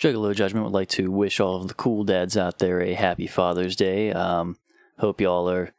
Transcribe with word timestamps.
Juggalo 0.00 0.34
Judgment 0.34 0.64
would 0.64 0.72
like 0.72 0.88
to 0.90 1.10
wish 1.10 1.40
all 1.40 1.56
of 1.56 1.68
the 1.68 1.74
cool 1.74 2.04
dads 2.04 2.34
out 2.34 2.58
there 2.58 2.80
a 2.80 2.94
happy 2.94 3.26
Father's 3.26 3.76
Day. 3.76 4.10
Um, 4.12 4.56
hope 4.98 5.20
y'all 5.20 5.48
are 5.50 5.74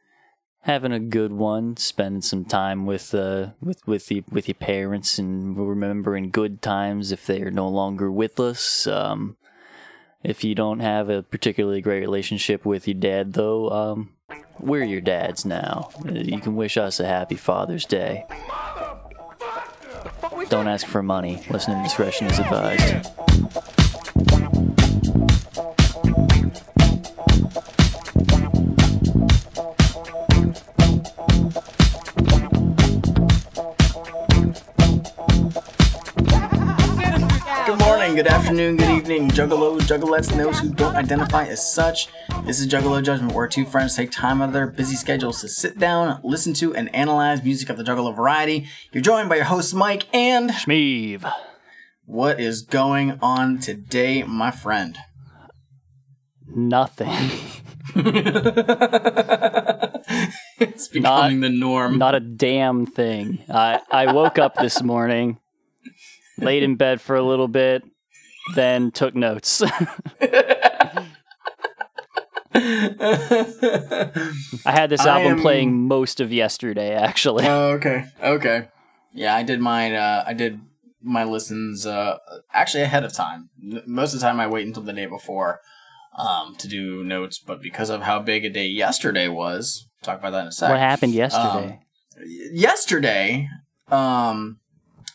having 0.61 0.91
a 0.91 0.99
good 0.99 1.31
one, 1.31 1.75
spending 1.77 2.21
some 2.21 2.45
time 2.45 2.85
with 2.85 3.15
uh, 3.15 3.47
with 3.59 3.85
with 3.87 4.05
the 4.07 4.23
with 4.29 4.47
your 4.47 4.55
parents 4.55 5.17
and 5.17 5.57
remembering 5.57 6.29
good 6.29 6.61
times 6.61 7.11
if 7.11 7.25
they 7.25 7.41
are 7.41 7.49
no 7.49 7.67
longer 7.67 8.11
with 8.11 8.39
us. 8.39 8.85
Um, 8.85 9.37
if 10.23 10.43
you 10.43 10.53
don't 10.53 10.81
have 10.81 11.09
a 11.09 11.23
particularly 11.23 11.81
great 11.81 12.01
relationship 12.01 12.63
with 12.63 12.87
your 12.87 12.99
dad, 12.99 13.33
though, 13.33 13.71
um, 13.71 14.11
we're 14.59 14.83
your 14.83 15.01
dads 15.01 15.45
now. 15.45 15.89
You 16.05 16.39
can 16.39 16.55
wish 16.55 16.77
us 16.77 16.99
a 16.99 17.07
happy 17.07 17.37
Father's 17.37 17.85
Day. 17.85 18.27
Don't 20.49 20.67
ask 20.67 20.85
for 20.85 21.01
money. 21.01 21.43
Listening 21.49 21.81
discretion 21.81 22.27
is 22.27 22.37
advised. 22.37 23.07
Good 38.21 38.33
afternoon, 38.33 38.77
good 38.77 38.97
evening, 38.97 39.29
juggalos, 39.29 39.79
juggalettes, 39.79 40.29
and 40.29 40.39
those 40.39 40.59
who 40.59 40.69
don't 40.69 40.95
identify 40.95 41.45
as 41.45 41.73
such. 41.73 42.07
This 42.45 42.59
is 42.59 42.67
Juggalo 42.67 43.01
Judgment, 43.01 43.33
where 43.33 43.47
two 43.47 43.65
friends 43.65 43.95
take 43.95 44.11
time 44.11 44.43
out 44.43 44.49
of 44.49 44.53
their 44.53 44.67
busy 44.67 44.95
schedules 44.95 45.41
to 45.41 45.49
sit 45.49 45.79
down, 45.79 46.21
listen 46.23 46.53
to, 46.53 46.75
and 46.75 46.93
analyze 46.93 47.43
music 47.43 47.71
of 47.71 47.77
the 47.77 47.83
juggalo 47.83 48.15
variety. 48.15 48.67
You're 48.91 49.01
joined 49.01 49.27
by 49.27 49.37
your 49.37 49.45
hosts, 49.45 49.73
Mike, 49.73 50.05
and 50.13 50.51
Schmeeve. 50.51 51.33
what 52.05 52.39
is 52.39 52.61
going 52.61 53.17
on 53.23 53.57
today, 53.57 54.21
my 54.21 54.51
friend? 54.51 54.99
Nothing. 56.45 57.09
it's 60.59 60.89
becoming 60.89 61.39
the 61.39 61.49
norm. 61.49 61.97
Not 61.97 62.13
a 62.13 62.19
damn 62.19 62.85
thing. 62.85 63.43
I, 63.49 63.79
I 63.89 64.13
woke 64.13 64.37
up 64.37 64.53
this 64.57 64.83
morning, 64.83 65.39
laid 66.37 66.61
in 66.61 66.75
bed 66.75 67.01
for 67.01 67.15
a 67.15 67.23
little 67.23 67.47
bit, 67.47 67.83
then 68.55 68.91
took 68.91 69.15
notes. 69.15 69.61
I 72.53 73.31
had 74.65 74.89
this 74.89 75.05
album 75.05 75.33
am- 75.33 75.41
playing 75.41 75.87
most 75.87 76.19
of 76.19 76.31
yesterday, 76.33 76.93
actually. 76.93 77.45
Oh, 77.47 77.71
okay. 77.71 78.05
Okay. 78.21 78.67
Yeah, 79.13 79.35
I 79.35 79.43
did 79.43 79.59
mine. 79.59 79.93
Uh, 79.93 80.23
I 80.25 80.33
did 80.33 80.59
my 81.01 81.23
listens 81.23 81.85
uh, 81.85 82.17
actually 82.53 82.83
ahead 82.83 83.03
of 83.03 83.13
time. 83.13 83.49
Most 83.85 84.13
of 84.13 84.19
the 84.19 84.25
time, 84.25 84.39
I 84.39 84.47
wait 84.47 84.67
until 84.67 84.83
the 84.83 84.93
day 84.93 85.05
before 85.05 85.59
um, 86.17 86.55
to 86.57 86.67
do 86.67 87.03
notes. 87.03 87.39
But 87.39 87.61
because 87.61 87.89
of 87.89 88.01
how 88.01 88.19
big 88.19 88.45
a 88.45 88.49
day 88.49 88.67
yesterday 88.67 89.27
was, 89.27 89.87
talk 90.03 90.19
about 90.19 90.31
that 90.31 90.41
in 90.41 90.47
a 90.47 90.51
sec. 90.51 90.69
what 90.69 90.79
happened 90.79 91.13
yesterday? 91.13 91.79
yesterday, 92.51 93.49
um, 93.89 94.59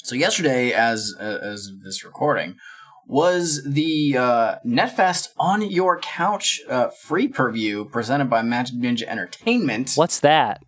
so 0.03 0.15
yesterday, 0.15 0.73
as 0.73 1.15
uh, 1.19 1.39
as 1.43 1.71
this 1.85 2.05
recording, 2.05 2.57
was 3.07 3.63
the 3.65 4.17
uh, 4.17 4.57
NetFest 4.67 5.29
on 5.39 5.63
your 5.63 5.99
couch 6.01 6.61
uh, 6.69 6.89
free 6.89 7.29
preview 7.29 7.91
presented 7.91 8.29
by 8.29 8.43
Majik 8.43 8.81
Ninja 8.81 9.05
Entertainment. 9.05 9.93
What's 9.95 10.21
that? 10.21 10.63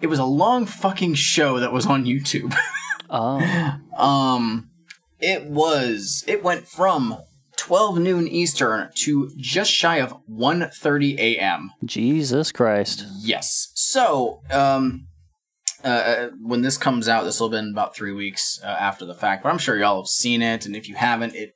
It 0.00 0.06
was 0.06 0.18
a 0.18 0.24
long 0.24 0.64
fucking 0.64 1.14
show 1.14 1.58
that 1.58 1.72
was 1.72 1.86
on 1.86 2.04
YouTube. 2.04 2.54
Oh, 3.10 3.78
um, 3.98 4.70
it 5.20 5.44
was. 5.44 6.24
It 6.26 6.42
went 6.42 6.66
from 6.66 7.18
12 7.58 7.98
noon 7.98 8.26
Eastern 8.26 8.90
to 8.96 9.30
just 9.36 9.70
shy 9.70 9.98
of 9.98 10.16
1:30 10.28 11.18
a.m. 11.18 11.70
Jesus 11.84 12.50
Christ. 12.50 13.04
Yes. 13.20 13.70
So, 13.74 14.40
um, 14.50 15.06
uh, 15.84 16.30
when 16.40 16.62
this 16.62 16.78
comes 16.78 17.08
out, 17.08 17.24
this 17.24 17.40
will 17.40 17.48
have 17.48 17.58
been 17.60 17.72
about 17.72 17.94
three 17.94 18.12
weeks 18.12 18.60
uh, 18.62 18.66
after 18.66 19.04
the 19.04 19.14
fact, 19.14 19.42
but 19.42 19.50
I'm 19.50 19.58
sure 19.58 19.76
y'all 19.76 20.00
have 20.00 20.08
seen 20.08 20.42
it, 20.42 20.66
and 20.66 20.74
if 20.74 20.88
you 20.88 20.94
haven't, 20.94 21.34
it. 21.34 21.54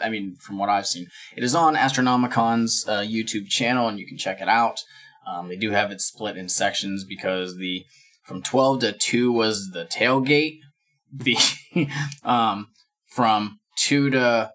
I 0.00 0.10
mean, 0.10 0.36
from 0.36 0.58
what 0.58 0.68
I've 0.68 0.86
seen, 0.86 1.08
it 1.36 1.42
is 1.42 1.56
on 1.56 1.74
Astronomicon's 1.74 2.86
uh, 2.88 3.00
YouTube 3.00 3.48
channel, 3.48 3.88
and 3.88 3.98
you 3.98 4.06
can 4.06 4.16
check 4.16 4.40
it 4.40 4.48
out. 4.48 4.80
Um, 5.26 5.48
they 5.48 5.56
do 5.56 5.72
have 5.72 5.90
it 5.90 6.00
split 6.00 6.36
in 6.36 6.48
sections 6.48 7.04
because 7.04 7.56
the 7.56 7.84
from 8.24 8.42
12 8.42 8.80
to 8.80 8.92
2 8.92 9.32
was 9.32 9.70
the 9.72 9.84
tailgate. 9.84 10.58
The 11.12 11.36
um, 12.24 12.68
from 13.08 13.58
2 13.80 14.10
to 14.10 14.52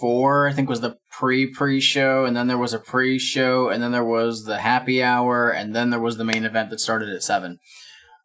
4, 0.00 0.48
I 0.48 0.52
think, 0.52 0.68
was 0.68 0.80
the 0.80 0.96
pre 1.20 1.46
pre 1.46 1.80
show, 1.80 2.24
and 2.24 2.34
then 2.34 2.46
there 2.46 2.56
was 2.56 2.72
a 2.72 2.78
pre 2.78 3.18
show, 3.18 3.68
and 3.68 3.82
then 3.82 3.92
there 3.92 4.04
was 4.04 4.44
the 4.44 4.58
happy 4.58 5.02
hour, 5.02 5.50
and 5.50 5.76
then 5.76 5.90
there 5.90 6.00
was 6.00 6.16
the 6.16 6.24
main 6.24 6.46
event 6.46 6.70
that 6.70 6.80
started 6.80 7.10
at 7.10 7.22
7. 7.22 7.58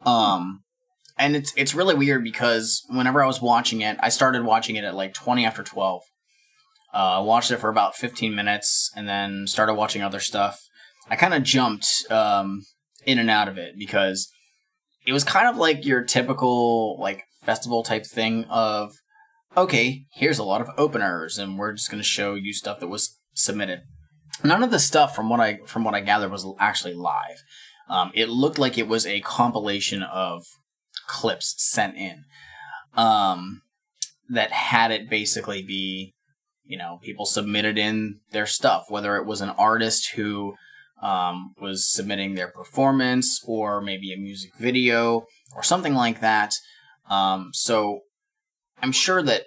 Um, 0.06 0.64
and 1.18 1.36
it's 1.36 1.54
it's 1.58 1.76
really 1.76 1.94
weird 1.94 2.24
because 2.24 2.82
whenever 2.88 3.22
I 3.22 3.28
was 3.28 3.42
watching 3.42 3.82
it, 3.82 3.98
I 4.00 4.08
started 4.08 4.46
watching 4.46 4.78
it 4.78 4.86
at 4.86 4.96
like 4.96 5.14
20 5.14 5.46
after 5.46 5.62
12. 5.62 6.04
Uh, 6.94 6.98
I 6.98 7.20
watched 7.20 7.52
it 7.52 7.58
for 7.58 7.70
about 7.70 7.96
15 7.96 8.34
minutes 8.34 8.90
and 8.96 9.10
then 9.10 9.46
started 9.46 9.74
watching 9.74 10.02
other 10.02 10.22
stuff. 10.22 10.62
I 11.10 11.18
kind 11.18 11.34
of 11.34 11.44
jumped 11.44 11.88
um, 12.10 12.62
in 13.06 13.20
and 13.20 13.30
out 13.30 13.50
of 13.50 13.58
it 13.58 13.78
because 13.78 14.32
it 15.06 15.12
was 15.12 15.26
kind 15.26 15.50
of 15.50 15.58
like 15.58 15.86
your 15.86 16.02
typical 16.02 16.98
like 16.98 17.24
festival 17.44 17.84
type 17.84 18.06
thing 18.06 18.46
of 18.46 18.94
okay, 19.58 20.06
here's 20.14 20.40
a 20.40 20.44
lot 20.44 20.62
of 20.62 20.70
openers 20.78 21.38
and 21.38 21.58
we're 21.58 21.74
just 21.74 21.90
going 21.90 22.02
to 22.02 22.08
show 22.08 22.36
you 22.36 22.54
stuff 22.54 22.80
that 22.80 22.88
was 22.88 23.20
submitted. 23.34 23.82
None 24.44 24.64
of 24.64 24.72
the 24.72 24.80
stuff 24.80 25.16
from 25.16 25.30
what 25.30 25.40
I 25.40 25.60
from 25.66 25.84
what 25.84 25.96
I 25.96 26.02
gathered 26.02 26.32
was 26.32 26.46
actually 26.60 26.94
live. 26.94 27.42
Um, 27.90 28.12
it 28.14 28.30
looked 28.30 28.58
like 28.58 28.78
it 28.78 28.88
was 28.88 29.06
a 29.06 29.22
compilation 29.22 30.04
of 30.04 30.44
clips 31.08 31.56
sent 31.58 31.96
in 31.96 32.26
um, 32.96 33.62
that 34.30 34.52
had 34.52 34.92
it 34.92 35.10
basically 35.10 35.62
be 35.62 36.14
you 36.66 36.78
know 36.78 37.00
people 37.02 37.26
submitted 37.26 37.78
in 37.78 38.20
their 38.32 38.46
stuff 38.46 38.86
whether 38.90 39.18
it 39.18 39.26
was 39.26 39.42
an 39.42 39.52
artist 39.52 40.12
who 40.16 40.56
um, 41.02 41.54
was 41.62 41.88
submitting 41.88 42.34
their 42.34 42.48
performance 42.48 43.42
or 43.46 43.82
maybe 43.82 44.12
a 44.12 44.18
music 44.18 44.52
video 44.58 45.26
or 45.56 45.62
something 45.62 45.94
like 45.94 46.22
that 46.22 46.54
um, 47.10 47.52
so 47.54 48.00
i'm 48.81 48.91
sure 48.91 49.22
that 49.22 49.44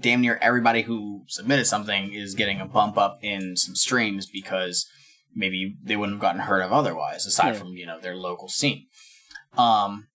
damn 0.00 0.20
near 0.20 0.38
everybody 0.42 0.82
who 0.82 1.22
submitted 1.28 1.64
something 1.66 2.12
is 2.12 2.34
getting 2.34 2.60
a 2.60 2.66
bump 2.66 2.98
up 2.98 3.18
in 3.22 3.56
some 3.56 3.74
streams 3.74 4.26
because 4.26 4.86
maybe 5.34 5.74
they 5.82 5.96
wouldn't 5.96 6.16
have 6.16 6.20
gotten 6.22 6.40
heard 6.42 6.60
of 6.62 6.72
otherwise 6.72 7.24
aside 7.26 7.54
Yeah. 7.54 7.58
from 7.60 7.68
you 7.68 7.86
know 7.86 7.98
their 8.00 8.16
local 8.16 8.48
scene 8.48 8.86
um, 9.56 10.08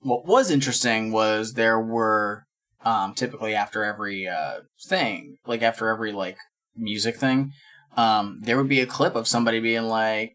what 0.00 0.26
was 0.26 0.50
interesting 0.50 1.12
was 1.12 1.54
there 1.54 1.78
were 1.80 2.44
um, 2.84 3.14
typically 3.14 3.54
after 3.54 3.84
every 3.84 4.26
uh, 4.26 4.60
thing, 4.86 5.36
like 5.46 5.62
after 5.62 5.88
every 5.88 6.12
like 6.12 6.36
music 6.76 7.16
thing, 7.16 7.52
um, 7.96 8.40
there 8.42 8.56
would 8.56 8.68
be 8.68 8.80
a 8.80 8.86
clip 8.86 9.14
of 9.14 9.28
somebody 9.28 9.60
being 9.60 9.82
like, 9.84 10.34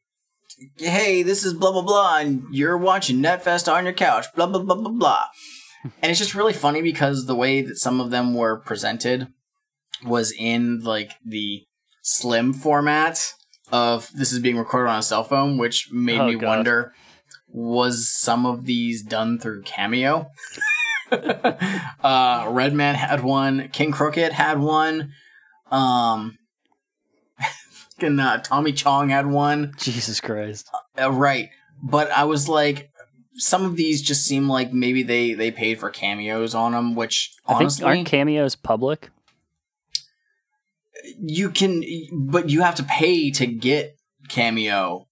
"Hey, 0.77 1.21
this 1.23 1.43
is 1.43 1.53
blah 1.53 1.71
blah 1.71 1.81
blah, 1.81 2.19
and 2.19 2.43
you're 2.51 2.77
watching 2.77 3.17
Netfest 3.17 3.71
on 3.71 3.83
your 3.83 3.93
couch, 3.93 4.25
blah 4.35 4.45
blah 4.47 4.61
blah 4.61 4.75
blah 4.75 4.91
blah." 4.91 5.25
And 6.01 6.09
it's 6.11 6.19
just 6.19 6.35
really 6.35 6.53
funny 6.53 6.81
because 6.81 7.25
the 7.25 7.35
way 7.35 7.61
that 7.61 7.77
some 7.77 7.99
of 8.01 8.09
them 8.11 8.33
were 8.33 8.57
presented 8.59 9.27
was 10.03 10.31
in 10.37 10.81
like 10.83 11.11
the 11.25 11.63
slim 12.01 12.53
format 12.53 13.33
of 13.71 14.09
this 14.13 14.31
is 14.31 14.39
being 14.39 14.57
recorded 14.57 14.89
on 14.89 14.99
a 14.99 15.03
cell 15.03 15.23
phone, 15.23 15.57
which 15.57 15.89
made 15.91 16.19
Oh, 16.19 16.27
me 16.27 16.35
God. 16.35 16.47
wonder 16.47 16.93
was 17.47 18.07
some 18.09 18.45
of 18.45 18.65
these 18.65 19.01
done 19.01 19.39
through 19.39 19.61
Cameo? 19.63 20.27
uh, 21.11 22.47
Redman 22.49 22.95
had 22.95 23.23
one. 23.23 23.69
King 23.69 23.91
Crooked 23.91 24.33
had 24.33 24.59
one. 24.59 25.11
Um, 25.71 26.37
fucking, 27.39 28.19
uh, 28.19 28.39
Tommy 28.41 28.73
Chong 28.73 29.09
had 29.09 29.27
one. 29.27 29.73
Jesus 29.77 30.19
Christ. 30.19 30.69
Uh, 30.99 31.11
right, 31.11 31.49
but 31.81 32.11
I 32.11 32.25
was 32.25 32.49
like, 32.49 32.89
some 33.35 33.65
of 33.65 33.75
these 33.75 34.01
just 34.01 34.25
seem 34.25 34.47
like 34.49 34.71
maybe 34.73 35.03
they 35.03 35.33
they 35.33 35.51
paid 35.51 35.79
for 35.79 35.89
cameos 35.89 36.55
on 36.55 36.71
them, 36.71 36.95
which 36.95 37.33
I 37.45 37.53
think 37.53 37.61
honestly 37.61 37.85
aren't 37.85 38.07
cameos 38.07 38.55
public? 38.55 39.09
you 41.19 41.49
can, 41.49 41.83
but 42.11 42.49
you 42.49 42.61
have 42.61 42.75
to 42.75 42.83
pay 42.83 43.29
to 43.31 43.45
get 43.45 43.95
cameo, 44.29 45.07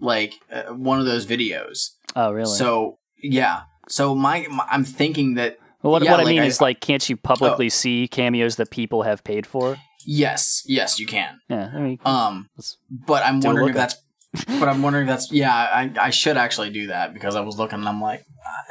like 0.00 0.34
uh, 0.50 0.72
one 0.72 0.98
of 1.00 1.06
those 1.06 1.26
videos. 1.26 1.90
Oh, 2.16 2.32
really? 2.32 2.54
So 2.56 2.98
yeah, 3.22 3.62
so 3.88 4.14
my, 4.14 4.46
my 4.50 4.66
I'm 4.70 4.84
thinking 4.84 5.34
that 5.34 5.58
Well, 5.82 5.92
what, 5.92 6.02
yeah, 6.02 6.12
what 6.12 6.20
I 6.20 6.24
mean 6.24 6.40
I- 6.40 6.46
is, 6.46 6.60
like, 6.60 6.80
can't 6.80 7.06
you 7.08 7.16
publicly 7.16 7.68
see 7.68 8.08
cameos 8.08 8.56
that 8.56 8.70
people 8.70 9.02
have 9.02 9.24
paid 9.24 9.46
for? 9.46 9.76
yes, 10.06 10.62
yes, 10.66 10.98
you 11.00 11.06
can. 11.06 11.40
Yeah, 11.48 11.70
I 11.74 11.78
mean, 11.80 11.98
Um, 12.04 12.48
but 12.90 13.24
I'm 13.24 13.40
wondering 13.40 13.70
if 13.70 13.74
that's. 13.74 13.96
But 14.46 14.68
I'm 14.68 14.82
wondering 14.82 15.06
if 15.06 15.12
that's 15.12 15.32
yeah. 15.32 15.54
I 15.54 15.92
I 16.00 16.10
should 16.10 16.36
actually 16.36 16.70
do 16.70 16.88
that 16.88 17.14
because 17.14 17.36
I 17.36 17.40
was 17.40 17.56
looking 17.56 17.78
and 17.78 17.88
I'm 17.88 18.00
like 18.00 18.24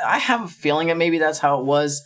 I 0.06 0.18
have 0.20 0.42
a 0.44 0.48
feeling 0.48 0.88
that 0.88 0.98
maybe 0.98 1.18
that's 1.18 1.40
how 1.40 1.60
it 1.60 1.66
was. 1.66 2.02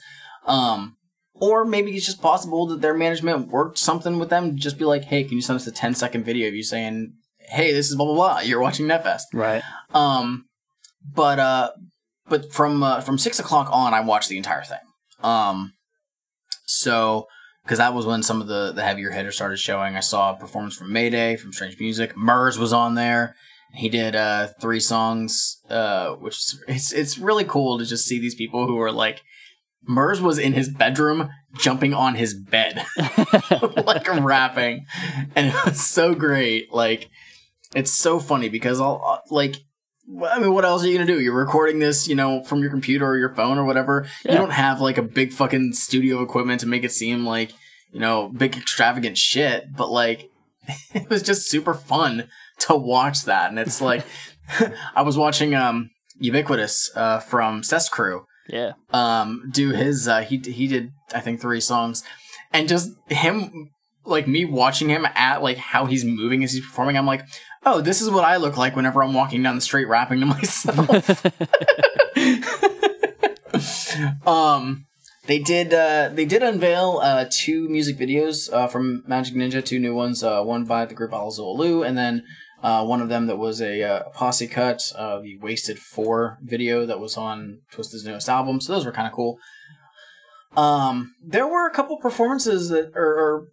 Um, 0.46 0.96
Or 1.40 1.66
maybe 1.66 1.92
it's 1.92 2.06
just 2.06 2.22
possible 2.22 2.66
that 2.68 2.82
their 2.82 2.94
management 2.96 3.50
worked 3.50 3.78
something 3.78 4.18
with 4.18 4.30
them 4.30 4.56
to 4.56 4.62
just 4.62 4.78
be 4.80 4.86
like, 4.86 5.04
hey, 5.06 5.24
can 5.24 5.34
you 5.34 5.42
send 5.42 5.58
us 5.58 5.68
a 5.68 5.72
10 5.72 5.94
second 5.94 6.24
video 6.24 6.48
of 6.48 6.56
you 6.56 6.64
saying, 6.64 7.14
hey, 7.40 7.72
this 7.74 7.90
is 7.90 7.96
blah, 7.96 8.06
blah, 8.06 8.16
blah. 8.16 8.40
You're 8.40 8.60
watching 8.62 8.88
NetFest. 8.88 9.24
Right. 9.34 9.62
Um, 9.94 10.46
but, 11.14 11.38
uh, 11.40 11.72
but 12.28 12.52
from, 12.52 12.82
uh, 12.82 13.02
from 13.02 13.18
six 13.20 13.40
o'clock 13.40 13.70
on, 13.72 13.94
I 13.94 14.02
watched 14.02 14.30
the 14.30 14.38
entire 14.38 14.64
thing. 14.64 14.80
Um, 15.22 15.74
so, 16.66 17.28
because 17.64 17.78
that 17.78 17.94
was 17.94 18.06
when 18.06 18.24
some 18.24 18.42
of 18.42 18.48
the, 18.48 18.72
the 18.72 18.84
heavier 18.84 19.12
hitters 19.12 19.36
started 19.36 19.60
showing. 19.60 19.96
I 19.96 20.00
saw 20.02 20.34
a 20.34 20.38
performance 20.38 20.76
from 20.76 20.92
Mayday, 20.92 21.36
from 21.36 21.54
Strange 21.54 21.80
Music. 21.80 22.18
Murs 22.18 22.58
was 22.58 22.74
on 22.74 22.96
there. 22.96 23.36
He 23.74 23.90
did 23.90 24.16
uh, 24.16 24.48
three 24.60 24.80
songs, 24.80 25.62
uh, 25.70 26.14
which 26.14 26.36
is, 26.36 26.64
it's 26.68 26.92
it's 26.92 27.18
really 27.18 27.44
cool 27.44 27.78
to 27.78 27.86
just 27.86 28.06
see 28.06 28.20
these 28.20 28.36
people 28.36 28.68
who 28.68 28.80
are 28.80 28.92
like. 28.92 29.24
Murs 29.90 30.20
was 30.20 30.38
in 30.38 30.52
his 30.52 30.68
bedroom 30.68 31.30
jumping 31.60 31.94
on 31.94 32.16
his 32.16 32.34
bed, 32.34 32.84
like 33.86 34.06
rapping, 34.22 34.86
and 35.34 35.48
it 35.48 35.66
was 35.66 35.80
so 35.80 36.14
great. 36.14 36.74
Like, 36.74 37.10
it's 37.74 37.94
so 37.94 38.20
funny 38.20 38.50
because 38.50 38.82
I'll 38.82 39.22
like 39.30 39.56
I 40.26 40.40
mean, 40.40 40.54
what 40.54 40.64
else 40.64 40.84
are 40.84 40.88
you 40.88 40.98
gonna 40.98 41.06
do? 41.06 41.20
You're 41.20 41.36
recording 41.36 41.80
this, 41.80 42.08
you 42.08 42.16
know, 42.16 42.44
from 42.44 42.62
your 42.62 42.70
computer 42.70 43.06
or 43.06 43.18
your 43.18 43.36
phone 43.36 43.58
or 43.58 43.66
whatever. 43.66 44.08
Yeah. 44.24 44.34
You 44.34 44.38
don't 44.38 44.52
have 44.52 44.80
like 44.80 44.98
a 44.98 45.02
big 45.04 45.34
fucking 45.34 45.74
studio 45.74 46.22
equipment 46.22 46.62
to 46.62 46.68
make 46.68 46.84
it 46.86 46.94
seem 46.94 47.26
like, 47.26 47.52
you 47.92 48.00
know, 48.00 48.30
big 48.30 48.56
extravagant 48.56 49.18
shit. 49.18 49.76
But 49.76 49.92
like, 49.92 50.30
it 50.94 51.10
was 51.10 51.22
just 51.22 51.50
super 51.50 51.74
fun 51.74 52.30
to 52.62 52.76
watch 52.76 53.24
that. 53.26 53.50
And 53.50 53.60
it's 53.60 53.82
like, 53.82 54.06
I 54.96 55.02
was 55.02 55.18
watching 55.18 55.54
um 55.56 55.90
Ubiquitous 56.20 56.90
uh, 56.96 57.20
from 57.20 57.62
Ces 57.64 57.90
Cru 57.90 58.26
Yeah. 58.50 58.72
um 58.92 59.50
do 59.52 59.70
his 59.72 60.08
uh 60.08 60.22
he 60.22 60.38
he 60.38 60.68
did 60.68 60.90
I 61.14 61.20
think 61.20 61.40
three 61.40 61.60
songs 61.62 62.04
and 62.52 62.68
just 62.68 62.90
him 63.10 63.70
like 64.06 64.28
me 64.28 64.44
watching 64.46 64.90
him 64.90 65.06
at 65.16 65.44
like 65.44 65.58
how 65.58 65.86
he's 65.86 66.04
moving 66.06 66.44
as 66.44 66.54
he's 66.54 66.66
performing 66.66 66.98
I'm 66.98 67.06
like 67.06 67.24
oh 67.66 67.82
this 67.82 68.02
is 68.02 68.10
what 68.10 68.24
I 68.24 68.38
look 68.38 68.58
like 68.58 68.76
whenever 68.76 69.04
I'm 69.04 69.14
walking 69.14 69.44
down 69.44 69.56
the 69.56 69.62
street 69.62 69.86
rapping 69.86 70.22
to 70.22 70.26
myself 70.38 71.26
um 74.28 74.86
they 75.26 75.40
did 75.40 75.74
uh 75.74 76.10
they 76.14 76.26
did 76.26 76.42
unveil 76.44 77.00
uh 77.04 77.26
two 77.30 77.68
music 77.70 77.98
videos 77.98 78.52
uh 78.52 78.68
from 78.68 79.04
Majik 79.10 79.36
Ninja 79.36 79.64
two 79.64 79.80
new 79.80 79.94
ones 79.94 80.24
uh 80.24 80.42
one 80.42 80.64
by 80.66 80.86
the 80.86 80.94
group 80.94 81.14
Alla 81.14 81.32
Xul 81.32 81.58
Elu 81.58 81.86
and 81.88 81.98
then 81.98 82.24
uh, 82.64 82.84
one 82.86 83.02
of 83.02 83.10
them 83.10 83.28
that 83.28 83.38
was 83.38 83.62
a, 83.62 83.84
uh, 83.84 84.04
posse 84.14 84.48
cut, 84.48 84.82
uh, 84.96 85.20
the 85.20 85.38
Wasted 85.38 85.80
4 85.80 86.40
video 86.42 86.86
that 86.86 87.00
was 87.00 87.18
on 87.18 87.60
Twiztid's 87.72 88.06
newest 88.06 88.30
album. 88.30 88.60
So 88.62 88.74
those 88.74 88.86
were 88.86 88.92
kind 88.92 89.08
of 89.08 89.14
cool. 89.14 89.38
Um, 90.56 91.14
there 91.24 91.48
were 91.48 91.68
a 91.68 91.74
couple 91.74 91.98
performances 91.98 92.70
that, 92.70 92.92
or, 92.96 93.06
or 93.06 93.48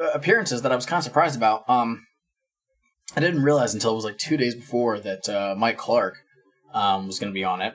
uh, 0.00 0.10
appearances 0.12 0.62
that 0.62 0.72
I 0.72 0.76
was 0.76 0.86
kind 0.86 0.98
of 0.98 1.04
surprised 1.04 1.36
about. 1.36 1.68
Um, 1.68 2.04
I 3.16 3.20
didn't 3.20 3.42
realize 3.42 3.74
until 3.74 3.92
it 3.92 3.96
was 3.96 4.04
like 4.04 4.18
two 4.18 4.36
days 4.36 4.54
before 4.54 4.98
that 5.00 5.28
uh, 5.28 5.54
Mike 5.56 5.78
Clark 5.78 6.18
um, 6.74 7.06
was 7.06 7.18
going 7.18 7.30
to 7.30 7.34
be 7.34 7.44
on 7.44 7.60
it, 7.60 7.74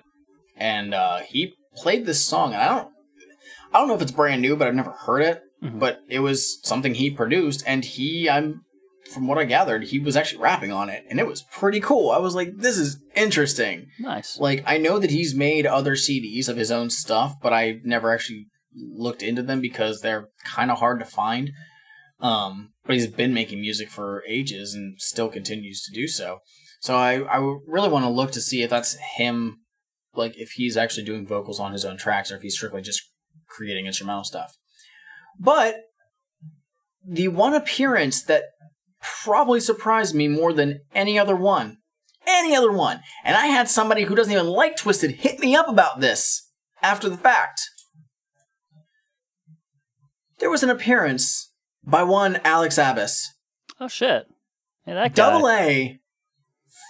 and 0.56 0.94
uh, 0.94 1.20
he 1.20 1.54
played 1.76 2.06
this 2.06 2.24
song. 2.24 2.54
And 2.54 2.62
I 2.62 2.68
don't, 2.68 2.90
I 3.74 3.80
don't 3.80 3.88
know 3.88 3.96
if 3.96 4.02
it's 4.02 4.12
brand 4.12 4.42
new, 4.42 4.56
but 4.56 4.68
I've 4.68 4.76
never 4.76 4.92
heard 4.92 5.22
it. 5.22 5.42
Mhm. 5.64 5.80
But 5.80 6.02
it 6.08 6.20
was 6.20 6.60
something 6.64 6.94
he 6.94 7.10
produced, 7.10 7.64
and 7.66 7.84
he, 7.84 8.30
I'm 8.30 8.62
from 9.14 9.28
what 9.28 9.38
I 9.38 9.46
gathered, 9.46 9.86
he 9.86 10.00
was 10.00 10.16
actually 10.16 10.42
rapping 10.42 10.72
on 10.72 10.90
it, 10.90 11.06
and 11.10 11.20
it 11.20 11.28
was 11.28 11.44
pretty 11.52 11.80
cool. 11.80 12.12
I 12.12 12.18
was 12.18 12.36
like, 12.36 12.58
this 12.58 12.78
is 12.78 13.00
interesting. 13.16 13.88
Nice. 14.00 14.38
Like, 14.40 14.64
I 14.66 14.78
know 14.78 15.00
that 15.00 15.12
he's 15.12 15.34
made 15.34 15.66
other 15.66 15.96
CDs 15.96 16.50
of 16.50 16.58
his 16.58 16.72
own 16.72 16.90
stuff, 16.90 17.36
but 17.42 17.54
I 17.54 17.80
never 17.84 18.14
actually 18.14 18.48
looked 18.76 19.24
into 19.24 19.42
them 19.42 19.62
because 19.62 20.02
they're 20.02 20.30
kind 20.44 20.72
of 20.72 20.80
hard 20.80 21.00
to 21.00 21.06
find. 21.06 21.52
Um, 22.20 22.74
but 22.86 22.96
he's 22.96 23.08
been 23.08 23.34
making 23.34 23.62
music 23.62 23.90
for 23.90 24.24
ages 24.28 24.74
and 24.74 25.00
still 25.00 25.30
continues 25.30 25.84
to 25.84 25.94
do 25.94 26.08
so. 26.08 26.40
So 26.80 26.96
I, 26.96 27.22
I 27.22 27.38
really 27.68 27.90
want 27.90 28.06
to 28.06 28.10
look 28.10 28.32
to 28.32 28.42
see 28.42 28.64
if 28.64 28.70
that's 28.70 28.98
him, 29.18 29.60
like 30.16 30.38
if 30.38 30.52
he's 30.52 30.78
actually 30.78 31.06
doing 31.06 31.28
vocals 31.28 31.60
on 31.60 31.74
his 31.74 31.86
own 31.86 31.98
tracks 31.98 32.32
or 32.32 32.36
if 32.36 32.42
he's 32.42 32.56
strictly 32.56 32.82
just 32.82 33.02
creating 33.48 33.86
instrumental 33.86 34.24
stuff. 34.24 34.56
But 35.40 35.82
the 37.08 37.30
one 37.30 37.54
appearance 37.54 38.24
that 38.24 38.44
probably 39.24 39.60
surprised 39.60 40.16
me 40.16 40.28
more 40.28 40.54
than 40.54 40.82
any 40.94 41.18
other 41.18 41.36
one, 41.36 41.78
any 42.26 42.56
other 42.56 42.72
one, 42.72 43.02
and 43.24 43.36
I 43.36 43.48
had 43.48 43.70
somebody 43.70 44.04
who 44.04 44.16
doesn't 44.16 44.32
even 44.32 44.48
like 44.48 44.78
Twiztid 44.78 45.16
hit 45.16 45.40
me 45.40 45.56
up 45.56 45.68
about 45.68 46.00
this 46.00 46.50
after 46.82 47.10
the 47.10 47.18
fact. 47.18 47.62
There 50.40 50.50
was 50.50 50.64
an 50.64 50.70
appearance 50.70 51.52
by 51.84 52.04
one 52.04 52.40
Alex 52.44 52.78
Abbas. 52.78 53.34
Oh 53.80 53.88
shit. 53.88 54.28
Hey, 54.86 54.94
that 54.94 55.16
guy. 55.16 55.32
Double 55.32 55.50
A 55.50 56.00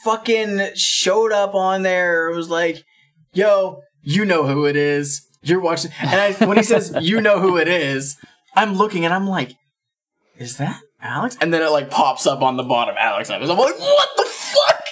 fucking 0.04 0.72
showed 0.76 1.32
up 1.32 1.56
on 1.56 1.84
there. 1.84 2.30
It 2.30 2.36
was 2.36 2.50
like, 2.50 2.84
yo, 3.34 3.82
you 4.02 4.26
know 4.26 4.46
who 4.46 4.66
it 4.66 4.76
is. 4.76 5.26
You're 5.42 5.60
watching. 5.60 5.92
And 6.02 6.20
I, 6.20 6.46
when 6.46 6.58
he 6.58 6.64
says, 6.64 6.96
you 7.02 7.22
know 7.22 7.40
who 7.40 7.58
it 7.58 7.68
is, 7.68 8.18
I'm 8.56 8.74
looking 8.74 9.06
and 9.06 9.14
I'm 9.14 9.28
like, 9.28 9.56
is 10.38 10.58
that 10.58 10.82
Alex? 11.08 11.38
And 11.42 11.54
then 11.54 11.62
it 11.62 11.70
like 11.72 11.90
pops 11.90 12.28
up 12.28 12.42
on 12.42 12.58
the 12.58 12.64
bottom, 12.64 12.96
Alex 13.00 13.30
Abbas. 13.30 13.50
I'm 13.50 13.58
like, 13.58 13.80
what 13.80 14.10
the 14.18 14.26
fuck? 14.26 14.84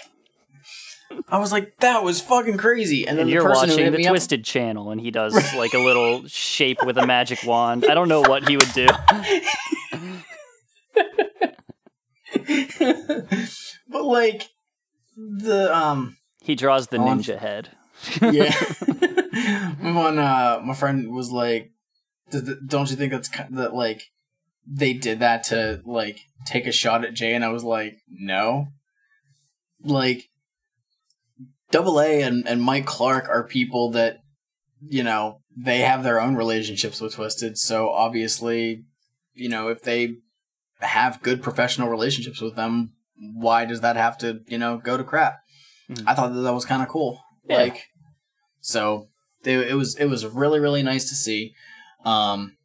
I 1.29 1.39
was 1.39 1.51
like, 1.51 1.77
that 1.79 2.03
was 2.03 2.19
fucking 2.21 2.57
crazy. 2.57 3.07
And 3.07 3.17
then 3.17 3.23
And 3.23 3.29
the 3.29 3.33
you're 3.33 3.43
person 3.43 3.69
who 3.69 3.73
watching 3.75 3.85
hit 3.85 3.91
the 3.91 3.97
me 3.99 4.07
up- 4.07 4.15
Twiztid 4.15 4.43
channel, 4.43 4.91
and 4.91 4.99
he 5.01 5.11
does 5.11 5.33
like 5.55 5.73
a 5.73 5.79
little 5.79 6.27
shape 6.27 6.83
with 6.85 6.97
a 6.97 7.05
magic 7.05 7.43
wand. 7.45 7.85
I 7.89 7.93
don't 7.93 8.09
know 8.09 8.21
what 8.21 8.47
he 8.47 8.57
would 8.57 8.71
do. 8.73 8.87
but 13.87 14.03
like 14.03 14.49
the 15.15 15.75
um 15.75 16.17
He 16.41 16.55
draws 16.55 16.87
the 16.87 16.97
On- 16.97 17.19
ninja 17.19 17.37
head. 17.39 17.69
yeah. 18.21 18.53
when 19.81 20.19
uh, 20.19 20.61
my 20.63 20.73
friend 20.73 21.11
was 21.13 21.31
like, 21.31 21.71
"Does 22.29 22.49
"Don't 22.65 22.89
you 22.89 22.97
think 22.97 23.11
that's 23.11 23.29
ki- 23.29 23.43
that 23.51 23.73
like 23.73 24.03
they 24.67 24.93
did 24.93 25.19
that 25.19 25.43
to 25.45 25.81
like 25.85 26.19
take 26.45 26.67
a 26.67 26.71
shot 26.71 27.05
at 27.05 27.13
Jay?" 27.13 27.33
And 27.33 27.45
I 27.45 27.49
was 27.49 27.63
like, 27.63 27.97
"No." 28.09 28.67
Like, 29.83 30.29
Double 31.71 31.99
A 31.99 32.21
and 32.21 32.47
and 32.47 32.61
Mike 32.61 32.85
Clark 32.85 33.27
are 33.29 33.43
people 33.43 33.91
that 33.91 34.19
you 34.81 35.03
know 35.03 35.41
they 35.57 35.79
have 35.79 36.03
their 36.03 36.19
own 36.19 36.35
relationships 36.35 37.01
with 37.01 37.15
Twiztid, 37.15 37.57
so 37.57 37.89
obviously, 37.89 38.83
you 39.33 39.49
know, 39.49 39.67
if 39.69 39.81
they 39.81 40.15
have 40.79 41.21
good 41.21 41.41
professional 41.41 41.89
relationships 41.89 42.41
with 42.41 42.55
them, 42.55 42.93
why 43.17 43.65
does 43.65 43.81
that 43.81 43.95
have 43.95 44.17
to 44.19 44.41
you 44.47 44.57
know 44.57 44.77
go 44.77 44.97
to 44.97 45.03
crap? 45.03 45.39
Mhm. 45.89 46.03
I 46.07 46.13
thought 46.15 46.33
that 46.33 46.41
that 46.41 46.53
was 46.53 46.65
kind 46.65 46.81
of 46.81 46.87
cool. 46.89 47.21
Yeah. 47.47 47.57
Like, 47.57 47.83
so 48.59 49.09
they, 49.43 49.69
it 49.69 49.75
was 49.75 49.95
it 49.97 50.05
was 50.05 50.25
really 50.25 50.59
really 50.59 50.83
nice 50.83 51.07
to 51.09 51.15
see. 51.15 51.53
Um, 52.03 52.57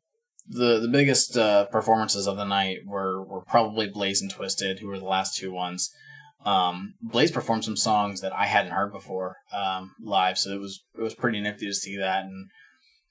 the 0.51 0.81
the 0.81 0.89
biggest 0.89 1.37
uh, 1.37 1.67
performances 1.67 2.27
of 2.27 2.37
the 2.37 2.45
night 2.45 2.79
were 2.85 3.23
were 3.23 3.43
probably 3.43 3.89
Blaze 3.89 4.21
and 4.21 4.33
Twiztid, 4.33 4.81
who 4.81 4.89
were 4.89 4.99
the 4.99 5.05
last 5.05 5.37
two 5.37 5.53
ones. 5.53 5.91
Um, 6.45 6.95
Blaze 7.01 7.31
performed 7.31 7.65
some 7.65 7.77
songs 7.77 8.21
that 8.21 8.33
I 8.33 8.47
hadn't 8.47 8.73
heard 8.73 8.93
before 8.93 9.37
um, 9.53 9.93
live, 10.03 10.39
so 10.39 10.51
it 10.51 10.61
was 10.61 10.83
it 10.99 11.03
was 11.03 11.15
pretty 11.15 11.41
nifty 11.41 11.67
to 11.67 11.75
see 11.75 11.97
that, 11.97 12.25
and 12.25 12.49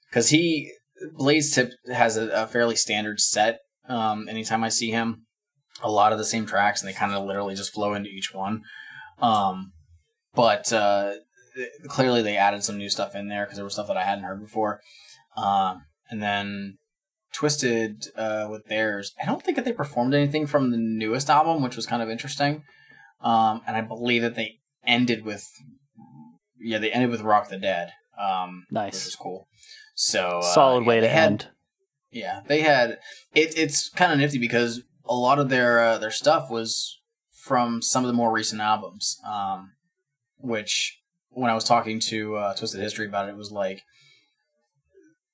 because 0.08 0.28
he 0.28 0.70
Blaze 1.14 1.54
tip 1.54 1.72
has 1.92 2.16
a, 2.16 2.28
a 2.30 2.46
fairly 2.46 2.76
standard 2.76 3.20
set. 3.20 3.60
Um, 3.88 4.28
anytime 4.28 4.62
I 4.62 4.68
see 4.68 4.90
him, 4.90 5.26
a 5.82 5.90
lot 5.90 6.12
of 6.12 6.18
the 6.18 6.24
same 6.24 6.46
tracks, 6.46 6.82
and 6.82 6.88
they 6.88 6.92
kind 6.92 7.12
of 7.12 7.24
literally 7.24 7.54
just 7.54 7.72
flow 7.72 7.94
into 7.94 8.10
each 8.10 8.34
one. 8.34 8.62
Um, 9.20 9.72
but 10.34 10.72
uh, 10.72 11.14
clearly 11.88 12.22
they 12.22 12.36
added 12.36 12.62
some 12.62 12.76
new 12.76 12.90
stuff 12.90 13.14
in 13.14 13.28
there 13.28 13.44
because 13.44 13.56
there 13.56 13.64
was 13.64 13.72
stuff 13.72 13.88
that 13.88 13.96
I 13.96 14.04
hadn't 14.04 14.24
heard 14.24 14.40
before. 14.40 14.80
Um, 15.36 15.86
and 16.10 16.22
then 16.22 16.78
Twiztid 17.34 18.08
uh, 18.16 18.48
with 18.50 18.66
theirs, 18.66 19.12
I 19.22 19.26
don't 19.26 19.42
think 19.42 19.56
that 19.56 19.64
they 19.64 19.72
performed 19.72 20.14
anything 20.14 20.46
from 20.46 20.70
the 20.70 20.76
newest 20.76 21.30
album, 21.30 21.62
which 21.62 21.76
was 21.76 21.86
kind 21.86 22.02
of 22.02 22.10
interesting. 22.10 22.64
Um, 23.20 23.60
and 23.66 23.76
I 23.76 23.80
believe 23.82 24.22
that 24.22 24.34
they 24.34 24.58
ended 24.86 25.24
with, 25.24 25.46
yeah, 26.58 26.78
they 26.78 26.90
ended 26.90 27.10
with 27.10 27.20
Rock 27.20 27.48
the 27.48 27.58
Dead. 27.58 27.92
Um, 28.18 28.64
Nice. 28.70 28.94
which 28.94 29.04
was 29.06 29.16
cool. 29.16 29.48
So 29.94 30.38
uh, 30.38 30.42
Solid 30.42 30.82
yeah, 30.82 30.88
way 30.88 31.00
to 31.00 31.08
had- 31.08 31.24
end. 31.26 31.48
yeah, 32.10 32.40
they 32.46 32.60
had 32.62 32.98
it. 33.34 33.54
It's 33.56 33.88
kind 33.90 34.12
of 34.12 34.18
nifty 34.18 34.38
because 34.38 34.82
a 35.06 35.14
lot 35.14 35.38
of 35.38 35.48
their 35.48 35.80
uh, 35.82 35.98
their 35.98 36.10
stuff 36.10 36.50
was 36.50 37.00
from 37.32 37.80
some 37.82 38.04
of 38.04 38.08
the 38.08 38.12
more 38.14 38.30
recent 38.32 38.60
albums. 38.60 39.18
Um, 39.26 39.72
which 40.38 40.98
when 41.30 41.50
I 41.50 41.54
was 41.54 41.64
talking 41.64 42.00
to 42.00 42.36
uh, 42.36 42.54
Twiztid 42.54 42.80
History 42.80 43.06
about 43.06 43.28
it, 43.28 43.32
it 43.32 43.36
was 43.36 43.50
like 43.52 43.82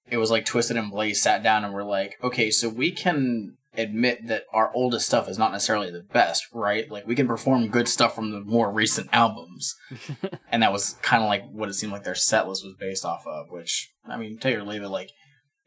it 0.08 0.18
was 0.18 0.30
like 0.30 0.44
Twiztid 0.44 0.78
and 0.78 0.90
Blaze 0.90 1.22
sat 1.22 1.42
down 1.42 1.64
and 1.64 1.74
were 1.74 1.84
like, 1.84 2.16
okay, 2.22 2.50
so 2.50 2.68
we 2.68 2.90
can 2.92 3.56
admit 3.78 4.26
that 4.28 4.44
our 4.52 4.72
oldest 4.74 5.06
stuff 5.06 5.28
is 5.28 5.38
not 5.38 5.52
necessarily 5.52 5.90
the 5.90 6.02
best, 6.02 6.46
right? 6.52 6.90
Like 6.90 7.06
we 7.06 7.14
can 7.14 7.26
perform 7.26 7.68
good 7.68 7.88
stuff 7.88 8.14
from 8.14 8.30
the 8.30 8.40
more 8.40 8.72
recent 8.72 9.08
albums, 9.12 9.74
and 10.50 10.62
that 10.62 10.72
was 10.72 10.96
kind 11.02 11.22
of 11.22 11.28
like 11.28 11.44
what 11.50 11.68
it 11.68 11.74
seemed 11.74 11.92
like 11.92 12.04
their 12.04 12.14
set 12.14 12.48
list 12.48 12.64
was 12.64 12.74
based 12.78 13.04
off 13.04 13.26
of. 13.26 13.50
Which 13.50 13.90
I 14.06 14.16
mean, 14.16 14.38
take 14.38 14.56
or 14.56 14.64
leave 14.64 14.82
it, 14.82 14.88
like 14.88 15.10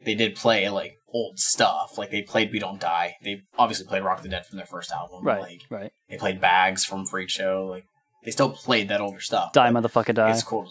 they 0.04 0.14
did 0.14 0.34
play 0.34 0.68
like 0.68 0.96
old 1.12 1.38
stuff. 1.38 1.98
Like 1.98 2.10
they 2.10 2.22
played 2.22 2.52
We 2.52 2.58
Don't 2.58 2.80
Die. 2.80 3.16
They 3.22 3.42
obviously 3.58 3.86
played 3.86 4.02
Rock 4.02 4.22
the 4.22 4.28
Dead 4.28 4.46
from 4.46 4.56
their 4.56 4.66
first 4.66 4.90
album. 4.90 5.24
Right. 5.24 5.40
Like 5.40 5.60
right. 5.70 5.92
they 6.08 6.16
played 6.16 6.40
Bags 6.40 6.84
from 6.84 7.06
Freak 7.06 7.30
Show. 7.30 7.66
Like 7.68 7.84
they 8.24 8.30
still 8.30 8.50
played 8.50 8.88
that 8.88 9.00
older 9.00 9.20
stuff. 9.20 9.52
Die 9.52 9.70
motherfucker 9.70 10.14
die. 10.14 10.30
It's 10.30 10.42
cool. 10.42 10.70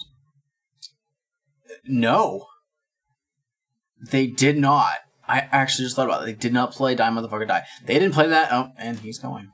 No. 1.85 2.47
They 4.01 4.27
did 4.27 4.57
not. 4.57 4.95
I 5.27 5.47
actually 5.51 5.85
just 5.85 5.95
thought 5.95 6.07
about 6.07 6.23
it. 6.23 6.25
They 6.25 6.33
did 6.33 6.53
not 6.53 6.71
play 6.71 6.95
Die 6.95 7.09
Motherfucker 7.09 7.47
Die. 7.47 7.63
They 7.85 7.93
didn't 7.93 8.13
play 8.13 8.27
that. 8.29 8.49
Oh, 8.51 8.71
and 8.77 8.97
he's 8.99 9.19
going. 9.19 9.51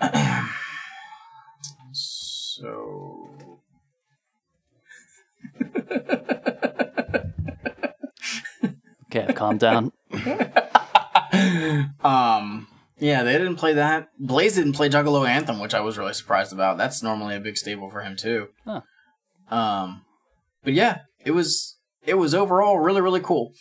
so. 1.92 3.30
Okay, 9.06 9.26
I've 9.28 9.34
calmed 9.34 9.60
down. 9.60 9.92
um. 12.04 12.66
Yeah, 13.02 13.24
they 13.24 13.32
didn't 13.32 13.56
play 13.56 13.72
that. 13.72 14.10
Blaze 14.16 14.54
didn't 14.54 14.74
play 14.74 14.88
Juggalo 14.88 15.28
Anthem, 15.28 15.58
which 15.58 15.74
I 15.74 15.80
was 15.80 15.98
really 15.98 16.12
surprised 16.12 16.52
about. 16.52 16.78
That's 16.78 17.02
normally 17.02 17.34
a 17.34 17.40
big 17.40 17.56
staple 17.56 17.90
for 17.90 18.00
him 18.02 18.14
too. 18.16 18.46
Huh. 18.64 18.82
Um, 19.50 20.04
but 20.62 20.72
yeah, 20.72 21.00
it 21.24 21.32
was 21.32 21.78
it 22.04 22.14
was 22.14 22.32
overall 22.32 22.78
really 22.78 23.00
really 23.00 23.20
cool. 23.20 23.54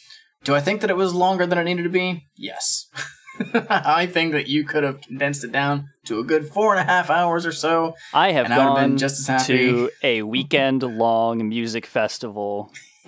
Do 0.44 0.54
I 0.54 0.60
think 0.62 0.82
that 0.82 0.92
it 0.92 0.96
was 0.96 1.16
longer 1.16 1.48
than 1.48 1.58
it 1.58 1.64
needed 1.64 1.84
to 1.84 1.90
be? 1.90 2.28
Yes. 2.38 2.86
I 3.68 4.06
think 4.06 4.32
that 4.34 4.48
you 4.48 4.64
could 4.64 4.84
have 4.84 5.02
condensed 5.02 5.44
it 5.44 5.52
down 5.52 5.90
to 6.06 6.20
a 6.20 6.24
good 6.24 6.48
four 6.48 6.76
and 6.76 6.80
a 6.88 6.92
half 6.92 7.10
hours 7.10 7.44
or 7.44 7.52
so. 7.52 7.96
I 8.14 8.34
have 8.34 8.46
And 8.46 8.54
I 8.54 8.58
gone 8.58 8.76
been 8.90 8.98
just 9.00 9.20
as 9.22 9.28
happy. 9.28 9.58
to 9.58 9.90
a 10.04 10.22
weekend 10.22 10.84
long 10.84 11.50
music 11.50 11.88
festival 11.88 12.72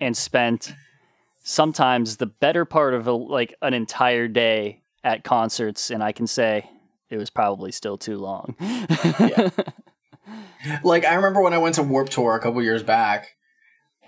and 0.00 0.16
spent 0.16 0.74
sometimes 1.44 2.16
the 2.16 2.26
better 2.26 2.64
part 2.64 2.94
of 2.94 3.06
a, 3.06 3.12
like 3.12 3.54
an 3.62 3.72
entire 3.74 4.26
day 4.26 4.80
at 5.06 5.22
concerts 5.22 5.90
and 5.90 6.02
I 6.02 6.10
can 6.10 6.26
say 6.26 6.68
it 7.08 7.16
was 7.16 7.30
probably 7.30 7.70
still 7.70 7.96
too 7.96 8.18
long. 8.18 8.56
like 10.82 11.04
I 11.04 11.14
remember 11.14 11.40
when 11.40 11.54
I 11.54 11.58
went 11.58 11.76
to 11.76 11.84
Warp 11.84 12.08
Tour 12.08 12.34
a 12.34 12.40
couple 12.40 12.60
years 12.60 12.82
back, 12.82 13.28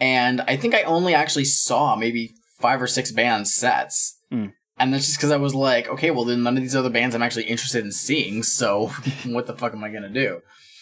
and 0.00 0.40
I 0.42 0.56
think 0.56 0.74
I 0.74 0.82
only 0.82 1.14
actually 1.14 1.44
saw 1.44 1.94
maybe 1.94 2.32
five 2.60 2.82
or 2.82 2.88
six 2.88 3.12
bands 3.12 3.54
sets. 3.54 4.20
Mm. 4.32 4.54
And 4.80 4.92
that's 4.92 5.06
just 5.06 5.18
because 5.18 5.30
I 5.30 5.36
was 5.36 5.54
like, 5.54 5.88
okay, 5.88 6.10
well 6.10 6.24
then 6.24 6.42
none 6.42 6.56
of 6.56 6.62
these 6.62 6.76
other 6.76 6.90
bands 6.90 7.14
I'm 7.14 7.22
actually 7.22 7.44
interested 7.44 7.84
in 7.84 7.92
seeing. 7.92 8.42
So 8.42 8.88
what 9.24 9.46
the 9.46 9.56
fuck 9.56 9.72
am 9.72 9.84
I 9.84 9.90
gonna 9.90 10.08
do? 10.10 10.40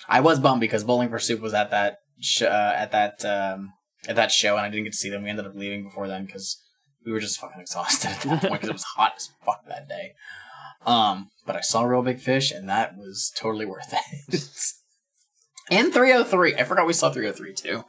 I 0.09 0.21
was 0.21 0.41
bummed 0.41 0.63
because 0.63 0.85
Bowling 0.85 1.11
for 1.11 1.19
Soup 1.19 1.41
was 1.41 1.53
at 1.53 1.71
that 1.71 1.99
sh- 2.21 2.43
uh, 2.43 2.73
at 2.75 2.91
that 2.93 3.23
um, 3.27 3.75
at 4.09 4.17
that 4.17 4.31
show, 4.31 4.57
and 4.57 4.65
I 4.65 4.71
didn't 4.71 4.85
get 4.85 4.93
to 4.95 4.99
see 4.99 5.11
them. 5.11 5.25
We 5.25 5.31
ended 5.31 5.47
up 5.47 5.55
leaving 5.55 5.85
before 5.85 6.09
then 6.09 6.25
because 6.25 6.63
we 7.07 7.13
were 7.13 7.21
just 7.21 7.39
fucking 7.39 7.61
exhausted 7.61 8.11
at 8.11 8.21
that 8.23 8.41
point 8.41 8.53
because 8.55 8.69
it 8.69 8.73
was 8.73 8.83
hot 8.83 9.15
as 9.17 9.31
fuck 9.45 9.65
that 9.69 9.89
day. 9.89 10.13
Um, 10.85 11.31
but 11.47 11.57
I 11.57 11.61
saw 11.61 11.83
a 11.83 11.89
Reel 11.89 12.03
Big 12.03 12.21
Fish, 12.21 12.51
and 12.51 12.69
that 12.69 12.97
was 12.97 13.33
totally 13.37 13.65
worth 13.65 13.93
it. 13.93 14.41
and 15.71 15.93
3OH!3. 15.93 16.61
I 16.61 16.65
forgot 16.65 16.87
we 16.87 16.93
saw 16.93 17.13
3OH!3 17.13 17.57
too. 17.57 17.85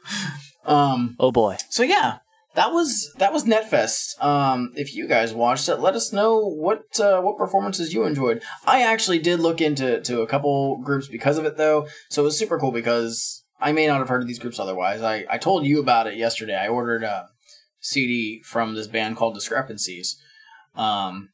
Um, 0.64 1.16
oh 1.18 1.32
boy. 1.32 1.56
so 1.70 1.82
yeah, 1.82 2.18
that 2.54 2.72
was 2.72 3.12
that 3.18 3.32
was 3.32 3.44
Netfest. 3.44 4.22
Um, 4.22 4.72
if 4.74 4.94
you 4.94 5.06
guys 5.06 5.32
watched 5.32 5.68
it, 5.68 5.76
let 5.76 5.94
us 5.94 6.12
know 6.12 6.38
what 6.40 7.00
uh, 7.00 7.20
what 7.20 7.38
performances 7.38 7.94
you 7.94 8.04
enjoyed. 8.04 8.42
I 8.66 8.82
actually 8.82 9.18
did 9.18 9.40
look 9.40 9.60
into 9.60 10.00
to 10.00 10.20
a 10.20 10.26
couple 10.26 10.78
groups 10.78 11.08
because 11.08 11.38
of 11.38 11.44
it 11.44 11.56
though, 11.56 11.86
so 12.10 12.22
it 12.22 12.24
was 12.26 12.38
super 12.38 12.58
cool 12.58 12.72
because 12.72 13.44
I 13.60 13.72
may 13.72 13.86
not 13.86 13.98
have 13.98 14.08
heard 14.08 14.22
of 14.22 14.28
these 14.28 14.38
groups 14.38 14.58
otherwise. 14.58 15.02
I 15.02 15.24
I 15.30 15.38
told 15.38 15.64
you 15.64 15.80
about 15.80 16.06
it 16.06 16.16
yesterday. 16.16 16.56
I 16.56 16.68
ordered 16.68 17.04
a 17.04 17.28
CD 17.80 18.42
from 18.44 18.74
this 18.74 18.86
band 18.86 19.16
called 19.16 19.34
Discrepancies, 19.34 20.20
um, 20.74 21.30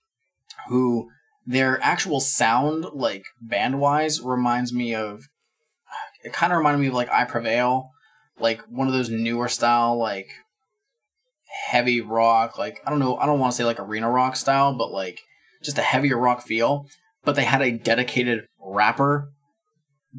who 0.68 1.10
their 1.46 1.82
actual 1.82 2.20
sound 2.20 2.86
like 2.92 3.24
band 3.40 3.80
wise 3.80 4.20
reminds 4.20 4.72
me 4.72 4.94
of. 4.94 5.28
It 6.22 6.32
kind 6.32 6.52
of 6.52 6.56
reminded 6.56 6.80
me 6.80 6.86
of 6.86 6.94
like 6.94 7.10
I 7.10 7.24
Prevail, 7.24 7.90
like 8.38 8.62
one 8.62 8.86
of 8.86 8.94
those 8.94 9.10
newer 9.10 9.48
style 9.48 9.98
like 9.98 10.28
heavy 11.66 12.00
rock, 12.00 12.58
like 12.58 12.80
I 12.86 12.90
don't 12.90 12.98
know, 12.98 13.16
I 13.16 13.26
don't 13.26 13.38
want 13.38 13.52
to 13.52 13.56
say 13.56 13.64
like 13.64 13.78
arena 13.78 14.10
rock 14.10 14.36
style, 14.36 14.74
but 14.74 14.90
like 14.90 15.20
just 15.62 15.78
a 15.78 15.82
heavier 15.82 16.16
rock 16.16 16.42
feel. 16.42 16.86
But 17.24 17.36
they 17.36 17.44
had 17.44 17.62
a 17.62 17.72
dedicated 17.72 18.46
rapper 18.60 19.30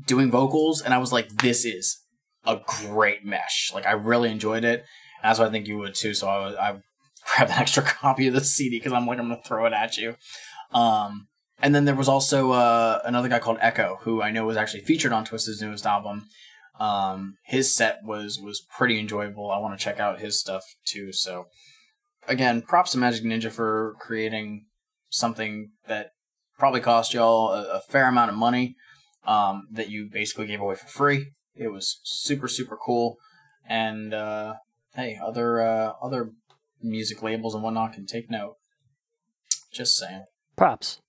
doing 0.08 0.32
vocals, 0.32 0.82
and 0.82 0.94
I 0.94 0.98
was 0.98 1.14
like, 1.14 1.30
this 1.38 1.66
is 1.66 2.04
a 2.46 2.60
great 2.66 3.26
mesh. 3.26 3.72
Like 3.74 3.86
I 3.86 3.92
really 3.92 4.32
enjoyed 4.32 4.64
it. 4.64 4.86
That's 5.26 5.40
what 5.40 5.48
I 5.48 5.52
think 5.52 5.68
you 5.68 5.78
would 5.78 5.96
too. 5.96 6.14
So 6.14 6.28
I, 6.28 6.70
I 6.70 6.72
grabbed 7.36 7.52
an 7.52 7.58
extra 7.58 7.84
copy 7.84 8.28
of 8.28 8.34
the 8.34 8.42
CD 8.42 8.78
because 8.78 8.94
I'm 8.94 9.08
like, 9.08 9.20
I'm 9.20 9.30
gonna 9.30 9.42
throw 9.44 9.66
it 9.66 9.74
at 9.74 9.98
you. 9.98 10.16
Um, 10.72 11.28
and 11.60 11.74
then 11.74 11.86
there 11.86 11.96
was 11.96 12.10
also 12.10 12.52
uh, 12.52 13.02
another 13.06 13.30
guy 13.30 13.40
called 13.40 13.58
Echo, 13.62 14.00
who 14.02 14.22
I 14.22 14.32
know 14.32 14.46
was 14.46 14.58
actually 14.58 14.82
featured 14.82 15.14
on 15.14 15.26
Twiztid's 15.26 15.62
newest 15.62 15.86
album. 15.86 16.28
Um, 16.80 17.38
his 17.46 17.74
set 17.74 18.00
was 18.04 18.40
was 18.40 18.66
pretty 18.78 19.00
enjoyable. 19.00 19.50
I 19.50 19.60
want 19.60 19.78
to 19.78 19.84
check 19.84 20.00
out 20.00 20.20
his 20.20 20.40
stuff 20.40 20.64
too. 20.86 21.14
So, 21.14 21.46
again, 22.28 22.62
props 22.62 22.92
to 22.92 22.98
Majik 22.98 23.24
Ninja 23.24 23.52
for 23.52 23.96
creating 24.00 24.66
something 25.10 25.72
that 25.88 26.12
probably 26.60 26.82
cost 26.82 27.14
y'all 27.14 27.52
a, 27.52 27.78
a 27.78 27.82
fair 27.82 28.08
amount 28.08 28.32
of 28.32 28.38
money. 28.38 28.76
Um, 29.26 29.70
that 29.72 29.90
you 29.90 30.08
basically 30.12 30.46
gave 30.46 30.62
away 30.62 30.76
for 30.76 30.86
free. 30.86 31.32
It 31.56 31.70
was 31.70 32.00
super 32.04 32.48
super 32.48 32.78
cool, 32.78 33.16
and 33.68 34.14
uh, 34.14 34.56
hey, 34.96 35.18
other 35.24 35.62
uh, 35.62 35.94
other 36.02 36.32
music 36.82 37.22
labels 37.24 37.54
and 37.54 37.64
whatnot 37.64 37.94
can 37.94 38.06
take 38.06 38.30
note. 38.30 38.56
Just 39.72 39.96
saying. 39.98 40.26
Props. 40.56 41.00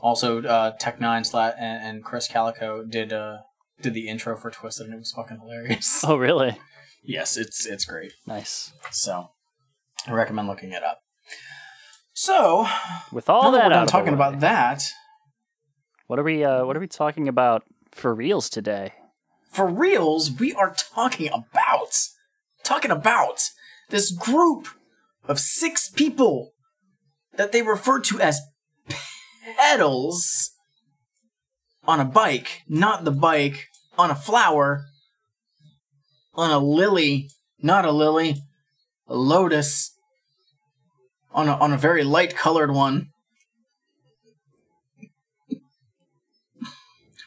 Also, 0.00 0.42
uh, 0.42 0.72
Tech 0.78 1.00
Nine 1.00 1.24
Slat 1.24 1.56
and, 1.58 1.82
and 1.84 2.04
Chris 2.04 2.28
Calico 2.28 2.84
did 2.84 3.12
uh 3.12 3.38
did 3.80 3.94
the 3.94 4.08
intro 4.08 4.36
for 4.36 4.50
Twiztid, 4.50 4.82
and 4.84 4.94
it 4.94 4.98
was 4.98 5.12
fucking 5.12 5.38
hilarious. 5.40 6.04
Oh 6.06 6.16
really? 6.16 6.58
yes, 7.02 7.36
it's 7.36 7.66
it's 7.66 7.84
great. 7.84 8.12
Nice. 8.26 8.72
So, 8.90 9.30
I 10.06 10.12
recommend 10.12 10.48
looking 10.48 10.72
it 10.72 10.82
up. 10.84 11.00
So, 12.14 12.68
With 13.10 13.28
all 13.30 13.52
that 13.52 13.70
that 13.70 13.80
we're 13.80 13.86
talking 13.86 14.12
about 14.14 14.40
that, 14.40 14.84
what 16.06 16.18
are 16.18 16.22
we 16.22 16.44
uh 16.44 16.64
what 16.64 16.76
are 16.76 16.80
we 16.80 16.86
talking 16.88 17.26
about 17.26 17.64
for 17.90 18.14
reals 18.14 18.48
today? 18.50 18.92
for 19.50 19.66
reals, 19.66 20.30
we 20.30 20.54
are 20.54 20.74
talking 20.74 21.28
about 21.28 21.94
talking 22.64 22.90
about 22.90 23.50
this 23.90 24.10
group 24.10 24.68
of 25.28 25.38
six 25.38 25.90
people 25.90 26.52
that 27.36 27.52
they 27.52 27.62
refer 27.62 28.00
to 28.00 28.20
as 28.20 28.40
pedals 29.58 30.50
on 31.84 32.00
a 32.00 32.04
bike, 32.04 32.62
not 32.68 33.04
the 33.04 33.10
bike, 33.10 33.68
on 33.98 34.10
a 34.10 34.14
flower, 34.14 34.86
on 36.34 36.50
a 36.50 36.58
lily, 36.58 37.28
not 37.60 37.84
a 37.84 37.92
lily, 37.92 38.36
a 39.06 39.14
lotus, 39.14 39.96
on 41.32 41.48
a, 41.48 41.52
on 41.54 41.72
a 41.72 41.78
very 41.78 42.04
light 42.04 42.36
colored 42.36 42.72
one. 42.72 43.08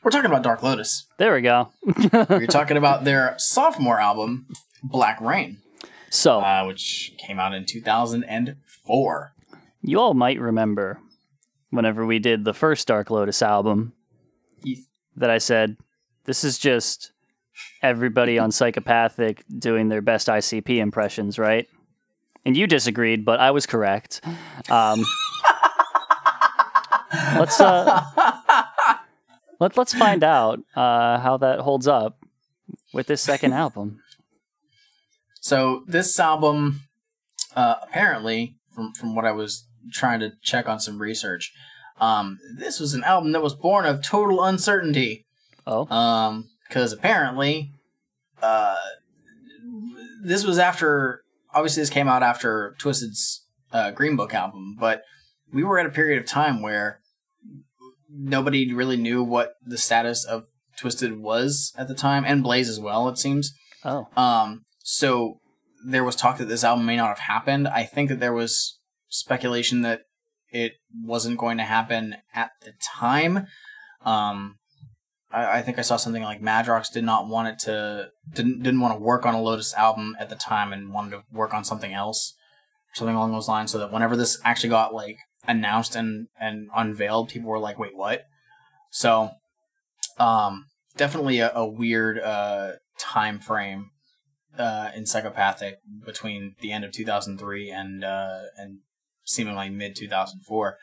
We're 0.03 0.11
talking 0.11 0.29
about 0.29 0.43
Dark 0.43 0.61
Lotus. 0.61 1.07
There 1.17 1.33
we 1.33 1.41
go. 1.41 1.69
We're 2.29 2.45
talking 2.45 2.77
about 2.77 3.05
their 3.05 3.33
sophomore 3.39 3.99
album, 3.99 4.45
Black 4.89 5.19
Rain, 5.21 5.57
so 6.09 6.39
uh, 6.39 6.65
which 6.65 7.13
came 7.17 7.39
out 7.39 7.53
in 7.53 7.65
2004. 7.65 9.33
you 9.81 9.99
all 9.99 10.13
might 10.13 10.39
remember 10.39 10.99
whenever 11.71 12.05
we 12.05 12.19
did 12.19 12.45
the 12.45 12.53
first 12.53 12.87
Dark 12.87 13.09
Lotus 13.09 13.41
album 13.41 13.93
Heath. 14.63 14.87
that 15.15 15.29
I 15.29 15.39
said 15.39 15.77
this 16.25 16.43
is 16.43 16.57
just 16.57 17.11
everybody 17.81 18.37
on 18.39 18.51
psychopathic 18.51 19.43
doing 19.57 19.89
their 19.89 20.01
best 20.01 20.27
ICP 20.27 20.77
impressions, 20.77 21.37
right? 21.39 21.67
And 22.45 22.55
you 22.55 22.67
disagreed, 22.67 23.25
but 23.25 23.39
I 23.39 23.51
was 23.51 23.65
correct. 23.65 24.21
Um, 24.69 25.03
let's 27.39 27.59
uh, 27.59 28.03
let 29.59 29.77
let's 29.77 29.93
find 29.93 30.23
out 30.23 30.59
uh, 30.75 31.19
how 31.19 31.37
that 31.37 31.59
holds 31.61 31.87
up 31.87 32.19
with 32.93 33.07
this 33.07 33.21
second 33.21 33.53
album. 33.63 33.99
So 35.45 35.83
this 35.85 36.19
album, 36.19 36.81
uh, 37.55 37.75
apparently, 37.83 38.55
from 38.73 38.93
from 38.93 39.13
what 39.13 39.25
I 39.25 39.31
was 39.31 39.67
trying 39.91 40.19
to 40.21 40.31
check 40.41 40.67
on 40.67 40.79
some 40.79 40.97
research, 40.99 41.53
um, 42.01 42.39
this 42.57 42.79
was 42.79 42.95
an 42.95 43.03
album 43.03 43.31
that 43.33 43.43
was 43.43 43.53
born 43.53 43.85
of 43.85 44.03
total 44.03 44.43
uncertainty. 44.43 45.23
Oh, 45.67 45.85
Um, 45.95 46.49
because 46.67 46.91
apparently, 46.91 47.69
uh, 48.41 48.75
this 50.23 50.43
was 50.43 50.57
after. 50.57 51.21
Obviously, 51.53 51.83
this 51.83 51.91
came 51.91 52.07
out 52.07 52.23
after 52.23 52.73
Twiztid's 52.81 53.45
uh, 53.71 53.91
Green 53.91 54.15
Book 54.15 54.33
album, 54.33 54.75
but 54.79 55.03
we 55.53 55.63
were 55.63 55.77
at 55.77 55.85
a 55.85 55.91
period 55.91 56.17
of 56.19 56.25
time 56.25 56.63
where 56.63 57.01
nobody 58.09 58.73
really 58.73 58.97
knew 58.97 59.21
what 59.21 59.53
the 59.63 59.77
status 59.77 60.25
of 60.25 60.45
Twisted 60.79 61.19
was 61.19 61.71
at 61.77 61.87
the 61.87 61.93
time, 61.93 62.25
and 62.25 62.41
Blaze 62.41 62.67
as 62.67 62.79
well. 62.79 63.07
It 63.09 63.19
seems. 63.19 63.53
Oh, 63.83 64.07
Um, 64.17 64.64
so 64.87 65.39
there 65.83 66.03
was 66.03 66.15
talk 66.15 66.37
that 66.37 66.47
this 66.47 66.63
album 66.63 66.85
may 66.85 66.95
not 66.95 67.07
have 67.07 67.17
happened. 67.17 67.67
I 67.67 67.85
think 67.85 68.09
that 68.09 68.19
there 68.19 68.33
was 68.33 68.77
speculation 69.07 69.81
that 69.81 70.01
it 70.51 70.73
wasn't 71.03 71.39
going 71.39 71.57
to 71.57 71.63
happen 71.63 72.17
at 72.35 72.51
the 72.61 72.73
time. 72.83 73.47
Um, 74.05 74.57
I, 75.31 75.57
I 75.57 75.61
think 75.63 75.79
I 75.79 75.81
saw 75.81 75.97
something 75.97 76.21
like 76.21 76.39
Madrox 76.39 76.93
did 76.93 77.03
not 77.03 77.27
want 77.27 77.47
it 77.47 77.59
to 77.65 78.09
didn't 78.31 78.61
didn't 78.61 78.79
want 78.79 78.93
to 78.93 79.03
work 79.03 79.25
on 79.25 79.33
a 79.33 79.41
Lotus 79.41 79.73
album 79.73 80.15
at 80.19 80.29
the 80.29 80.35
time 80.35 80.71
and 80.71 80.93
wanted 80.93 81.11
to 81.11 81.23
work 81.31 81.55
on 81.55 81.63
something 81.63 81.91
else, 81.91 82.35
something 82.93 83.15
along 83.15 83.31
those 83.31 83.49
lines. 83.49 83.71
So 83.71 83.79
that 83.79 83.91
whenever 83.91 84.15
this 84.15 84.39
actually 84.43 84.69
got 84.69 84.93
like 84.93 85.17
announced 85.47 85.95
and 85.95 86.27
and 86.39 86.69
unveiled, 86.75 87.29
people 87.29 87.49
were 87.49 87.57
like, 87.57 87.79
"Wait, 87.79 87.95
what?" 87.97 88.21
So, 88.91 89.31
um, 90.19 90.67
definitely 90.95 91.39
a, 91.39 91.51
a 91.55 91.67
weird 91.67 92.19
uh 92.19 92.73
time 92.99 93.39
frame 93.39 93.89
uh, 94.57 94.91
in 94.95 95.05
psychopathic 95.05 95.79
between 96.05 96.55
the 96.61 96.71
end 96.71 96.83
of 96.83 96.91
2003 96.91 97.69
and 97.71 98.03
uh, 98.03 98.39
and 98.57 98.79
seemingly 99.23 99.69
mid 99.69 99.95
2004. 99.95 100.77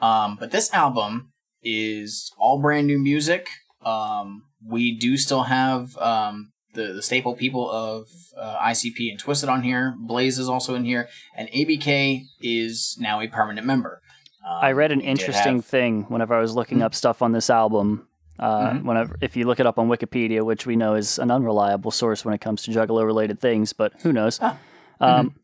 Um, 0.00 0.36
but 0.38 0.50
this 0.50 0.72
album 0.72 1.32
is 1.62 2.32
all 2.38 2.60
brand 2.60 2.86
new 2.86 2.98
music. 2.98 3.48
Um, 3.84 4.44
we 4.66 4.96
do 4.96 5.16
still 5.16 5.44
have 5.44 5.96
um, 5.98 6.52
the 6.74 6.92
the 6.92 7.02
staple 7.02 7.34
people 7.34 7.70
of 7.70 8.06
uh, 8.38 8.58
ICP 8.58 9.10
and 9.10 9.22
Twiztid 9.22 9.48
on 9.48 9.62
here. 9.62 9.94
Blaze 9.98 10.38
is 10.38 10.48
also 10.48 10.74
in 10.74 10.84
here, 10.84 11.08
and 11.36 11.48
ABK 11.48 12.22
is 12.40 12.96
now 13.00 13.20
a 13.20 13.28
permanent 13.28 13.66
member. 13.66 14.00
Um, 14.48 14.58
I 14.62 14.72
read 14.72 14.92
an 14.92 15.00
interesting 15.00 15.56
have- 15.56 15.64
thing 15.64 16.04
whenever 16.04 16.34
I 16.34 16.40
was 16.40 16.54
looking 16.54 16.82
up 16.82 16.94
stuff 16.94 17.22
on 17.22 17.32
this 17.32 17.50
album. 17.50 18.06
Uh, 18.40 18.70
Mhm. 18.72 18.84
Whenever, 18.84 19.16
if 19.20 19.36
you 19.36 19.44
look 19.46 19.60
it 19.60 19.66
up 19.66 19.78
on 19.78 19.88
Wikipedia, 19.88 20.42
which 20.42 20.64
we 20.66 20.74
know 20.74 20.94
is 20.94 21.18
an 21.18 21.30
unreliable 21.30 21.90
source 21.90 22.24
when 22.24 22.32
it 22.34 22.40
comes 22.40 22.62
to 22.62 22.70
Juggalo-related 22.70 23.38
things, 23.38 23.72
but 23.74 23.92
who 24.02 24.12
knows? 24.12 24.38
Ah. 24.42 24.56
Um, 25.00 25.34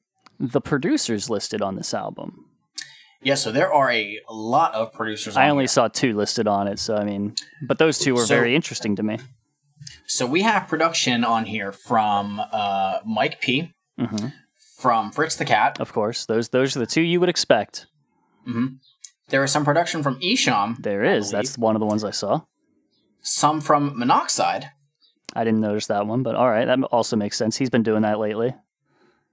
The 0.40 0.60
producers 0.60 1.28
listed 1.30 1.60
on 1.62 1.76
this 1.76 1.92
album. 1.94 2.46
yeah, 3.22 3.34
so 3.34 3.50
there 3.52 3.72
are 3.72 3.90
a 3.90 4.20
lot 4.30 4.74
of 4.74 4.92
producers. 4.92 5.36
I 5.36 5.44
on 5.44 5.50
only 5.52 5.62
here. 5.62 5.68
saw 5.68 5.88
two 5.88 6.14
listed 6.16 6.46
on 6.48 6.68
it, 6.68 6.78
so 6.78 6.96
I 6.96 7.04
mean, 7.04 7.34
but 7.62 7.78
those 7.78 7.98
two 7.98 8.14
were 8.14 8.20
So- 8.26 8.34
very 8.34 8.54
interesting 8.54 8.96
to 8.96 9.02
me. 9.02 9.18
So 10.06 10.26
we 10.26 10.42
have 10.42 10.66
production 10.68 11.24
on 11.24 11.44
here 11.46 11.72
from 11.72 12.40
uh, 12.52 12.98
Mike 13.04 13.40
P, 13.40 13.72
hmm 13.98 14.28
from 14.78 15.10
Fritz 15.10 15.36
the 15.36 15.44
Cat. 15.46 15.80
Of 15.80 15.92
course, 15.94 16.26
those 16.26 16.50
those 16.50 16.76
are 16.76 16.80
the 16.80 16.86
two 16.86 17.00
you 17.02 17.18
would 17.20 17.28
expect. 17.30 17.86
hmm 18.44 18.66
There 19.28 19.42
is 19.44 19.50
some 19.52 19.64
production 19.64 20.02
from 20.02 20.18
Isham, 20.22 20.76
There 20.80 21.02
is. 21.04 21.30
That's 21.30 21.56
one 21.58 21.74
of 21.76 21.80
the 21.80 21.86
ones 21.86 22.04
I 22.04 22.10
saw. 22.10 22.42
Some 23.26 23.60
from 23.60 23.98
Monoxide. 23.98 24.70
I 25.34 25.44
didn't 25.44 25.60
notice 25.60 25.86
that 25.88 26.06
one, 26.06 26.22
but 26.22 26.34
all 26.34 26.48
right, 26.48 26.64
that 26.64 26.80
also 26.84 27.16
makes 27.16 27.36
sense. 27.36 27.56
He's 27.56 27.68
been 27.70 27.82
doing 27.82 28.02
that 28.02 28.18
lately. 28.18 28.54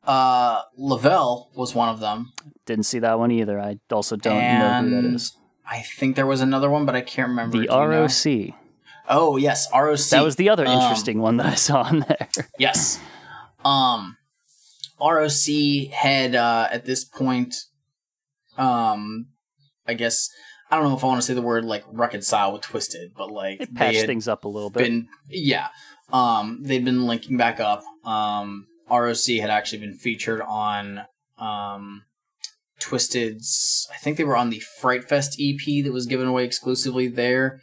Uh, 0.04 0.62
Lavelle 0.78 1.50
was 1.56 1.74
one 1.74 1.88
of 1.88 2.00
them. 2.02 2.34
Didn't 2.66 2.86
see 2.86 3.00
that 3.00 3.18
one 3.20 3.32
either. 3.32 3.60
I 3.60 3.78
also 3.92 4.18
don't 4.18 4.36
know 4.38 4.82
who 4.82 5.02
that 5.02 5.14
is. 5.16 5.38
I 5.66 5.80
think 5.82 6.18
there 6.18 6.26
was 6.26 6.42
another 6.42 6.70
one, 6.70 6.86
but 6.86 6.96
I 6.96 7.02
can't 7.02 7.30
remember. 7.30 7.58
The 7.58 7.64
you 7.64 7.70
know? 7.70 7.86
ROC. 7.86 8.54
Oh 9.08 9.38
yes, 9.38 9.68
ROC. 9.74 9.98
That 10.10 10.24
was 10.24 10.36
the 10.36 10.50
other 10.50 10.66
Um, 10.66 10.78
interesting 10.82 11.20
one 11.22 11.38
that 11.38 11.46
I 11.46 11.56
saw 11.56 11.84
on 11.84 12.00
there. 12.00 12.28
Yes. 12.60 13.00
Um, 13.64 14.18
ROC 15.00 15.92
had 15.94 16.36
uh, 16.36 16.68
at 16.72 16.86
this 16.86 17.06
point, 17.06 17.56
um, 18.58 19.28
I 19.88 19.94
guess 19.94 20.30
I 20.74 20.78
don't 20.78 20.90
know 20.90 20.98
if 20.98 21.04
I 21.04 21.08
want 21.08 21.22
to 21.22 21.28
say 21.28 21.36
the 21.36 21.42
word 21.44 21.66
like 21.66 21.84
reconcile 21.92 22.52
with 22.52 22.64
Twiztid, 22.64 23.14
but 23.16 23.32
like 23.32 23.62
It 23.62 23.76
patched 23.76 24.08
things 24.08 24.28
up 24.28 24.44
a 24.44 24.48
little 24.48 24.72
bit. 24.72 24.84
been 24.84 25.08
yeah, 25.30 25.68
um, 26.12 26.64
they'd 26.64 26.84
been 26.84 27.06
linking 27.06 27.38
back 27.38 27.60
up. 27.60 27.84
Um, 28.04 28.66
ROC 28.90 29.24
had 29.40 29.52
actually 29.52 29.80
been 29.80 29.94
featured 29.94 30.42
on 30.42 31.02
um, 31.38 32.06
Twiztid's. 32.80 33.88
I 33.94 33.98
think 33.98 34.18
they 34.18 34.24
were 34.24 34.36
on 34.36 34.50
the 34.50 34.64
Fright 34.82 35.08
Fest 35.08 35.40
EP 35.40 35.84
that 35.84 35.94
was 35.94 36.08
given 36.08 36.28
away 36.28 36.44
exclusively 36.44 37.08
there. 37.08 37.62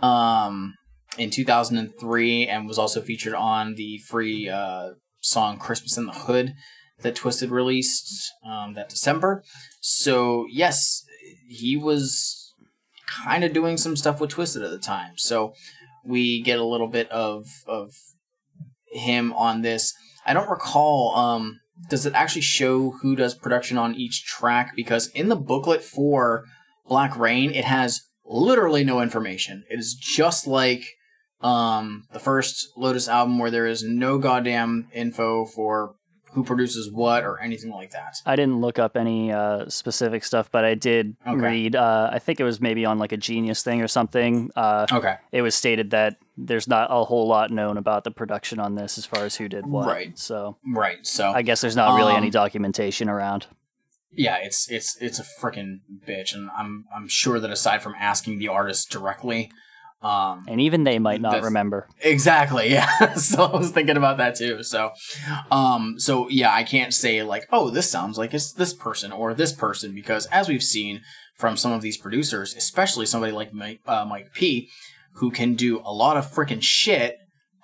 Um, 0.00 0.74
in 1.18 1.30
2003 1.30 2.46
and 2.46 2.68
was 2.68 2.78
also 2.78 3.00
featured 3.00 3.34
on 3.34 3.74
the 3.74 3.98
free 3.98 4.48
uh, 4.48 4.90
song 5.20 5.58
Christmas 5.58 5.96
in 5.96 6.06
the 6.06 6.12
Hood 6.12 6.54
that 7.02 7.16
Twisted 7.16 7.50
released 7.50 8.32
um, 8.46 8.74
that 8.74 8.88
December. 8.88 9.42
So, 9.80 10.46
yes, 10.50 11.04
he 11.48 11.76
was 11.76 12.43
kind 13.06 13.44
of 13.44 13.52
doing 13.52 13.76
some 13.76 13.96
stuff 13.96 14.20
with 14.20 14.30
Twiztid 14.30 14.64
at 14.64 14.70
the 14.70 14.78
time. 14.78 15.12
So, 15.16 15.54
we 16.04 16.42
get 16.42 16.58
a 16.58 16.64
little 16.64 16.88
bit 16.88 17.10
of, 17.10 17.46
of 17.66 17.94
him 18.92 19.32
on 19.32 19.62
this. 19.62 19.94
I 20.26 20.32
don't 20.32 20.50
recall, 20.50 21.16
um, 21.16 21.60
does 21.88 22.06
it 22.06 22.14
actually 22.14 22.42
show 22.42 22.90
who 23.02 23.16
does 23.16 23.34
production 23.34 23.78
on 23.78 23.94
each 23.94 24.24
track? 24.24 24.72
Because 24.76 25.08
in 25.08 25.28
the 25.28 25.36
booklet 25.36 25.82
for 25.82 26.44
Black 26.86 27.18
Rain, 27.18 27.52
it 27.52 27.64
has 27.64 28.02
literally 28.24 28.84
no 28.84 29.00
information. 29.00 29.64
It 29.70 29.78
is 29.78 29.94
just 29.94 30.46
like 30.46 30.84
um, 31.40 32.04
the 32.12 32.20
first 32.20 32.68
Lotus 32.76 33.08
album 33.08 33.38
where 33.38 33.50
there 33.50 33.66
is 33.66 33.82
no 33.82 34.18
goddamn 34.18 34.88
info 34.94 35.44
for 35.44 35.94
who 36.34 36.44
produces 36.44 36.90
what 36.90 37.24
or 37.24 37.40
anything 37.40 37.70
like 37.70 37.92
that. 37.92 38.16
I 38.26 38.36
didn't 38.36 38.60
look 38.60 38.78
up 38.78 38.96
any 38.96 39.32
uh, 39.32 39.68
specific 39.68 40.24
stuff, 40.24 40.50
but 40.50 40.64
I 40.64 40.74
did 40.74 41.16
Okay. 41.26 41.36
read. 41.36 41.76
Uh, 41.76 42.10
I 42.12 42.18
think 42.18 42.40
it 42.40 42.44
was 42.44 42.60
maybe 42.60 42.84
on 42.84 42.98
like 42.98 43.12
a 43.12 43.16
Genius 43.16 43.62
thing 43.62 43.80
or 43.80 43.88
something. 43.88 44.50
Uh, 44.56 44.86
Okay. 44.92 45.16
it 45.32 45.42
was 45.42 45.54
stated 45.54 45.90
that 45.90 46.16
there's 46.36 46.66
not 46.68 46.88
a 46.90 47.04
whole 47.04 47.26
lot 47.28 47.50
known 47.50 47.76
about 47.76 48.04
the 48.04 48.10
production 48.10 48.58
on 48.58 48.74
this 48.74 48.98
as 48.98 49.06
far 49.06 49.24
as 49.24 49.36
who 49.36 49.48
did 49.48 49.64
what. 49.66 49.86
Right. 49.86 50.18
So 50.18 50.56
Right. 50.66 51.06
So 51.06 51.32
I 51.32 51.42
guess 51.42 51.60
there's 51.60 51.76
not 51.76 51.94
really 51.94 52.14
any 52.14 52.26
Um, 52.26 52.32
documentation 52.32 53.08
around. 53.08 53.46
yeah, 54.12 54.36
it's 54.42 54.70
it's 54.70 54.96
it's 55.00 55.18
a 55.18 55.24
freaking 55.40 55.80
bitch, 56.06 56.34
and 56.34 56.50
I'm 56.56 56.84
I'm 56.94 57.08
sure 57.08 57.40
that 57.40 57.50
aside 57.50 57.82
from 57.82 57.94
asking 57.98 58.38
the 58.38 58.48
artist 58.48 58.90
directly, 58.90 59.50
um, 60.04 60.44
And 60.48 60.60
even 60.60 60.84
they 60.84 60.98
might 60.98 61.20
not 61.20 61.42
remember. 61.42 61.88
Exactly. 62.00 62.70
Yeah. 62.70 63.14
so 63.14 63.44
I 63.44 63.56
was 63.56 63.70
thinking 63.70 63.96
about 63.96 64.18
that 64.18 64.34
too. 64.36 64.62
So, 64.62 64.90
um, 65.50 65.98
so 65.98 66.28
yeah, 66.28 66.52
I 66.52 66.62
can't 66.62 66.92
say 66.92 67.22
like, 67.22 67.46
oh, 67.50 67.70
this 67.70 67.90
sounds 67.90 68.18
like 68.18 68.34
it's 68.34 68.52
this 68.52 68.74
person 68.74 69.10
or 69.12 69.32
this 69.34 69.52
person 69.52 69.94
because 69.94 70.26
as 70.26 70.48
we've 70.48 70.62
seen 70.62 71.00
from 71.36 71.56
some 71.56 71.72
of 71.72 71.80
these 71.82 71.96
producers, 71.96 72.54
especially 72.54 73.06
somebody 73.06 73.32
like 73.32 73.52
Mike, 73.52 73.80
uh, 73.86 74.04
Mike 74.04 74.32
P, 74.34 74.68
who 75.14 75.30
can 75.30 75.54
do 75.54 75.80
a 75.84 75.92
lot 75.92 76.16
of 76.16 76.30
freaking 76.30 76.62
shit. 76.62 77.16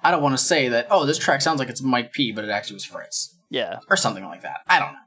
I 0.02 0.10
don't 0.10 0.22
want 0.22 0.36
to 0.38 0.42
say 0.42 0.68
that. 0.70 0.86
Oh, 0.90 1.04
this 1.04 1.18
track 1.18 1.42
sounds 1.42 1.58
like 1.58 1.68
it's 1.68 1.82
Mike 1.82 2.12
P, 2.12 2.32
but 2.32 2.44
it 2.44 2.50
actually 2.50 2.74
was 2.76 2.84
Fritz 2.86 3.36
Yeah. 3.50 3.80
or 3.90 3.96
something 3.96 4.24
like 4.24 4.42
that. 4.42 4.60
I 4.66 4.78
don't 4.78 4.92
know. 4.92 4.98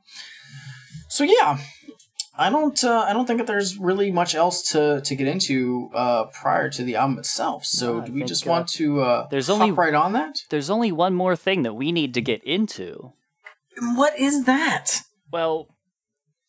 So 1.10 1.24
yeah, 1.24 1.58
I 2.36 2.50
don't. 2.50 2.84
Uh, 2.84 3.06
I 3.08 3.14
don't 3.14 3.26
think 3.28 3.38
that 3.38 3.46
there's 3.48 3.78
really 3.78 4.12
much 4.12 4.34
else 4.34 4.72
to 4.72 5.02
to 5.02 5.16
get 5.16 5.28
into 5.28 5.92
uh, 5.94 6.26
prior 6.26 6.70
to 6.72 6.84
the 6.84 6.96
album 6.96 7.20
itself. 7.20 7.64
So 7.66 8.00
No, 8.00 8.06
do 8.08 8.12
we 8.12 8.20
think, 8.22 8.28
just 8.30 8.48
uh, 8.48 8.50
want 8.50 8.68
to? 8.70 9.02
Uh, 9.02 9.28
there's 9.30 9.48
hop 9.48 9.56
only- 9.62 9.72
right 9.72 9.94
on 9.94 10.14
that. 10.14 10.40
There's 10.50 10.70
only 10.70 10.92
one 10.92 11.14
more 11.14 11.36
thing 11.36 11.62
that 11.64 11.76
we 11.76 11.92
need 11.92 12.14
to 12.16 12.22
get 12.22 12.44
into. 12.44 13.14
What 13.96 14.18
is 14.20 14.46
that? 14.46 15.02
Well, 15.32 15.68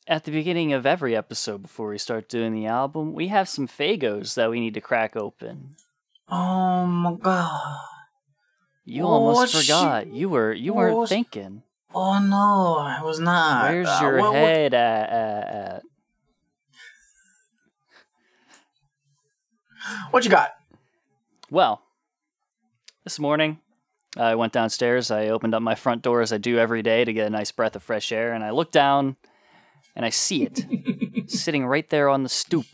at 0.06 0.24
the 0.24 0.30
beginning 0.30 0.72
of 0.72 0.84
every 0.86 1.14
episode 1.16 1.62
before 1.62 1.88
we 1.90 1.98
start 1.98 2.28
doing 2.28 2.54
the 2.54 2.66
album, 2.66 3.12
we 3.14 3.28
have 3.28 3.48
some 3.48 3.66
Faygos 3.68 4.34
that 4.34 4.50
we 4.50 4.60
need 4.60 4.74
to 4.74 4.80
crack 4.80 5.16
open. 5.16 5.76
Oh 6.30 6.86
my 6.86 7.14
god! 7.14 7.76
You 8.86 9.04
Oh, 9.04 9.08
almost 9.08 9.52
shit. 9.52 9.62
forgot. 9.62 10.06
You 10.06 10.30
were 10.30 10.52
you 10.52 10.72
weren't 10.72 11.06
sh- 11.08 11.10
thinking. 11.10 11.62
Oh 11.94 12.18
no, 12.18 12.76
I 12.78 13.02
was 13.02 13.20
not. 13.20 13.70
Where's 13.70 13.88
Uh, 13.88 13.98
your 14.02 14.18
what- 14.18 14.32
what- 14.32 14.42
head 14.42 14.74
at, 14.74 15.08
at, 15.10 15.54
at? 15.54 15.82
What 20.10 20.24
you 20.24 20.30
got? 20.30 20.50
Well, 21.50 21.82
this 23.04 23.18
morning 23.18 23.58
I 24.16 24.34
went 24.34 24.52
downstairs. 24.52 25.10
I 25.10 25.28
opened 25.28 25.54
up 25.54 25.62
my 25.62 25.74
front 25.74 26.02
door 26.02 26.20
as 26.20 26.32
I 26.32 26.38
do 26.38 26.58
every 26.58 26.82
day 26.82 27.04
to 27.04 27.12
get 27.12 27.26
a 27.26 27.30
nice 27.30 27.52
breath 27.52 27.76
of 27.76 27.82
fresh 27.82 28.10
air, 28.12 28.32
and 28.32 28.42
I 28.42 28.50
look 28.50 28.72
down 28.72 29.16
and 29.94 30.04
I 30.04 30.10
see 30.10 30.42
it 30.44 30.64
sitting 31.30 31.66
right 31.66 31.88
there 31.90 32.08
on 32.08 32.22
the 32.22 32.28
stoop. 32.28 32.66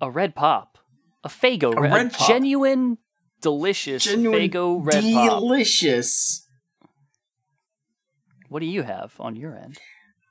A 0.00 0.10
red 0.10 0.34
pop, 0.34 0.78
a 1.24 1.28
Faygo, 1.28 1.76
A 1.76 1.80
re- 1.80 1.88
red 1.90 2.12
pop. 2.12 2.28
genuine, 2.28 2.98
delicious 3.40 4.04
Genuine 4.04 4.40
Faygo 4.50 4.78
red 4.84 5.02
pop. 5.04 5.40
delicious. 5.40 6.45
What 8.48 8.60
do 8.60 8.66
you 8.66 8.82
have 8.82 9.14
on 9.18 9.36
your 9.36 9.56
end? 9.56 9.78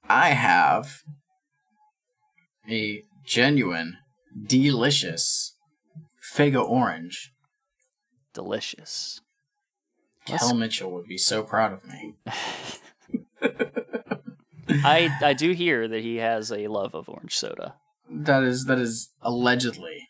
I 0.07 0.29
have 0.29 1.03
a 2.69 3.03
genuine, 3.25 3.97
delicious 4.47 5.55
Faygo 6.35 6.67
orange. 6.67 7.33
Delicious. 8.33 9.21
Kel 10.25 10.55
Mitchell 10.55 10.91
would 10.91 11.07
be 11.07 11.17
so 11.17 11.43
proud 11.43 11.71
of 11.71 11.85
me. 11.85 12.15
I 14.83 15.09
I 15.21 15.33
do 15.33 15.51
hear 15.51 15.87
that 15.87 16.01
he 16.01 16.17
has 16.17 16.51
a 16.51 16.67
love 16.67 16.95
of 16.95 17.07
orange 17.07 17.35
soda. 17.35 17.75
That 18.09 18.43
is 18.43 18.65
that 18.65 18.79
is 18.79 19.11
allegedly. 19.21 20.09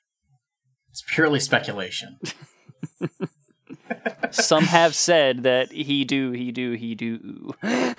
It's 0.89 1.03
purely 1.07 1.39
speculation. 1.39 2.17
Some 4.31 4.65
have 4.65 4.95
said 4.95 5.43
that 5.43 5.71
he 5.71 6.05
do, 6.05 6.31
he 6.31 6.51
do, 6.51 6.73
he 6.73 6.95
do. 6.95 7.53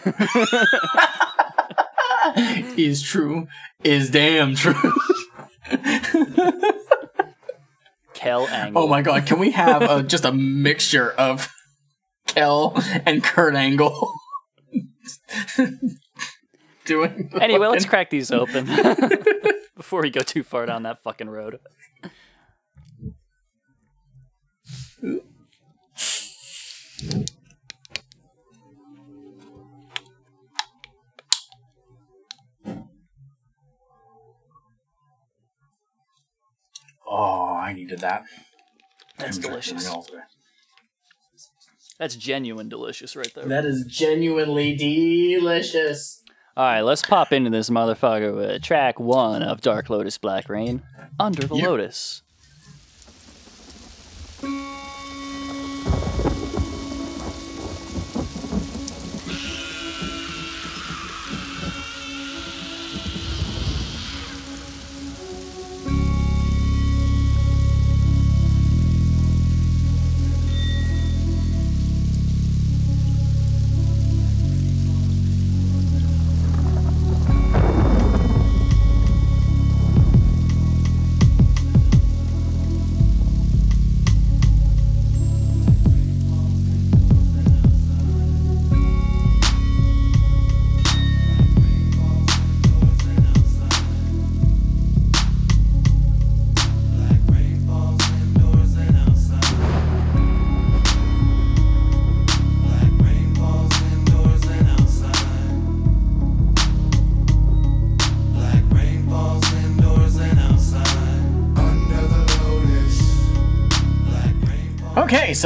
is 2.77 3.03
true. 3.03 3.49
Is 3.83 4.11
damn 4.11 4.55
true. 4.55 4.93
Kel 8.15 8.47
Angle. 8.49 8.83
oh 8.83 8.89
my 8.89 9.03
god! 9.03 9.27
Can 9.27 9.39
we 9.39 9.51
have 9.51 9.83
a, 9.83 10.03
just 10.03 10.25
a 10.25 10.33
mixture 10.33 11.11
of 11.13 11.53
Kel 12.27 12.75
and 13.05 13.23
Kurt 13.23 13.55
Angle 13.55 14.15
doing? 16.87 17.31
Anyway, 17.41 17.67
let's 17.67 17.85
crack 17.85 18.11
these 18.11 18.31
open 18.31 18.67
before 19.77 20.03
we 20.03 20.11
go 20.11 20.23
too 20.23 20.43
far 20.43 20.67
down 20.67 20.85
that 20.85 21.03
fucking 21.03 21.29
road. 21.29 21.59
Oh, 37.09 37.55
I 37.55 37.73
needed 37.73 38.01
that. 38.01 38.25
That's 39.19 39.37
I'm 39.37 39.43
drinking 39.43 39.79
delicious. 39.79 40.11
That's 41.99 42.17
genuine 42.17 42.69
delicious 42.69 43.17
right 43.17 43.33
there. 43.35 43.47
That 43.47 43.65
is 43.65 43.85
genuinely 43.89 44.77
delicious. 44.77 46.23
All 46.57 46.65
right, 46.65 46.81
let's 46.81 47.03
pop 47.03 47.33
into 47.33 47.51
this 47.51 47.71
motherfucker 47.71 48.35
with 48.35 48.63
track 48.63 48.99
one 48.99 49.43
of 49.43 49.61
Dark 49.61 49.89
Lotus 49.91 50.19
Black 50.19 50.49
Rain, 50.49 50.83
Under 51.19 51.47
the. 51.47 51.55
Lotus. 51.55 52.23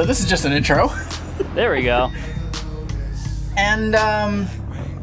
So 0.00 0.06
this 0.06 0.20
is 0.20 0.24
just 0.30 0.46
an 0.46 0.52
intro, 0.52 0.88
There 1.54 1.72
we 1.72 1.82
go. 1.82 2.10
and 3.58 3.94
um, 3.94 4.46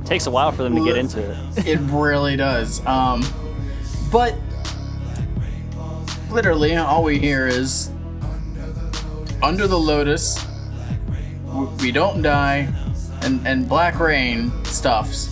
Takes 0.06 0.26
a 0.26 0.32
while 0.32 0.52
for 0.52 0.64
them 0.64 0.76
to 0.76 0.84
get 0.84 0.98
into 0.98 1.20
it. 1.20 1.38
it 1.68 1.80
really 1.92 2.36
does. 2.36 2.84
Um, 2.88 3.24
but 4.12 4.34
literally, 6.32 6.76
all 6.78 7.04
we 7.04 7.20
hear 7.20 7.46
is 7.46 7.92
"Under 9.44 9.68
the 9.68 9.78
Lotus," 9.78 10.44
"We 11.80 11.92
Don't 11.92 12.24
Die," 12.24 12.68
and 13.22 13.46
and 13.46 13.70
"Black 13.70 14.00
Rain" 14.00 14.52
stuffs, 14.64 15.30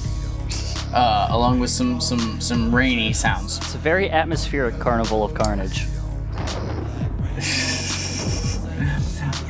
uh, 0.94 1.30
along 1.32 1.60
with 1.60 1.72
some 1.72 2.00
some 2.00 2.40
some 2.40 2.76
rainy 2.76 3.14
sounds. 3.14 3.58
It's 3.58 3.74
a 3.74 3.80
very 3.80 4.12
atmospheric 4.12 4.78
carnival 4.78 5.24
of 5.24 5.34
carnage. 5.34 5.88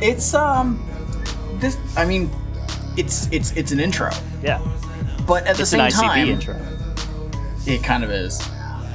It's 0.05 0.33
um, 0.33 0.83
this. 1.55 1.77
I 1.97 2.05
mean, 2.05 2.29
it's 2.97 3.27
it's 3.31 3.51
it's 3.53 3.71
an 3.71 3.79
intro, 3.79 4.11
Yeah, 4.43 4.59
but 5.27 5.45
at 5.47 5.55
the 5.55 5.63
it's 5.63 5.73
an 5.73 5.89
same 5.89 5.91
time, 5.91 6.27
intro. 6.29 6.59
It 7.65 7.83
kind 7.83 8.03
of 8.03 8.11
is. 8.11 8.39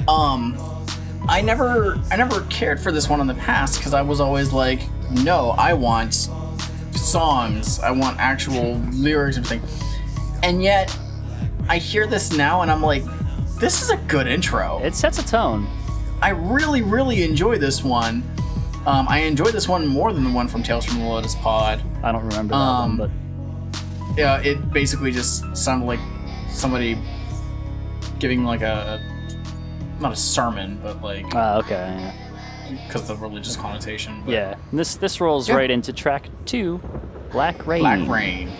Um, 0.06 0.56
I 1.28 1.40
never, 1.42 2.00
I 2.10 2.16
never 2.16 2.42
cared 2.42 2.80
for 2.80 2.92
this 2.92 3.08
one 3.08 3.20
in 3.20 3.26
the 3.26 3.34
past 3.34 3.78
because 3.78 3.94
I 3.94 4.02
was 4.02 4.20
always 4.20 4.52
like, 4.52 4.80
no, 5.10 5.50
I 5.50 5.74
want 5.74 6.28
songs, 6.92 7.80
I 7.80 7.90
want 7.90 8.18
actual 8.18 8.74
lyrics 8.92 9.36
and 9.36 9.46
everything. 9.46 9.68
And 10.42 10.62
yet, 10.62 10.96
I 11.68 11.78
hear 11.78 12.06
this 12.06 12.32
now 12.32 12.62
and 12.62 12.70
I'm 12.70 12.82
like, 12.82 13.04
this 13.58 13.82
is 13.82 13.90
a 13.90 13.96
good 13.96 14.26
intro. 14.26 14.80
It 14.82 14.94
sets 14.94 15.18
a 15.18 15.26
tone. 15.26 15.68
I 16.22 16.30
really, 16.30 16.82
really 16.82 17.22
enjoy 17.22 17.58
this 17.58 17.84
one. 17.84 18.22
Um, 18.86 19.06
I 19.08 19.20
enjoy 19.20 19.50
this 19.50 19.68
one 19.68 19.86
more 19.86 20.12
than 20.12 20.24
the 20.24 20.30
one 20.30 20.48
from 20.48 20.62
Tales 20.62 20.84
from 20.86 20.98
the 21.00 21.04
Lotus 21.04 21.34
Pod. 21.36 21.80
I 22.02 22.12
don't 22.12 22.24
remember 22.26 22.52
that 22.52 22.58
Um, 22.58 22.98
one, 22.98 23.10
but 23.10 24.18
Yeah, 24.18 24.40
it 24.40 24.72
basically 24.72 25.12
just 25.12 25.54
sounded 25.56 25.84
like 25.86 26.00
somebody 26.50 26.98
giving 28.18 28.44
like 28.44 28.62
a 28.62 29.00
not 30.00 30.12
a 30.12 30.16
sermon, 30.16 30.80
but 30.82 31.02
like 31.02 31.28
but 31.30 31.36
uh, 31.36 31.58
okay. 31.64 32.12
because 32.86 33.02
of 33.10 33.20
the 33.20 33.26
religious 33.26 33.54
connotation. 33.54 34.22
but 34.24 34.32
Yeah, 34.32 34.54
And 34.70 34.78
this 34.78 34.94
this 34.96 35.20
rolls 35.20 35.48
Yeah. 35.48 35.56
right 35.56 35.70
into 35.70 35.92
track 35.92 36.28
two, 36.46 36.80
Black 37.32 37.66
Rain. 37.66 37.80
Black 37.80 38.08
Rain. 38.08 38.50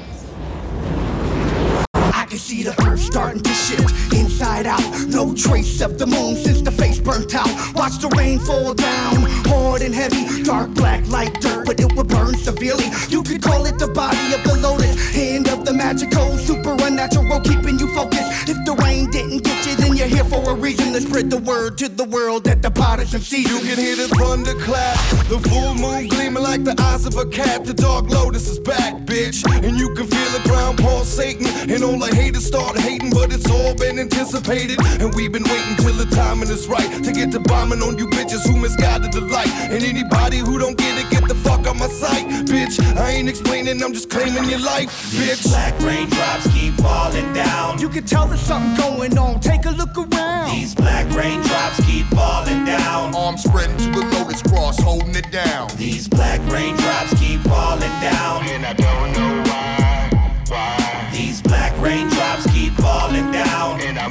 I 1.94 2.26
can 2.26 2.38
see 2.38 2.62
the 2.62 2.74
earth 2.86 3.00
starting 3.00 3.42
to 3.42 3.50
shift 3.50 4.12
inside 4.14 4.66
out. 4.66 4.82
No 5.08 5.34
trace 5.34 5.80
of 5.80 5.98
the 5.98 6.06
moon 6.06 6.36
since 6.36 6.60
the 6.60 6.70
face 6.70 6.98
burnt 7.00 7.34
out. 7.34 7.48
Watch 7.74 7.98
the 7.98 8.08
rain 8.16 8.38
fall 8.38 8.74
down, 8.74 9.24
hard 9.50 9.82
and 9.82 9.94
heavy. 9.94 10.42
Dark 10.42 10.70
black 10.70 11.06
like 11.08 11.40
dirt, 11.40 11.66
but 11.66 11.80
it 11.80 11.92
will 11.94 12.04
burn 12.04 12.34
severely. 12.34 12.88
You 13.08 13.22
could 13.22 13.42
call 13.42 13.66
it 13.66 13.78
the 13.78 13.88
body 13.88 14.32
of 14.34 14.42
the 14.44 14.56
lotus, 14.60 14.94
hand 15.14 15.48
of 15.48 15.64
the 15.64 15.72
magical, 15.72 16.38
super 16.38 16.76
unnatural, 16.80 17.40
keeping 17.40 17.78
you 17.78 17.92
focused. 17.94 18.48
If 18.48 18.58
the 18.64 18.74
rain 18.84 19.10
didn't 19.10 19.42
get 19.44 19.66
you, 19.66 19.74
then 19.76 19.96
you're 19.96 20.12
here 20.16 20.24
for 20.24 20.42
a 20.50 20.54
reason 20.54 20.92
to 20.92 21.00
spread 21.00 21.30
the 21.30 21.38
word 21.38 21.78
to 21.78 21.88
the 21.88 22.04
world 22.04 22.44
that 22.44 22.62
the 22.62 22.70
pot 22.70 23.00
is 23.00 23.14
in 23.14 23.20
season. 23.20 23.56
You 23.56 23.74
can 23.74 23.78
hear 23.78 23.96
the 23.96 24.08
thunder 24.14 24.54
clap, 24.60 24.96
the 25.28 25.38
full 25.50 25.74
moon 25.74 26.08
gleaming 26.08 26.42
like 26.42 26.64
the 26.64 26.74
eyes 26.80 27.06
of 27.06 27.16
a 27.16 27.26
cat. 27.26 27.64
The 27.64 27.74
dark 27.74 28.08
lotus 28.08 28.48
is 28.48 28.58
back, 28.58 28.94
bitch. 29.06 29.44
And 29.64 29.78
you 29.78 29.94
can 29.94 30.06
feel 30.06 30.30
the 30.38 30.42
ground 30.48 30.78
pulsating. 30.78 31.46
And 31.70 31.82
all 31.82 31.98
the 31.98 32.14
haters 32.14 32.46
start 32.46 32.78
hating, 32.78 33.10
but 33.10 33.32
it's 33.32 33.50
all 33.50 33.74
been 33.74 33.98
anticipated. 33.98 34.78
And 35.00 35.14
we've 35.14 35.32
been 35.32 35.44
waiting 35.44 35.76
till 35.76 35.94
the 35.94 36.08
timing 36.14 36.50
is 36.50 36.68
right 36.68 36.90
to 37.04 37.12
get 37.12 37.32
to 37.32 37.40
bombing 37.40 37.82
on 37.82 37.98
you 37.98 38.06
bitches 38.06 38.46
who 38.46 38.56
misguided 38.56 39.12
the 39.12 39.22
light. 39.22 39.39
And 39.48 39.82
anybody 39.82 40.38
who 40.38 40.58
don't 40.58 40.76
get 40.76 40.98
it, 40.98 41.10
get 41.10 41.28
the 41.28 41.34
fuck 41.34 41.66
out 41.66 41.76
my 41.76 41.88
sight, 41.88 42.26
bitch. 42.46 42.80
I 42.96 43.10
ain't 43.12 43.28
explaining, 43.28 43.82
I'm 43.82 43.92
just 43.92 44.10
claiming 44.10 44.48
your 44.48 44.60
life, 44.60 44.88
bitch. 45.12 45.48
Black 45.48 45.78
raindrops 45.80 46.52
keep 46.52 46.74
falling 46.74 47.32
down. 47.32 47.78
You 47.80 47.88
can 47.88 48.04
tell 48.04 48.26
there's 48.26 48.40
something 48.40 48.76
going 48.76 49.16
on. 49.18 49.40
Take 49.40 49.64
a 49.66 49.70
look 49.70 49.96
around. 49.96 50.50
These 50.50 50.74
black 50.74 51.06
raindrops 51.14 51.84
keep 51.86 52.06
falling 52.06 52.64
down. 52.64 53.14
Arms 53.14 53.44
spreading 53.44 53.76
to 53.78 53.90
the 53.90 54.06
lotus 54.18 54.42
cross, 54.42 54.78
holding 54.80 55.14
it 55.14 55.30
down. 55.30 55.68
These 55.76 56.08
black 56.08 56.40
raindrops 56.50 57.18
keep 57.18 57.40
falling 57.42 57.96
down. 58.00 58.46
And 58.48 58.66
I 58.66 58.72
don't 58.74 59.12
know 59.12 59.42
why, 59.50 60.10
why. 60.48 61.10
These 61.12 61.40
black 61.42 61.72
raindrops 61.80 62.50
keep 62.52 62.72
falling 62.74 63.30
down. 63.32 63.80
And 63.80 63.98
I 63.98 64.09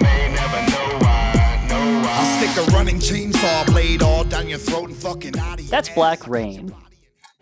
a 2.59 2.63
running 2.71 2.97
chainsaw 2.97 3.65
blade 3.67 4.01
all 4.01 4.25
down 4.25 4.49
your 4.49 4.59
throat 4.59 4.89
and 4.89 4.97
fucking 4.97 5.37
out 5.39 5.53
of 5.59 5.61
your 5.61 5.69
That's 5.71 5.87
Black 5.89 6.27
Rain. 6.27 6.75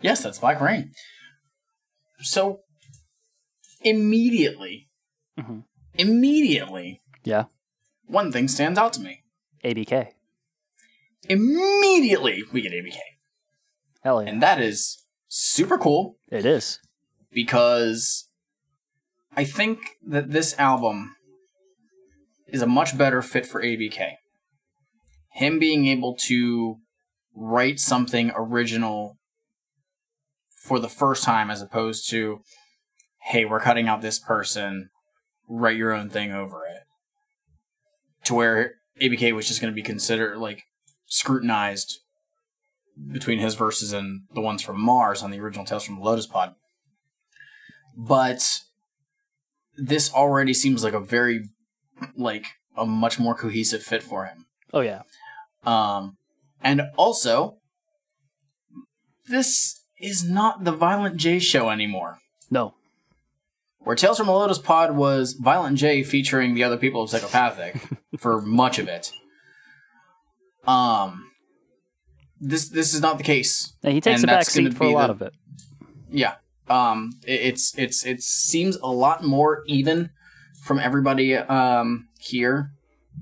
Yes, 0.00 0.22
that's 0.22 0.38
Black 0.38 0.60
Rain. 0.60 0.92
So 2.20 2.60
immediately, 3.80 4.88
Mhm. 5.36 5.64
immediately, 5.94 7.02
Yeah, 7.24 7.44
one 8.06 8.30
thing 8.30 8.46
stands 8.46 8.78
out 8.78 8.92
to 8.94 9.00
me. 9.00 9.24
ABK. 9.64 10.14
Immediately, 11.28 12.44
we 12.52 12.60
get 12.60 12.72
ABK, 12.72 12.98
Hell 14.02 14.22
yeah, 14.22 14.30
and 14.30 14.40
that 14.42 14.60
is 14.60 15.04
super 15.26 15.78
cool. 15.78 16.18
it 16.30 16.46
is. 16.46 16.78
because 17.30 18.28
I 19.36 19.44
think 19.44 19.78
that 20.06 20.30
this 20.30 20.54
album 20.58 21.16
is 22.46 22.62
a 22.62 22.66
much 22.66 22.96
better 22.96 23.20
fit 23.20 23.46
for 23.46 23.60
ABK. 23.62 24.16
Him 25.38 25.60
being 25.60 25.86
able 25.86 26.16
to 26.26 26.78
write 27.32 27.78
something 27.78 28.32
original 28.34 29.18
for 30.50 30.80
the 30.80 30.88
first 30.88 31.22
time 31.22 31.48
as 31.48 31.62
opposed 31.62 32.10
to 32.10 32.40
hey 33.22 33.44
we're 33.44 33.60
cutting 33.60 33.86
out 33.86 34.02
this 34.02 34.18
person. 34.18 34.90
Write 35.48 35.76
your 35.76 35.92
own 35.92 36.10
thing 36.10 36.32
over 36.32 36.64
it. 36.66 36.82
To 38.24 38.34
where 38.34 38.74
abk 39.00 39.32
was 39.32 39.46
just 39.46 39.60
going 39.60 39.72
to 39.72 39.76
be 39.76 39.82
considered 39.82 40.38
like 40.38 40.64
scrutinized 41.06 42.00
between 43.12 43.38
his 43.38 43.54
verses 43.54 43.92
and 43.92 44.22
the 44.34 44.40
ones 44.40 44.60
from 44.60 44.84
Marz 44.84 45.22
on 45.22 45.30
the 45.30 45.38
original 45.38 45.64
tales 45.64 45.84
from 45.84 46.00
the 46.00 46.04
lotus 46.04 46.26
pod. 46.26 46.56
But 47.96 48.62
this 49.76 50.12
already 50.12 50.52
seems 50.52 50.82
like 50.82 50.94
a 50.94 51.00
very 51.00 51.44
like 52.16 52.46
a 52.76 52.84
much 52.84 53.20
more 53.20 53.36
cohesive 53.36 53.84
fit 53.84 54.02
for 54.02 54.24
him. 54.24 54.46
Oh 54.74 54.80
yeah. 54.80 55.02
Um, 55.68 56.16
and 56.62 56.82
also, 56.96 57.58
this 59.28 59.84
is 60.00 60.24
not 60.28 60.64
the 60.64 60.72
Violent 60.72 61.16
J 61.16 61.38
show 61.38 61.70
anymore. 61.70 62.18
No. 62.50 62.74
Where 63.80 63.96
Tales 63.96 64.18
from 64.18 64.28
a 64.28 64.34
Lotus 64.36 64.58
Pod 64.58 64.96
was 64.96 65.32
Violent 65.34 65.78
J 65.78 66.02
featuring 66.02 66.54
the 66.54 66.64
other 66.64 66.76
people 66.76 67.02
of 67.02 67.10
Psychopathic 67.10 67.80
for 68.18 68.40
much 68.40 68.78
of 68.78 68.88
it. 68.88 69.12
Um, 70.66 71.30
this 72.40 72.68
this 72.68 72.94
is 72.94 73.00
not 73.00 73.18
the 73.18 73.24
case. 73.24 73.72
And 73.82 73.92
he 73.94 74.00
takes 74.00 74.22
And 74.22 74.30
a 74.30 74.34
back 74.34 74.44
seat 74.44 74.74
for 74.74 74.84
a 74.84 74.90
lot 74.90 75.06
the- 75.08 75.12
of 75.12 75.22
it. 75.22 75.32
Yeah. 76.10 76.34
Um, 76.68 77.12
it, 77.26 77.40
it's 77.40 77.78
it's 77.78 78.04
it 78.04 78.22
seems 78.22 78.76
a 78.76 78.88
lot 78.88 79.24
more 79.24 79.62
even 79.66 80.10
from 80.62 80.78
everybody 80.78 81.34
um 81.36 82.08
here. 82.20 82.72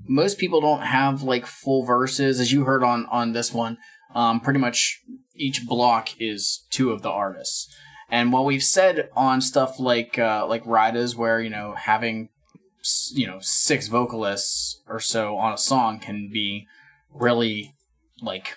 Most 0.07 0.37
people 0.37 0.61
don't 0.61 0.81
have 0.81 1.23
like 1.23 1.45
full 1.45 1.83
verses, 1.85 2.39
as 2.39 2.51
you 2.51 2.63
heard 2.63 2.83
on 2.83 3.05
on 3.07 3.33
this 3.33 3.53
one. 3.53 3.77
Um, 4.15 4.39
pretty 4.39 4.59
much 4.59 5.01
each 5.35 5.65
block 5.67 6.09
is 6.19 6.65
two 6.71 6.91
of 6.91 7.01
the 7.01 7.09
artists. 7.09 7.73
And 8.09 8.31
while 8.31 8.45
we've 8.45 8.63
said 8.63 9.09
on 9.15 9.41
stuff 9.41 9.79
like 9.79 10.17
uh, 10.17 10.45
like 10.47 10.63
Rydas, 10.63 11.15
where 11.15 11.41
you 11.41 11.49
know 11.49 11.75
having 11.75 12.29
you 13.11 13.27
know 13.27 13.39
six 13.41 13.87
vocalists 13.87 14.81
or 14.87 14.99
so 14.99 15.35
on 15.37 15.53
a 15.53 15.57
song 15.57 15.99
can 15.99 16.29
be 16.31 16.65
really 17.13 17.73
like 18.21 18.55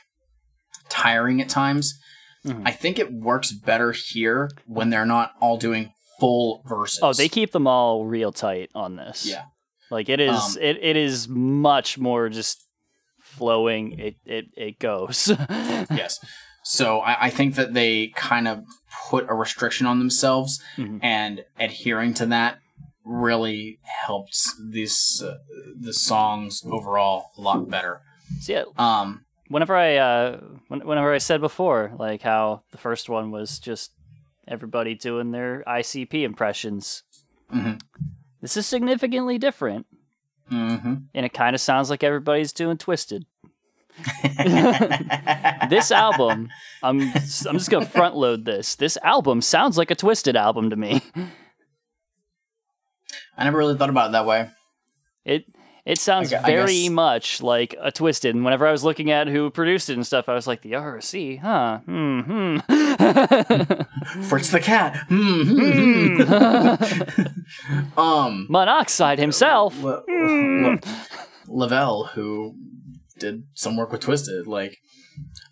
tiring 0.88 1.40
at 1.40 1.48
times. 1.48 1.98
Mhm. 2.46 2.62
I 2.64 2.70
think 2.70 2.98
it 2.98 3.12
works 3.12 3.52
better 3.52 3.92
here 3.92 4.50
when 4.66 4.90
they're 4.90 5.04
not 5.04 5.32
all 5.40 5.56
doing 5.58 5.92
full 6.20 6.62
verses. 6.66 7.00
Oh, 7.02 7.12
they 7.12 7.28
keep 7.28 7.52
them 7.52 7.66
all 7.66 8.06
real 8.06 8.32
tight 8.32 8.70
on 8.74 8.96
this. 8.96 9.26
yeah. 9.26 9.44
Like 9.90 10.08
it 10.08 10.20
is 10.20 10.56
Um, 10.56 10.62
it, 10.62 10.78
it 10.82 10.96
is 10.96 11.28
much 11.28 11.98
more 11.98 12.28
just 12.28 12.64
flowing. 13.20 13.98
It 13.98 14.16
it 14.24 14.46
it 14.56 14.78
goes. 14.78 15.28
yes. 15.50 16.18
So 16.62 17.00
I, 17.00 17.26
I 17.26 17.30
think 17.30 17.54
that 17.54 17.72
they 17.74 18.08
kind 18.14 18.46
of 18.46 18.64
put 19.08 19.26
a 19.28 19.34
restriction 19.34 19.86
on 19.86 19.98
themselves, 19.98 20.62
Mhm. 20.76 21.00
and 21.02 21.44
adhering 21.58 22.14
to 22.14 22.26
that 22.26 22.58
really 23.04 23.78
helps 24.06 24.54
these 24.70 25.22
uh, 25.26 25.38
the 25.80 25.92
songs 25.92 26.62
overall 26.64 27.30
a 27.38 27.40
lot 27.40 27.68
better. 27.68 28.02
so 28.40 28.52
yeah, 28.52 28.64
Um, 28.78 29.24
whenever 29.48 29.74
I 29.74 29.96
uh 29.96 30.40
when, 30.68 30.80
whenever 30.86 31.12
I 31.12 31.18
said 31.18 31.40
before 31.40 31.92
like 31.98 32.22
how 32.22 32.62
the 32.70 32.78
first 32.78 33.08
one 33.08 33.30
was 33.30 33.58
just 33.58 33.90
everybody 34.46 34.94
doing 34.94 35.30
their 35.32 35.64
ICP 35.66 36.22
impressions. 36.22 37.02
Mhm. 37.52 37.80
This 38.40 38.56
is 38.56 38.66
significantly 38.66 39.38
different, 39.38 39.86
hmm 40.48 40.94
and 41.14 41.26
it 41.26 41.32
kind 41.32 41.54
of 41.54 41.60
sounds 41.60 41.90
like 41.90 42.02
everybody's 42.02 42.52
doing 42.52 42.76
Twiztid. 42.76 43.24
this 45.68 45.90
album, 45.90 46.48
I'm 46.82 47.00
I'm 47.00 47.58
just 47.58 47.70
gonna 47.70 47.86
front 47.86 48.16
load 48.16 48.44
this. 48.44 48.76
This 48.76 48.96
album 49.02 49.40
sounds 49.42 49.76
like 49.76 49.90
a 49.90 49.96
Twiztid 49.96 50.36
album 50.36 50.70
to 50.70 50.76
me. 50.76 51.02
I 53.36 53.44
never 53.44 53.58
really 53.58 53.76
thought 53.76 53.90
about 53.90 54.10
it 54.10 54.12
that 54.12 54.26
way. 54.26 54.48
It 55.24 55.44
it 55.84 55.98
sounds 55.98 56.30
very 56.30 56.88
much 56.88 57.42
like 57.42 57.74
a 57.80 57.90
Twiztid. 57.90 58.30
And 58.30 58.44
whenever 58.44 58.66
I 58.66 58.72
was 58.72 58.84
looking 58.84 59.10
at 59.10 59.28
who 59.28 59.50
produced 59.50 59.90
it 59.90 59.94
and 59.94 60.06
stuff, 60.06 60.28
I 60.28 60.34
was 60.34 60.46
like, 60.46 60.62
the 60.62 60.74
ROC, 60.74 61.38
huh? 61.40 61.78
Hmm. 61.78 62.20
hmm. 62.20 62.56
Fritz 64.22 64.50
the 64.50 64.60
cat. 64.60 64.96
Hmm. 65.08 66.22
um, 67.98 68.46
Monoxide 68.48 69.18
himself. 69.18 69.80
Le- 69.82 70.02
Le- 70.08 70.78
Lavelle, 71.48 72.04
who 72.14 72.54
did 73.20 73.44
some 73.54 73.76
work 73.76 73.92
with 73.92 74.00
Twiztid, 74.00 74.46
like 74.46 74.78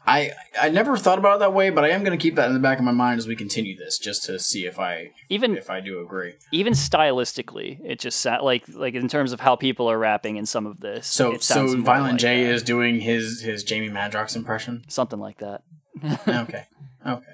I 0.06 0.32
I 0.60 0.68
never 0.70 0.96
thought 0.96 1.18
about 1.18 1.36
it 1.36 1.38
that 1.40 1.52
way, 1.52 1.68
but 1.70 1.84
I 1.84 1.90
am 1.90 2.02
going 2.02 2.18
to 2.18 2.22
keep 2.22 2.34
that 2.36 2.48
in 2.48 2.54
the 2.54 2.60
back 2.60 2.78
of 2.78 2.84
my 2.84 2.92
mind 2.92 3.18
as 3.18 3.26
we 3.28 3.36
continue 3.36 3.76
this, 3.76 3.98
just 3.98 4.24
to 4.24 4.38
see 4.38 4.64
if 4.66 4.78
I 4.78 5.10
Even 5.28 5.56
if 5.56 5.68
I 5.68 5.80
do 5.80 6.00
agree. 6.00 6.34
even 6.52 6.72
stylistically, 6.72 7.78
it 7.84 7.98
just 8.00 8.20
sound 8.20 8.42
like 8.44 8.64
like 8.68 8.94
in 8.94 9.08
terms 9.08 9.32
of 9.32 9.40
how 9.40 9.56
people 9.56 9.90
are 9.90 9.98
rapping 9.98 10.36
in 10.36 10.46
some 10.46 10.66
of 10.66 10.80
this. 10.80 11.06
So 11.06 11.36
so 11.38 11.76
Violent 11.82 12.12
like 12.12 12.20
J 12.20 12.44
that. 12.44 12.54
is 12.54 12.62
doing 12.62 13.00
his 13.00 13.42
his 13.42 13.62
Jamie 13.64 13.90
Madrox 13.90 14.34
impression. 14.36 14.84
something 14.88 15.18
like 15.18 15.38
that. 15.38 15.62
okay. 16.28 16.64
Okay. 17.06 17.32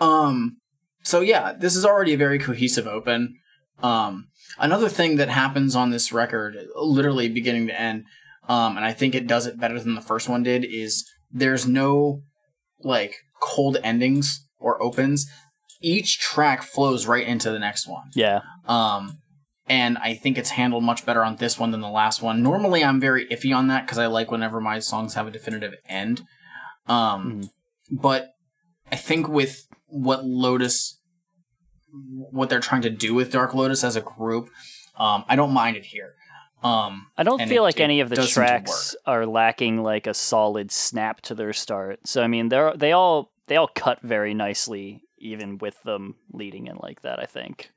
Um 0.00 0.58
so 1.02 1.20
yeah, 1.20 1.52
this 1.52 1.76
is 1.76 1.84
already 1.84 2.12
a 2.14 2.18
very 2.18 2.38
cohesive 2.38 2.86
open. 2.86 3.36
Um 3.82 4.28
another 4.58 4.88
thing 4.88 5.16
that 5.16 5.28
happens 5.30 5.74
on 5.74 5.90
this 5.90 6.12
record, 6.12 6.56
literally 6.76 7.28
beginning 7.28 7.66
to 7.68 7.80
end, 7.80 8.04
um, 8.50 8.76
and 8.76 8.84
I 8.84 8.92
think 8.92 9.14
it 9.14 9.28
does 9.28 9.46
it 9.46 9.60
better 9.60 9.78
than 9.78 9.94
the 9.94 10.00
first 10.00 10.28
one 10.28 10.42
did, 10.42 10.64
is 10.64 11.08
there's 11.30 11.68
no 11.68 12.22
like 12.82 13.14
cold 13.40 13.76
endings 13.84 14.44
or 14.58 14.82
opens. 14.82 15.30
Each 15.80 16.18
track 16.18 16.64
flows 16.64 17.06
right 17.06 17.24
into 17.24 17.52
the 17.52 17.60
next 17.60 17.86
one. 17.86 18.10
Yeah. 18.16 18.40
Um, 18.66 19.18
and 19.68 19.98
I 19.98 20.14
think 20.14 20.36
it's 20.36 20.50
handled 20.50 20.82
much 20.82 21.06
better 21.06 21.24
on 21.24 21.36
this 21.36 21.60
one 21.60 21.70
than 21.70 21.80
the 21.80 21.88
last 21.88 22.22
one. 22.22 22.42
Normally, 22.42 22.82
I'm 22.82 22.98
very 22.98 23.24
iffy 23.28 23.56
on 23.56 23.68
that 23.68 23.86
because 23.86 23.98
I 23.98 24.06
like 24.06 24.32
whenever 24.32 24.60
my 24.60 24.80
songs 24.80 25.14
have 25.14 25.28
a 25.28 25.30
definitive 25.30 25.74
end. 25.88 26.22
Um, 26.88 27.50
but 27.88 28.30
I 28.90 28.96
think 28.96 29.28
with 29.28 29.64
what 29.86 30.24
Lotus, 30.24 30.98
what 31.92 32.48
they're 32.48 32.58
trying 32.58 32.82
to 32.82 32.90
do 32.90 33.14
with 33.14 33.30
Dark 33.30 33.54
Lotus 33.54 33.84
as 33.84 33.94
a 33.94 34.00
group, 34.00 34.48
um, 34.98 35.24
I 35.28 35.36
don't 35.36 35.52
mind 35.52 35.76
it 35.76 35.84
here. 35.84 36.14
Um, 36.62 37.06
I 37.16 37.22
don't 37.22 37.46
feel 37.46 37.62
it- 37.62 37.68
like 37.68 37.80
any 37.80 38.00
of 38.00 38.08
the 38.10 38.16
does 38.16 38.32
seem 38.32 38.42
to 38.44 38.48
tracks 38.48 38.94
are 39.06 39.24
lacking 39.26 39.82
like 39.82 40.06
a 40.06 40.14
solid 40.14 40.70
snap 40.70 41.20
to 41.22 41.34
their 41.34 41.52
start. 41.52 42.00
So 42.06 42.22
I 42.22 42.26
mean, 42.26 42.48
they're 42.48 42.76
they 42.76 42.92
all 42.92 43.32
they 43.46 43.56
all 43.56 43.68
cut 43.68 44.00
very 44.02 44.34
nicely, 44.34 45.02
even 45.18 45.58
with 45.58 45.82
them 45.82 46.16
leading 46.32 46.66
in 46.66 46.76
like 46.76 47.02
that. 47.02 47.18
I 47.18 47.26
think. 47.26 47.70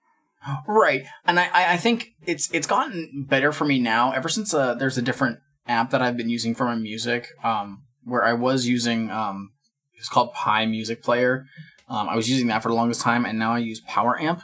Right, 0.68 1.06
and 1.26 1.40
I, 1.40 1.46
I 1.54 1.74
I 1.74 1.78
think 1.78 2.16
it's 2.26 2.52
it's 2.52 2.68
gotten 2.68 3.24
better 3.30 3.54
for 3.54 3.64
me 3.64 3.80
now. 3.80 4.12
Ever 4.12 4.28
since 4.28 4.54
uh, 4.54 4.74
there's 4.74 4.98
a 4.98 5.02
different 5.02 5.40
app 5.68 5.92
that 5.92 6.02
I've 6.02 6.18
been 6.18 6.30
using 6.30 6.54
for 6.54 6.66
my 6.66 6.76
music, 6.76 7.30
um, 7.46 7.84
where 8.04 8.26
I 8.26 8.34
was 8.34 8.68
using 8.68 9.10
um, 9.10 9.54
it's 9.94 10.10
called 10.10 10.34
Pi 10.34 10.66
Music 10.66 11.02
Player. 11.02 11.46
Um, 11.88 12.10
I 12.10 12.18
was 12.18 12.30
using 12.30 12.48
that 12.48 12.62
for 12.62 12.68
the 12.68 12.76
longest 12.76 13.00
time, 13.00 13.24
and 13.26 13.40
now 13.40 13.54
I 13.54 13.60
use 13.60 13.80
Power 13.88 14.20
Amp, 14.20 14.42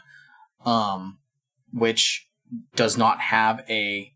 um, 0.65 1.17
which 1.73 2.30
does 2.78 2.97
not 2.97 3.19
have 3.19 3.65
a 3.69 4.13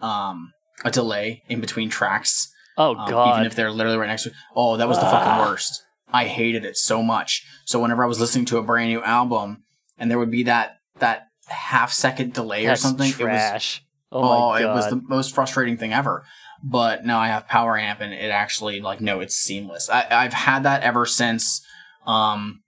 um 0.00 0.52
a 0.84 0.90
delay 0.90 1.42
in 1.48 1.60
between 1.60 1.88
tracks. 1.90 2.52
Oh 2.76 2.94
Um, 2.94 3.10
God. 3.10 3.34
Even 3.36 3.46
if 3.46 3.54
they're 3.54 3.70
literally 3.70 3.98
right 3.98 4.08
next 4.08 4.24
to 4.24 4.32
Oh, 4.54 4.76
that 4.76 4.88
was 4.88 4.98
the 4.98 5.04
fucking 5.04 5.46
worst. 5.50 5.82
I 6.12 6.26
hated 6.26 6.64
it 6.64 6.76
so 6.76 7.02
much. 7.02 7.44
So 7.64 7.80
whenever 7.80 8.04
I 8.04 8.06
was 8.06 8.20
listening 8.20 8.44
to 8.46 8.58
a 8.58 8.62
brand 8.62 8.90
new 8.90 9.02
album 9.02 9.64
and 9.98 10.10
there 10.10 10.18
would 10.18 10.30
be 10.30 10.44
that 10.44 10.76
that 10.98 11.28
half 11.48 11.92
second 11.92 12.32
delay 12.34 12.66
That's 12.66 12.80
or 12.82 12.88
something, 12.88 13.06
it 13.08 13.18
was 13.18 13.18
trash. 13.18 13.82
oh 14.12 14.22
oh, 14.22 14.28
God. 14.52 14.62
it 14.62 14.66
was 14.68 14.88
the 14.90 15.00
most 15.08 15.34
frustrating 15.34 15.76
thing 15.76 15.92
ever. 15.92 16.24
But 16.62 17.04
now 17.04 17.18
I 17.18 17.28
have 17.28 17.48
Power 17.48 17.76
Amp 17.78 18.00
and 18.00 18.12
it 18.14 18.30
actually 18.30 18.80
like 18.80 19.00
no, 19.00 19.20
it's 19.20 19.34
seamless. 19.34 19.88
I, 19.90 20.06
I've 20.10 20.32
had 20.34 20.62
that 20.64 20.82
ever 20.82 21.06
since 21.06 21.64
um 22.06 22.60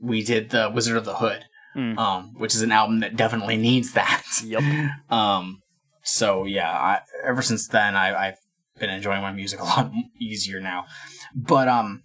we 0.00 0.22
did 0.24 0.50
the 0.50 0.70
Wizard 0.74 0.96
of 0.96 1.04
the 1.04 1.14
Hood, 1.14 1.44
Mm. 1.76 1.96
um, 1.96 2.34
which 2.36 2.54
is 2.54 2.60
an 2.60 2.70
album 2.72 3.00
that 3.00 3.16
definitely 3.16 3.56
needs 3.56 3.92
that. 3.92 4.24
Yep. 4.44 4.62
Um, 5.10 5.61
so 6.02 6.44
yeah, 6.44 6.70
I, 6.70 7.00
ever 7.24 7.42
since 7.42 7.68
then, 7.68 7.96
I, 7.96 8.28
I've 8.28 8.38
been 8.78 8.90
enjoying 8.90 9.22
my 9.22 9.32
music 9.32 9.60
a 9.60 9.64
lot 9.64 9.92
easier 10.20 10.60
now. 10.60 10.86
But 11.34 11.68
um, 11.68 12.02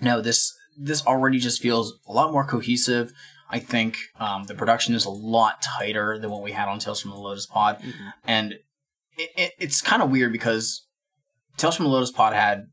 no, 0.00 0.20
this 0.20 0.54
this 0.78 1.06
already 1.06 1.38
just 1.38 1.62
feels 1.62 1.98
a 2.06 2.12
lot 2.12 2.32
more 2.32 2.46
cohesive. 2.46 3.12
I 3.48 3.60
think 3.60 3.96
um, 4.18 4.44
the 4.44 4.54
production 4.54 4.94
is 4.94 5.04
a 5.04 5.10
lot 5.10 5.62
tighter 5.62 6.18
than 6.18 6.30
what 6.30 6.42
we 6.42 6.52
had 6.52 6.68
on 6.68 6.78
Tales 6.80 7.00
from 7.00 7.12
the 7.12 7.16
Lotus 7.16 7.46
Pod, 7.46 7.80
and 8.26 8.54
it, 9.16 9.30
it, 9.36 9.52
it's 9.58 9.80
kind 9.80 10.02
of 10.02 10.10
weird 10.10 10.32
because 10.32 10.86
Tales 11.56 11.76
from 11.76 11.84
the 11.84 11.92
Lotus 11.92 12.10
Pod 12.10 12.32
had 12.32 12.66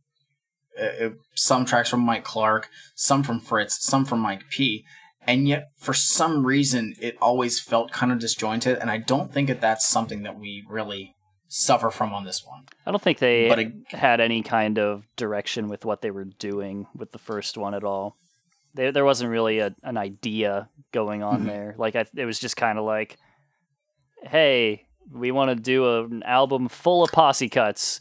uh, 0.80 1.06
uh, 1.06 1.10
some 1.36 1.66
tracks 1.66 1.90
from 1.90 2.00
Mike 2.00 2.24
Clark, 2.24 2.70
some 2.96 3.22
from 3.22 3.40
Fritz, 3.40 3.86
some 3.86 4.06
from 4.06 4.20
Mike 4.20 4.50
P, 4.50 4.84
and 5.28 5.48
yet 5.48 5.70
for 5.78 5.94
some 5.94 6.46
reason 6.46 6.94
it 7.00 7.16
always 7.22 7.60
felt 7.60 7.92
kind 7.92 8.12
of 8.12 8.20
disjointed 8.20 8.78
and 8.78 8.90
i 8.92 8.98
don't 8.98 9.32
think 9.34 9.48
that 9.48 9.62
that's 9.62 9.88
something 9.88 10.24
that 10.24 10.38
we 10.38 10.64
really 10.70 11.16
suffer 11.48 11.92
from 11.92 12.12
on 12.14 12.24
this 12.26 12.44
one. 12.44 12.64
I 12.84 12.90
don't 12.90 13.00
think 13.04 13.20
they 13.20 13.48
But 13.48 13.60
it- 13.60 13.74
had 13.90 14.20
any 14.20 14.42
kind 14.42 14.80
of 14.80 15.06
direction 15.16 15.68
with 15.70 15.86
what 15.86 16.02
they 16.02 16.10
were 16.10 16.26
doing 16.26 16.88
with 16.96 17.12
the 17.12 17.20
first 17.20 17.60
one 17.60 17.76
at 17.76 17.84
all. 17.84 18.18
There, 18.74 18.92
there 18.92 19.06
wasn't 19.06 19.30
really 19.30 19.60
a, 19.60 19.76
an 19.84 19.96
idea 19.98 20.70
going 20.92 21.22
on 21.22 21.40
Mm-hmm. 21.42 21.48
there. 21.48 21.76
Like, 21.78 21.96
I, 21.96 22.06
it 22.16 22.26
was 22.26 22.40
just 22.40 22.58
kind 22.58 22.80
of 22.80 22.86
like, 22.86 23.18
hey, 24.24 24.88
we 25.12 25.32
want 25.32 25.50
to 25.50 25.56
do 25.56 25.86
a, 25.86 26.06
an 26.06 26.24
album 26.24 26.68
full 26.70 27.04
of 27.04 27.12
posse 27.12 27.50
cuts. 27.50 28.00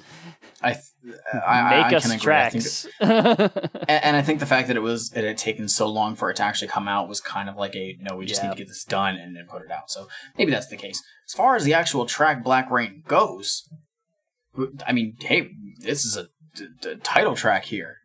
I, 0.63 0.73
th- 0.73 1.17
uh, 1.35 1.39
I, 1.39 1.61
I- 1.61 1.83
Make 1.83 1.93
I 1.93 1.97
us. 1.97 2.11
I 2.11 2.17
tracks. 2.19 2.87
and, 3.01 3.51
and 3.89 4.17
I 4.17 4.23
think 4.23 4.41
the 4.41 4.47
fact 4.47 4.69
that 4.69 4.77
it 4.77 4.81
was 4.83 5.13
it 5.15 5.25
had 5.25 5.39
taken 5.39 5.69
so 5.69 5.87
long 5.89 6.15
for 6.17 6.31
it 6.31 6.37
to 6.37 6.43
actually 6.43 6.69
come 6.69 6.89
out 6.89 7.09
was 7.09 7.21
kind 7.21 7.49
of 7.49 7.57
like 7.57 7.75
a 7.75 7.97
no, 8.01 8.17
we 8.17 8.27
just 8.27 8.43
Yeah. 8.43 8.49
need 8.51 8.57
to 8.57 8.59
get 8.63 8.69
this 8.69 8.85
done 8.85 9.17
and 9.17 9.35
then 9.37 9.47
put 9.49 9.63
it 9.63 9.71
out. 9.71 9.91
So 9.91 10.09
maybe 10.39 10.51
that's 10.53 10.69
the 10.69 10.77
case. 10.77 11.03
As 11.29 11.33
far 11.35 11.57
as 11.57 11.65
the 11.65 11.75
actual 11.75 12.07
track 12.07 12.43
Black 12.45 12.71
Rain 12.71 13.03
goes, 13.09 13.69
I 14.87 14.93
mean, 14.93 15.17
hey, 15.21 15.51
this 15.79 16.05
is 16.05 16.17
a, 16.17 16.29
title 17.03 17.35
track 17.35 17.65
here. 17.65 17.99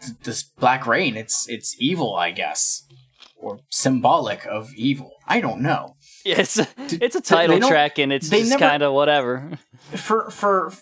Th- 0.00 0.18
This 0.24 0.42
Black 0.42 0.86
Rain, 0.86 1.16
it's 1.16 1.48
it's 1.48 1.76
evil, 1.78 2.16
I 2.16 2.32
guess, 2.32 2.82
or 3.36 3.60
symbolic 3.70 4.44
of 4.46 4.74
evil. 4.74 5.12
I 5.28 5.40
don't 5.40 5.60
know. 5.60 5.96
Yeah, 6.24 6.40
it's 6.40 6.58
a, 6.58 6.66
it's 6.78 7.14
a 7.14 7.20
title 7.20 7.60
track 7.60 7.98
and 7.98 8.12
it's 8.12 8.28
just 8.30 8.58
kind 8.58 8.82
of 8.82 8.92
whatever. 8.94 9.58
for 9.94 10.30
for 10.30 10.72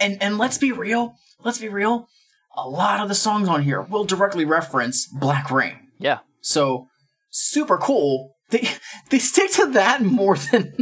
and 0.00 0.22
and 0.22 0.38
let's 0.38 0.58
be 0.58 0.72
real 0.72 1.14
let's 1.44 1.58
be 1.58 1.68
real 1.68 2.08
a 2.56 2.68
lot 2.68 3.00
of 3.00 3.08
the 3.08 3.14
songs 3.14 3.48
on 3.48 3.62
here 3.62 3.80
will 3.82 4.04
directly 4.04 4.44
reference 4.44 5.06
black 5.06 5.50
rain 5.50 5.78
Yeah. 5.98 6.18
so 6.40 6.88
super 7.30 7.78
cool 7.78 8.36
they 8.50 8.66
they 9.10 9.18
stick 9.18 9.50
to 9.52 9.66
that 9.72 10.02
more 10.02 10.36
than 10.50 10.74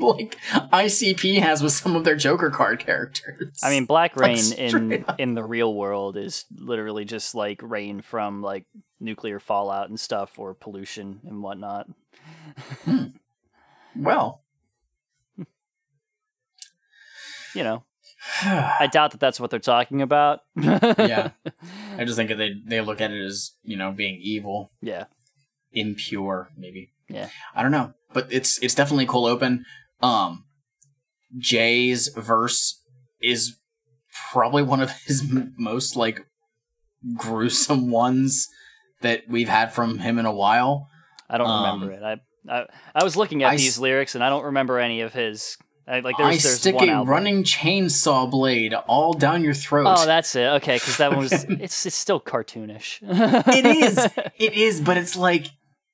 like 0.00 0.36
icp 0.72 1.38
has 1.40 1.62
with 1.62 1.72
some 1.72 1.94
of 1.94 2.04
their 2.04 2.16
joker 2.16 2.50
card 2.50 2.78
characters 2.80 3.58
I 3.62 3.70
mean, 3.70 3.84
Black 3.84 4.16
Like, 4.16 4.36
Rain 4.36 4.52
in 4.54 5.04
up. 5.06 5.20
in 5.20 5.34
the 5.34 5.44
real 5.44 5.74
world 5.74 6.16
is 6.16 6.46
literally 6.56 7.04
just 7.04 7.34
like 7.34 7.60
rain 7.62 8.00
from 8.00 8.40
like 8.42 8.64
nuclear 8.98 9.38
fallout 9.38 9.88
and 9.90 10.00
stuff 10.00 10.38
or 10.38 10.54
pollution 10.54 11.20
and 11.26 11.42
whatnot. 11.42 11.88
Hmm. 12.84 13.04
well 13.94 14.42
You 17.54 17.64
know, 17.64 17.84
I 18.42 18.86
doubt 18.92 19.12
that 19.12 19.20
that's 19.20 19.40
what 19.40 19.50
they're 19.50 19.58
talking 19.60 20.02
about. 20.02 20.40
yeah 20.56 21.30
i 21.98 22.04
just 22.04 22.16
think 22.16 22.28
that 22.28 22.36
they 22.36 22.52
they 22.66 22.80
look 22.80 23.00
at 23.00 23.10
it 23.10 23.24
as 23.24 23.52
you 23.62 23.76
know 23.76 23.92
being 23.92 24.18
evil 24.20 24.70
yeah, 24.82 25.04
impure 25.72 26.50
maybe 26.56 26.90
yeah. 27.08 27.28
I 27.56 27.62
don't 27.62 27.72
know, 27.72 27.92
but 28.12 28.28
it's 28.30 28.58
it's 28.62 28.74
definitely 28.76 29.06
cool 29.06 29.26
open. 29.26 29.64
Um, 30.00 30.44
Jay's 31.38 32.06
verse 32.16 32.80
is 33.20 33.56
probably 34.32 34.62
one 34.62 34.80
of 34.80 34.92
his 35.06 35.22
m- 35.28 35.52
most 35.58 35.96
like 35.96 36.24
gruesome 37.16 37.90
ones 37.90 38.46
that 39.00 39.22
we've 39.28 39.48
had 39.48 39.72
from 39.72 39.98
him 39.98 40.18
in 40.18 40.26
a 40.26 40.32
while. 40.32 40.88
I 41.28 41.38
don't 41.38 41.48
Um, 41.48 41.80
remember 41.82 41.92
it. 41.94 42.20
I, 42.48 42.52
I 42.60 42.66
I 42.94 43.04
was 43.04 43.16
looking 43.16 43.42
at 43.42 43.50
I 43.50 43.56
these 43.56 43.74
s- 43.76 43.78
lyrics 43.80 44.14
and 44.14 44.22
I 44.22 44.28
don't 44.28 44.44
remember 44.44 44.78
any 44.78 45.00
of 45.00 45.12
his. 45.12 45.56
I, 45.90 46.00
like 46.00 46.20
I 46.20 46.30
there's, 46.30 46.42
there's 46.42 46.60
stick 46.60 46.76
a 46.80 47.02
running 47.04 47.42
chainsaw 47.42 48.30
blade 48.30 48.74
all 48.74 49.12
down 49.12 49.42
your 49.42 49.54
throat. 49.54 49.86
Oh, 49.88 50.06
that's 50.06 50.36
it. 50.36 50.46
Okay, 50.46 50.76
because 50.76 50.98
that 50.98 51.10
one 51.10 51.20
was 51.20 51.32
it's 51.48 51.84
it's 51.84 51.96
still 51.96 52.20
cartoonish. 52.20 52.98
it 53.02 53.66
is, 53.66 53.98
it 54.38 54.52
is, 54.54 54.80
but 54.80 54.96
it's 54.96 55.16
like 55.16 55.46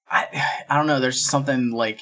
I 0.08 0.26
I 0.68 0.76
don't 0.76 0.86
know. 0.86 1.00
There's 1.00 1.24
something 1.24 1.70
like. 1.70 2.00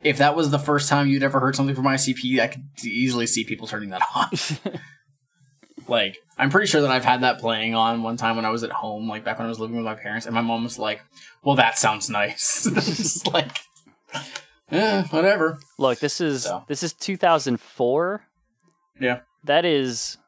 If 0.00 0.18
that 0.18 0.36
was 0.36 0.52
the 0.52 0.60
first 0.60 0.88
time 0.88 1.08
you'd 1.08 1.24
ever 1.24 1.40
heard 1.40 1.56
something 1.56 1.74
from 1.74 1.84
ICP, 1.84 2.38
I 2.38 2.46
could 2.46 2.62
easily 2.84 3.26
see 3.26 3.42
people 3.42 3.66
turning 3.66 3.90
that 3.90 4.02
off. 4.14 4.64
Like, 5.88 6.18
I'm 6.36 6.50
pretty 6.50 6.66
sure 6.66 6.82
that 6.82 6.90
I've 6.90 7.04
had 7.04 7.22
that 7.22 7.38
playing 7.38 7.74
on 7.74 8.02
one 8.02 8.18
time 8.18 8.36
when 8.36 8.44
I 8.44 8.50
was 8.50 8.62
at 8.62 8.70
home, 8.70 9.08
like 9.08 9.24
back 9.24 9.38
when 9.38 9.46
I 9.46 9.48
was 9.48 9.58
living 9.58 9.76
with 9.76 9.86
my 9.86 9.94
parents, 9.94 10.26
and 10.26 10.34
my 10.34 10.42
mom 10.42 10.62
was 10.62 10.78
like, 10.78 11.00
"Well, 11.42 11.56
that 11.56 11.78
sounds 11.78 12.10
nice." 12.10 13.24
Like, 13.32 13.56
eh, 14.70 15.02
whatever. 15.10 15.58
Look, 15.78 15.98
this 16.00 16.20
is 16.20 16.44
So. 16.44 16.64
this 16.68 16.82
is 16.82 16.92
2004. 16.92 18.24
Yeah, 19.00 19.20
That 19.44 19.64
is 19.64 20.18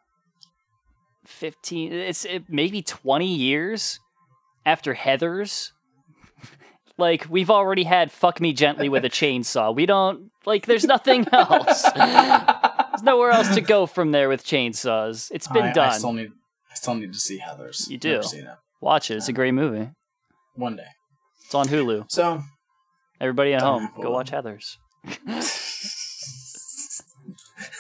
15. 1.26 1.92
It's 1.92 2.24
it, 2.24 2.44
maybe 2.48 2.82
20 2.82 3.26
years 3.26 3.98
after 4.64 4.94
Heather's. 4.94 5.72
like 6.98 7.26
we've 7.28 7.50
already 7.50 7.84
had 7.84 8.12
"Fuck 8.12 8.40
Me 8.40 8.52
Gently" 8.52 8.88
with 8.88 9.04
a 9.04 9.10
chainsaw. 9.20 9.74
We 9.74 9.86
don't 9.86 10.30
like. 10.46 10.66
There's 10.66 10.84
nothing 10.84 11.26
else. 11.32 11.82
there's 11.82 13.02
nowhere 13.02 13.30
else 13.30 13.54
to 13.54 13.60
go 13.60 13.86
from 13.86 14.12
there 14.12 14.28
with 14.28 14.44
chainsaws. 14.44 15.30
It's 15.32 15.48
been 15.48 15.64
I, 15.66 15.72
done. 15.72 15.88
I 15.90 15.98
still 15.98 16.12
need, 16.12 16.30
I 16.70 16.74
still 16.74 16.94
need 16.94 17.12
to 17.12 17.18
see 17.18 17.38
Heather's. 17.38 17.88
You 17.90 17.98
do. 17.98 18.10
Never 18.12 18.22
seen 18.22 18.46
it. 18.46 18.56
Watch 18.80 19.10
it. 19.10 19.16
It's 19.16 19.28
a 19.28 19.32
great 19.32 19.52
movie. 19.52 19.90
One 20.54 20.76
day. 20.76 20.86
It's 21.44 21.54
on 21.54 21.66
Hulu. 21.68 22.04
So, 22.10 22.42
Everybody 23.20 23.52
at 23.52 23.62
home, 23.62 23.90
go 24.00 24.10
watch 24.10 24.30
Heather's. 24.30 24.78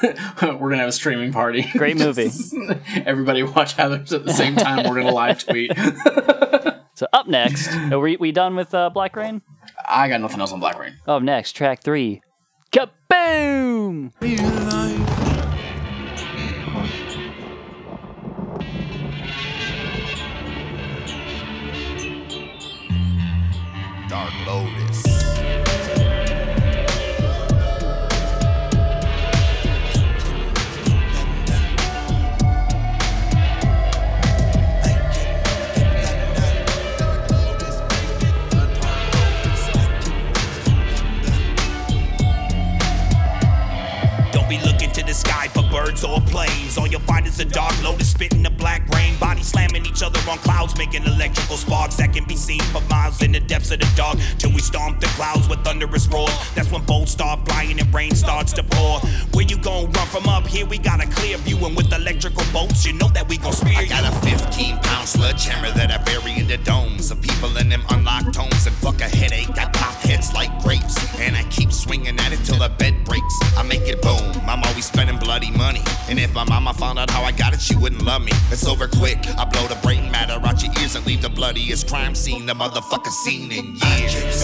we're 0.02 0.12
gonna 0.42 0.76
have 0.78 0.88
a 0.88 0.92
streaming 0.92 1.32
party. 1.32 1.68
Great 1.72 1.96
movie. 1.96 2.30
Everybody 3.06 3.42
watch 3.42 3.74
Heather's 3.74 4.12
at 4.12 4.24
the 4.24 4.32
same 4.32 4.56
time. 4.56 4.88
We're 4.88 5.00
gonna 5.00 5.14
live 5.14 5.44
tweet. 5.44 5.72
So 6.94 7.06
up 7.14 7.26
next, 7.26 7.74
are 7.90 7.98
we, 7.98 8.18
we 8.18 8.30
done 8.30 8.56
with 8.56 8.74
uh, 8.74 8.90
Black 8.90 9.16
Rain? 9.16 9.40
I 9.88 10.06
got 10.10 10.20
nothing 10.20 10.38
else 10.38 10.52
on 10.52 10.60
Black 10.60 10.78
Rain. 10.78 10.96
Up 11.06 11.22
next, 11.22 11.52
track 11.52 11.82
three. 11.82 12.20
Kaboom! 12.72 14.12
Dark 24.10 24.32
Lotus. 24.46 24.79
Birds 45.70 46.04
or 46.04 46.20
planes. 46.22 46.76
All 46.76 46.86
you'll 46.86 47.00
find 47.00 47.26
is 47.26 47.38
a 47.40 47.44
dark 47.44 47.72
lotus 47.82 48.10
spitting 48.10 48.42
the 48.42 48.50
black 48.50 48.86
rain. 48.88 49.16
Bodies 49.18 49.46
slamming 49.46 49.86
each 49.86 50.02
other 50.02 50.18
on 50.30 50.38
clouds, 50.38 50.76
making 50.76 51.04
electrical 51.04 51.56
sparks 51.56 51.96
that 51.96 52.12
can 52.12 52.24
be 52.24 52.36
seen 52.36 52.60
for 52.72 52.80
miles 52.82 53.22
in 53.22 53.32
the 53.32 53.40
depths 53.40 53.70
of 53.70 53.78
the 53.78 53.88
dark. 53.96 54.18
Till 54.38 54.52
we 54.52 54.60
stomp 54.60 55.00
the 55.00 55.06
clouds 55.18 55.48
with 55.48 55.62
thunderous 55.64 56.06
roars. 56.08 56.30
That's 56.54 56.70
when 56.70 56.84
bolts 56.84 57.12
start 57.12 57.46
flying 57.46 57.80
and 57.80 57.94
rain 57.94 58.14
starts 58.14 58.52
to 58.54 58.62
pour. 58.62 59.00
Where 59.32 59.44
you 59.44 59.56
gon' 59.58 59.90
run 59.92 60.06
from 60.08 60.28
up 60.28 60.46
here? 60.46 60.66
We 60.66 60.78
got 60.78 61.02
a 61.02 61.06
clear 61.06 61.36
view, 61.38 61.56
and 61.64 61.76
with 61.76 61.92
electrical 61.92 62.44
bolts, 62.52 62.84
you 62.84 62.92
know 62.92 63.08
that 63.08 63.28
we 63.28 63.38
gon' 63.38 63.52
spear 63.52 63.72
you. 63.72 63.78
I 63.78 63.86
got 63.86 64.04
a 64.04 64.12
15 64.26 64.78
pound 64.78 65.08
sledgehammer 65.08 65.70
that 65.72 65.90
I 65.90 65.98
bury 66.02 66.38
in 66.38 66.46
the 66.48 66.58
domes 66.58 67.10
of 67.10 67.22
people 67.22 67.56
in 67.56 67.68
them 67.68 67.84
unlocked 67.90 68.36
homes. 68.36 68.66
And 68.66 68.76
fuck 68.76 69.00
a 69.00 69.08
headache, 69.08 69.50
I 69.58 69.66
pop 69.66 69.94
heads 69.94 70.32
like 70.32 70.50
grapes. 70.62 70.96
And 71.20 71.36
I 71.36 71.44
keep 71.44 71.72
swinging 71.72 72.18
at 72.18 72.32
it 72.32 72.44
till 72.44 72.58
the 72.58 72.68
bed 72.68 73.04
breaks. 73.04 73.34
I 73.56 73.62
make 73.62 73.86
it 73.86 74.02
boom. 74.02 74.32
I'm 74.48 74.62
always 74.64 74.86
spending 74.86 75.18
bloody 75.18 75.50
money. 75.50 75.59
And 76.10 76.18
if 76.18 76.34
my 76.34 76.44
mama 76.44 76.74
found 76.74 76.98
out 76.98 77.10
how 77.10 77.22
I 77.22 77.32
got 77.32 77.54
it, 77.54 77.60
she 77.60 77.76
wouldn't 77.76 78.02
love 78.02 78.22
me. 78.22 78.32
It's 78.50 78.66
over 78.66 78.88
quick. 78.88 79.18
I 79.38 79.44
blow 79.44 79.66
the 79.68 79.76
brain 79.76 80.10
matter 80.10 80.44
out 80.44 80.62
your 80.62 80.72
ears 80.80 80.96
and 80.96 81.06
leave 81.06 81.22
the 81.22 81.28
bloodiest 81.28 81.88
crime 81.88 82.14
scene 82.14 82.46
the 82.46 82.54
motherfucker 82.54 83.10
seen 83.10 83.52
in 83.52 83.76
years. 83.76 84.40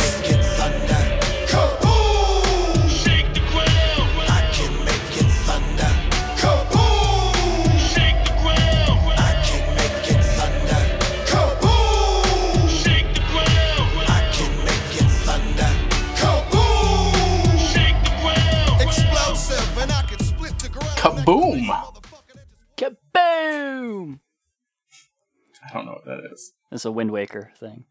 A 26.87 26.93
Wind 26.93 27.11
Waker 27.11 27.53
thing. 27.59 27.84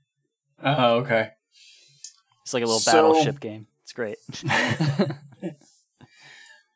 Oh, 0.63 0.95
okay. 0.97 1.31
It's 2.43 2.53
like 2.53 2.63
a 2.63 2.65
little 2.65 2.79
So- 2.79 2.91
battleship 3.11 3.39
game. 3.39 3.67
It's 3.83 3.93
great. 3.93 4.17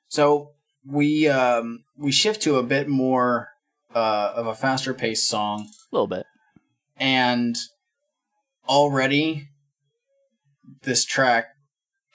So 0.08 0.52
we 0.86 1.28
um 1.28 1.84
we 1.96 2.12
shift 2.12 2.42
to 2.44 2.56
a 2.58 2.64
bit 2.64 2.88
more 2.88 3.50
uh 3.94 4.32
of 4.36 4.48
a 4.48 4.56
faster 4.56 4.94
paced 4.94 5.28
song 5.28 5.70
a 5.92 5.96
little 5.96 6.08
bit. 6.08 6.26
and 6.98 7.56
already 8.68 9.50
this 10.84 11.06
track 11.06 11.50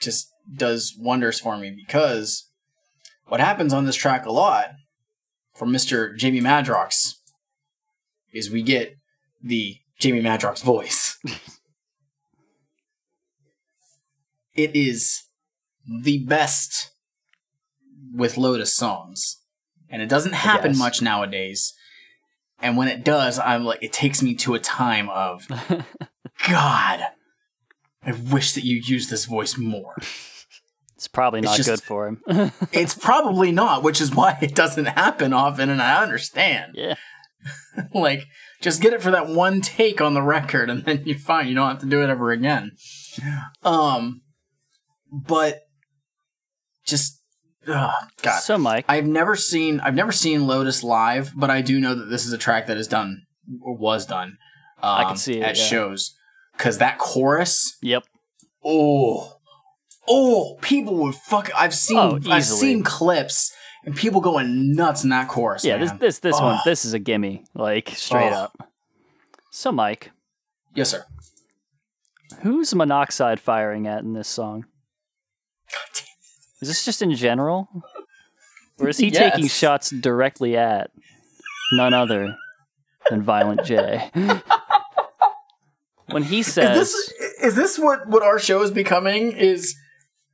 just 0.01 0.29
does 0.53 0.95
wonders 0.99 1.39
for 1.41 1.57
me 1.57 1.71
because 1.71 2.49
what 3.27 3.41
happens 3.41 3.73
on 3.73 3.85
this 3.87 3.97
track 3.97 4.27
a 4.27 4.33
lot 4.33 4.71
from 5.55 5.73
Mr. 5.73 6.17
Jamie 6.17 6.41
Madrox 6.41 7.15
is 8.33 8.51
we 8.51 8.63
get 8.63 8.97
the 9.43 9.79
Jamie 9.99 10.23
Madrox's 10.23 10.63
voice. 10.63 11.19
it 14.55 14.75
is 14.75 15.25
the 15.87 16.19
best 16.25 16.91
with 18.15 18.37
Lotus 18.37 18.73
songs. 18.73 19.39
And 19.89 20.03
it 20.03 20.09
doesn't 20.09 20.33
happen 20.33 20.77
much 20.77 21.03
nowadays. 21.03 21.75
And 22.61 22.77
when 22.77 22.89
it 22.89 23.05
does, 23.05 23.39
I'm 23.39 23.65
like, 23.65 23.83
it 23.83 23.93
takes 23.93 24.23
me 24.23 24.35
to 24.37 24.55
a 24.55 24.59
time 24.59 25.09
of, 25.11 25.47
God, 26.49 27.01
I 28.03 28.13
wish 28.13 28.53
that 28.55 28.65
you 28.65 28.77
used 28.77 29.11
this 29.11 29.25
voice 29.25 29.57
more. 29.57 29.97
It's 30.97 31.09
probably 31.09 31.43
not 31.43 31.57
just- 31.57 31.69
good 31.69 31.83
for 31.83 32.07
him. 32.07 32.23
it's 32.73 32.95
probably 32.95 33.53
not, 33.53 33.83
which 33.83 34.01
is 34.01 34.15
why 34.15 34.39
it 34.41 34.55
doesn't 34.55 34.87
happen 34.87 35.35
often, 35.35 35.69
and 35.69 35.83
I 35.83 36.03
understand. 36.03 36.77
yeah. 36.77 36.95
like, 37.93 38.25
just 38.65 38.81
get 38.81 38.95
it 38.95 39.03
for 39.03 39.11
that 39.11 39.29
one 39.29 39.61
take 39.61 40.01
on 40.01 40.15
the 40.15 40.23
record, 40.23 40.71
and 40.71 40.85
then 40.85 41.03
you're 41.05 41.19
fine. 41.19 41.49
You 41.49 41.55
don't 41.55 41.69
have 41.69 41.81
to 41.81 41.87
do 41.87 42.03
it 42.03 42.09
ever 42.09 42.33
again. 42.33 42.73
Um, 43.63 44.23
but 45.13 45.61
just, 46.87 47.21
oh, 47.69 47.93
God. 48.23 48.41
So, 48.41 48.57
Mike, 48.57 48.87
I've 48.89 49.05
never 49.05 49.37
seen 49.37 49.81
I've 49.81 49.95
never 49.95 50.13
seen 50.13 50.47
Lotus 50.47 50.83
live, 50.83 51.33
but 51.37 51.51
I 51.51 51.61
do 51.61 51.79
know 51.79 51.95
that 51.95 52.07
this 52.07 52.25
is 52.25 52.33
a 52.33 52.39
track 52.39 52.67
that 52.69 52.79
is 52.79 52.89
done 52.89 53.25
or 53.61 53.77
was 53.77 54.07
done. 54.07 54.39
Um, 54.83 55.01
I 55.01 55.05
can 55.05 55.17
see 55.17 55.41
it, 55.41 55.43
at 55.43 55.59
yeah. 55.59 55.65
shows 55.65 56.15
because 56.57 56.79
that 56.79 56.97
chorus. 56.97 57.77
yep. 57.83 58.05
Oh, 58.65 59.37
oh, 60.09 60.57
people 60.63 60.97
would 60.97 61.15
fuck. 61.15 61.51
I've 61.55 61.75
seen 61.75 61.99
Oh, 61.99 62.19
I've 62.31 62.47
seen 62.47 62.83
clips 62.83 63.54
and 63.85 63.95
people 63.97 64.21
going 64.21 64.75
nuts 64.75 65.05
in 65.05 65.11
that 65.11 65.29
chorus. 65.29 65.65
Yeah, 65.65 65.79
this 65.79 65.91
man. 65.91 65.99
this 65.99 66.19
this 66.21 66.41
one 66.41 66.55
Ugh. 66.57 66.61
this 66.65 66.85
is 66.85 66.95
a 66.95 66.99
gimme, 66.99 67.45
like 67.55 67.91
straight 67.91 68.33
up. 68.33 68.57
So, 69.51 69.71
Mike, 69.71 70.11
yes, 70.75 70.91
sir. 70.91 71.05
who's 72.41 72.75
monoxide 72.75 73.39
firing 73.41 73.87
at 73.87 74.03
in 74.03 74.15
this 74.15 74.29
song? 74.29 74.67
Is 76.61 76.69
this 76.69 76.85
just 76.85 77.03
in 77.03 77.15
general? 77.15 77.69
Or 78.79 78.89
is 78.89 78.99
he 78.99 79.11
taking 79.13 79.49
shots 79.49 79.91
directly 79.91 80.57
at 80.57 80.91
none 81.73 81.95
other 81.95 82.37
than 83.11 83.23
Violent 83.23 83.65
J? 83.65 84.11
when 86.11 86.23
he 86.23 86.43
says 86.43 86.79
Is 86.79 86.93
this 86.93 87.13
is 87.43 87.55
this 87.55 87.79
what 87.79 88.09
what 88.09 88.23
our 88.23 88.39
show 88.39 88.63
is 88.63 88.71
becoming? 88.71 89.33
Is 89.33 89.77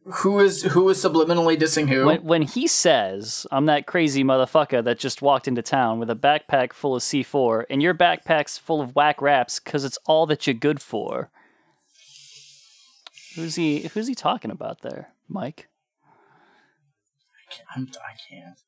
who 0.04 0.40
is 0.40 0.62
who 0.62 0.88
is 0.88 1.02
subliminally 1.02 1.58
dissing 1.58 1.88
who? 1.88 2.06
when, 2.06 2.22
when 2.24 2.42
he 2.42 2.66
says, 2.66 3.46
I'm 3.50 3.66
that 3.66 3.86
crazy 3.86 4.24
motherfucker 4.24 4.82
that 4.84 4.98
just 4.98 5.20
walked 5.22 5.46
into 5.46 5.62
town 5.62 5.98
with 5.98 6.10
a 6.10 6.14
backpack 6.16 6.72
full 6.72 6.96
of 6.96 7.02
C4 7.02 7.64
and 7.68 7.82
your 7.82 7.94
backpack's 7.94 8.56
full 8.58 8.80
of 8.80 8.94
whack 8.96 9.20
raps 9.20 9.60
because 9.60 9.84
it's 9.84 9.98
all 10.06 10.26
that 10.26 10.46
you're 10.46 10.54
good 10.54 10.80
for. 10.80 11.30
Who's 13.36 13.54
he 13.56 13.82
who's 13.94 14.08
he 14.08 14.14
talking 14.14 14.50
about 14.50 14.82
there, 14.82 15.12
Mike? 15.28 15.68
I'm, 17.74 17.88
I 17.94 18.14
can't. 18.28 18.58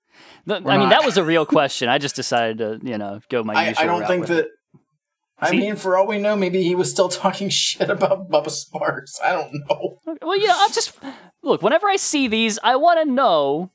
The- 0.46 0.56
I 0.56 0.78
mean, 0.78 0.88
not- 0.88 0.90
that 0.90 1.04
was 1.04 1.16
a 1.16 1.24
real 1.24 1.46
question. 1.46 1.88
I 1.88 1.98
just 1.98 2.16
decided 2.16 2.58
to, 2.58 2.80
you 2.82 2.98
know, 2.98 3.20
go 3.28 3.42
my 3.42 3.54
I, 3.54 3.74
I 3.78 3.84
don't 3.86 4.06
think 4.06 4.26
that. 4.26 4.38
it. 4.38 4.48
I 5.42 5.50
See- 5.50 5.58
mean, 5.60 5.76
for 5.76 5.96
all 5.96 6.06
we 6.06 6.18
know, 6.18 6.36
maybe 6.36 6.62
he 6.62 6.74
was 6.74 6.90
still 6.90 7.08
talking 7.22 7.48
shit 7.48 7.90
about 7.90 8.30
Bubba 8.30 8.48
Sparxxx. 8.48 9.20
I 9.22 9.32
don't 9.32 9.52
know. 9.68 9.98
Well, 10.22 10.36
you 10.38 10.46
know, 10.46 10.56
I'm 10.56 10.72
just 10.72 10.96
look. 11.42 11.62
Whenever 11.62 11.88
I 11.88 11.96
see 11.96 12.28
these, 12.28 12.58
I 12.62 12.76
want 12.76 13.00
to 13.06 13.10
know 13.12 13.70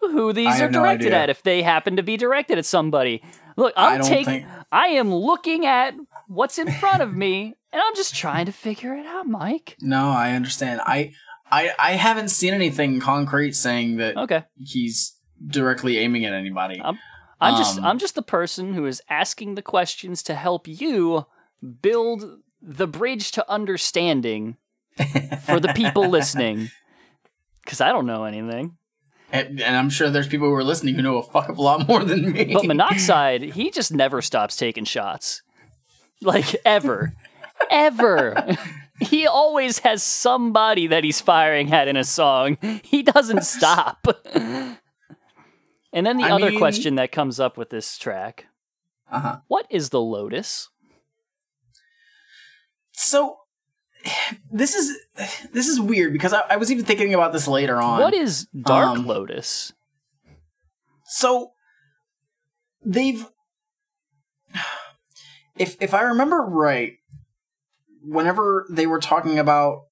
who 0.00 0.32
these 0.32 0.48
are 0.48 0.52
have 0.64 0.70
no 0.72 0.82
directed 0.82 1.12
at. 1.12 1.30
If 1.30 1.42
they 1.42 1.62
happen 1.62 1.96
to 1.96 2.02
be 2.02 2.16
directed 2.16 2.58
at 2.58 2.66
somebody, 2.66 3.22
look, 3.56 3.72
I'm 3.76 4.02
taking. 4.02 4.24
think- 4.24 4.46
I 4.72 4.88
am 4.88 5.14
looking 5.14 5.64
at 5.64 5.94
what's 6.28 6.58
in 6.58 6.70
front 6.70 7.02
of 7.02 7.14
me, 7.14 7.54
and 7.72 7.82
I'm 7.82 7.94
just 7.94 8.14
trying 8.14 8.46
to 8.46 8.52
figure 8.52 8.94
it 8.94 9.06
out, 9.06 9.28
Mike. 9.28 9.76
No, 9.80 10.08
I 10.10 10.32
understand. 10.32 10.80
I, 10.84 11.12
I, 11.50 11.70
I 11.78 11.92
haven't 11.92 12.28
seen 12.30 12.52
anything 12.52 12.98
concrete 12.98 13.52
saying 13.54 13.98
that 13.98 14.16
Okay, 14.16 14.42
he's 14.58 15.16
directly 15.46 15.98
aiming 15.98 16.24
at 16.24 16.32
anybody. 16.32 16.80
I'm, 16.84 16.98
I'm 17.40 17.56
just. 17.56 17.78
Um, 17.78 17.84
I'm 17.84 17.98
just 17.98 18.14
the 18.14 18.22
person 18.22 18.74
who 18.74 18.86
is 18.86 19.02
asking 19.10 19.54
the 19.54 19.62
questions 19.62 20.22
to 20.24 20.34
help 20.34 20.66
you 20.66 21.26
build 21.82 22.40
the 22.62 22.86
bridge 22.86 23.30
to 23.32 23.50
understanding 23.50 24.56
for 25.44 25.60
the 25.60 25.72
people 25.74 26.08
listening. 26.08 26.70
Because 27.64 27.80
I 27.80 27.92
don't 27.92 28.06
know 28.06 28.24
anything. 28.24 28.76
and, 29.32 29.60
and 29.60 29.76
I'm 29.76 29.90
sure 29.90 30.08
there's 30.08 30.28
people 30.28 30.46
who 30.48 30.54
are 30.54 30.64
listening 30.64 30.94
who 30.94 31.02
know 31.02 31.18
a 31.18 31.22
fuck 31.22 31.48
of 31.48 31.58
a 31.58 31.62
lot 31.62 31.86
more 31.88 32.04
than 32.04 32.32
me. 32.32 32.52
But 32.54 32.64
Monoxide, 32.66 33.42
he 33.54 33.70
just 33.70 33.92
never 33.92 34.22
stops 34.22 34.56
taking 34.56 34.84
shots. 34.84 35.42
Like, 36.22 36.56
ever. 36.64 37.12
ever. 37.70 38.56
He 38.98 39.26
always 39.26 39.80
has 39.80 40.02
somebody 40.02 40.86
that 40.86 41.04
he's 41.04 41.20
firing 41.20 41.70
at 41.70 41.86
in 41.86 41.98
a 41.98 42.04
song. 42.04 42.56
He 42.82 43.02
doesn't 43.02 43.44
stop. 43.44 44.06
And 45.96 46.06
then 46.06 46.18
the 46.18 46.24
I 46.24 46.32
other 46.32 46.50
mean- 46.50 46.58
question 46.58 46.96
that 46.96 47.10
comes 47.10 47.40
up 47.40 47.56
with 47.56 47.70
this 47.70 47.96
track 47.96 48.46
uh-huh. 49.10 49.38
what 49.48 49.66
is 49.70 49.90
the 49.90 50.00
Lotus? 50.00 50.68
So 52.92 53.38
this 54.50 54.74
is 54.74 54.96
this 55.52 55.68
is 55.68 55.80
weird 55.80 56.12
because 56.12 56.32
I, 56.32 56.42
I 56.50 56.56
was 56.56 56.70
even 56.70 56.84
thinking 56.84 57.14
about 57.14 57.32
this 57.32 57.48
later 57.48 57.80
on. 57.80 58.00
What 58.00 58.14
is 58.14 58.46
Dark 58.46 58.98
um, 58.98 59.06
Lotus? 59.06 59.72
So 61.04 61.52
they've 62.84 63.26
if 65.56 65.76
if 65.80 65.94
I 65.94 66.02
remember 66.02 66.42
right, 66.42 66.94
whenever 68.02 68.66
they 68.68 68.86
were 68.86 69.00
talking 69.00 69.38
about 69.38 69.84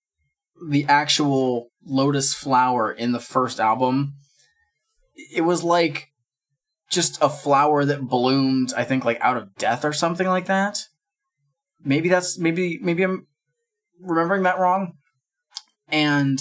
the 0.68 0.84
actual 0.86 1.68
lotus 1.84 2.34
flower 2.34 2.92
in 2.92 3.12
the 3.12 3.20
first 3.20 3.61
album, 3.61 4.14
it 5.15 5.43
was 5.43 5.62
like 5.62 6.09
just 6.91 7.19
a 7.21 7.29
flower 7.29 7.85
that 7.85 8.09
bloomed, 8.09 8.73
I 8.77 8.85
think 8.85 9.05
like 9.05 9.21
out 9.21 9.37
of 9.37 9.55
death 9.57 9.85
or 9.85 9.93
something 9.93 10.27
like 10.27 10.47
that. 10.47 10.85
Maybe 11.85 12.09
that's 12.09 12.39
maybe 12.39 12.79
maybe 12.81 13.03
I'm 13.03 13.27
remembering 14.01 14.43
that 14.45 14.59
wrong. 14.59 14.95
And 15.89 16.39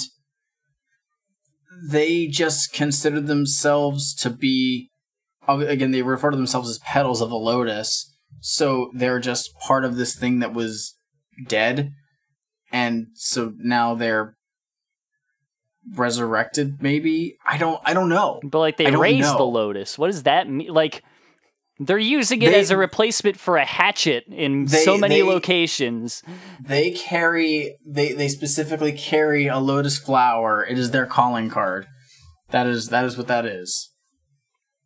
they 1.90 2.28
just 2.28 2.72
considered 2.72 3.28
themselves 3.28 4.14
to 4.16 4.30
be 4.30 4.90
again 5.48 5.92
they 5.92 6.02
refer 6.02 6.32
to 6.32 6.38
themselves 6.38 6.70
as 6.70 6.80
petals 6.80 7.20
of 7.20 7.30
the 7.30 7.36
lotus 7.36 8.16
so 8.40 8.90
they're 8.94 9.20
just 9.20 9.54
part 9.60 9.84
of 9.84 9.98
this 9.98 10.16
thing 10.16 10.40
that 10.40 10.54
was 10.54 10.96
dead 11.48 11.92
and 12.72 13.08
so 13.14 13.54
now 13.58 13.94
they're 13.94 14.38
resurrected 15.96 16.82
maybe 16.82 17.38
i 17.46 17.58
don't 17.58 17.80
i 17.86 17.94
don't 17.94 18.10
know 18.10 18.40
But 18.44 18.60
like 18.60 18.78
they 18.78 18.96
raise 18.96 19.30
the. 19.32 19.44
Lotus. 19.44 19.98
What 19.98 20.08
does 20.08 20.24
that 20.24 20.50
mean? 20.50 20.70
Like 20.74 21.04
they're 21.80 21.98
using 21.98 22.42
it 22.42 22.52
They- 22.52 22.60
as 22.60 22.72
a 22.72 22.78
replacement 22.78 23.38
for 23.38 23.58
a 23.58 23.66
hatchet 23.66 24.26
in 24.30 24.66
They- 24.66 24.84
so 24.86 24.98
many 24.98 25.16
they- 25.16 25.24
locations. 25.24 26.24
they 26.62 26.92
carry 26.92 27.76
they 27.86 28.14
they 28.14 28.30
specifically 28.30 28.94
carry 28.94 29.48
a 29.48 29.58
lotus 29.60 29.98
flower 29.98 30.66
it 30.66 30.78
is 30.80 30.92
their 30.92 31.06
calling 31.06 31.50
card 31.50 31.88
that 32.52 32.68
is 32.68 32.90
that 32.90 33.04
is 33.06 33.18
what 33.18 33.28
that 33.28 33.46
is 33.46 33.92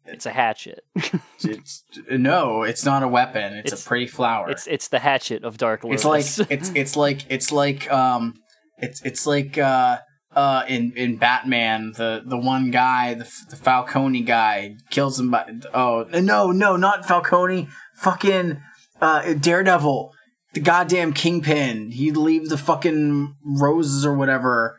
It's 0.05 0.25
a 0.25 0.31
hatchet. 0.31 0.79
it's, 1.43 1.83
no 2.09 2.63
it's 2.63 2.85
not 2.85 3.03
a 3.03 3.07
weapon 3.07 3.53
it's, 3.53 3.67
It's- 3.73 3.85
a 3.85 3.87
pretty 3.87 4.07
flower 4.07 4.49
It's 4.49 4.65
it's 4.65 4.87
the 4.87 4.99
hatchet 4.99 5.43
of 5.43 5.57
Dark 5.57 5.83
Lotus. 5.83 6.05
It's 6.05 6.39
like 6.39 6.51
it's 6.51 6.69
it's 6.73 6.95
like 6.97 7.25
it's 7.29 7.51
like 7.51 7.91
um 7.91 8.33
it's 8.79 9.01
it's 9.03 9.27
like 9.27 9.57
uh 9.57 9.97
uh 10.35 10.63
in 10.67 10.93
in 10.95 11.17
Batman 11.17 11.93
the 11.95 12.21
the 12.25 12.37
one 12.37 12.71
guy 12.71 13.13
the 13.13 13.29
the 13.49 13.55
Falcone 13.55 14.21
guy 14.21 14.75
kills 14.89 15.19
him 15.19 15.31
by 15.31 15.49
oh. 15.73 16.05
No 16.11 16.51
no 16.51 16.75
not 16.75 17.05
Falcone. 17.05 17.69
Fucking 17.95 18.61
uh 19.01 19.33
Daredevil. 19.33 20.13
The 20.53 20.59
goddamn 20.59 21.13
kingpin. 21.13 21.91
He'd 21.91 22.17
leave 22.17 22.49
the 22.49 22.57
fucking 22.57 23.35
roses 23.43 24.05
or 24.05 24.15
whatever. 24.15 24.77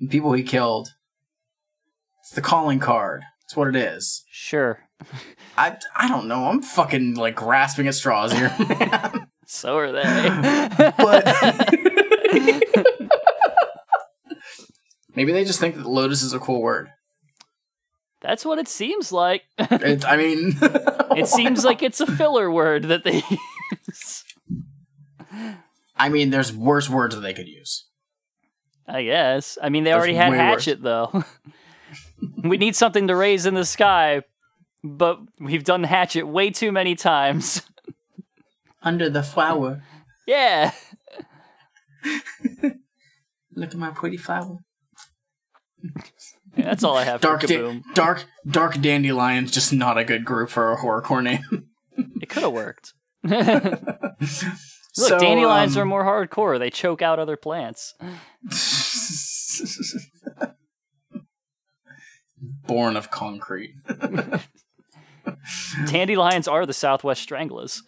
And 0.00 0.10
people 0.10 0.32
he 0.32 0.42
killed. 0.42 0.88
It's 2.20 2.32
the 2.32 2.40
calling 2.40 2.78
card. 2.78 3.22
That's 3.42 3.56
what 3.56 3.68
it 3.68 3.76
is. 3.76 4.24
Sure. 4.30 4.80
I 5.56 5.76
I 5.96 6.08
don't 6.08 6.28
know. 6.28 6.46
I'm 6.46 6.62
fucking 6.62 7.14
like 7.14 7.36
grasping 7.36 7.88
at 7.88 7.94
straws 7.94 8.32
here 8.32 8.54
So 9.46 9.76
are 9.78 9.90
they. 9.90 10.02
but 10.96 11.26
maybe 15.20 15.32
they 15.32 15.44
just 15.44 15.60
think 15.60 15.76
that 15.76 15.84
lotus 15.84 16.22
is 16.22 16.32
a 16.32 16.38
cool 16.38 16.62
word. 16.62 16.88
That's 18.22 18.42
what 18.42 18.58
it 18.58 18.68
seems 18.68 19.12
like. 19.12 19.42
It, 19.58 20.02
I 20.06 20.16
mean, 20.16 20.56
it 21.14 21.26
seems 21.26 21.62
like 21.62 21.82
it's 21.82 22.00
a 22.00 22.06
filler 22.06 22.50
word 22.50 22.84
that 22.84 23.04
they 23.04 23.22
use. 23.76 24.24
I 25.94 26.08
mean, 26.08 26.30
there's 26.30 26.54
worse 26.54 26.88
words 26.88 27.14
that 27.14 27.20
they 27.20 27.34
could 27.34 27.48
use. 27.48 27.84
I 28.88 29.02
guess. 29.02 29.58
I 29.62 29.68
mean, 29.68 29.84
they 29.84 29.90
That's 29.90 29.98
already 29.98 30.14
had 30.14 30.30
way 30.30 30.38
worse. 30.38 30.64
hatchet 30.64 30.82
though. 30.82 31.22
we 32.42 32.56
need 32.56 32.74
something 32.74 33.08
to 33.08 33.14
raise 33.14 33.44
in 33.44 33.52
the 33.52 33.66
sky, 33.66 34.22
but 34.82 35.18
we've 35.38 35.64
done 35.64 35.84
Hatchet 35.84 36.26
way 36.26 36.48
too 36.48 36.72
many 36.72 36.94
times. 36.94 37.60
Under 38.82 39.10
the 39.10 39.22
flower. 39.22 39.82
yeah. 40.26 40.72
Look 43.54 43.72
at 43.72 43.76
my 43.76 43.90
pretty 43.90 44.16
flower. 44.16 44.60
That's 46.56 46.84
all 46.84 46.96
I 46.96 47.04
have 47.04 47.20
Dark, 47.20 47.42
for 47.42 47.46
da- 47.46 47.80
dark, 47.94 48.24
dark 48.48 48.80
dandelions. 48.80 49.50
Just 49.50 49.72
not 49.72 49.98
a 49.98 50.04
good 50.04 50.24
group 50.24 50.50
for 50.50 50.72
a 50.72 50.76
horrorcore 50.76 51.22
name. 51.22 51.66
It 52.20 52.28
could 52.28 52.42
have 52.42 52.52
worked. 52.52 52.92
Look, 53.24 54.22
So, 54.92 55.18
dandelions 55.18 55.76
um, 55.76 55.82
are 55.82 55.86
more 55.86 56.04
hardcore. 56.04 56.58
They 56.58 56.70
choke 56.70 57.02
out 57.02 57.18
other 57.18 57.36
plants. 57.36 57.94
Born 62.66 62.96
of 62.96 63.10
concrete. 63.10 63.74
Dandelions 65.86 66.48
are 66.48 66.66
the 66.66 66.72
Southwest 66.72 67.22
Stranglers. 67.22 67.82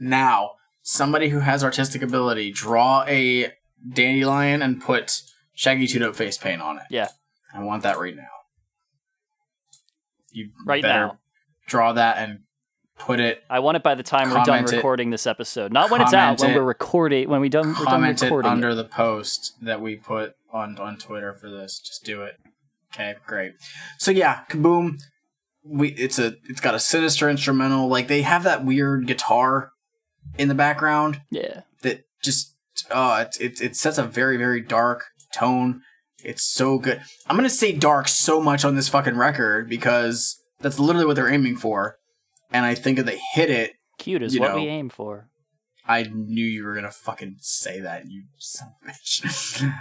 Now, 0.00 0.52
somebody 0.94 1.28
who 1.28 1.40
has 1.40 1.62
artistic 1.64 2.02
ability, 2.02 2.52
draw 2.52 3.04
a 3.06 3.52
dandelion 3.92 4.62
and 4.62 4.80
put 4.80 5.22
Shaggy 5.54 5.86
Two 5.86 5.98
Dope 5.98 6.16
face 6.16 6.38
paint 6.38 6.62
on 6.62 6.78
it. 6.78 6.84
Yeah, 6.90 7.08
I 7.52 7.62
want 7.62 7.82
that 7.82 7.98
right 7.98 8.16
now. 8.16 8.28
You 10.32 10.50
Right 10.66 10.82
better 10.82 11.06
now. 11.06 11.18
draw 11.66 11.92
that 11.92 12.18
and 12.18 12.40
put 12.98 13.20
it. 13.20 13.42
I 13.48 13.60
want 13.60 13.76
it 13.76 13.82
by 13.82 13.94
the 13.94 14.02
time 14.02 14.28
we're 14.30 14.36
done 14.36 14.46
Comment 14.46 14.72
it. 14.72 14.76
recording 14.76 15.10
this 15.10 15.26
episode. 15.26 15.72
Not 15.72 15.90
when 15.90 16.00
it's 16.00 16.12
out. 16.12 16.40
When 16.40 16.50
it. 16.50 16.56
we're 16.56 16.62
recording. 16.64 17.28
When 17.28 17.40
we 17.40 17.48
done. 17.48 17.68
We're 17.78 17.84
done 17.84 18.04
it 18.04 18.20
recording. 18.20 18.50
under 18.50 18.74
the 18.74 18.84
post 18.84 19.52
that 19.62 19.80
we 19.80 19.96
put 19.96 20.34
on 20.52 20.78
on 20.78 20.96
Twitter 20.98 21.32
for 21.34 21.48
this. 21.50 21.78
Just 21.78 22.04
do 22.04 22.22
it. 22.22 22.34
Okay, 22.92 23.14
great. 23.26 23.52
So 23.98 24.10
yeah, 24.10 24.40
Kaboom. 24.50 25.00
We 25.66 25.90
it's 25.90 26.18
a 26.18 26.34
it's 26.48 26.60
got 26.60 26.74
a 26.74 26.80
sinister 26.80 27.30
instrumental. 27.30 27.88
Like 27.88 28.08
they 28.08 28.22
have 28.22 28.42
that 28.44 28.64
weird 28.64 29.06
guitar 29.06 29.70
in 30.38 30.48
the 30.48 30.54
background 30.54 31.20
Yeah. 31.30 31.62
that 31.82 32.04
just 32.22 32.54
uh 32.90 33.24
it, 33.28 33.40
it 33.40 33.60
it 33.60 33.76
sets 33.76 33.98
a 33.98 34.02
very 34.04 34.36
very 34.36 34.60
dark 34.60 35.04
tone. 35.34 35.82
It's 36.22 36.42
so 36.42 36.78
good. 36.78 37.00
I'm 37.26 37.36
gonna 37.36 37.50
say 37.50 37.72
dark 37.72 38.08
so 38.08 38.40
much 38.40 38.64
on 38.64 38.74
this 38.76 38.88
fucking 38.88 39.16
record 39.16 39.68
because 39.68 40.40
that's 40.60 40.78
literally 40.78 41.06
what 41.06 41.16
they're 41.16 41.32
aiming 41.32 41.56
for, 41.56 41.98
and 42.50 42.64
I 42.64 42.74
think 42.74 42.98
if 42.98 43.04
they 43.06 43.20
hit 43.34 43.50
it, 43.50 43.74
Cute 43.98 44.22
is 44.22 44.38
what 44.38 44.52
know. 44.52 44.56
we 44.56 44.66
aim 44.68 44.88
for. 44.88 45.28
I 45.86 46.04
knew 46.04 46.44
you 46.46 46.64
were 46.64 46.74
gonna 46.74 46.90
fucking 46.90 47.36
say 47.40 47.80
that, 47.80 48.06
you 48.10 48.24
son 48.38 48.68
of 48.82 48.88
a 48.88 48.92
bitch. 48.92 49.74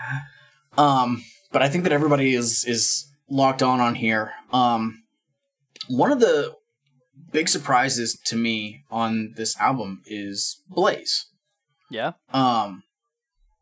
um, 0.78 1.24
but 1.54 1.62
I 1.62 1.70
think 1.70 1.86
that 1.86 1.94
everybody 1.94 2.34
is 2.34 2.66
is 2.66 3.10
locked 3.30 3.64
on 3.64 3.80
on 3.80 3.96
here. 3.96 4.34
Um, 4.52 5.04
one 5.88 6.12
of 6.12 6.20
the 6.20 6.56
big 7.34 7.49
surprises 7.49 8.17
to 8.27 8.36
me 8.38 8.84
on 8.89 9.34
this 9.36 9.59
album 9.59 10.01
is 10.05 10.61
Blaze. 10.69 11.25
Yeah. 11.91 12.13
Um, 12.31 12.84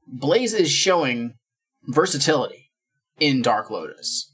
Blaze 0.08 0.54
is 0.54 0.70
showing 0.72 1.34
versatility 1.88 2.70
in 3.20 3.42
Dark 3.42 3.70
Lotus. 3.72 4.32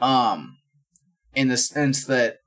Um, 0.00 0.56
in 1.34 1.48
the 1.48 1.56
sense 1.56 2.04
that 2.06 2.38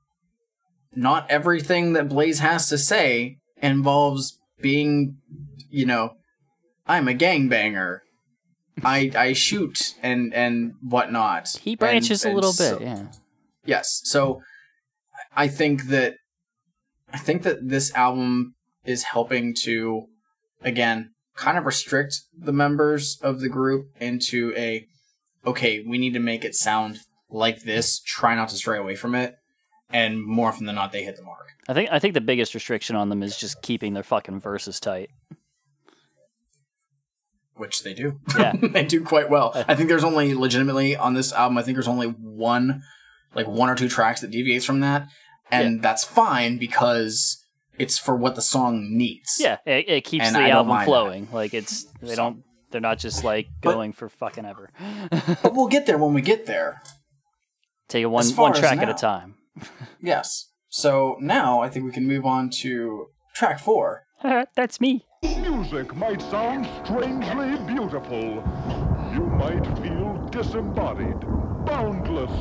not 0.94 1.30
everything 1.30 1.92
that 1.94 2.08
Blaze 2.08 2.40
has 2.40 2.68
to 2.68 2.76
say 2.78 3.36
involves 3.62 4.38
being, 4.60 5.16
you 5.70 5.86
know, 5.86 6.14
I'm 6.86 7.08
a 7.08 7.14
gangbanger. 7.14 8.00
I 8.84 9.10
I 9.14 9.32
shoot 9.34 9.94
and 10.02 10.32
and 10.34 10.72
whatnot. 10.82 11.48
He 11.62 11.72
And- 11.72 11.78
branches 11.78 12.24
a 12.24 12.32
little 12.32 12.52
so- 12.52 12.78
bit. 12.78 12.86
Yeah. 12.88 13.06
Yes. 13.64 14.00
So 14.04 14.42
I 15.34 15.48
think 15.48 15.84
that 15.84 16.14
I 17.12 17.18
think 17.18 17.42
that 17.42 17.68
this 17.68 17.94
album 17.94 18.54
is 18.84 19.04
helping 19.04 19.54
to 19.62 20.06
again 20.62 21.12
kind 21.36 21.58
of 21.58 21.64
restrict 21.64 22.20
the 22.36 22.52
members 22.52 23.18
of 23.22 23.40
the 23.40 23.48
group 23.48 23.86
into 24.00 24.52
a 24.56 24.86
okay, 25.44 25.84
we 25.86 25.98
need 25.98 26.12
to 26.14 26.20
make 26.20 26.44
it 26.44 26.54
sound 26.54 27.00
like 27.30 27.62
this, 27.62 28.00
try 28.00 28.34
not 28.34 28.48
to 28.50 28.56
stray 28.56 28.78
away 28.78 28.94
from 28.94 29.14
it, 29.14 29.34
and 29.90 30.22
more 30.22 30.48
often 30.48 30.66
than 30.66 30.74
not 30.74 30.92
they 30.92 31.02
hit 31.02 31.16
the 31.16 31.22
mark. 31.22 31.48
I 31.68 31.74
think 31.74 31.90
I 31.90 31.98
think 31.98 32.14
the 32.14 32.20
biggest 32.20 32.54
restriction 32.54 32.96
on 32.96 33.08
them 33.08 33.22
is 33.22 33.36
just 33.36 33.62
keeping 33.62 33.94
their 33.94 34.02
fucking 34.02 34.40
verses 34.40 34.80
tight. 34.80 35.10
Which 37.54 37.82
they 37.82 37.94
do. 37.94 38.18
Yeah. 38.36 38.52
they 38.62 38.84
do 38.84 39.04
quite 39.04 39.30
well. 39.30 39.52
I 39.68 39.74
think 39.74 39.88
there's 39.88 40.04
only 40.04 40.34
legitimately 40.34 40.96
on 40.96 41.14
this 41.14 41.32
album, 41.32 41.58
I 41.58 41.62
think 41.62 41.76
there's 41.76 41.88
only 41.88 42.08
one 42.08 42.82
like 43.34 43.46
one 43.46 43.70
or 43.70 43.74
two 43.74 43.88
tracks 43.88 44.20
that 44.20 44.30
deviates 44.30 44.64
from 44.64 44.80
that. 44.80 45.06
And 45.52 45.82
that's 45.82 46.04
fine 46.04 46.58
because 46.58 47.44
it's 47.78 47.98
for 47.98 48.16
what 48.16 48.34
the 48.34 48.42
song 48.42 48.88
needs. 48.96 49.36
Yeah, 49.40 49.58
it, 49.66 49.88
it 49.88 50.04
keeps 50.04 50.26
And 50.26 50.34
the 50.34 50.40
I 50.40 50.50
album 50.50 50.68
mind 50.68 50.80
that. 50.82 50.86
flowing. 50.86 51.28
Like 51.32 51.54
it's 51.54 51.84
they 52.00 52.08
So- 52.08 52.16
don't 52.16 52.44
they're 52.70 52.80
not 52.80 52.98
just 52.98 53.22
like 53.22 53.48
But- 53.62 53.74
going 53.74 53.92
for 53.92 54.08
fucking 54.08 54.44
ever. 54.46 54.70
But 55.42 55.54
we'll 55.54 55.68
get 55.68 55.86
there 55.86 55.98
when 55.98 56.14
we 56.14 56.22
get 56.22 56.46
there. 56.46 56.80
Take 57.88 58.02
it 58.02 58.06
one 58.06 58.26
one 58.30 58.54
track 58.54 58.78
at 58.78 58.88
a 58.88 58.94
time. 58.94 59.34
Yes. 60.02 60.48
So 60.70 61.16
now 61.20 61.60
I 61.60 61.68
think 61.68 61.84
we 61.84 61.92
can 61.92 62.06
move 62.06 62.24
on 62.24 62.48
to 62.62 63.08
track 63.34 63.58
four. 63.60 64.04
That's 64.56 64.80
me. 64.80 65.04
Music 65.22 65.94
might 65.94 66.22
sound 66.22 66.66
strangely 66.84 67.56
beautiful. 67.66 68.42
You 69.12 69.26
might 69.26 69.66
feel 69.82 70.26
disembodied, 70.30 71.20
boundless, 71.66 72.32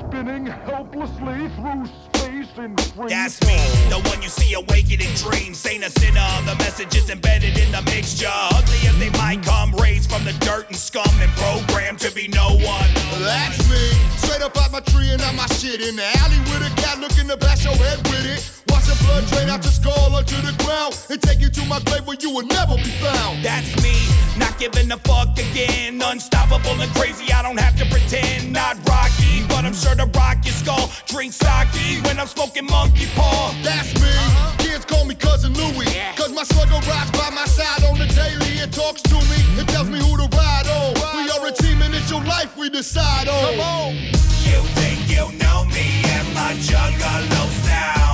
spinning 0.00 0.46
helplessly 0.46 1.48
through 1.56 1.86
space 1.86 2.12
in 2.12 2.12
free 2.12 2.21
That's 2.54 3.40
me, 3.48 3.56
the 3.88 3.96
one 4.10 4.20
you 4.20 4.28
see 4.28 4.52
awakened 4.52 5.00
in 5.00 5.14
dreams. 5.16 5.64
Ain't 5.64 5.84
a 5.84 5.90
sinner, 5.90 6.28
the 6.44 6.54
message 6.58 6.94
is 6.94 7.08
embedded 7.08 7.56
in 7.56 7.72
the 7.72 7.80
mixture. 7.88 8.28
Ugly 8.28 8.88
as 8.88 8.98
they 8.98 9.08
might 9.16 9.42
come, 9.42 9.72
raised 9.76 10.10
from 10.12 10.22
the 10.24 10.34
dirt 10.44 10.68
and 10.68 10.76
scum 10.76 11.08
and 11.22 11.32
programmed 11.40 11.98
to 12.00 12.12
be 12.12 12.28
no 12.28 12.52
one. 12.60 12.90
That's 13.24 13.56
me. 13.70 13.80
Straight 14.20 14.42
up 14.42 14.56
out 14.58 14.70
my 14.70 14.80
tree 14.80 15.08
and 15.08 15.22
out 15.22 15.34
my 15.34 15.46
shit 15.46 15.80
in 15.80 15.96
the 15.96 16.04
alley 16.20 16.38
with 16.52 16.60
a 16.60 16.72
cat 16.76 17.00
looking 17.00 17.26
to 17.28 17.38
bash 17.38 17.64
your 17.64 17.74
head 17.74 17.96
with 18.12 18.26
it. 18.28 18.44
Watch 18.68 18.84
the 18.84 19.00
blood 19.04 19.24
drain 19.32 19.48
out 19.48 19.64
your 19.64 19.72
skull 19.72 20.14
onto 20.14 20.36
the 20.44 20.52
ground 20.62 20.92
and 21.08 21.22
take 21.22 21.40
you 21.40 21.48
to 21.48 21.64
my 21.64 21.80
grave 21.88 22.06
where 22.06 22.20
you 22.20 22.34
will 22.34 22.46
never 22.46 22.76
be 22.76 22.92
found. 23.00 23.42
That's 23.42 23.72
me, 23.82 23.96
not 24.36 24.58
giving 24.58 24.92
a 24.92 24.98
fuck 24.98 25.32
again. 25.38 26.02
Unstoppable 26.04 26.76
and 26.84 26.92
crazy, 26.92 27.32
I 27.32 27.40
don't 27.40 27.58
have 27.58 27.76
to 27.80 27.86
pretend. 27.86 28.52
Not 28.52 28.76
Rocky, 28.86 29.40
but 29.48 29.64
I'm 29.64 29.72
sure 29.72 29.94
to 29.94 30.04
rock 30.12 30.44
your 30.44 30.52
skull. 30.52 30.92
Drink 31.06 31.32
sake 31.32 32.04
when 32.04 32.20
I'm 32.20 32.26
smoking 32.26 32.41
monkey 32.42 33.06
paw. 33.14 33.54
That's 33.62 33.94
me. 34.00 34.08
Uh-huh. 34.08 34.56
Kids 34.58 34.84
call 34.84 35.04
me 35.04 35.14
cousin 35.14 35.52
Louie. 35.54 35.86
Cause 36.16 36.32
my 36.32 36.42
slugger 36.42 36.80
rides 36.88 37.10
by 37.12 37.30
my 37.30 37.44
side 37.44 37.84
on 37.84 37.98
the 37.98 38.06
daily. 38.06 38.58
It 38.58 38.72
talks 38.72 39.02
to 39.02 39.14
me. 39.14 39.38
It 39.60 39.68
tells 39.68 39.88
me 39.88 39.98
who 39.98 40.16
to 40.16 40.28
ride 40.36 40.66
on. 40.66 40.94
We 41.16 41.30
are 41.30 41.46
a 41.46 41.52
team 41.52 41.82
and 41.82 41.94
it's 41.94 42.10
your 42.10 42.24
life 42.24 42.56
we 42.56 42.68
decide 42.68 43.28
on. 43.28 43.44
Come 43.44 43.60
on. 43.60 43.94
You 44.42 44.60
think 44.74 45.08
you 45.08 45.24
know 45.38 45.64
me 45.66 46.02
and 46.04 46.34
my 46.34 46.52
juggalo 46.58 47.48
sound? 47.64 48.11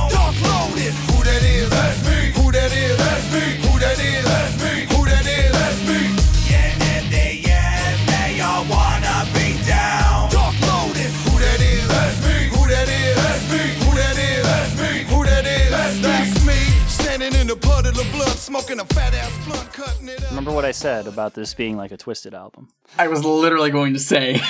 Smoking 18.48 18.80
a 18.80 18.84
fat 18.86 19.12
ass 19.12 19.44
blunt, 19.46 19.70
cutting 19.74 20.08
it 20.08 20.24
up. 20.24 20.30
Remember 20.30 20.52
what 20.52 20.64
I 20.64 20.70
said 20.70 21.06
about 21.06 21.34
this 21.34 21.52
being 21.52 21.76
like 21.76 21.92
a 21.92 21.98
twisted 21.98 22.32
album. 22.32 22.70
I 22.98 23.08
was 23.08 23.22
literally 23.22 23.70
going 23.70 23.92
to 23.92 23.98
say 23.98 24.40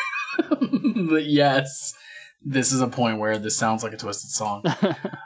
that 0.38 1.24
yes, 1.26 1.94
this 2.42 2.72
is 2.72 2.82
a 2.82 2.88
point 2.88 3.18
where 3.18 3.38
this 3.38 3.56
sounds 3.56 3.82
like 3.82 3.94
a 3.94 3.96
twisted 3.96 4.28
song. 4.30 4.64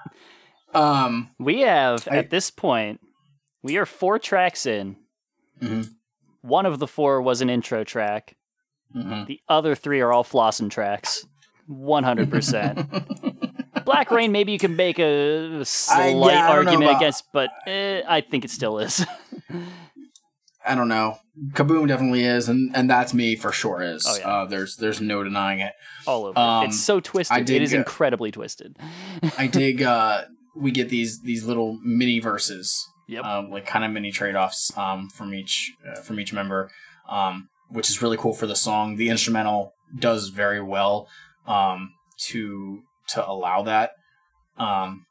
um, 0.73 1.31
We 1.41 1.63
have 1.63 2.07
I- 2.09 2.19
at 2.19 2.31
this 2.31 2.53
point, 2.53 3.01
we 3.61 3.77
are 3.77 3.87
four 3.87 4.21
tracks 4.21 4.67
in. 4.67 4.99
Mhm. 5.61 5.89
One 6.43 6.65
of 6.65 6.79
the 6.79 6.87
four 6.87 7.21
was 7.23 7.41
an 7.41 7.51
intro 7.51 7.83
track. 7.83 8.37
Mhm. 8.95 9.27
The 9.27 9.41
other 9.49 9.75
three 9.75 10.01
are 10.01 10.13
all 10.13 10.23
flossing 10.25 10.71
tracks. 10.71 11.27
One 11.67 12.05
hundred 12.05 12.31
percent. 12.31 12.89
Black 13.85 14.11
Rain, 14.11 14.33
maybe 14.33 14.53
you 14.53 14.59
can 14.59 14.77
make 14.77 14.99
a 14.99 15.65
slight 15.65 16.17
yeah, 16.17 16.49
I 16.49 16.53
argument 16.53 16.85
about- 16.91 16.97
against, 16.97 17.25
but 17.33 17.51
eh, 17.67 18.03
I 18.07 18.21
think 18.21 18.45
it 18.45 18.51
still 18.51 18.79
is. 18.79 19.05
I 20.65 20.75
don't 20.77 20.89
know. 20.89 21.19
Kaboom 21.55 21.89
definitely 21.89 22.25
is, 22.25 22.49
and, 22.49 22.75
and 22.77 22.89
that's 22.89 23.13
me 23.13 23.35
for 23.35 23.51
sure 23.51 23.83
is. 23.83 24.07
Oh, 24.09 24.17
yeah. 24.19 24.29
uh, 24.29 24.45
there's 24.47 24.77
there's 24.77 25.01
no 25.01 25.25
denying 25.25 25.59
it. 25.61 25.73
all 26.07 26.27
over. 26.27 26.39
Um, 26.39 26.67
it's 26.67 26.79
so 26.81 27.01
twisted. 27.01 27.37
I 27.37 27.41
It 27.41 27.47
dig, 27.47 27.63
is 27.63 27.75
uh, 27.75 27.79
incredibly 27.79 28.31
twisted. 28.31 28.77
I 29.39 29.47
dig. 29.49 29.83
uh 29.83 30.25
We 30.55 30.71
get 30.71 30.89
these 30.89 31.21
these 31.23 31.45
little 31.45 31.79
mini 31.83 32.21
verses 32.21 32.87
Yep. 33.09 33.25
um, 33.25 33.51
like 33.51 33.67
kind 33.67 33.85
of 33.85 33.91
mini 33.91 34.13
trade 34.13 34.37
offs 34.37 34.71
um, 34.79 35.09
from 35.11 35.35
each 35.35 35.73
uh, 35.91 36.01
from 36.03 36.21
each 36.21 36.33
member, 36.33 36.71
um, 37.09 37.49
which 37.71 37.91
is 37.91 38.01
really 38.01 38.17
cool 38.17 38.33
for 38.33 38.47
the 38.47 38.55
song. 38.57 38.97
The 38.97 39.09
instrumental 39.09 39.73
does 39.99 40.29
very 40.29 40.63
well 40.63 41.09
um, 41.47 41.93
to 42.29 42.83
to 43.09 43.27
allow 43.29 43.63
that. 43.63 43.93
Um, 44.57 45.07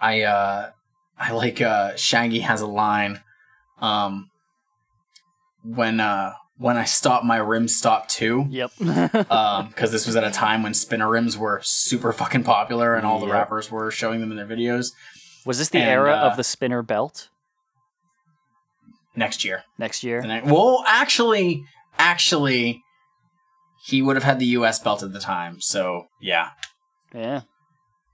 I 0.00 0.22
uh, 0.22 0.70
I 1.18 1.32
like 1.32 1.60
uh, 1.60 1.96
Shaggy 1.96 2.40
has 2.40 2.60
a 2.60 2.66
line 2.66 3.22
um, 3.80 4.30
when 5.64 6.00
uh, 6.00 6.34
when 6.58 6.76
I 6.76 6.84
stop 6.84 7.24
my 7.24 7.36
rim 7.38 7.66
stop 7.68 8.08
too 8.08 8.46
Yep. 8.50 8.72
because 8.78 9.90
this 9.92 10.06
was 10.06 10.14
at 10.16 10.24
a 10.24 10.30
time 10.30 10.62
when 10.62 10.72
spinner 10.74 11.08
rims 11.10 11.36
were 11.36 11.60
super 11.64 12.12
fucking 12.12 12.44
popular 12.44 12.94
and 12.94 13.04
all 13.06 13.18
the 13.18 13.26
Yep. 13.26 13.34
rappers 13.34 13.70
were 13.70 13.90
showing 13.90 14.20
them 14.20 14.30
in 14.30 14.36
their 14.36 14.46
videos. 14.46 14.92
Was 15.44 15.58
this 15.58 15.68
the 15.70 15.78
And, 15.78 15.90
era 15.90 16.12
uh, 16.12 16.30
of 16.30 16.36
the 16.36 16.44
spinner 16.44 16.82
belt 16.82 17.28
Next 19.16 19.44
year, 19.44 19.62
next 19.78 20.02
year? 20.02 20.20
Ne- 20.22 20.42
well, 20.44 20.84
actually, 20.88 21.64
actually, 21.98 22.82
he 23.84 24.00
would 24.02 24.16
have 24.16 24.24
had 24.24 24.38
the 24.38 24.46
U.S. 24.58 24.78
belt 24.78 25.02
at 25.02 25.12
the 25.12 25.20
time. 25.20 25.60
So 25.60 26.06
yeah, 26.20 26.50
Yeah. 27.14 27.42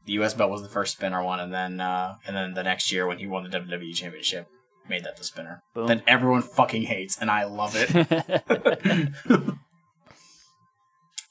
the 0.06 0.12
U.S. 0.14 0.34
belt 0.34 0.50
was 0.50 0.62
the 0.62 0.68
first 0.68 0.92
spinner 0.96 1.22
one, 1.22 1.38
and 1.40 1.52
then 1.54 1.80
uh, 1.80 2.16
and 2.26 2.34
then 2.36 2.54
the 2.54 2.62
next 2.64 2.90
year 2.92 3.06
when 3.06 3.18
he 3.18 3.26
won 3.26 3.44
the 3.44 3.50
WWE 3.50 3.94
Championship, 3.94 4.48
made 4.88 5.04
that 5.04 5.16
the 5.16 5.24
spinner. 5.24 5.62
Boom. 5.74 5.86
That 5.86 6.02
everyone 6.06 6.42
fucking 6.42 6.82
hates, 6.82 7.18
and 7.18 7.30
I 7.30 7.44
love 7.44 7.74
it. 7.76 9.10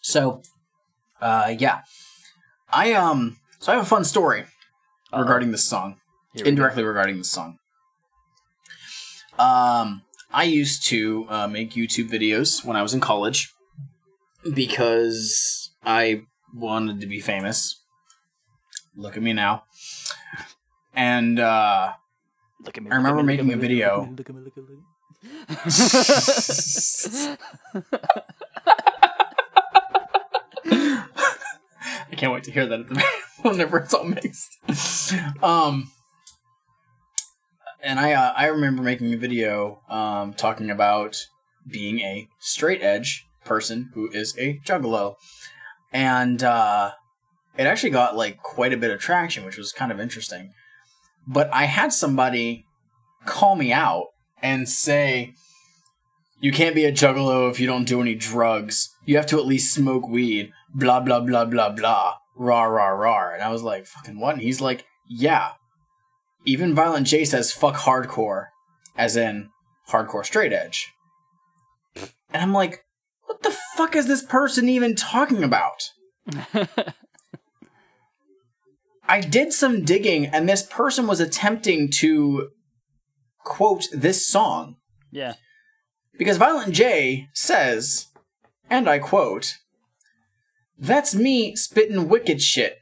So, 0.01 0.41
uh, 1.21 1.53
yeah, 1.59 1.81
I 2.71 2.93
um, 2.93 3.37
so 3.59 3.71
I 3.71 3.75
have 3.75 3.83
a 3.83 3.87
fun 3.87 4.03
story 4.05 4.45
regarding 5.15 5.51
this 5.51 5.65
song, 5.65 5.97
go. 6.35 6.43
indirectly 6.45 6.83
regarding 6.83 7.17
this 7.17 7.29
song. 7.31 7.57
Um, 9.37 10.03
I 10.31 10.43
used 10.43 10.85
to 10.87 11.25
uh, 11.29 11.47
make 11.47 11.73
YouTube 11.73 12.09
videos 12.09 12.63
when 12.65 12.75
I 12.75 12.81
was 12.81 12.93
in 12.93 13.01
college 13.01 13.53
because 14.53 15.71
I 15.83 16.23
wanted 16.53 17.01
to 17.01 17.07
be 17.07 17.19
famous. 17.19 17.81
Look 18.95 19.17
at 19.17 19.23
me 19.23 19.33
now. 19.33 19.63
And 20.93 21.39
uh, 21.39 21.93
Look 22.61 22.77
at 22.77 22.83
me. 22.83 22.91
I 22.91 22.95
remember 22.95 23.23
me, 23.23 23.33
look 23.33 23.39
at 23.39 23.45
making 23.45 23.47
me, 23.47 23.53
a 23.53 23.57
video. 23.57 24.09
Look 24.17 24.29
at 24.29 24.35
me, 24.35 24.41
look 24.41 24.57
at 24.57 24.63
me, 24.67 24.75
I 32.11 32.15
can't 32.15 32.33
wait 32.33 32.43
to 32.45 32.51
hear 32.51 32.65
that 32.65 32.81
at 32.81 32.87
the 32.89 33.05
whenever 33.41 33.79
it's 33.79 33.93
all 33.93 34.03
mixed. 34.03 34.57
Um, 35.41 35.91
and 37.81 37.99
I 37.99 38.13
uh, 38.13 38.33
I 38.35 38.47
remember 38.47 38.83
making 38.83 39.13
a 39.13 39.17
video 39.17 39.81
um, 39.89 40.33
talking 40.33 40.69
about 40.69 41.17
being 41.65 41.99
a 41.99 42.27
straight 42.39 42.81
edge 42.81 43.25
person 43.49 43.89
who 43.93 44.09
is 44.11 44.33
a 44.37 44.59
juggalo, 44.65 45.15
and 45.91 46.41
uh, 46.41 46.91
it 47.57 47.67
actually 47.67 47.89
got 47.89 48.15
like 48.15 48.37
quite 48.37 48.71
a 48.71 48.77
bit 48.77 48.91
of 48.91 49.01
traction, 49.01 49.43
which 49.43 49.57
was 49.57 49.73
kind 49.73 49.91
of 49.91 49.99
interesting. 49.99 50.53
But 51.27 51.49
I 51.51 51.65
had 51.65 51.91
somebody 51.91 52.65
call 53.25 53.55
me 53.55 53.73
out 53.73 54.05
and 54.41 54.69
say, 54.69 55.33
"You 56.39 56.53
can't 56.53 56.75
be 56.75 56.85
a 56.85 56.93
juggalo 56.93 57.49
if 57.51 57.59
you 57.59 57.67
don't 57.67 57.87
do 57.87 57.99
any 57.99 58.15
drugs. 58.15 58.95
You 59.05 59.17
have 59.17 59.27
to 59.27 59.39
at 59.39 59.45
least 59.47 59.73
smoke 59.73 60.07
weed." 60.07 60.51
Blah 60.73 61.01
blah 61.01 61.19
blah 61.19 61.45
blah 61.45 61.71
blah. 61.71 62.15
Rah 62.37 62.63
rah 62.63 62.89
rah. 62.89 63.33
And 63.33 63.41
I 63.41 63.49
was 63.49 63.63
like, 63.63 63.85
"Fucking 63.87 64.19
what?" 64.19 64.35
And 64.35 64.43
he's 64.43 64.61
like, 64.61 64.85
"Yeah." 65.09 65.53
Even 66.45 66.73
Violent 66.73 67.07
J 67.07 67.25
says 67.25 67.51
"fuck 67.51 67.75
hardcore," 67.75 68.45
as 68.95 69.17
in 69.17 69.49
hardcore 69.89 70.25
straight 70.25 70.53
edge. 70.53 70.93
And 72.31 72.43
I'm 72.43 72.53
like, 72.53 72.85
"What 73.30 73.43
the 73.43 73.55
fuck 73.77 73.95
is 73.95 74.07
this 74.07 74.23
person 74.23 74.67
even 74.67 74.95
talking 74.95 75.43
about?" 75.43 75.91
I 79.07 79.21
did 79.21 79.53
some 79.53 79.86
digging, 79.86 80.25
and 80.25 80.49
this 80.49 80.63
person 80.63 81.05
was 81.05 81.19
attempting 81.19 81.89
to 81.97 82.49
quote 83.43 83.86
this 83.91 84.25
song 84.25 84.77
Yeah. 85.11 85.34
because 86.17 86.38
Violent 86.38 86.73
J 86.73 87.27
says, 87.34 88.07
and 88.69 88.89
I 88.89 88.97
quote, 88.99 89.57
That's 90.77 91.13
me 91.15 91.55
spitting 91.55 92.07
wicked 92.07 92.41
shit. 92.41 92.77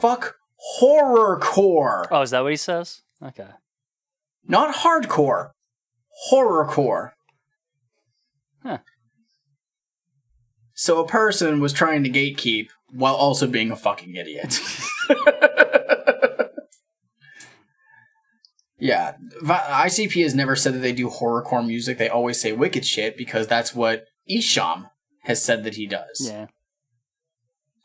Fuck 0.00 0.36
horrorcore. 0.80 2.06
Oh, 2.10 2.22
is 2.22 2.30
that 2.30 2.42
what 2.42 2.50
he 2.52 2.56
says? 2.56 3.02
Okay. 3.22 3.48
Not 4.46 4.76
hardcore. 4.76 5.50
Horrorcore. 6.32 7.12
Huh. 8.62 8.78
So 10.78 11.02
a 11.02 11.08
person 11.08 11.58
was 11.58 11.72
trying 11.72 12.04
to 12.04 12.10
gatekeep 12.10 12.68
while 12.92 13.14
also 13.14 13.46
being 13.46 13.70
a 13.70 13.76
fucking 13.76 14.14
idiot. 14.14 14.60
yeah, 18.78 19.14
ICP 19.42 20.22
has 20.22 20.34
never 20.34 20.54
said 20.54 20.74
that 20.74 20.80
they 20.80 20.92
do 20.92 21.08
horrorcore 21.08 21.66
music. 21.66 21.96
They 21.96 22.10
always 22.10 22.38
say 22.38 22.52
wicked 22.52 22.84
shit 22.84 23.16
because 23.16 23.46
that's 23.46 23.74
what 23.74 24.04
Esham 24.30 24.90
has 25.22 25.42
said 25.42 25.64
that 25.64 25.76
he 25.76 25.86
does. 25.86 26.28
Yeah. 26.30 26.48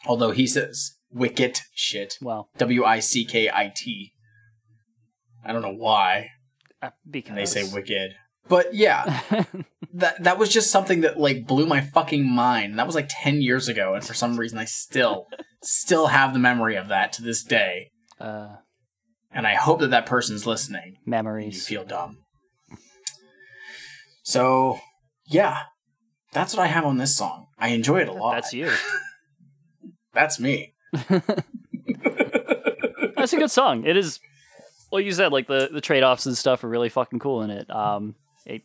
Although 0.05 0.31
he 0.31 0.45
says 0.45 0.97
wicked 1.09 1.61
shit. 1.73 2.17
Well, 2.21 2.49
W 2.57 2.83
I 2.83 2.99
C 2.99 3.23
K 3.23 3.49
I 3.49 3.71
T. 3.73 4.11
I 5.45 5.53
don't 5.53 5.61
know 5.61 5.73
why 5.73 6.31
uh, 6.81 6.89
because 7.09 7.35
they 7.35 7.45
say 7.45 7.63
wicked. 7.73 8.15
But 8.47 8.73
yeah, 8.73 9.21
that 9.93 10.23
that 10.23 10.37
was 10.37 10.49
just 10.49 10.71
something 10.71 11.01
that 11.01 11.17
like 11.19 11.45
blew 11.47 11.65
my 11.65 11.79
fucking 11.81 12.25
mind. 12.29 12.77
That 12.77 12.85
was 12.85 12.95
like 12.95 13.07
10 13.09 13.41
years 13.41 13.67
ago 13.67 13.93
and 13.93 14.03
for 14.05 14.13
some 14.13 14.37
reason 14.37 14.57
I 14.57 14.65
still 14.65 15.27
still 15.63 16.07
have 16.07 16.33
the 16.33 16.39
memory 16.39 16.75
of 16.75 16.87
that 16.89 17.13
to 17.13 17.21
this 17.23 17.43
day. 17.43 17.91
uh, 18.19 18.55
And 19.31 19.45
I 19.47 19.55
hope 19.55 19.79
that 19.79 19.91
that 19.91 20.05
person's 20.05 20.45
listening. 20.45 20.97
Memories. 21.05 21.55
You 21.55 21.77
feel 21.77 21.85
dumb. 21.85 22.17
So, 24.23 24.79
yeah. 25.27 25.59
That's 26.33 26.55
what 26.55 26.63
I 26.63 26.67
have 26.67 26.85
on 26.85 26.97
this 26.97 27.15
song. 27.15 27.47
I 27.59 27.69
enjoy 27.69 27.99
it 28.01 28.07
a 28.07 28.13
lot. 28.13 28.33
That's 28.35 28.53
you. 28.53 28.71
That's 30.13 30.39
me. 30.39 30.73
That's 33.15 33.33
a 33.33 33.37
good 33.37 33.51
song. 33.51 33.85
It 33.85 33.97
is. 33.97 34.19
well 34.91 35.01
you 35.01 35.11
said, 35.11 35.31
like 35.31 35.47
the 35.47 35.69
the 35.71 35.81
trade 35.81 36.03
offs 36.03 36.25
and 36.25 36.37
stuff 36.37 36.63
are 36.63 36.69
really 36.69 36.89
fucking 36.89 37.19
cool 37.19 37.41
in 37.43 37.49
it. 37.49 37.69
Um, 37.69 38.15
it 38.45 38.63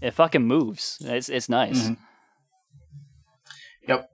it 0.00 0.12
fucking 0.12 0.42
moves. 0.46 0.98
It's 1.00 1.28
it's 1.28 1.48
nice. 1.48 1.88
Mhm. 1.88 1.96
Yep. 3.88 4.10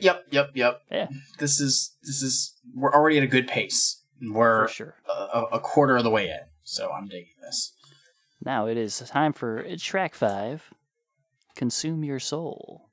Yep, 0.00 0.24
yep, 0.30 0.50
yep. 0.54 0.82
Yeah, 0.92 1.08
This 1.38 1.60
is 1.60 1.96
this 2.02 2.22
is 2.22 2.54
we're 2.74 2.92
already 2.94 3.16
at 3.18 3.24
a 3.24 3.26
good 3.28 3.48
pace. 3.48 4.02
We're 4.20 4.68
for 4.68 4.72
sure. 4.72 4.94
a, 5.08 5.42
a 5.52 5.60
quarter 5.60 5.96
of 5.96 6.04
the 6.04 6.10
way 6.10 6.26
in, 6.28 6.38
so 6.62 6.90
I'm 6.92 7.06
digging 7.08 7.34
this. 7.42 7.72
Now 8.44 8.66
it 8.66 8.76
is 8.76 8.98
time 9.08 9.32
for 9.32 9.64
track 9.76 10.14
five. 10.14 10.70
Consume 11.56 12.04
your 12.04 12.20
soul. 12.20 12.87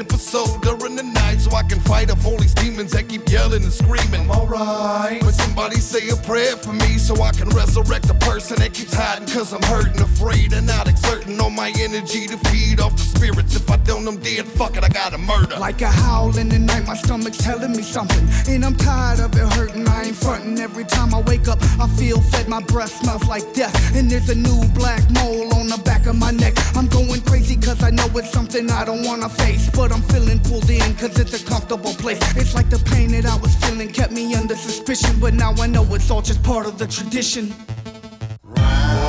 Out 0.00 0.08
to 0.08 0.08
snatch 0.08 0.12
up 0.12 0.12
a 0.12 0.18
soul 0.18 0.58
during 0.60 0.75
can 1.68 1.80
fight 1.80 2.10
off 2.10 2.24
all 2.26 2.36
these 2.38 2.54
demons 2.54 2.92
that 2.92 3.08
keep 3.08 3.28
yelling 3.28 3.62
and 3.62 3.72
screaming. 3.72 4.22
I'm 4.22 4.30
alright. 4.30 5.20
But 5.20 5.34
somebody 5.34 5.76
say 5.76 6.08
a 6.08 6.16
prayer 6.16 6.56
for 6.56 6.72
me 6.72 6.98
so 6.98 7.22
I 7.22 7.32
can 7.32 7.48
resurrect 7.50 8.06
the 8.08 8.14
person 8.14 8.58
that 8.60 8.74
keeps 8.74 8.94
hiding 8.94 9.28
cause 9.28 9.52
I'm 9.52 9.62
hurting, 9.62 10.00
afraid, 10.00 10.52
and 10.52 10.66
not 10.66 10.88
exerting 10.88 11.40
all 11.40 11.50
my 11.50 11.72
energy 11.78 12.26
to 12.26 12.38
feed 12.48 12.80
off 12.80 12.92
the 12.92 13.02
spirits. 13.02 13.56
If 13.56 13.70
I 13.70 13.76
don't, 13.78 14.06
I'm 14.06 14.18
dead. 14.18 14.46
Fuck 14.46 14.76
it, 14.76 14.84
I 14.84 14.88
gotta 14.88 15.18
murder. 15.18 15.56
Like 15.56 15.82
a 15.82 15.90
howl 15.90 16.36
in 16.38 16.48
the 16.48 16.58
night, 16.58 16.86
my 16.86 16.96
stomach's 16.96 17.38
telling 17.38 17.72
me 17.72 17.82
something. 17.82 18.26
And 18.48 18.64
I'm 18.64 18.76
tired 18.76 19.20
of 19.20 19.34
it 19.34 19.52
hurting, 19.54 19.86
I 19.88 20.04
ain't 20.04 20.16
fronting. 20.16 20.58
Every 20.60 20.84
time 20.84 21.14
I 21.14 21.20
wake 21.22 21.48
up, 21.48 21.58
I 21.80 21.88
feel 21.96 22.20
fed, 22.20 22.48
my 22.48 22.62
breath 22.62 22.92
smells 23.02 23.26
like 23.26 23.52
death. 23.54 23.74
And 23.94 24.10
there's 24.10 24.28
a 24.28 24.34
new 24.34 24.60
black 24.74 25.02
mole 25.10 25.54
on 25.54 25.68
the 25.68 25.80
back 25.84 26.06
of 26.06 26.16
my 26.16 26.30
neck. 26.30 26.54
I'm 26.76 26.86
going 26.88 27.20
crazy 27.22 27.56
cause 27.56 27.82
I 27.82 27.90
know 27.90 28.06
it's 28.14 28.30
something 28.30 28.70
I 28.70 28.84
don't 28.84 29.04
wanna 29.04 29.28
face. 29.28 29.68
But 29.70 29.92
I'm 29.92 30.02
feeling 30.02 30.40
pulled 30.40 30.70
in 30.70 30.94
cause 30.96 31.18
it's 31.18 31.34
a 31.34 31.44
comfortable 31.56 31.94
place. 31.94 32.20
It's 32.36 32.54
like 32.54 32.68
the 32.68 32.78
pain 32.90 33.10
that 33.12 33.24
I 33.24 33.36
was 33.38 33.54
feeling 33.64 33.88
kept 33.88 34.12
me 34.12 34.34
under 34.34 34.54
suspicion. 34.54 35.18
But 35.18 35.32
now 35.32 35.52
I 35.58 35.66
know 35.66 35.84
it's 35.94 36.10
all 36.10 36.20
just 36.20 36.42
part 36.42 36.66
of 36.66 36.78
the 36.78 36.86
tradition. 36.86 37.54
Ride 38.44 39.06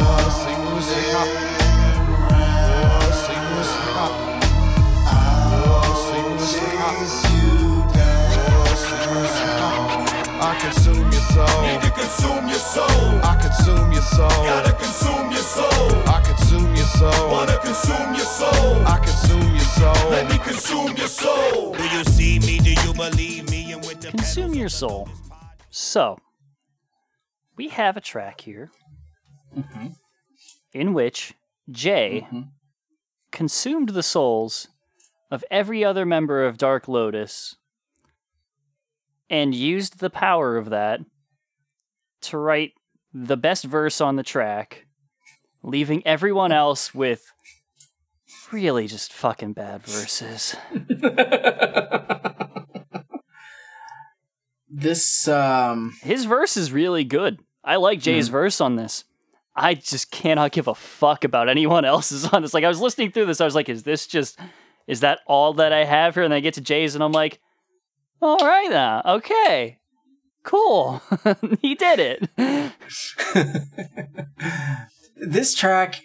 I 10.40 10.54
consume 10.62 11.12
your 11.12 11.26
soul. 11.34 11.62
Need 11.68 11.82
to 11.82 11.92
consume 11.92 12.48
your 12.48 12.64
soul. 12.76 13.10
I 13.32 13.36
consume 13.42 13.92
your 13.92 14.08
soul. 14.16 14.30
Gotta 14.30 14.74
consume 14.84 15.32
your 15.32 15.48
soul. 15.56 15.92
I 16.08 16.22
consume 16.24 16.37
your 16.88 17.12
soul. 17.12 17.32
Wanna 17.32 17.58
consume 17.60 18.14
your 18.14 18.26
soul. 18.26 18.88
I 18.88 18.98
consume 19.00 19.56
your 19.56 19.60
soul. 19.60 20.10
Let 20.10 20.30
me 20.30 20.38
consume 20.40 20.96
your 20.96 21.08
soul. 21.08 21.74
Do 21.74 21.84
you 21.84 22.04
see 22.06 22.40
me? 22.40 22.60
Do 22.60 22.72
you 22.72 22.94
believe 22.94 23.50
me? 23.50 23.72
And 23.74 23.82
with 23.86 24.02
the 24.02 24.10
Consume 24.12 24.54
your 24.54 24.70
soul. 24.70 25.10
So, 25.70 26.20
we 27.56 27.70
have 27.70 27.98
a 27.98 28.02
track 28.02 28.42
here 28.42 28.72
mm-hmm. 29.56 29.88
in 30.74 30.94
which 30.94 31.34
Jay 31.70 32.26
mm-hmm. 32.26 32.42
consumed 33.32 33.90
the 33.90 34.04
souls 34.04 34.70
of 35.30 35.44
every 35.52 35.84
other 35.84 36.06
member 36.06 36.46
of 36.46 36.58
Dark 36.58 36.88
Lotus 36.88 37.56
and 39.30 39.54
used 39.54 40.00
the 40.00 40.10
power 40.10 40.58
of 40.58 40.70
that 40.70 41.02
to 42.22 42.38
write 42.38 42.74
the 43.14 43.38
best 43.38 43.66
verse 43.66 44.00
on 44.00 44.16
the 44.16 44.24
track, 44.24 44.87
leaving 45.68 46.02
everyone 46.08 46.52
else 46.52 46.96
with 46.96 47.32
really 48.52 48.88
just 48.88 49.14
fucking 49.14 49.54
bad 49.54 49.84
verses. 49.84 50.56
This 54.70 55.28
um 55.28 55.96
His 56.02 56.26
verse 56.26 56.56
is 56.56 56.72
really 56.72 57.04
good. 57.04 57.40
I 57.64 57.78
like 57.78 58.00
Jay's 58.00 58.28
verse 58.28 58.62
on 58.62 58.76
this. 58.76 59.06
I 59.56 59.74
just 59.74 60.12
cannot 60.12 60.52
give 60.52 60.68
a 60.68 60.76
fuck 60.76 61.24
about 61.24 61.50
anyone 61.50 61.84
else's 61.84 62.26
on 62.26 62.44
this. 62.44 62.54
Like 62.54 62.64
I 62.64 62.68
was 62.68 62.80
listening 62.80 63.12
through 63.12 63.26
this, 63.26 63.42
I 63.42 63.46
was 63.46 63.56
like, 63.56 63.70
is 63.70 63.84
this 63.84 64.06
just 64.06 64.40
is 64.86 65.00
that 65.00 65.20
all 65.26 65.54
that 65.54 65.74
I 65.74 65.84
have 65.84 66.14
here? 66.14 66.24
And 66.24 66.32
then 66.32 66.38
I 66.38 66.42
get 66.42 66.54
to 66.56 66.62
Jay's 66.62 66.96
and 66.96 67.04
I'm 67.04 67.12
like, 67.12 67.40
all 68.22 68.38
right 68.38 68.70
now, 68.70 69.02
okay. 69.06 69.80
Cool. 70.44 71.02
he 71.62 71.74
did 71.74 72.30
it. 72.38 72.38
this 75.20 75.54
track 75.56 76.02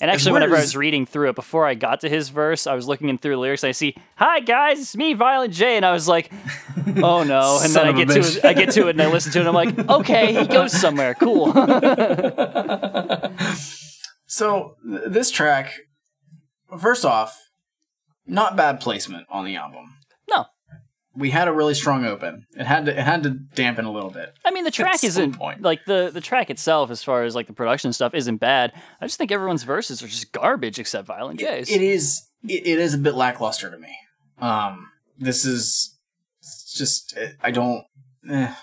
And 0.00 0.10
actually, 0.10 0.32
whenever 0.32 0.56
I 0.56 0.60
was 0.60 0.76
reading 0.76 1.06
through 1.06 1.30
it, 1.30 1.34
before 1.34 1.66
I 1.66 1.74
got 1.74 2.00
to 2.02 2.08
his 2.08 2.28
verse, 2.28 2.66
I 2.68 2.74
was 2.74 2.86
looking 2.86 3.08
in 3.08 3.18
through 3.18 3.34
the 3.34 3.38
lyrics. 3.40 3.64
And 3.64 3.68
I 3.68 3.72
see, 3.72 3.96
"Hi 4.16 4.40
guys, 4.40 4.78
it's 4.80 4.96
me, 4.96 5.12
Violent 5.14 5.52
J," 5.52 5.76
and 5.76 5.84
I 5.84 5.92
was 5.92 6.06
like, 6.06 6.30
"Oh 7.02 7.24
no!" 7.24 7.58
And 7.62 7.72
then 7.74 7.86
I 7.88 7.92
get 7.92 8.08
to 8.10 8.20
it, 8.20 8.44
I 8.44 8.52
get 8.52 8.70
to 8.72 8.86
it, 8.86 8.90
and 8.90 9.02
I 9.02 9.10
listen 9.10 9.32
to 9.32 9.38
it, 9.38 9.46
and 9.46 9.48
I'm 9.48 9.54
like, 9.54 9.76
"Okay, 10.00 10.34
he 10.40 10.46
goes 10.46 10.72
somewhere. 10.72 11.14
Cool." 11.14 11.52
So 14.30 14.76
th- 14.88 15.02
this 15.06 15.30
track, 15.30 15.72
first 16.78 17.04
off, 17.04 17.48
not 18.26 18.56
bad 18.56 18.78
placement 18.78 19.26
on 19.30 19.46
the 19.46 19.56
album. 19.56 19.96
We 21.18 21.30
had 21.30 21.48
a 21.48 21.52
really 21.52 21.74
strong 21.74 22.04
open. 22.04 22.46
It 22.56 22.64
had 22.64 22.86
to 22.86 22.92
it 22.92 23.02
had 23.02 23.24
to 23.24 23.30
dampen 23.30 23.84
a 23.84 23.92
little 23.92 24.10
bit. 24.10 24.32
I 24.44 24.50
mean, 24.52 24.64
the 24.64 24.70
track 24.70 25.02
isn't 25.02 25.36
point. 25.36 25.62
like 25.62 25.84
the 25.84 26.10
the 26.12 26.20
track 26.20 26.48
itself, 26.50 26.90
as 26.90 27.02
far 27.02 27.24
as 27.24 27.34
like 27.34 27.46
the 27.46 27.52
production 27.52 27.92
stuff, 27.92 28.14
isn't 28.14 28.36
bad. 28.36 28.72
I 29.00 29.06
just 29.06 29.18
think 29.18 29.32
everyone's 29.32 29.64
verses 29.64 30.02
are 30.02 30.06
just 30.08 30.32
garbage 30.32 30.78
except 30.78 31.06
Violent 31.06 31.40
J's. 31.40 31.70
It 31.70 31.82
is 31.82 32.22
it, 32.44 32.66
it 32.66 32.78
is 32.78 32.94
a 32.94 32.98
bit 32.98 33.14
lackluster 33.14 33.70
to 33.70 33.78
me. 33.78 33.94
Um, 34.38 34.90
this 35.18 35.44
is 35.44 35.98
just 36.74 37.18
I 37.42 37.50
don't 37.50 37.84
eh, 38.30 38.54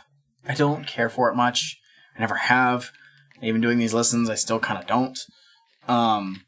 I 0.47 0.53
don't 0.53 0.87
care 0.87 1.09
for 1.09 1.29
it 1.29 1.35
much. 1.35 1.79
I 2.15 2.21
never 2.21 2.35
have. 2.35 2.91
Even 3.41 3.59
doing 3.59 3.77
these 3.77 3.93
listens, 3.93 4.29
I 4.29 4.35
still 4.35 4.59
kind 4.59 4.79
of 4.79 4.87
don't. 4.87 5.19
Um, 5.87 6.45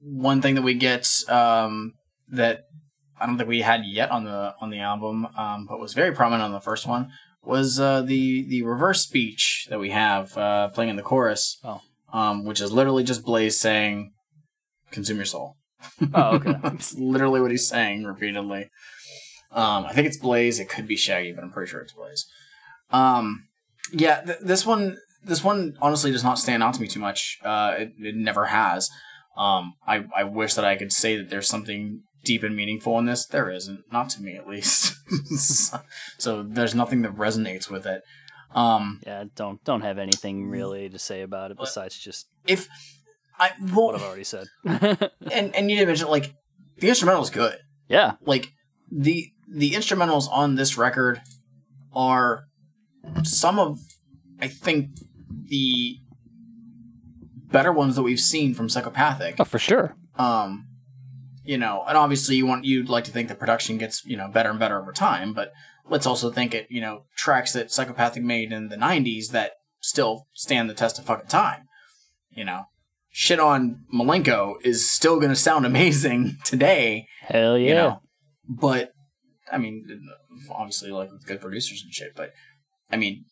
one 0.00 0.40
thing 0.40 0.54
that 0.54 0.62
we 0.62 0.74
get 0.74 1.06
um, 1.28 1.92
that 2.28 2.64
I 3.20 3.26
don't 3.26 3.36
think 3.36 3.48
we 3.48 3.62
had 3.62 3.82
yet 3.84 4.10
on 4.10 4.24
the 4.24 4.54
on 4.60 4.70
the 4.70 4.80
album, 4.80 5.26
um, 5.36 5.66
but 5.66 5.80
was 5.80 5.94
very 5.94 6.12
prominent 6.12 6.42
on 6.42 6.52
the 6.52 6.60
first 6.60 6.86
one 6.86 7.10
was 7.46 7.78
uh, 7.78 8.02
the 8.02 8.46
the 8.48 8.62
reverse 8.62 9.02
speech 9.02 9.66
that 9.70 9.78
we 9.78 9.90
have 9.90 10.36
uh, 10.36 10.68
playing 10.68 10.90
in 10.90 10.96
the 10.96 11.02
chorus. 11.02 11.58
Oh. 11.64 11.80
Um, 12.12 12.44
which 12.44 12.60
is 12.60 12.70
literally 12.70 13.02
just 13.02 13.24
Blaze 13.24 13.58
saying, 13.58 14.12
"Consume 14.92 15.16
your 15.16 15.24
soul." 15.24 15.56
Oh, 16.14 16.36
okay. 16.36 16.54
That's 16.62 16.94
literally 16.94 17.40
what 17.40 17.50
he's 17.50 17.68
saying 17.68 18.04
repeatedly. 18.04 18.70
Um, 19.50 19.84
I 19.84 19.92
think 19.92 20.06
it's 20.06 20.18
Blaze. 20.18 20.60
It 20.60 20.68
could 20.68 20.86
be 20.86 20.96
Shaggy, 20.96 21.32
but 21.32 21.42
I'm 21.42 21.50
pretty 21.50 21.70
sure 21.70 21.80
it's 21.80 21.92
Blaze. 21.92 22.24
Um, 22.90 23.48
yeah, 23.92 24.20
th- 24.20 24.38
this 24.40 24.64
one, 24.64 24.96
this 25.24 25.42
one 25.42 25.74
honestly 25.82 26.12
does 26.12 26.24
not 26.24 26.38
stand 26.38 26.62
out 26.62 26.74
to 26.74 26.80
me 26.80 26.86
too 26.86 27.00
much. 27.00 27.38
Uh, 27.44 27.74
it, 27.78 27.92
it 27.98 28.14
never 28.14 28.46
has. 28.46 28.88
Um, 29.36 29.74
I, 29.86 30.04
I 30.16 30.22
wish 30.24 30.54
that 30.54 30.64
I 30.64 30.76
could 30.76 30.92
say 30.92 31.16
that 31.16 31.30
there's 31.30 31.48
something 31.48 32.02
deep 32.24 32.42
and 32.42 32.56
meaningful 32.56 32.98
in 32.98 33.06
this. 33.06 33.26
There 33.26 33.50
isn't, 33.50 33.84
not 33.92 34.08
to 34.10 34.22
me 34.22 34.36
at 34.36 34.48
least. 34.48 34.96
so 36.18 36.42
there's 36.42 36.74
nothing 36.74 37.02
that 37.02 37.14
resonates 37.14 37.70
with 37.70 37.86
it. 37.86 38.02
Um, 38.54 39.00
yeah, 39.04 39.24
don't 39.34 39.62
don't 39.64 39.80
have 39.80 39.98
anything 39.98 40.48
really 40.48 40.88
to 40.88 40.98
say 40.98 41.22
about 41.22 41.50
it 41.50 41.58
besides 41.58 41.98
just 41.98 42.28
if 42.46 42.68
I 43.38 43.50
well, 43.60 43.86
what 43.86 43.94
I've 43.96 44.02
already 44.02 44.24
said. 44.24 44.46
and 44.64 45.10
and 45.30 45.70
you 45.70 45.76
didn't 45.76 45.88
mention 45.88 46.08
like 46.08 46.32
the 46.78 46.88
instrumental 46.88 47.22
is 47.22 47.30
good. 47.30 47.58
yeah, 47.88 48.12
like 48.24 48.52
the 48.90 49.32
the 49.48 49.72
instrumentals 49.72 50.28
on 50.30 50.54
this 50.54 50.78
record 50.78 51.20
are 51.92 52.44
some 53.24 53.58
of 53.58 53.80
I 54.40 54.46
think 54.48 54.90
the 55.48 55.98
better 57.50 57.72
ones 57.72 57.96
that 57.96 58.02
we've 58.02 58.20
seen 58.20 58.54
from 58.54 58.68
Psychopathic. 58.68 59.36
oh, 59.38 59.44
for 59.44 59.58
sure. 59.58 59.96
Um 60.16 60.68
you 61.44 61.58
know, 61.58 61.84
and 61.86 61.96
obviously 61.96 62.36
you 62.36 62.46
want 62.46 62.64
you'd 62.64 62.88
like 62.88 63.04
to 63.04 63.10
think 63.10 63.28
the 63.28 63.34
production 63.34 63.78
gets, 63.78 64.04
you 64.04 64.16
know, 64.16 64.28
better 64.28 64.50
and 64.50 64.58
better 64.58 64.80
over 64.80 64.92
time, 64.92 65.34
but 65.34 65.52
let's 65.88 66.06
also 66.06 66.30
think 66.30 66.54
it, 66.54 66.66
you 66.70 66.80
know, 66.80 67.04
tracks 67.16 67.52
that 67.52 67.70
Psychopathic 67.70 68.22
made 68.22 68.52
in 68.52 68.68
the 68.68 68.76
90s 68.76 69.28
that 69.28 69.52
still 69.80 70.26
stand 70.32 70.68
the 70.68 70.74
test 70.74 70.98
of 70.98 71.04
fucking 71.04 71.28
time. 71.28 71.68
You 72.30 72.44
know, 72.44 72.64
shit 73.10 73.38
on 73.38 73.84
Malenko 73.94 74.54
is 74.62 74.90
still 74.90 75.16
going 75.16 75.30
to 75.30 75.36
sound 75.36 75.66
amazing 75.66 76.38
today 76.44 77.06
Hell 77.20 77.58
yeah. 77.58 77.68
you 77.68 77.74
know. 77.74 78.00
But 78.48 78.92
I 79.52 79.58
mean, 79.58 79.84
obviously, 80.50 80.90
like 80.90 81.10
with 81.10 81.26
good 81.26 81.40
producers 81.40 81.82
and 81.82 81.92
shit. 81.92 82.14
But 82.16 82.32
I 82.90 82.96
mean, 82.96 83.24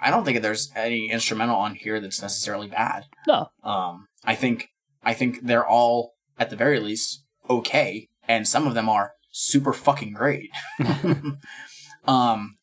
I 0.00 0.10
don't 0.10 0.24
think 0.24 0.40
there's 0.42 0.70
any 0.74 1.10
instrumental 1.10 1.56
on 1.56 1.74
here 1.74 2.00
that's 2.00 2.22
necessarily 2.22 2.68
bad. 2.68 3.04
No, 3.26 3.48
Um, 3.62 4.08
I 4.24 4.34
think 4.34 4.68
I 5.02 5.14
think 5.14 5.40
they're 5.42 5.66
all 5.66 6.12
at 6.38 6.50
the 6.50 6.56
very 6.56 6.80
least 6.80 7.21
okay, 7.48 8.08
and 8.28 8.46
some 8.46 8.66
of 8.66 8.74
them 8.74 8.88
are 8.88 9.12
super 9.30 9.72
fucking 9.72 10.12
great. 10.12 10.50
um, 12.06 12.56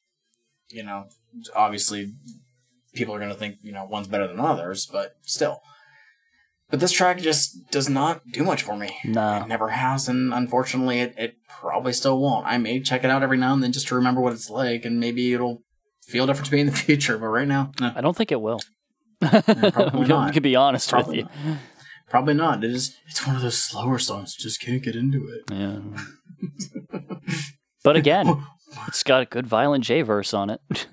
you 0.69 0.83
know, 0.83 1.05
obviously, 1.55 2.13
people 2.93 3.13
are 3.15 3.19
gonna 3.19 3.33
think 3.35 3.57
you 3.61 3.71
know 3.71 3.85
one's 3.85 4.07
better 4.07 4.27
than 4.27 4.39
others, 4.39 4.85
but 4.85 5.15
still. 5.21 5.61
But 6.69 6.79
this 6.79 6.91
track 6.91 7.17
just 7.19 7.71
does 7.71 7.89
not 7.89 8.21
do 8.31 8.43
much 8.43 8.61
for 8.61 8.77
me. 8.77 8.95
No. 9.03 9.41
It 9.41 9.47
never 9.47 9.69
has, 9.69 10.07
and 10.07 10.31
unfortunately, 10.31 10.99
it, 10.99 11.15
it 11.17 11.37
probably 11.47 11.93
still 11.93 12.19
won't. 12.19 12.45
I 12.45 12.59
may 12.59 12.79
check 12.79 13.03
it 13.03 13.09
out 13.09 13.23
every 13.23 13.37
now 13.37 13.53
and 13.53 13.63
then 13.63 13.71
just 13.71 13.87
to 13.87 13.95
remember 13.95 14.21
what 14.21 14.33
it's 14.33 14.51
like, 14.51 14.85
and 14.85 14.99
maybe 14.99 15.33
it'll 15.33 15.63
feel 16.03 16.27
different 16.27 16.47
to 16.49 16.53
me 16.53 16.61
in 16.61 16.67
the 16.67 16.71
future. 16.87 17.17
But 17.17 17.27
right 17.27 17.47
now, 17.47 17.71
no, 17.79 17.91
I 17.95 18.01
don't 18.01 18.15
think 18.15 18.31
it 18.31 18.39
will. 18.39 18.59
probably 19.19 19.99
We 20.01 20.05
not. 20.05 20.33
could 20.33 20.43
be 20.43 20.55
honest 20.55 20.89
Probably 20.91 21.23
with 21.23 21.31
not. 21.45 21.57
Probably 22.09 22.33
not. 22.33 22.63
It 22.63 22.71
is. 22.71 22.95
It's 23.07 23.25
one 23.25 23.35
of 23.35 23.41
those 23.41 23.57
slower 23.57 23.99
songs. 23.99 24.35
Just 24.35 24.59
can't 24.61 24.81
get 24.83 24.95
into 24.95 25.27
it. 25.27 25.43
Yeah. 25.51 25.79
but 27.83 27.95
again, 27.95 28.43
it's 28.87 29.03
got 29.03 29.21
a 29.21 29.25
good 29.25 29.45
Violent 29.47 29.83
J 29.83 30.01
verse 30.01 30.33
on 30.33 30.49
it. 30.49 30.61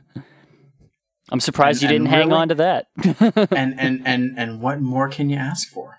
I'm 1.31 1.41
surprised 1.41 1.83
And- 1.83 1.91
you 1.91 1.99
didn't 1.99 2.09
hang 2.11 2.29
really- 2.29 2.33
on 2.41 2.49
to 2.49 2.55
that. 2.57 2.87
and 3.51 3.81
and 3.81 4.03
and 4.07 4.39
and 4.39 4.61
what 4.61 4.81
more 4.81 5.09
can 5.09 5.31
you 5.31 5.37
ask 5.37 5.69
for? 5.69 5.97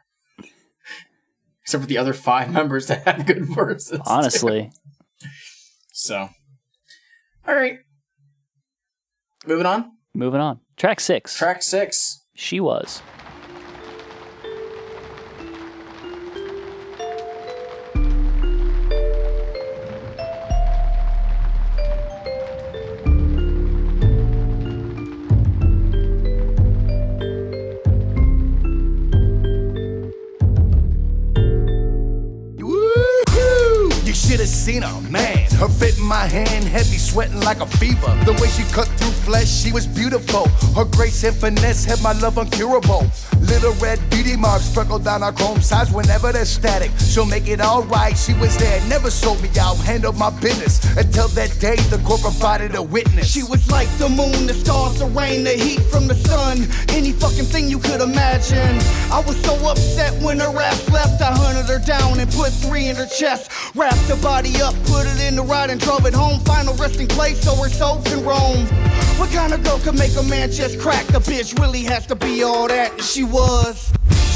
Except 1.64 1.84
for 1.84 1.88
the 1.88 1.98
other 1.98 2.14
five 2.14 2.50
members 2.52 2.88
that 2.88 3.04
have 3.06 3.26
good 3.26 3.46
verses. 3.46 3.98
too. 3.98 4.04
Honestly. 4.06 4.72
So, 5.92 6.30
all 7.48 7.56
right. 7.56 7.80
Moving 9.46 9.66
on. 9.66 9.92
Moving 10.14 10.40
on. 10.40 10.60
Track 10.78 11.00
six. 11.02 11.36
Track 11.36 11.62
six. 11.64 12.24
She 12.36 12.60
was. 12.62 13.02
Her, 34.68 35.02
man. 35.10 35.37
Her 35.58 35.68
fit 35.68 35.98
in 35.98 36.04
my 36.04 36.28
hand, 36.28 36.66
heavy, 36.66 36.98
sweating 36.98 37.42
like 37.42 37.62
a 37.62 37.66
fever. 37.66 38.14
The 38.26 38.34
way 38.34 38.48
she 38.48 38.64
cut 38.72 38.88
through 39.00 39.18
flesh, 39.26 39.50
she 39.50 39.72
was 39.72 39.88
beautiful. 39.88 40.48
Her 40.76 40.86
grace 40.86 41.24
and 41.24 41.36
finesse 41.36 41.84
had 41.84 42.00
my 42.04 42.12
love 42.14 42.36
uncurable. 42.36 43.10
Little 43.42 43.74
red 43.82 44.00
beauty 44.12 44.36
marks 44.36 44.72
freckled 44.72 45.04
down 45.04 45.22
her 45.22 45.32
chrome 45.32 45.62
sides 45.62 45.92
whenever 45.92 46.32
they're 46.32 46.46
static. 46.46 46.92
She'll 47.00 47.26
make 47.26 47.48
it 47.48 47.60
alright. 47.60 48.16
She 48.16 48.34
was 48.34 48.56
there, 48.58 48.80
never 48.88 49.10
sold 49.10 49.42
me 49.42 49.50
out, 49.60 49.78
handled 49.78 50.18
my 50.18 50.30
business. 50.30 50.78
Until 50.96 51.28
that 51.30 51.58
day, 51.60 51.78
the 51.90 51.98
court 52.06 52.22
provided 52.22 52.76
a 52.76 52.84
witness. 52.84 53.32
She 53.32 53.42
was 53.42 53.68
like 53.72 53.90
the 53.98 54.10
moon, 54.10 54.46
the 54.46 54.54
stars, 54.54 55.00
the 55.00 55.08
rain, 55.08 55.44
the 55.44 55.54
heat 55.54 55.82
from 55.90 56.08
the 56.08 56.16
sun. 56.16 56.68
Any 56.90 57.14
fucking 57.14 57.46
thing 57.46 57.68
you 57.68 57.80
could 57.80 58.02
imagine. 58.02 58.78
I 59.12 59.24
was 59.26 59.42
so 59.44 59.56
upset 59.68 60.14
when 60.22 60.40
her 60.40 60.56
ass 60.62 60.88
left. 60.92 61.20
I 61.20 61.34
hunted 61.34 61.66
her 61.66 61.80
down 61.80 62.20
and 62.20 62.30
put 62.32 62.52
three 62.54 62.90
in 62.90 62.96
her 62.96 63.08
chest. 63.08 63.50
Wrapped 63.74 64.08
her 64.08 64.22
body 64.22 64.62
up, 64.62 64.76
put 64.86 65.08
it 65.08 65.20
in 65.22 65.36
the 65.36 65.47
ride 65.48 65.70
and 65.70 65.80
drove 65.80 66.06
it 66.06 66.14
home. 66.14 66.40
Final 66.42 66.76
resting 66.76 67.08
place 67.08 67.42
so 67.42 67.56
her 67.56 67.70
soul 67.70 68.02
can 68.04 68.24
roam. 68.24 68.66
What 69.18 69.30
kind 69.32 69.54
of 69.54 69.64
girl 69.64 69.80
could 69.80 69.98
make 69.98 70.16
a 70.16 70.24
man 70.24 70.52
just 70.52 70.80
crack? 70.80 71.06
The 71.08 71.20
bitch 71.20 71.60
really 71.60 71.84
has 71.84 72.06
to 72.08 72.16
be 72.16 72.44
all 72.44 72.68
that. 72.68 73.02
She 73.02 73.24
was. 73.24 73.92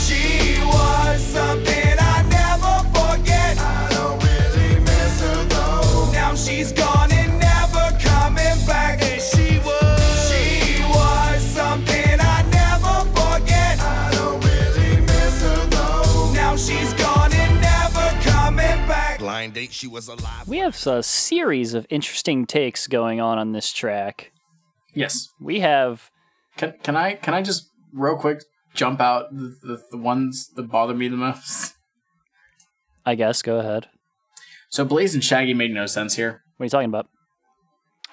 She 0.07 0.59
was 0.63 1.21
something 1.21 1.95
I 1.99 2.23
never 2.29 2.75
forget. 2.95 3.57
I 3.59 3.87
don't 3.91 4.23
really 4.23 4.79
miss 4.79 5.21
her 5.21 5.43
though. 5.45 6.11
Now 6.11 6.35
she's 6.35 6.71
gone 6.71 7.11
and 7.11 7.39
never 7.39 7.97
coming 7.99 8.65
back. 8.65 9.01
Back. 19.47 19.53
Blind 19.53 19.53
date, 19.53 19.73
she 19.73 19.87
was 19.87 20.07
alive. 20.07 20.47
We 20.47 20.57
have 20.57 20.75
a 20.87 21.03
series 21.03 21.73
of 21.73 21.85
interesting 21.89 22.45
takes 22.45 22.87
going 22.87 23.19
on 23.21 23.37
on 23.37 23.51
this 23.51 23.71
track. 23.71 24.31
Yes. 24.93 25.29
We 25.39 25.59
have 25.61 26.11
Can 26.57 26.73
can 26.83 26.95
I 26.95 27.13
can 27.15 27.33
I 27.33 27.41
just 27.41 27.69
real 27.93 28.17
quick 28.17 28.43
jump 28.73 29.01
out 29.01 29.35
the, 29.35 29.55
the, 29.63 29.83
the 29.91 29.97
ones 29.97 30.49
that 30.55 30.63
bother 30.63 30.93
me 30.93 31.07
the 31.07 31.17
most? 31.17 31.73
I 33.05 33.15
guess 33.15 33.41
go 33.41 33.59
ahead. 33.59 33.87
So 34.69 34.85
Blaze 34.85 35.13
and 35.13 35.23
Shaggy 35.23 35.53
made 35.53 35.71
no 35.73 35.85
sense 35.85 36.15
here. 36.15 36.43
What 36.57 36.63
are 36.63 36.65
you 36.65 36.69
talking 36.69 36.89
about? 36.89 37.07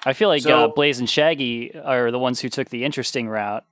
I 0.05 0.13
feel 0.13 0.29
like 0.29 0.41
So- 0.43 0.65
uh, 0.65 0.67
Blaze 0.69 0.99
and 0.99 1.09
Shaggy 1.09 1.75
are 1.75 2.11
the 2.11 2.19
ones 2.19 2.39
who 2.39 2.49
took 2.49 2.69
the 2.69 2.83
interesting 2.85 3.27
route. 3.27 3.63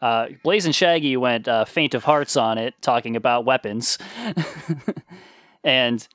Uh, 0.00 0.28
Blaze 0.42 0.66
and 0.66 0.74
Shaggy 0.74 1.16
went 1.16 1.48
uh, 1.48 1.64
faint 1.64 1.94
of 1.94 2.04
hearts 2.04 2.36
on 2.36 2.58
it, 2.58 2.74
talking 2.82 3.16
about 3.16 3.44
weapons, 3.46 3.96
and 5.64 6.06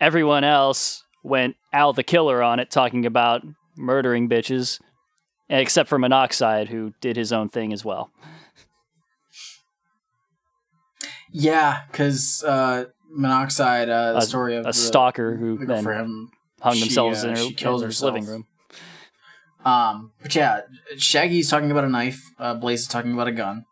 everyone 0.00 0.44
else 0.44 1.04
went 1.22 1.56
Al 1.72 1.92
the 1.92 2.02
Killer 2.02 2.42
on 2.42 2.60
it, 2.60 2.70
talking 2.70 3.06
about 3.06 3.42
murdering 3.76 4.28
bitches, 4.28 4.80
except 5.48 5.88
for 5.88 5.98
Monoxide, 5.98 6.68
who 6.68 6.92
did 7.00 7.16
his 7.16 7.32
own 7.32 7.48
thing 7.48 7.72
as 7.72 7.84
well. 7.84 8.10
Yeah, 11.32 11.80
because 11.90 12.44
uh, 12.46 12.84
Monoxide, 13.10 13.88
uh, 13.88 14.12
the 14.12 14.18
A- 14.18 14.22
story 14.22 14.56
of 14.56 14.64
a 14.64 14.68
the, 14.68 14.72
stalker 14.72 15.36
who 15.36 15.58
the 15.58 15.66
then 15.66 15.84
girlfriend 15.84 16.28
hung 16.60 16.74
she, 16.74 16.80
themselves 16.80 17.24
uh, 17.24 17.28
in, 17.28 17.36
her, 17.36 17.42
she 17.42 17.54
kills 17.54 17.82
in 17.82 17.88
herself. 17.88 18.14
living 18.14 18.28
room. 18.28 18.46
Um, 19.64 20.12
but 20.22 20.34
yeah, 20.34 20.60
Shaggy's 20.98 21.50
talking 21.50 21.70
about 21.70 21.84
a 21.84 21.88
knife. 21.88 22.22
Uh, 22.38 22.54
Blaze 22.54 22.82
is 22.82 22.86
talking 22.86 23.12
about 23.12 23.28
a 23.28 23.32
gun. 23.32 23.64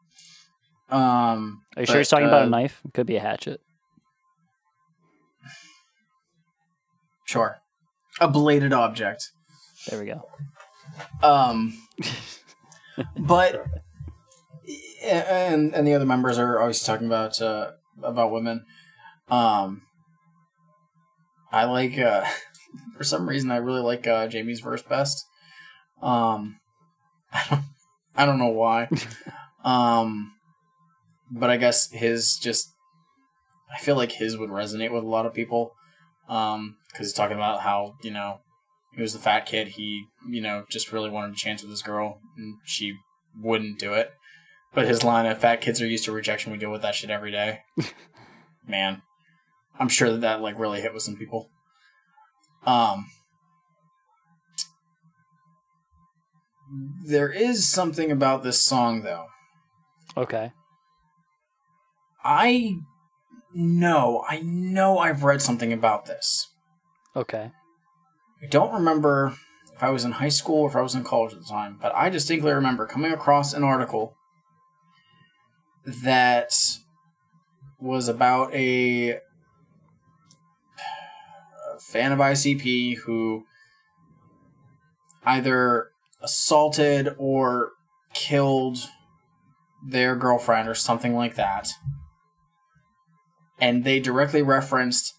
Um, 0.91 1.62
Are 1.77 1.83
you 1.83 1.87
sure 1.87 1.99
he's 1.99 2.09
talking 2.09 2.27
about 2.27 2.43
uh, 2.43 2.47
a 2.47 2.51
knife? 2.51 2.81
It 2.85 2.95
could 2.95 3.07
be 3.07 3.16
a 3.16 3.20
hatchet. 3.20 3.61
Sure, 7.25 7.59
a 8.20 8.29
bladed 8.29 8.73
object. 8.73 9.31
There 9.89 10.01
we 10.01 10.07
go. 10.07 10.29
Um, 11.23 11.79
but 13.18 13.64
and 15.03 15.75
and 15.75 15.87
the 15.87 15.95
other 15.95 16.07
members 16.07 16.39
are 16.39 16.61
always 16.61 16.83
talking 16.83 17.07
about 17.07 17.41
uh, 17.41 17.73
about 18.03 18.33
women. 18.33 18.64
Um, 19.29 19.83
I 21.51 21.64
like 21.64 21.99
uh, 21.99 22.25
for 22.97 23.05
some 23.05 23.29
reason 23.29 23.51
I 23.51 23.57
really 23.57 23.81
like 23.81 24.07
uh, 24.07 24.27
Jamie's 24.29 24.61
verse 24.61 24.83
best. 24.83 25.25
Um, 26.03 26.61
I 27.33 27.45
don't 27.51 27.62
I 28.16 28.27
don't 28.27 28.39
know 28.39 28.49
why. 28.49 28.89
um, 29.64 30.33
but 31.31 31.51
I 31.51 31.57
guess 31.57 31.91
his 31.91 32.37
just 32.37 32.68
I 33.73 33.79
feel 33.79 33.97
like 33.97 34.12
his 34.12 34.37
would 34.37 34.51
resonate 34.51 34.93
with 34.93 35.05
a 35.05 35.09
lot 35.09 35.27
of 35.27 35.35
people. 35.35 35.73
Um, 36.29 36.77
because 36.93 37.09
he's 37.09 37.14
talking 37.14 37.36
about 37.36 37.61
how 37.61 37.95
you 38.03 38.11
know 38.11 38.40
he 38.95 39.03
was 39.03 39.12
the 39.12 39.18
fat 39.18 39.47
kid. 39.47 39.68
He, 39.68 40.05
you 40.28 40.40
know, 40.40 40.64
just 40.70 40.93
really 40.93 41.11
wanted 41.11 41.32
a 41.32 41.36
chance 41.36 41.62
with 41.62 41.70
this 41.70 41.82
girl, 41.82 42.20
and 42.36 42.57
she 42.64 42.95
wouldn't 43.40 43.78
do 43.78 43.95
it. 43.95 44.11
But 44.74 44.86
his 44.86 45.05
line 45.05 45.26
of 45.26 45.38
"fat 45.38 45.61
kids 45.61 45.80
are 45.80 45.86
used 45.86 46.05
to 46.05 46.12
rejection. 46.12 46.53
We 46.53 46.59
deal 46.59 46.70
with 46.70 46.82
that 46.82 46.95
shit 46.95 47.11
every 47.11 47.30
day." 47.30 47.61
Man, 48.68 49.03
I'm 49.78 49.88
sure 49.88 50.11
that 50.11 50.20
that 50.20 50.40
like 50.40 50.59
really 50.59 50.80
hit 50.80 50.95
with 50.95 51.03
some 51.03 51.16
people. 51.16 51.51
Um, 52.64 53.07
there 57.05 57.30
is 57.30 57.68
something 57.68 58.11
about 58.11 58.43
this 58.43 58.61
song 58.61 59.03
though. 59.03 59.26
Okay. 60.16 60.53
I 62.24 62.76
know, 63.53 64.24
I 64.28 64.40
know, 64.45 64.99
I've 64.99 65.24
read 65.24 65.43
something 65.43 65.72
about 65.72 66.07
this. 66.07 66.51
Okay. 67.14 67.50
I 68.42 68.46
don't 68.46 68.72
remember 68.72 69.34
if 69.74 69.82
I 69.82 69.90
was 69.90 70.04
in 70.04 70.12
high 70.12 70.28
school 70.28 70.62
or 70.62 70.68
if 70.68 70.76
I 70.76 70.80
was 70.80 70.94
in 70.94 71.04
college 71.04 71.32
at 71.32 71.40
the 71.40 71.46
time, 71.46 71.78
but 71.80 71.94
I 71.94 72.08
distinctly 72.08 72.52
remember 72.52 72.86
coming 72.86 73.12
across 73.12 73.52
an 73.52 73.62
article 73.62 74.16
that 75.84 76.52
was 77.78 78.08
about 78.08 78.54
a, 78.54 79.18
fan 81.80 82.12
of 82.12 82.18
ICP 82.20 82.96
who 82.98 83.44
either 85.24 85.90
assaulted 86.22 87.14
or 87.18 87.72
killed 88.14 88.78
their 89.86 90.16
girlfriend 90.16 90.68
or 90.68 90.74
something 90.74 91.14
like 91.14 91.34
that. 91.34 91.68
And 93.60 93.84
they 93.84 94.00
directly 94.00 94.42
referenced 94.42 95.14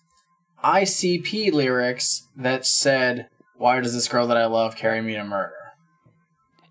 ICP 0.64 1.52
lyrics 1.52 2.28
that 2.36 2.66
said, 2.66 3.30
Why 3.56 3.80
does 3.80 3.94
this 3.94 4.08
girl 4.08 4.28
that 4.28 4.38
I 4.38 4.46
love 4.46 4.76
carry 4.76 5.02
me 5.02 5.14
to 5.14 5.24
murder? 5.24 5.54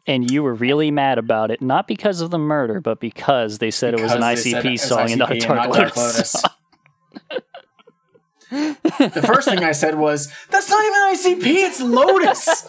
And 0.06 0.30
you 0.30 0.42
were 0.42 0.54
really 0.54 0.90
mad 0.90 1.18
about 1.18 1.50
it, 1.50 1.62
not 1.62 1.86
because 1.86 2.20
of 2.20 2.30
the 2.30 2.38
murder, 2.38 2.80
but 2.80 2.98
because 2.98 3.58
they 3.58 3.70
said 3.70 3.94
it 3.94 4.00
was 4.00 4.12
an 4.12 4.18
Because 4.18 4.44
ICP 4.44 4.78
song 4.78 5.10
and 5.10 5.18
not 5.18 5.30
a 5.30 5.34
ICP 5.34 5.46
Dark, 5.46 5.60
and 5.60 5.72
Lotus. 5.72 5.96
Lotus. 5.96 6.42
the 9.14 9.22
first 9.24 9.48
thing 9.48 9.62
I 9.62 9.72
said 9.72 9.96
was, 9.96 10.32
That's 10.50 10.68
not 10.68 10.84
even 10.84 11.40
ICP, 11.40 11.46
it's 11.46 11.80
Lotus! 11.80 12.68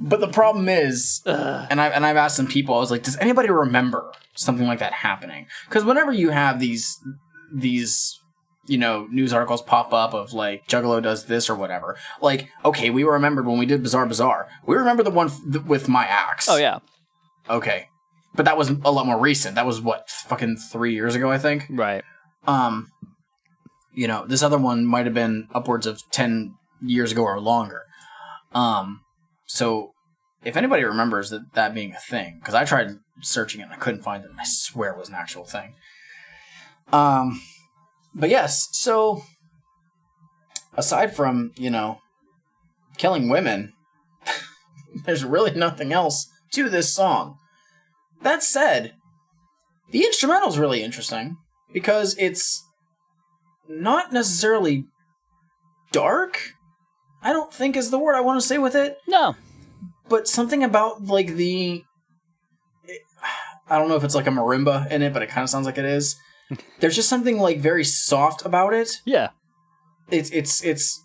but 0.00 0.20
the 0.20 0.28
problem 0.28 0.68
is, 0.68 1.20
and, 1.26 1.80
I've, 1.80 1.92
and 1.92 2.06
I've 2.06 2.16
asked 2.16 2.36
some 2.36 2.46
people, 2.46 2.74
I 2.74 2.78
was 2.78 2.90
like, 2.90 3.02
Does 3.02 3.18
anybody 3.18 3.50
remember 3.50 4.10
something 4.34 4.66
like 4.66 4.78
that 4.78 4.92
happening? 4.92 5.46
Because 5.66 5.84
whenever 5.84 6.12
you 6.12 6.30
have 6.30 6.60
these, 6.60 6.98
these, 7.52 8.19
you 8.70 8.78
know, 8.78 9.06
news 9.10 9.32
articles 9.32 9.60
pop 9.62 9.92
up 9.92 10.14
of 10.14 10.32
like 10.32 10.66
Juggalo 10.68 11.02
does 11.02 11.24
this 11.26 11.50
or 11.50 11.56
whatever. 11.56 11.96
Like, 12.22 12.48
okay, 12.64 12.88
we 12.90 13.02
remembered 13.02 13.46
when 13.46 13.58
we 13.58 13.66
did 13.66 13.82
Bizarre 13.82 14.06
Bizarre. 14.06 14.48
We 14.64 14.76
remember 14.76 15.02
the 15.02 15.10
one 15.10 15.26
f- 15.26 15.40
th- 15.52 15.64
with 15.64 15.88
my 15.88 16.04
axe. 16.04 16.48
Oh 16.48 16.56
yeah, 16.56 16.78
Okay. 17.48 17.86
But 18.34 18.44
that 18.44 18.56
was 18.56 18.70
a 18.70 18.92
lot 18.92 19.06
more 19.06 19.18
recent. 19.18 19.56
That 19.56 19.66
was 19.66 19.80
what, 19.80 20.08
fucking 20.08 20.56
three 20.70 20.94
years 20.94 21.16
ago, 21.16 21.32
I 21.32 21.38
think. 21.38 21.66
right. 21.68 22.04
Um, 22.46 22.86
you 23.92 24.06
know, 24.06 24.24
this 24.24 24.42
other 24.42 24.56
one 24.56 24.86
might 24.86 25.04
have 25.06 25.14
been 25.14 25.48
upwards 25.52 25.84
of 25.84 26.00
10 26.12 26.54
years 26.80 27.10
ago 27.10 27.22
or 27.24 27.40
longer. 27.40 27.82
Um, 28.54 29.00
so 29.46 29.94
if 30.44 30.56
anybody 30.56 30.84
remembers 30.84 31.30
that, 31.30 31.54
that 31.54 31.74
being 31.74 31.92
a 31.92 31.98
thing, 31.98 32.38
because 32.40 32.54
I 32.54 32.64
tried 32.64 32.90
searching 33.20 33.60
it 33.60 33.64
and 33.64 33.72
I 33.72 33.76
couldn't 33.76 34.02
find 34.04 34.24
it, 34.24 34.30
and 34.30 34.38
I 34.40 34.44
swear 34.46 34.92
it 34.92 34.96
was 34.98 35.08
an 35.08 35.16
actual 35.16 35.44
thing. 35.44 35.74
Um, 36.92 37.40
but 38.14 38.30
yes, 38.30 38.68
so 38.72 39.22
aside 40.76 41.14
from, 41.14 41.52
you 41.56 41.70
know, 41.70 42.00
killing 42.96 43.28
women, 43.28 43.72
there's 45.04 45.24
really 45.24 45.52
nothing 45.52 45.92
else 45.92 46.28
to 46.52 46.68
this 46.68 46.94
song. 46.94 47.38
That 48.22 48.42
said, 48.42 48.94
the 49.90 50.04
instrumental's 50.04 50.58
really 50.58 50.82
interesting 50.82 51.36
because 51.72 52.16
it's 52.18 52.64
not 53.68 54.12
necessarily 54.12 54.84
dark. 55.92 56.52
I 57.22 57.32
don't 57.32 57.52
think 57.52 57.76
is 57.76 57.90
the 57.90 57.98
word 57.98 58.14
I 58.14 58.20
want 58.20 58.40
to 58.40 58.46
say 58.46 58.58
with 58.58 58.74
it, 58.74 58.98
No, 59.06 59.36
but 60.08 60.28
something 60.28 60.62
about 60.62 61.04
like 61.04 61.34
the 61.34 61.84
I 63.70 63.78
don't 63.78 63.88
know 63.88 63.96
if 63.96 64.04
it's 64.04 64.16
like 64.16 64.26
a 64.26 64.30
marimba 64.30 64.90
in 64.90 65.00
it, 65.00 65.12
but 65.12 65.22
it 65.22 65.28
kind 65.28 65.44
of 65.44 65.48
sounds 65.48 65.64
like 65.64 65.78
it 65.78 65.84
is. 65.84 66.16
There's 66.80 66.96
just 66.96 67.08
something 67.08 67.38
like 67.38 67.58
very 67.60 67.84
soft 67.84 68.44
about 68.44 68.74
it. 68.74 69.00
yeah, 69.04 69.28
It's 70.10 70.30
it's 70.30 70.62
it's 70.64 71.04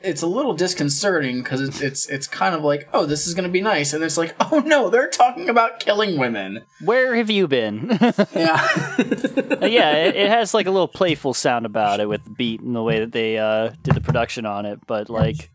it's 0.00 0.20
a 0.22 0.26
little 0.26 0.52
disconcerting 0.52 1.42
because 1.42 1.62
it's, 1.62 1.80
it's 1.80 2.08
it's 2.10 2.26
kind 2.26 2.54
of 2.54 2.62
like 2.62 2.86
oh 2.92 3.06
this 3.06 3.26
is 3.26 3.32
gonna 3.32 3.48
be 3.48 3.62
nice 3.62 3.94
and 3.94 4.04
it's 4.04 4.18
like 4.18 4.34
oh 4.52 4.58
no 4.58 4.90
they're 4.90 5.08
talking 5.08 5.48
about 5.48 5.80
killing 5.80 6.18
women 6.18 6.60
Where 6.84 7.14
have 7.16 7.30
you 7.30 7.48
been? 7.48 7.88
yeah 8.34 8.68
Uh, 8.98 9.66
yeah, 9.66 9.92
it, 10.04 10.14
it 10.16 10.28
has 10.28 10.52
like 10.52 10.66
a 10.66 10.70
little 10.70 10.88
playful 10.88 11.32
sound 11.34 11.64
about 11.66 12.00
it 12.00 12.08
with 12.08 12.22
the 12.24 12.30
beat 12.30 12.60
and 12.60 12.76
the 12.76 12.82
way 12.82 13.00
that 13.00 13.12
they 13.12 13.38
uh, 13.38 13.70
did 13.82 13.94
the 13.94 14.00
production 14.00 14.44
on 14.46 14.66
it. 14.66 14.78
But 14.86 15.08
like, 15.08 15.50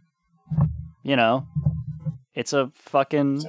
you 1.04 1.16
know, 1.16 1.46
it's 2.34 2.54
a 2.54 2.72
fucking 2.76 3.44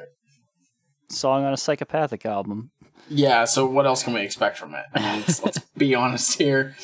song 1.09 1.45
on 1.45 1.53
a 1.53 1.57
psychopathic 1.57 2.27
album. 2.27 2.71
Yeah 3.11 3.45
so 3.45 3.67
what 3.67 3.87
else 3.87 4.03
can 4.03 4.15
we 4.15 4.21
expect 4.21 4.57
from 4.57 4.75
it 4.75 4.85
I 4.95 5.01
mean, 5.01 5.21
let's, 5.21 5.43
let's 5.43 5.59
be 5.77 5.95
honest 5.95 6.39
here 6.39 6.75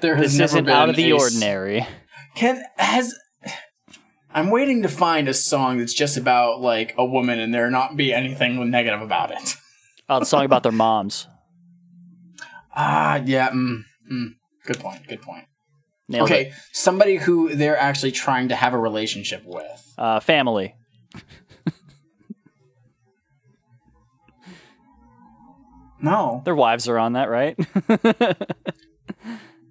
there 0.00 0.16
has 0.16 0.32
This 0.32 0.38
never 0.38 0.44
isn't 0.44 0.64
been 0.66 0.74
out 0.74 0.88
of 0.88 0.96
the 0.96 1.10
a 1.10 1.16
ordinary. 1.16 1.86
Can 2.34 2.62
has 2.76 3.14
I'm 4.32 4.50
waiting 4.50 4.82
to 4.82 4.88
find 4.88 5.28
a 5.28 5.34
song 5.34 5.78
that's 5.78 5.94
just 5.94 6.16
about 6.16 6.60
like 6.60 6.94
a 6.96 7.04
woman 7.04 7.38
and 7.38 7.52
there 7.52 7.70
not 7.70 7.96
be 7.96 8.12
anything 8.12 8.70
negative 8.70 9.02
about 9.02 9.30
it. 9.32 9.56
Oh, 10.08 10.20
the 10.20 10.26
song 10.26 10.44
about 10.44 10.62
their 10.62 10.72
moms. 10.72 11.26
Ah, 12.74 13.20
yeah. 13.24 13.50
Mm, 13.50 13.82
mm, 14.10 14.34
good 14.64 14.78
point. 14.80 15.06
Good 15.06 15.22
point. 15.22 15.44
Nailed 16.08 16.30
okay, 16.30 16.46
it. 16.46 16.52
somebody 16.72 17.16
who 17.16 17.54
they're 17.54 17.78
actually 17.78 18.10
trying 18.10 18.48
to 18.48 18.56
have 18.56 18.72
a 18.72 18.78
relationship 18.78 19.42
with. 19.44 19.94
Uh, 19.98 20.18
family. 20.18 20.74
No, 26.02 26.42
Their 26.44 26.54
wives 26.54 26.88
are 26.88 26.98
on 26.98 27.12
that, 27.14 27.28
right? 27.28 27.56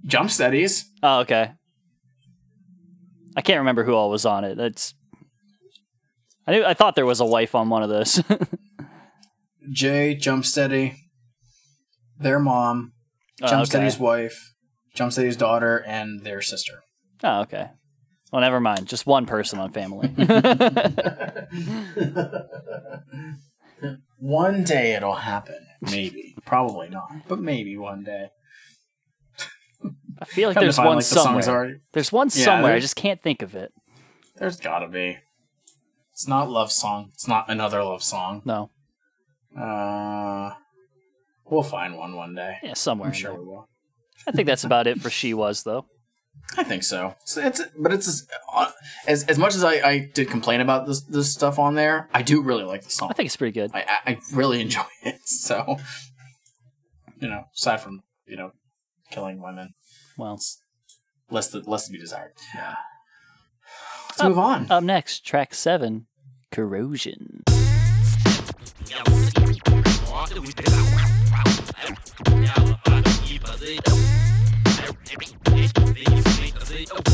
Jumpsteady's. 0.05 0.85
oh, 1.03 1.19
okay. 1.21 1.51
I 3.35 3.41
can't 3.41 3.59
remember 3.59 3.83
who 3.83 3.93
all 3.93 4.09
was 4.09 4.25
on 4.25 4.43
it. 4.43 4.55
That's. 4.55 4.93
I 6.47 6.51
knew, 6.51 6.65
I 6.65 6.73
thought 6.73 6.95
there 6.95 7.05
was 7.05 7.19
a 7.19 7.25
wife 7.25 7.53
on 7.55 7.69
one 7.69 7.83
of 7.83 7.89
those. 7.89 8.23
Jay, 9.71 10.15
Jumpsteady. 10.19 10.95
Their 12.17 12.39
mom, 12.39 12.93
Oh, 13.41 13.47
jump 13.47 13.61
okay. 13.61 13.69
steady's 13.69 13.97
wife, 13.97 14.53
Jumpsteady's 14.95 15.37
daughter, 15.37 15.77
and 15.87 16.23
their 16.25 16.41
sister. 16.41 16.81
Oh, 17.23 17.41
okay. 17.41 17.69
Well, 18.31 18.41
never 18.41 18.59
mind. 18.59 18.87
Just 18.87 19.05
one 19.07 19.25
person 19.25 19.59
on 19.59 19.71
family. 19.71 20.09
One 24.19 24.63
day 24.65 24.93
it'll 24.95 25.15
happen. 25.15 25.65
Maybe. 25.81 26.35
Probably 26.45 26.89
not. 26.89 27.09
But 27.27 27.39
maybe 27.39 27.77
one 27.77 28.03
day. 28.03 28.29
I 30.21 30.25
feel 30.25 30.49
like 30.49 30.55
Come 30.55 30.63
there's 30.65 30.75
find, 30.75 30.87
one 30.87 30.95
like, 30.97 31.05
the 31.05 31.15
somewhere. 31.15 31.47
already- 31.49 31.79
There's 31.93 32.11
one 32.11 32.27
Yeah, 32.33 32.43
somewhere. 32.45 32.73
I 32.73 32.79
just 32.79 32.97
can't 32.97 33.21
think 33.21 33.41
of 33.41 33.55
it. 33.55 33.71
There's 34.35 34.59
gotta 34.59 34.87
be. 34.89 35.17
It's 36.11 36.27
not 36.27 36.49
love 36.49 36.71
song. 36.71 37.11
It's 37.13 37.27
not 37.27 37.49
another 37.49 37.81
love 37.83 38.03
song. 38.03 38.41
No. 38.43 38.69
Uh, 39.57 40.51
we'll 41.45 41.63
find 41.63 41.97
one 41.97 42.15
one 42.15 42.35
day. 42.35 42.57
Yeah, 42.61 42.73
somewhere. 42.73 43.07
I'm 43.07 43.13
sure 43.13 43.31
there. 43.31 43.39
we 43.39 43.45
will. 43.47 43.69
I 44.27 44.31
think 44.31 44.47
that's 44.47 44.65
about 44.65 44.87
it 44.87 44.99
for 44.99 45.09
She 45.19 45.33
Was, 45.33 45.63
though. 45.63 45.85
I 46.57 46.63
think 46.63 46.83
so. 46.83 47.15
It's, 47.21 47.37
it's 47.37 47.61
but 47.77 47.93
it's 47.93 48.27
uh, 48.53 48.71
as 49.07 49.23
as 49.25 49.37
much 49.37 49.55
as 49.55 49.63
I, 49.63 49.73
I 49.75 50.09
did 50.13 50.29
complain 50.29 50.61
about 50.61 50.87
this 50.87 51.01
this 51.01 51.31
stuff 51.31 51.59
on 51.59 51.75
there. 51.75 52.09
I 52.13 52.21
do 52.21 52.41
really 52.41 52.63
like 52.63 52.83
the 52.83 52.89
song. 52.89 53.09
I 53.09 53.13
think 53.13 53.27
it's 53.27 53.37
pretty 53.37 53.53
good. 53.53 53.71
I 53.73 53.81
I, 53.81 54.11
I 54.11 54.17
really 54.33 54.61
enjoy 54.65 54.81
it. 55.03 55.19
So, 55.25 55.77
you 57.19 57.27
know, 57.29 57.43
aside 57.55 57.81
from 57.81 58.01
you 58.25 58.35
know 58.35 58.51
killing 59.11 59.41
women, 59.41 59.73
Well, 60.17 60.39
less 61.29 61.47
to, 61.49 61.59
less 61.59 61.85
to 61.85 61.91
be 61.91 61.99
desired. 61.99 62.33
Yeah. 62.53 62.75
Let's 64.09 64.23
move 64.23 64.39
on. 64.39 64.67
up 64.69 64.83
next, 64.83 65.25
track 65.25 65.53
seven, 65.53 66.07
Corrosion. 66.51 67.43
Oh. 76.87 77.09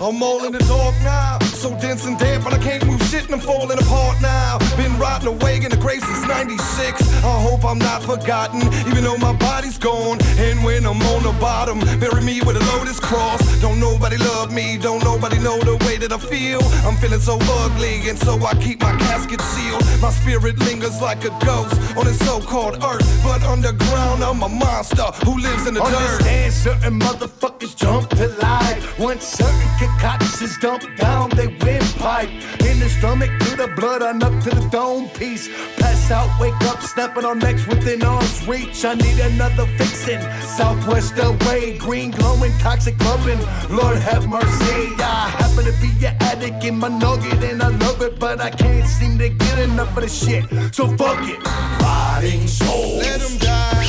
I'm 0.00 0.20
all 0.22 0.44
in 0.44 0.50
the 0.50 0.58
dark 0.58 0.94
now, 1.02 1.38
so 1.54 1.70
dense 1.78 2.04
and 2.04 2.18
damp, 2.18 2.42
but 2.42 2.52
I 2.52 2.58
can't 2.58 2.84
move 2.84 3.00
shit 3.04 3.26
and 3.26 3.34
I'm 3.34 3.40
falling 3.40 3.78
apart 3.78 4.20
now. 4.20 4.58
Been 4.76 4.98
rotting 4.98 5.28
away 5.28 5.56
in 5.56 5.70
the 5.70 5.76
grave 5.76 6.02
since 6.02 6.26
96. 6.26 7.22
I 7.22 7.40
hope 7.40 7.64
I'm 7.64 7.78
not 7.78 8.02
forgotten, 8.02 8.60
even 8.90 9.04
though 9.04 9.16
my 9.18 9.32
body's 9.34 9.78
gone. 9.78 10.18
And 10.36 10.64
when 10.64 10.84
I'm 10.84 11.00
on 11.00 11.22
the 11.22 11.32
bottom, 11.40 11.78
bury 12.00 12.22
me 12.24 12.40
with 12.42 12.56
a 12.56 12.64
lotus 12.74 12.98
cross. 12.98 13.40
Don't 13.60 13.78
nobody 13.78 14.16
love 14.16 14.52
me, 14.52 14.76
don't 14.78 15.02
nobody 15.04 15.38
know 15.38 15.58
the 15.60 15.76
way 15.86 15.96
that 15.98 16.12
I 16.12 16.18
feel. 16.18 16.60
I'm 16.84 16.96
feeling 16.96 17.20
so 17.20 17.38
ugly, 17.40 18.08
and 18.08 18.18
so 18.18 18.34
I 18.44 18.54
keep 18.56 18.82
my 18.82 18.96
casket 18.98 19.40
sealed. 19.40 19.84
My 20.02 20.10
spirit 20.10 20.58
lingers 20.58 21.00
like 21.00 21.24
a 21.24 21.30
ghost 21.46 21.78
on 21.96 22.04
this 22.04 22.18
so-called 22.18 22.82
earth, 22.82 23.06
but 23.22 23.42
underground 23.44 24.24
I'm 24.24 24.42
a 24.42 24.48
monster 24.48 25.06
who 25.24 25.38
lives 25.38 25.68
in 25.68 25.74
the 25.74 25.80
dirt. 25.80 25.94
Understand 25.94 26.52
certain 26.52 27.00
motherfuckers 27.00 27.76
jump 27.76 28.10
to 28.10 28.26
life. 28.42 28.98
Once 28.98 29.24
certain 29.24 29.70
concoctions 29.84 30.58
dump 30.58 30.82
down, 30.96 31.30
they 31.30 31.48
windpipe. 31.48 32.28
In 32.60 32.78
the 32.80 32.88
stomach, 32.88 33.30
to 33.40 33.56
the 33.56 33.68
blood, 33.76 34.02
on 34.02 34.22
up 34.22 34.34
to 34.44 34.50
the 34.50 34.68
dome 34.70 35.08
piece. 35.10 35.48
Pass 35.76 36.10
out, 36.10 36.28
wake 36.40 36.60
up, 36.64 36.80
snapping 36.80 37.24
on 37.24 37.38
necks 37.38 37.66
within 37.66 38.02
arm's 38.02 38.46
reach. 38.46 38.84
I 38.84 38.94
need 38.94 39.18
another 39.20 39.66
fixin'. 39.78 40.20
Southwest 40.42 41.14
away, 41.18 41.76
green 41.78 42.10
glowing, 42.10 42.52
toxic 42.58 42.98
loving. 43.04 43.40
Lord 43.74 43.98
have 43.98 44.28
mercy. 44.28 44.94
I 44.98 45.28
happen 45.40 45.64
to 45.64 45.74
be 45.80 46.06
an 46.06 46.16
addict 46.20 46.64
in 46.64 46.76
my 46.78 46.88
nugget, 46.88 47.42
and 47.44 47.62
I 47.62 47.68
love 47.68 48.02
it, 48.02 48.18
but 48.18 48.40
I 48.40 48.50
can't 48.50 48.86
seem 48.86 49.18
to 49.18 49.28
get 49.28 49.58
enough 49.58 49.96
of 49.96 50.02
the 50.02 50.08
shit. 50.08 50.44
So 50.74 50.88
fuck 50.96 51.20
it. 51.28 51.38
Rotting 51.82 52.46
let 53.00 53.20
them 53.20 53.38
die. 53.38 53.83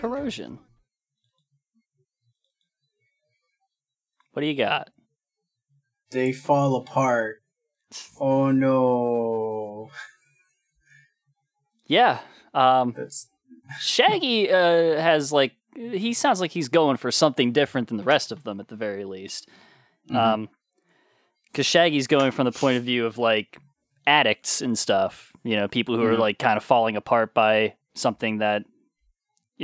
Corrosion. 0.00 0.58
What 4.32 4.40
do 4.40 4.46
you 4.46 4.56
got? 4.56 4.88
They 6.10 6.32
fall 6.32 6.76
apart. 6.76 7.42
Oh 8.18 8.50
no. 8.50 9.90
Yeah. 11.86 12.20
Um, 12.54 12.94
That's 12.96 13.28
Shaggy 13.78 14.50
uh, 14.50 15.00
has 15.00 15.32
like 15.32 15.52
he 15.74 16.14
sounds 16.14 16.40
like 16.40 16.50
he's 16.50 16.68
going 16.68 16.96
for 16.96 17.10
something 17.10 17.52
different 17.52 17.88
than 17.88 17.98
the 17.98 18.02
rest 18.02 18.32
of 18.32 18.42
them 18.42 18.58
at 18.58 18.68
the 18.68 18.76
very 18.76 19.04
least. 19.04 19.48
Um, 20.10 20.48
because 21.44 21.66
Shaggy's 21.66 22.06
going 22.06 22.30
from 22.30 22.46
the 22.46 22.52
point 22.52 22.78
of 22.78 22.84
view 22.84 23.04
of 23.04 23.18
like 23.18 23.58
addicts 24.06 24.62
and 24.62 24.78
stuff. 24.78 25.32
You 25.44 25.56
know, 25.56 25.68
people 25.68 25.96
who 25.96 26.04
are 26.04 26.16
like 26.16 26.38
kind 26.38 26.56
of 26.56 26.64
falling 26.64 26.96
apart 26.96 27.34
by 27.34 27.74
something 27.94 28.38
that 28.38 28.64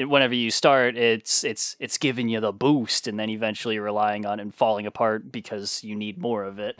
whenever 0.04 0.34
you 0.34 0.50
start, 0.50 0.96
it's 0.96 1.44
it's 1.44 1.76
it's 1.80 1.98
giving 1.98 2.28
you 2.28 2.40
the 2.40 2.52
boost, 2.52 3.08
and 3.08 3.18
then 3.18 3.30
eventually 3.30 3.76
you're 3.76 3.84
relying 3.84 4.26
on 4.26 4.38
it 4.38 4.42
and 4.42 4.54
falling 4.54 4.86
apart 4.86 5.32
because 5.32 5.82
you 5.82 5.96
need 5.96 6.18
more 6.18 6.44
of 6.44 6.58
it. 6.58 6.78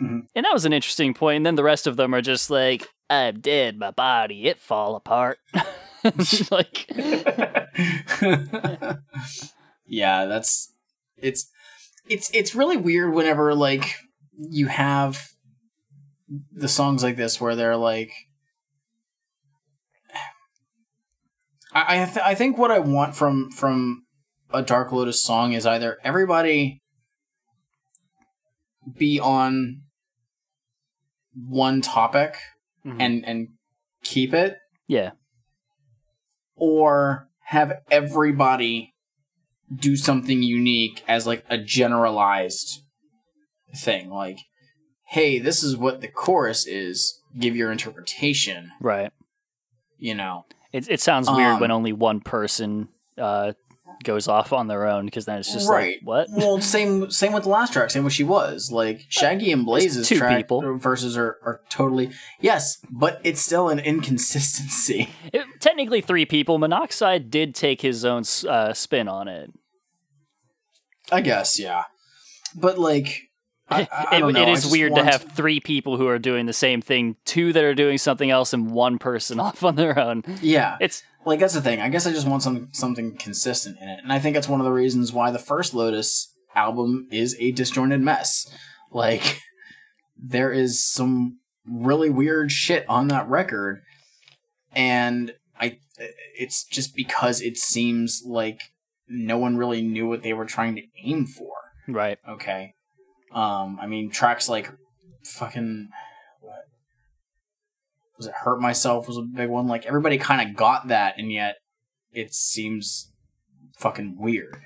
Mm-hmm. 0.00 0.20
And 0.34 0.44
that 0.44 0.52
was 0.52 0.64
an 0.64 0.72
interesting 0.72 1.14
point. 1.14 1.38
And 1.38 1.46
then 1.46 1.54
the 1.54 1.62
rest 1.62 1.86
of 1.86 1.96
them 1.96 2.14
are 2.14 2.20
just 2.20 2.50
like, 2.50 2.88
"I'm 3.08 3.40
dead, 3.40 3.78
my 3.78 3.90
body, 3.90 4.46
it 4.46 4.60
fall 4.60 4.96
apart." 4.96 5.38
like, 6.50 6.86
yeah, 9.86 10.26
that's 10.26 10.72
it's 11.16 11.48
it's 12.08 12.30
it's 12.34 12.54
really 12.54 12.76
weird 12.76 13.14
whenever 13.14 13.54
like 13.54 13.94
you 14.36 14.66
have 14.66 15.30
the 16.52 16.68
songs 16.68 17.02
like 17.02 17.16
this 17.16 17.40
where 17.40 17.56
they're 17.56 17.76
like 17.76 18.12
I 21.88 22.02
I, 22.02 22.04
th- 22.06 22.18
I 22.24 22.34
think 22.34 22.58
what 22.58 22.70
I 22.70 22.78
want 22.78 23.14
from 23.14 23.50
from 23.50 24.04
a 24.52 24.62
Dark 24.62 24.92
Lotus 24.92 25.22
song 25.22 25.52
is 25.52 25.66
either 25.66 25.98
everybody 26.04 26.80
be 28.96 29.18
on 29.20 29.82
one 31.34 31.80
topic 31.80 32.36
Mhm. 32.84 32.96
and 33.00 33.24
and 33.26 33.48
keep 34.02 34.34
it. 34.34 34.58
Yeah, 34.86 35.12
or 36.56 37.28
have 37.46 37.72
everybody 37.90 38.92
do 39.74 39.96
something 39.96 40.42
unique 40.42 41.02
as 41.08 41.26
like 41.26 41.44
a 41.48 41.56
generalized 41.58 42.82
thing 43.76 44.08
like 44.10 44.38
hey 45.08 45.38
this 45.38 45.62
is 45.62 45.76
what 45.76 46.00
the 46.00 46.08
chorus 46.08 46.66
is. 46.66 47.20
Give 47.38 47.56
your 47.56 47.72
interpretation. 47.72 48.70
Right. 48.80 49.10
you 49.98 50.14
know 50.14 50.44
It 50.74 50.90
it 50.90 51.00
sounds 51.00 51.30
weird 51.30 51.54
Um, 51.54 51.60
when 51.60 51.70
only 51.70 51.92
one 51.92 52.20
person 52.20 52.88
uh, 53.16 53.52
goes 54.02 54.26
off 54.26 54.52
on 54.52 54.66
their 54.66 54.88
own 54.88 55.04
because 55.04 55.24
then 55.24 55.38
it's 55.38 55.52
just 55.52 55.68
right. 55.70 55.98
like 55.98 56.00
what? 56.02 56.26
Well, 56.32 56.60
same 56.60 57.10
same 57.12 57.32
with 57.32 57.44
the 57.44 57.48
last 57.50 57.72
track. 57.72 57.90
Same 57.92 58.02
with 58.02 58.12
she 58.12 58.24
was 58.24 58.72
like 58.72 59.02
Shaggy 59.08 59.52
and 59.52 59.64
Blaze's 59.64 60.08
two 60.08 60.18
track 60.18 60.36
people. 60.36 60.76
verses 60.78 61.16
are 61.16 61.38
are 61.44 61.60
totally 61.70 62.10
yes, 62.40 62.78
but 62.90 63.20
it's 63.22 63.40
still 63.40 63.68
an 63.68 63.78
inconsistency. 63.78 65.10
It- 65.32 65.46
technically 65.60 66.00
three 66.00 66.26
people. 66.26 66.58
Monoxide 66.58 67.30
did 67.30 67.54
take 67.54 67.80
his 67.80 68.04
own 68.04 68.24
uh, 68.48 68.72
spin 68.72 69.06
on 69.06 69.28
it. 69.28 69.52
I 71.12 71.20
guess 71.20 71.58
yeah, 71.58 71.84
but 72.54 72.78
like. 72.78 73.23
I, 73.68 73.88
I 73.92 74.16
it, 74.16 74.36
it 74.36 74.66
I 74.66 74.70
weird 74.70 74.94
to 74.94 75.04
have 75.04 75.22
three 75.22 75.60
people 75.60 75.96
who 75.96 76.06
are 76.06 76.18
doing 76.18 76.46
the 76.46 76.52
same 76.52 76.80
thing, 76.80 77.16
two 77.24 77.52
that 77.52 77.64
are 77.64 77.74
doing 77.74 77.98
something 77.98 78.30
else, 78.30 78.52
and 78.52 78.70
one 78.70 78.98
person 78.98 79.40
off 79.40 79.62
on 79.64 79.76
their 79.76 79.98
own. 79.98 80.22
Yeah, 80.40 80.76
It's 80.80 81.02
like 81.24 81.40
that's 81.40 81.54
the 81.54 81.62
thing. 81.62 81.80
I 81.80 81.88
guess 81.88 82.06
I 82.06 82.12
just 82.12 82.28
want 82.28 82.42
some 82.42 82.68
something 82.72 83.16
consistent 83.16 83.78
in 83.80 83.88
it, 83.88 84.00
and 84.02 84.12
I 84.12 84.18
think 84.18 84.34
that's 84.34 84.48
one 84.48 84.60
of 84.60 84.64
the 84.64 84.72
reasons 84.72 85.12
why 85.12 85.30
the 85.30 85.38
first 85.38 85.74
Lotus 85.74 86.32
album 86.54 87.08
is 87.10 87.36
a 87.40 87.52
disjointed 87.52 88.00
mess. 88.00 88.46
Like 88.90 89.40
there 90.16 90.52
is 90.52 90.82
some 90.82 91.38
really 91.66 92.10
weird 92.10 92.52
shit 92.52 92.84
on 92.88 93.08
that 93.08 93.28
record, 93.28 93.82
and 94.72 95.32
I 95.58 95.78
it's 96.38 96.64
just 96.64 96.94
because 96.94 97.40
it 97.40 97.56
seems 97.56 98.22
like 98.26 98.60
no 99.08 99.38
one 99.38 99.56
really 99.56 99.82
knew 99.82 100.08
what 100.08 100.22
they 100.22 100.32
were 100.32 100.46
trying 100.46 100.76
to 100.76 100.82
aim 101.02 101.26
for. 101.26 101.52
right. 101.88 102.18
Okay. 102.28 102.74
Um, 103.34 103.78
I 103.80 103.86
mean, 103.86 104.10
tracks 104.10 104.48
like 104.48 104.70
fucking 105.24 105.88
what 106.40 106.64
was 108.16 108.26
it? 108.26 108.34
Hurt 108.42 108.60
myself 108.60 109.08
was 109.08 109.18
a 109.18 109.22
big 109.22 109.48
one. 109.48 109.66
Like 109.66 109.86
everybody 109.86 110.18
kind 110.18 110.48
of 110.48 110.56
got 110.56 110.88
that, 110.88 111.18
and 111.18 111.32
yet 111.32 111.56
it 112.12 112.32
seems 112.32 113.10
fucking 113.76 114.16
weird 114.18 114.56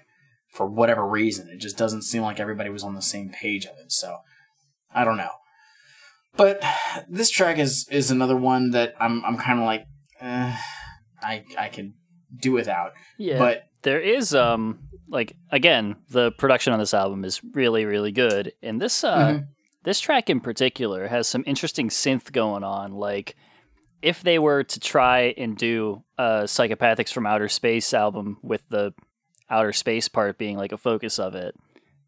for 0.53 0.66
whatever 0.66 1.07
reason. 1.07 1.49
It 1.49 1.59
just 1.59 1.79
doesn't 1.79 2.03
seem 2.03 2.23
like 2.23 2.41
everybody 2.41 2.69
was 2.69 2.85
on 2.85 2.95
the 2.95 3.03
same 3.03 3.31
page 3.31 3.64
of 3.64 3.73
it. 3.79 3.91
So 3.91 4.19
I 4.95 5.05
don't 5.05 5.16
know. 5.16 5.31
But 6.37 6.62
this 7.09 7.31
track 7.31 7.59
is 7.59 7.89
is 7.91 8.11
another 8.11 8.37
one 8.37 8.71
that 8.71 8.95
I'm 9.01 9.25
I'm 9.25 9.39
kind 9.39 9.59
of 9.59 9.64
like, 9.64 9.85
eh, 10.21 10.57
I 11.23 11.45
I 11.59 11.69
could 11.69 11.95
do 12.41 12.53
without. 12.53 12.93
Yeah. 13.19 13.39
But 13.39 13.64
there 13.89 14.01
is 14.01 14.34
um 14.34 14.78
like 15.09 15.34
again 15.51 15.97
the 16.11 16.30
production 16.32 16.72
on 16.74 16.78
this 16.78 16.93
album 16.93 17.24
is 17.24 17.41
really 17.55 17.84
really 17.86 18.12
good 18.12 18.53
and 18.62 18.80
this 18.80 19.03
uh 19.05 19.16
Mhm. 19.32 19.47
this 19.84 19.99
track 20.01 20.28
in 20.28 20.41
particular 20.41 21.09
has 21.09 21.26
some 21.26 21.43
interesting 21.47 21.89
synth 21.89 22.30
going 22.32 22.62
on 22.64 22.93
like 22.93 23.34
if 24.03 24.22
they 24.22 24.39
were 24.39 24.62
to 24.62 24.78
try 24.78 25.34
and 25.39 25.57
do 25.57 26.03
a 26.18 26.43
psychopathics 26.45 27.12
from 27.12 27.26
outer 27.26 27.49
space 27.49 27.95
album 27.95 28.36
with 28.43 28.62
the 28.68 28.93
outer 29.51 29.72
space 29.72 30.09
part 30.09 30.36
being 30.39 30.57
like 30.59 30.72
a 30.72 30.76
focus 30.76 31.18
of 31.18 31.34
it 31.34 31.55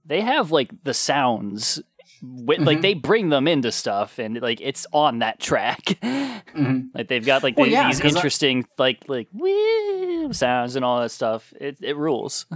they 0.04 0.20
have 0.20 0.50
like 0.50 0.70
the 0.84 0.94
sounds 0.94 1.80
with, 2.22 2.60
like 2.60 2.80
they 2.82 2.94
bring 2.94 3.28
them 3.30 3.48
into 3.48 3.72
stuff 3.72 4.18
and 4.18 4.40
like 4.40 4.60
it's 4.60 4.86
on 4.92 5.20
that 5.20 5.40
track 5.40 5.80
Mhm. 6.02 6.86
like 6.94 7.08
they've 7.08 7.24
got 7.24 7.42
like 7.42 7.56
Well, 7.56 7.66
the- 7.66 7.72
yeah, 7.72 7.86
these 7.86 8.00
'cause 8.00 8.14
I- 8.14 8.18
interesting 8.18 8.66
like 8.78 9.04
like 9.08 9.28
woo 9.32 10.32
sounds 10.32 10.76
and 10.76 10.84
all 10.84 11.00
that 11.00 11.10
stuff 11.10 11.52
it, 11.60 11.78
it 11.82 11.96
rules 11.96 12.46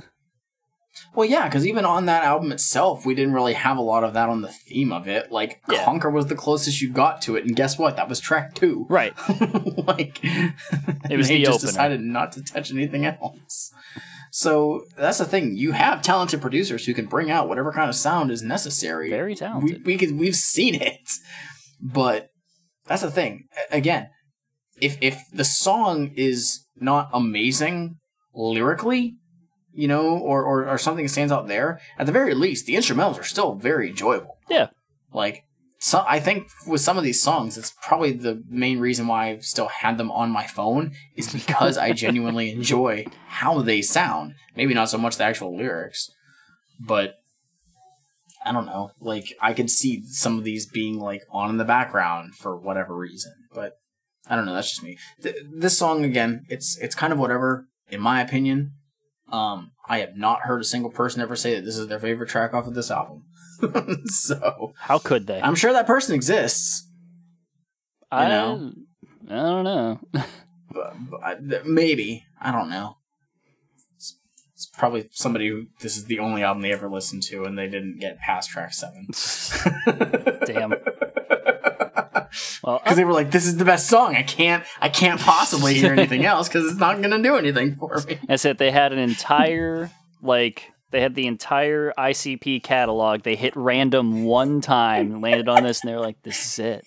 Well, 1.16 1.28
yeah, 1.28 1.48
because 1.48 1.66
even 1.66 1.84
on 1.84 2.06
that 2.06 2.22
album 2.22 2.52
itself, 2.52 3.04
we 3.04 3.16
didn't 3.16 3.34
really 3.34 3.54
have 3.54 3.78
a 3.78 3.82
lot 3.82 4.04
of 4.04 4.12
that 4.14 4.28
on 4.28 4.42
the 4.42 4.48
theme 4.52 4.92
of 4.92 5.08
it. 5.08 5.32
Like, 5.32 5.60
Yeah. 5.68 5.84
Conquer 5.84 6.08
was 6.08 6.26
the 6.28 6.36
closest 6.36 6.80
you 6.80 6.88
got 6.92 7.20
to 7.22 7.34
it, 7.34 7.44
and 7.44 7.56
guess 7.56 7.76
what? 7.76 7.96
That 7.96 8.08
was 8.08 8.20
track 8.20 8.54
two. 8.54 8.86
right 8.88 9.12
like, 9.88 10.20
It 10.22 11.16
was 11.16 11.26
they 11.26 11.38
the 11.38 11.44
just 11.46 11.58
opener. 11.64 11.66
decided 11.72 12.00
not 12.00 12.30
to 12.32 12.44
touch 12.44 12.70
anything 12.70 13.06
else. 13.06 13.72
So 14.36 14.82
that's 14.96 15.18
the 15.18 15.24
thing. 15.24 15.56
You 15.56 15.70
have 15.72 16.02
talented 16.02 16.40
producers 16.40 16.86
who 16.86 16.92
can 16.92 17.06
bring 17.06 17.30
out 17.30 17.48
whatever 17.48 17.70
kind 17.70 17.88
of 17.88 17.94
sound 17.94 18.32
is 18.32 18.42
necessary. 18.42 19.08
Very 19.08 19.30
We, 19.30 19.36
talented. 19.36 19.86
we 19.86 19.96
could, 19.96 20.18
we've 20.18 20.34
seen 20.34 20.74
it, 20.74 21.08
but 21.80 22.30
that's 22.84 23.02
the 23.02 23.12
thing. 23.12 23.44
Again, 23.70 24.08
if 24.80 24.98
if 25.00 25.22
the 25.32 25.44
song 25.44 26.10
is 26.16 26.66
not 26.74 27.10
amazing 27.12 27.98
lyrically, 28.34 29.14
you 29.72 29.86
know, 29.86 30.18
or, 30.18 30.42
or 30.42 30.68
or 30.68 30.78
something 30.78 31.06
stands 31.06 31.32
out 31.32 31.46
there, 31.46 31.78
at 31.96 32.06
the 32.06 32.12
very 32.12 32.34
least, 32.34 32.66
the 32.66 32.74
instrumentals 32.74 33.20
are 33.20 33.22
still 33.22 33.54
very 33.54 33.90
enjoyable. 33.90 34.38
yeah 34.50 34.66
Like, 35.12 35.44
so 35.84 36.02
I 36.08 36.18
think 36.18 36.48
with 36.66 36.80
some 36.80 36.96
of 36.96 37.04
these 37.04 37.20
songs, 37.20 37.58
it's 37.58 37.74
probably 37.82 38.12
the 38.12 38.42
main 38.48 38.78
reason 38.78 39.06
why 39.06 39.28
I've 39.28 39.44
still 39.44 39.68
had 39.68 39.98
them 39.98 40.10
on 40.10 40.30
my 40.30 40.46
phone 40.46 40.92
is 41.14 41.30
because 41.30 41.76
I 41.76 41.92
genuinely 41.92 42.52
enjoy 42.54 43.04
how 43.26 43.60
they 43.60 43.82
sound. 43.82 44.32
Maybe 44.56 44.72
not 44.72 44.88
so 44.88 44.96
much 44.96 45.18
the 45.18 45.24
actual 45.24 45.54
lyrics, 45.54 46.10
but 46.80 47.16
I 48.46 48.52
don't 48.52 48.64
know. 48.64 48.92
Like, 48.98 49.26
I 49.42 49.52
could 49.52 49.68
see 49.68 50.02
some 50.06 50.38
of 50.38 50.44
these 50.44 50.64
being 50.64 50.98
like 50.98 51.20
on 51.30 51.50
in 51.50 51.58
the 51.58 51.66
background 51.66 52.34
for 52.34 52.56
whatever 52.56 52.96
reason, 52.96 53.34
but 53.52 53.74
I 54.26 54.36
don't 54.36 54.46
know. 54.46 54.54
That's 54.54 54.70
just 54.70 54.82
me. 54.82 54.96
Th- 55.22 55.36
this 55.52 55.76
song 55.76 56.02
again, 56.02 56.46
it's 56.48 56.78
it's 56.78 56.94
kind 56.94 57.12
of 57.12 57.18
whatever 57.18 57.66
in 57.90 58.00
my 58.00 58.22
opinion. 58.22 58.72
Um, 59.30 59.72
I 59.86 59.98
have 59.98 60.16
not 60.16 60.44
heard 60.44 60.62
a 60.62 60.64
single 60.64 60.90
person 60.90 61.20
ever 61.20 61.36
say 61.36 61.56
that 61.56 61.66
this 61.66 61.76
is 61.76 61.88
their 61.88 61.98
favorite 61.98 62.30
track 62.30 62.54
off 62.54 62.66
of 62.66 62.74
this 62.74 62.90
album. 62.90 63.24
so 64.06 64.74
how 64.76 64.98
could 64.98 65.26
they 65.26 65.40
I'm 65.40 65.54
sure 65.54 65.72
that 65.72 65.86
person 65.86 66.14
exists. 66.14 66.88
I, 68.10 68.28
don't 68.28 68.76
know. 69.28 69.34
I 69.34 69.50
don't 69.50 69.64
know 69.64 70.00
But, 70.70 70.96
but 71.10 71.66
maybe 71.66 72.24
I 72.40 72.50
don't 72.50 72.68
know. 72.68 72.96
It's, 73.96 74.16
it's 74.52 74.66
probably 74.66 75.08
somebody 75.12 75.48
who 75.48 75.66
this 75.80 75.96
is 75.96 76.06
the 76.06 76.18
only 76.18 76.42
album 76.42 76.62
they 76.62 76.72
ever 76.72 76.88
listened 76.90 77.22
to, 77.24 77.44
and 77.44 77.56
they 77.56 77.68
didn't 77.68 78.00
get 78.00 78.18
past 78.18 78.50
track 78.50 78.74
seven. 78.74 79.08
damn 80.46 80.74
well 82.62 82.80
Because 82.82 82.96
they 82.96 83.04
were 83.04 83.12
like, 83.12 83.30
"This 83.30 83.46
is 83.46 83.56
the 83.56 83.64
best 83.64 83.88
song. 83.88 84.16
I 84.16 84.22
can't, 84.22 84.64
I 84.80 84.88
can't 84.88 85.20
possibly 85.20 85.74
hear 85.74 85.92
anything 85.92 86.24
else 86.24 86.48
because 86.48 86.66
it's 86.66 86.80
not 86.80 87.00
gonna 87.00 87.22
do 87.22 87.36
anything 87.36 87.76
for 87.76 88.02
me." 88.06 88.18
I 88.28 88.36
said 88.36 88.58
they 88.58 88.70
had 88.70 88.92
an 88.92 88.98
entire 88.98 89.90
like 90.22 90.72
they 90.90 91.00
had 91.00 91.14
the 91.14 91.26
entire 91.26 91.92
ICP 91.98 92.62
catalog. 92.62 93.22
They 93.22 93.36
hit 93.36 93.54
random 93.56 94.24
one 94.24 94.60
time, 94.60 95.12
and 95.12 95.22
landed 95.22 95.48
on 95.48 95.64
this, 95.64 95.82
and 95.82 95.90
they 95.90 95.94
were 95.96 96.02
like, 96.02 96.22
"This 96.22 96.58
is 96.58 96.58
it." 96.58 96.84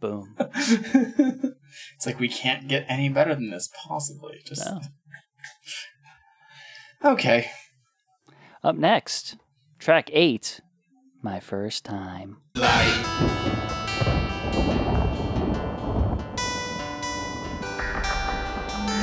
Boom. 0.00 0.34
It's 1.96 2.06
like 2.06 2.18
we 2.20 2.28
can't 2.28 2.68
get 2.68 2.84
any 2.88 3.08
better 3.08 3.34
than 3.34 3.50
this, 3.50 3.70
possibly. 3.86 4.40
Just 4.44 4.66
No. 4.66 4.80
okay. 7.12 7.50
Up 8.62 8.76
next, 8.76 9.36
track 9.78 10.10
eight, 10.12 10.60
"My 11.22 11.40
First 11.40 11.84
Time." 11.84 12.38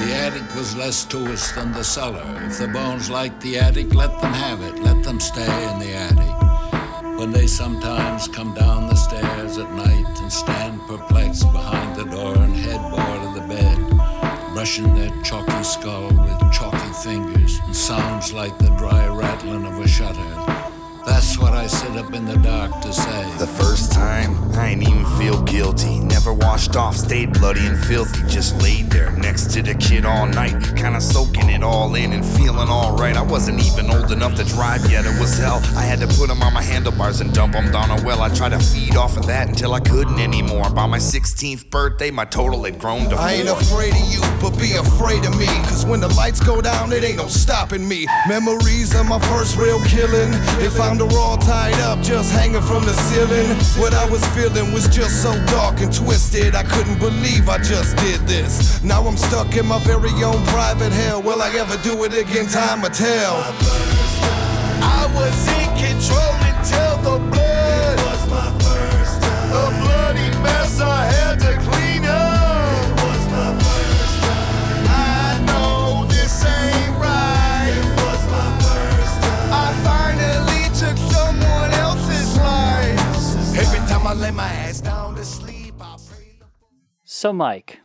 The 0.01 0.15
attic 0.15 0.55
was 0.55 0.75
less 0.75 1.05
to 1.05 1.31
us 1.31 1.51
than 1.51 1.71
the 1.73 1.83
cellar. 1.83 2.25
If 2.47 2.57
the 2.57 2.67
bones 2.67 3.11
liked 3.11 3.39
the 3.39 3.59
attic, 3.59 3.93
let 3.93 4.19
them 4.19 4.33
have 4.33 4.59
it. 4.61 4.79
Let 4.79 5.03
them 5.03 5.19
stay 5.19 5.71
in 5.71 5.77
the 5.77 5.93
attic. 5.93 7.19
When 7.19 7.31
they 7.31 7.45
sometimes 7.45 8.27
come 8.27 8.55
down 8.55 8.87
the 8.87 8.95
stairs 8.95 9.59
at 9.59 9.71
night 9.73 10.19
and 10.19 10.33
stand 10.33 10.81
perplexed 10.87 11.51
behind 11.51 11.95
the 11.95 12.05
door 12.05 12.35
and 12.35 12.55
headboard 12.55 13.21
of 13.27 13.35
the 13.35 13.47
bed, 13.47 14.53
brushing 14.55 14.91
their 14.95 15.11
chalky 15.21 15.63
skull 15.63 16.07
with 16.07 16.51
chalky 16.51 16.93
fingers 17.03 17.59
and 17.65 17.75
sounds 17.75 18.33
like 18.33 18.57
the 18.57 18.75
dry 18.79 19.07
rattling 19.07 19.67
of 19.67 19.77
a 19.77 19.87
shutter. 19.87 20.60
That's 21.21 21.37
what 21.37 21.53
I 21.53 21.67
sit 21.67 21.95
up 21.97 22.13
in 22.15 22.25
the 22.25 22.35
dark 22.37 22.81
to 22.81 22.91
say. 22.91 23.37
The 23.37 23.45
first 23.45 23.91
time, 23.91 24.35
I 24.55 24.69
ain't 24.69 24.81
even 24.81 25.05
feel 25.19 25.39
guilty. 25.43 25.99
Never 25.99 26.33
washed 26.33 26.75
off, 26.75 26.95
stayed 26.95 27.33
bloody 27.33 27.63
and 27.67 27.77
filthy. 27.77 28.27
Just 28.27 28.59
laid 28.63 28.89
there 28.89 29.11
next 29.11 29.51
to 29.51 29.61
the 29.61 29.75
kid 29.75 30.03
all 30.03 30.25
night. 30.25 30.55
Kinda 30.75 30.99
soaking 30.99 31.51
it 31.51 31.61
all 31.61 31.93
in 31.93 32.13
and 32.13 32.25
feeling 32.25 32.69
alright. 32.69 33.15
I 33.15 33.21
wasn't 33.21 33.63
even 33.63 33.91
old 33.91 34.11
enough 34.11 34.33
to 34.37 34.43
drive 34.45 34.89
yet, 34.89 35.05
it 35.05 35.19
was 35.19 35.37
hell. 35.37 35.61
I 35.75 35.83
had 35.83 35.99
to 35.99 36.07
put 36.07 36.31
him 36.31 36.41
on 36.41 36.53
my 36.53 36.63
handlebars 36.63 37.21
and 37.21 37.31
dump 37.31 37.53
him 37.53 37.71
down 37.71 37.91
a 37.91 38.03
well. 38.03 38.23
I 38.23 38.29
tried 38.29 38.53
to 38.53 38.59
feed 38.59 38.95
off 38.95 39.15
of 39.15 39.27
that 39.27 39.47
until 39.47 39.75
I 39.75 39.79
couldn't 39.79 40.19
anymore. 40.19 40.71
By 40.71 40.87
my 40.87 40.97
16th 40.97 41.69
birthday, 41.69 42.09
my 42.09 42.25
total 42.25 42.63
had 42.63 42.79
grown 42.79 43.03
to 43.09 43.15
four. 43.15 43.19
I 43.19 43.33
ain't 43.33 43.47
afraid 43.47 43.93
of 43.93 44.11
you, 44.11 44.21
but 44.41 44.57
be 44.57 44.73
afraid 44.73 45.23
of 45.25 45.37
me. 45.37 45.45
Cause 45.69 45.85
when 45.85 45.99
the 45.99 46.09
lights 46.15 46.39
go 46.39 46.61
down, 46.61 46.91
it 46.91 47.03
ain't 47.03 47.17
no 47.17 47.27
stopping 47.27 47.87
me. 47.87 48.07
Memories 48.27 48.95
of 48.95 49.05
my 49.05 49.19
first 49.29 49.55
real 49.55 49.79
killing. 49.85 50.31
They 50.57 50.69
found 50.69 50.99
her 51.11 51.19
all 51.19 51.37
tied 51.37 51.79
up, 51.81 52.01
just 52.01 52.31
hanging 52.31 52.61
from 52.61 52.83
the 52.85 52.93
ceiling. 52.93 53.49
What 53.81 53.93
I 53.93 54.09
was 54.09 54.25
feeling 54.35 54.73
was 54.73 54.87
just 54.87 55.21
so 55.21 55.31
dark 55.47 55.81
and 55.81 55.93
twisted. 55.93 56.55
I 56.55 56.63
couldn't 56.63 56.99
believe 56.99 57.49
I 57.49 57.57
just 57.57 57.95
did 57.97 58.21
this. 58.27 58.83
Now 58.83 59.05
I'm 59.05 59.17
stuck 59.17 59.55
in 59.55 59.67
my 59.67 59.79
very 59.79 60.11
own 60.23 60.43
private 60.47 60.91
hell. 60.91 61.21
Will 61.21 61.41
I 61.41 61.49
ever 61.55 61.77
do 61.83 62.03
it 62.03 62.13
again? 62.13 62.47
Time 62.47 62.81
will 62.81 62.89
tell. 62.89 63.35
I 64.83 65.05
was 65.15 65.47
in 65.59 65.69
control 65.77 66.33
until 66.49 66.97
the 67.05 67.17
blood. 67.29 67.99
It 67.99 68.05
was 68.05 68.23
my 68.29 68.49
first 68.59 69.21
time. 69.21 69.51
A 69.51 69.65
bloody 69.81 70.29
mess 70.43 70.79
I 70.79 71.10
I 84.11 84.13
lay 84.13 84.31
my 84.31 84.43
ass 84.43 84.81
down 84.81 85.15
to 85.15 85.23
sleep, 85.23 85.73
I 85.79 85.95
pray. 86.09 86.37
So, 87.05 87.31
Mike, 87.31 87.79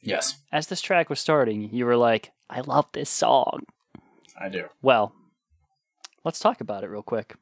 Yes, 0.00 0.38
as 0.50 0.66
this 0.66 0.80
track 0.80 1.08
was 1.08 1.20
starting, 1.20 1.72
you 1.72 1.86
were 1.86 1.96
like, 1.96 2.32
I 2.50 2.62
love 2.62 2.86
this 2.90 3.08
song. 3.08 3.60
I 4.36 4.48
do. 4.48 4.64
Well, 4.82 5.14
let's 6.24 6.40
talk 6.40 6.60
about 6.60 6.82
it 6.82 6.88
real 6.88 7.04
quick. 7.04 7.36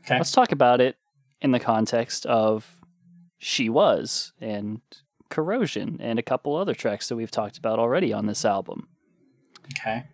Okay. 0.00 0.16
Let's 0.16 0.32
talk 0.32 0.50
about 0.50 0.80
it 0.80 0.96
in 1.40 1.52
the 1.52 1.60
context 1.60 2.26
of 2.26 2.74
She 3.38 3.68
Was 3.68 4.32
and 4.40 4.80
Corrosion 5.30 5.98
and 6.00 6.18
a 6.18 6.24
couple 6.24 6.56
other 6.56 6.74
tracks 6.74 7.08
that 7.08 7.14
we've 7.14 7.30
talked 7.30 7.56
about 7.56 7.78
already 7.78 8.12
on 8.12 8.26
this 8.26 8.44
album. 8.44 8.88
Okay. 9.78 10.06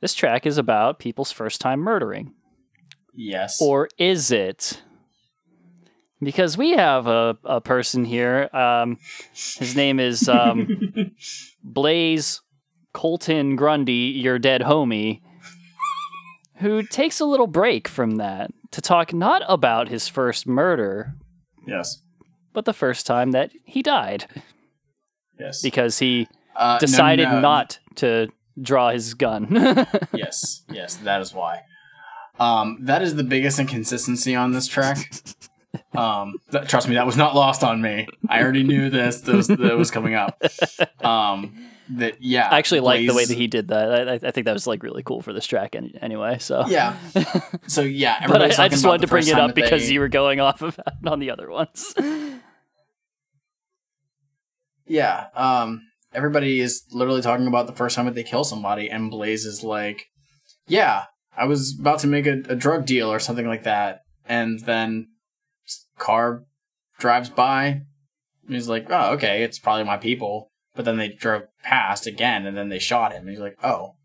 This 0.00 0.14
track 0.14 0.46
is 0.46 0.56
about 0.56 0.98
people's 0.98 1.30
first 1.30 1.60
time 1.60 1.80
murdering. 1.80 2.32
Yes. 3.12 3.60
Or 3.60 3.90
is 3.98 4.30
it? 4.30 4.80
Because 6.20 6.58
we 6.58 6.70
have 6.72 7.06
a, 7.06 7.38
a 7.44 7.60
person 7.60 8.04
here. 8.04 8.48
Um, 8.52 8.98
his 9.32 9.76
name 9.76 10.00
is 10.00 10.28
um, 10.28 11.12
Blaze 11.62 12.40
Colton 12.92 13.54
Grundy, 13.56 13.92
your 14.16 14.38
dead 14.38 14.62
homie, 14.62 15.20
who 16.56 16.82
takes 16.82 17.20
a 17.20 17.24
little 17.24 17.46
break 17.46 17.86
from 17.86 18.16
that 18.16 18.50
to 18.72 18.80
talk 18.80 19.12
not 19.14 19.42
about 19.48 19.88
his 19.88 20.08
first 20.08 20.46
murder, 20.46 21.14
yes. 21.66 22.02
but 22.52 22.64
the 22.64 22.72
first 22.72 23.06
time 23.06 23.30
that 23.32 23.50
he 23.64 23.82
died 23.82 24.26
Yes. 25.38 25.62
because 25.62 25.98
he 26.00 26.26
Uh, 26.56 26.74
no, 26.74 26.78
decided 26.80 27.28
no. 27.28 27.40
not 27.40 27.78
to 27.96 28.28
draw 28.60 28.90
his 28.90 29.14
gun. 29.14 29.46
yes, 30.12 30.64
yes, 30.68 30.96
that 30.96 31.20
is 31.20 31.32
why. 31.32 31.60
Um, 32.40 32.78
that 32.82 33.02
is 33.02 33.14
the 33.14 33.22
biggest 33.24 33.60
inconsistency 33.60 34.34
on 34.34 34.50
this 34.52 34.66
track. 34.66 34.98
Um, 35.94 36.34
that, 36.50 36.68
trust 36.68 36.88
me, 36.88 36.94
that 36.96 37.06
was 37.06 37.16
not 37.16 37.34
lost 37.34 37.64
on 37.64 37.80
me. 37.80 38.06
I 38.28 38.42
already 38.42 38.62
knew 38.62 38.90
this. 38.90 39.22
That 39.22 39.34
was, 39.34 39.46
that 39.48 39.76
was 39.76 39.90
coming 39.90 40.14
up. 40.14 40.40
Um, 41.02 41.66
that 41.90 42.16
yeah. 42.22 42.48
I 42.50 42.58
actually 42.58 42.80
like 42.80 43.06
the 43.06 43.14
way 43.14 43.24
that 43.24 43.36
he 43.36 43.46
did 43.46 43.68
that. 43.68 44.08
I, 44.08 44.12
I- 44.28 44.30
think 44.30 44.44
that 44.44 44.52
was 44.52 44.66
like 44.66 44.82
really 44.82 45.02
cool 45.02 45.22
for 45.22 45.32
this 45.32 45.46
track 45.46 45.74
any, 45.74 45.94
anyway. 46.02 46.36
So 46.38 46.66
Yeah. 46.68 46.96
So 47.66 47.80
yeah, 47.80 48.26
but 48.28 48.42
I, 48.58 48.64
I 48.64 48.68
just 48.68 48.84
wanted 48.84 49.00
to 49.02 49.06
bring 49.08 49.26
it 49.26 49.38
up 49.38 49.54
because 49.54 49.86
they- 49.86 49.94
you 49.94 50.00
were 50.00 50.08
going 50.08 50.40
off 50.40 50.60
of 50.62 50.78
on 51.06 51.18
the 51.20 51.30
other 51.30 51.50
ones. 51.50 51.94
Yeah. 54.86 55.26
Um, 55.34 55.82
everybody 56.12 56.60
is 56.60 56.82
literally 56.92 57.22
talking 57.22 57.46
about 57.46 57.66
the 57.66 57.72
first 57.74 57.96
time 57.96 58.06
that 58.06 58.14
they 58.14 58.22
kill 58.22 58.44
somebody, 58.44 58.88
and 58.90 59.10
Blaze 59.10 59.44
is 59.44 59.62
like, 59.62 60.06
"Yeah, 60.66 61.04
I 61.36 61.44
was 61.46 61.78
about 61.78 61.98
to 62.00 62.06
make 62.06 62.26
a, 62.26 62.42
a 62.48 62.56
drug 62.56 62.86
deal 62.86 63.10
or 63.12 63.18
something 63.18 63.46
like 63.46 63.64
that," 63.64 64.00
and 64.26 64.60
then 64.60 65.08
car 65.98 66.44
drives 66.98 67.30
by. 67.30 67.82
And 68.46 68.54
he's 68.54 68.68
like, 68.68 68.86
"Oh, 68.90 69.12
okay, 69.12 69.42
it's 69.42 69.58
probably 69.58 69.84
my 69.84 69.98
people." 69.98 70.50
But 70.74 70.84
then 70.84 70.96
they 70.96 71.08
drove 71.08 71.42
past 71.62 72.06
again, 72.06 72.46
and 72.46 72.56
then 72.56 72.68
they 72.68 72.78
shot 72.78 73.12
him. 73.12 73.22
And 73.22 73.30
he's 73.30 73.40
like, 73.40 73.56
"Oh, 73.62 73.96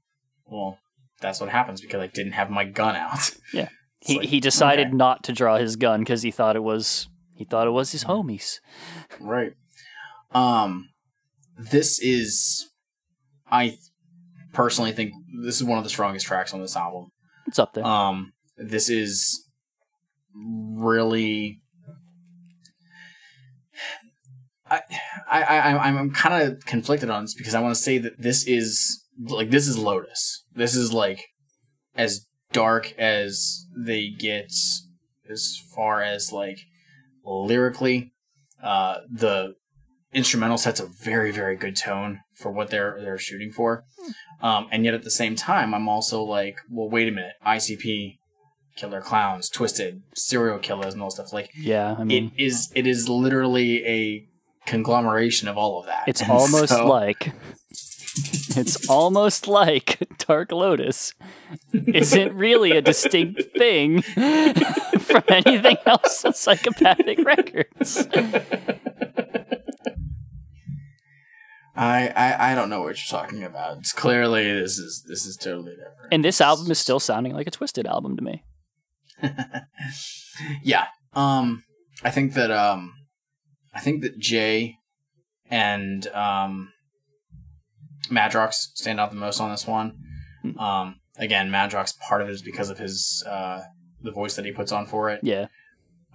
well, 0.46 0.80
that's 1.22 1.40
what 1.40 1.50
happens 1.50 1.82
because 1.82 2.02
I 2.02 2.08
didn't 2.08 2.34
have 2.34 2.50
my 2.50 2.66
gun 2.66 2.96
out." 2.96 3.32
yeah, 3.54 3.70
It's 4.02 4.10
he 4.12 4.18
like, 4.20 4.28
he 4.28 4.40
decided 4.40 4.88
okay. 4.88 4.96
not 4.96 5.24
to 5.24 5.32
draw 5.34 5.58
his 5.58 5.76
gun 5.76 6.02
because 6.02 6.24
he 6.24 6.32
thought 6.32 6.56
it 6.56 6.64
was 6.64 7.08
he 7.36 7.46
thought 7.46 7.68
it 7.68 7.72
was 7.72 7.92
his 7.92 8.04
homies. 8.06 8.60
Right. 9.20 9.54
Um, 10.34 10.90
this 11.58 12.00
is, 12.00 12.72
I 13.50 13.78
personally 14.54 14.92
think 14.92 15.14
this 15.44 15.56
is 15.56 15.64
one 15.64 15.78
of 15.78 15.84
the 15.84 15.90
strongest 15.90 16.26
tracks 16.26 16.54
on 16.54 16.62
this 16.62 16.76
album. 16.76 17.12
It's 17.48 17.60
up 17.60 17.74
there. 17.74 17.86
Um, 17.86 18.34
this 18.58 18.90
is 18.90 19.48
really. 20.36 21.60
I, 24.74 25.44
I, 25.44 25.44
I, 25.44 25.88
I'm, 25.88 25.98
I'm 25.98 26.12
kind 26.12 26.48
of 26.48 26.66
conflicted 26.66 27.10
on 27.10 27.24
this 27.24 27.34
because 27.34 27.56
I 27.56 27.62
want 27.62 27.76
to 27.76 27.82
say 27.82 27.98
that 28.00 28.22
this 28.22 28.46
is 28.48 29.04
like 29.20 29.50
this 29.50 29.68
is 29.68 29.78
Lotus. 29.78 30.44
This 30.54 30.76
is 30.76 30.92
like 30.92 31.28
as 31.96 32.26
dark 32.52 32.94
as 32.98 33.66
they 33.78 34.10
get 34.10 34.52
as 35.30 35.58
far 35.76 36.02
as 36.02 36.32
like 36.32 36.60
lyrically. 37.26 38.12
Uh, 38.62 39.00
the 39.12 39.56
instrumental 40.14 40.58
sets 40.58 40.80
a 40.80 40.86
very 40.86 41.32
very 41.32 41.56
good 41.56 41.76
tone 41.76 42.20
for 42.36 42.52
what 42.52 42.70
they're 42.70 42.98
they're 43.02 43.18
shooting 43.18 43.52
for. 43.52 43.84
Um, 44.42 44.68
and 44.72 44.86
yet 44.86 44.94
at 44.94 45.04
the 45.04 45.12
same 45.12 45.36
time, 45.36 45.74
I'm 45.74 45.88
also 45.88 46.24
like, 46.24 46.58
well, 46.70 46.90
wait 46.90 47.08
a 47.08 47.12
minute, 47.12 47.34
ICP, 47.46 48.18
killer 48.76 49.02
clowns, 49.02 49.50
twisted 49.50 50.02
serial 50.16 50.60
killers, 50.60 50.94
and 50.94 51.02
all 51.04 51.10
stuff. 51.10 51.34
Like, 51.34 51.50
yeah, 51.56 51.96
I 51.98 52.04
mean, 52.04 52.32
it 52.36 52.44
is 52.44 52.72
it 52.76 52.88
is 52.88 53.08
literally 53.10 53.86
a 53.86 54.28
conglomeration 54.66 55.48
of 55.48 55.58
all 55.58 55.80
of 55.80 55.86
that. 55.88 56.04
it's 56.08 56.22
And 56.22 56.32
almost 56.32 56.70
so- 56.74 56.88
like 56.88 57.32
it's 58.56 58.88
almost 58.90 59.48
like 59.48 60.08
Dark 60.20 60.52
Lotus 60.52 61.14
isn't 61.74 62.34
really 62.36 62.72
a 62.72 62.82
distinct 62.82 63.42
thing 63.58 64.02
from 65.00 65.24
anything 65.30 65.78
else 65.88 66.24
on 66.24 66.34
Psychopathic 66.34 67.18
Records. 67.26 68.08
I, 71.76 72.08
I 72.16 72.52
I 72.52 72.56
don't 72.56 72.70
know 72.70 72.82
what 72.82 72.90
you're 72.98 73.20
talking 73.22 73.44
about. 73.44 73.78
It's 73.80 73.94
clearly 73.94 74.44
this 74.44 74.78
is 74.78 75.04
this 75.08 75.26
is 75.26 75.36
totally 75.36 75.72
different. 75.72 76.12
And 76.14 76.24
this 76.24 76.40
album 76.40 76.70
is 76.70 76.78
still 76.78 77.00
sounding 77.00 77.34
like 77.34 77.48
a 77.48 77.52
Twiztid 77.52 77.86
album 77.88 78.16
to 78.18 78.24
me. 78.24 78.44
yeah. 80.64 80.86
Um 81.14 81.64
I 82.04 82.12
think 82.12 82.34
that 82.34 82.52
um 82.52 82.94
I 83.74 83.80
think 83.80 84.02
that 84.04 84.20
Jay 84.20 84.78
and 85.50 86.08
um 86.08 86.72
Madrox 88.10 88.54
stand 88.76 89.00
out 89.00 89.10
the 89.10 89.16
most 89.16 89.40
on 89.40 89.52
this 89.52 89.68
one. 89.68 89.98
Um 90.58 91.00
again, 91.18 91.50
Madrox 91.50 91.98
part 92.00 92.22
of 92.22 92.28
it 92.30 92.32
is 92.32 92.42
because 92.42 92.70
of 92.70 92.78
his 92.78 93.24
uh 93.28 93.62
the 94.02 94.12
voice 94.12 94.36
that 94.36 94.46
he 94.46 94.52
puts 94.52 94.72
on 94.72 94.86
for 94.86 95.10
it. 95.10 95.22
Yeah. 95.24 95.48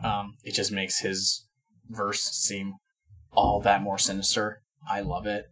Um 0.03 0.35
it 0.45 0.55
just 0.55 0.73
makes 0.73 1.01
his 1.01 1.47
verse 1.89 2.23
seem 2.23 2.75
all 3.33 3.61
that 3.61 3.83
more 3.83 3.99
sinister. 3.99 4.63
I 4.89 5.01
love 5.01 5.27
it. 5.27 5.47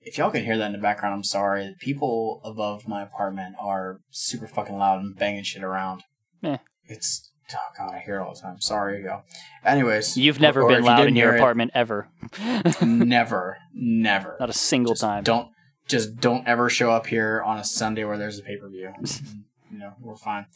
If 0.00 0.18
y'all 0.18 0.30
can 0.30 0.44
hear 0.44 0.58
that 0.58 0.66
in 0.66 0.72
the 0.72 0.78
background, 0.78 1.14
I'm 1.14 1.24
sorry. 1.24 1.74
People 1.78 2.40
above 2.44 2.88
my 2.88 3.02
apartment 3.02 3.54
are 3.60 4.00
super 4.10 4.48
fucking 4.48 4.76
loud 4.76 5.00
and 5.00 5.16
banging 5.16 5.44
shit 5.44 5.62
around. 5.62 6.02
Eh. 6.42 6.56
It's 6.84 7.30
oh 7.54 7.72
god, 7.76 7.94
I 7.94 7.98
hear 8.00 8.18
it 8.18 8.22
all 8.22 8.34
the 8.34 8.40
time. 8.40 8.60
Sorry, 8.60 9.04
yo. 9.04 9.22
Anyways, 9.64 10.16
You've 10.16 10.40
never 10.40 10.62
or 10.62 10.68
been 10.68 10.82
you 10.82 10.86
loud 10.88 10.96
didn't 10.96 11.08
in 11.10 11.16
your 11.16 11.28
hear 11.28 11.36
it, 11.36 11.40
apartment 11.40 11.70
ever. 11.74 12.08
never, 12.82 13.58
never. 13.74 14.36
Not 14.40 14.50
a 14.50 14.54
single 14.54 14.94
Just 14.94 15.02
time. 15.02 15.24
Don't 15.24 15.48
just 15.88 16.16
don't 16.16 16.46
ever 16.46 16.68
show 16.68 16.90
up 16.90 17.06
here 17.06 17.42
on 17.44 17.58
a 17.58 17.64
Sunday 17.64 18.04
where 18.04 18.18
there's 18.18 18.38
a 18.38 18.42
pay 18.42 18.56
per 18.56 18.68
view. 18.68 18.92
you 19.70 19.78
know, 19.78 19.94
we're 20.00 20.16
fine. 20.16 20.46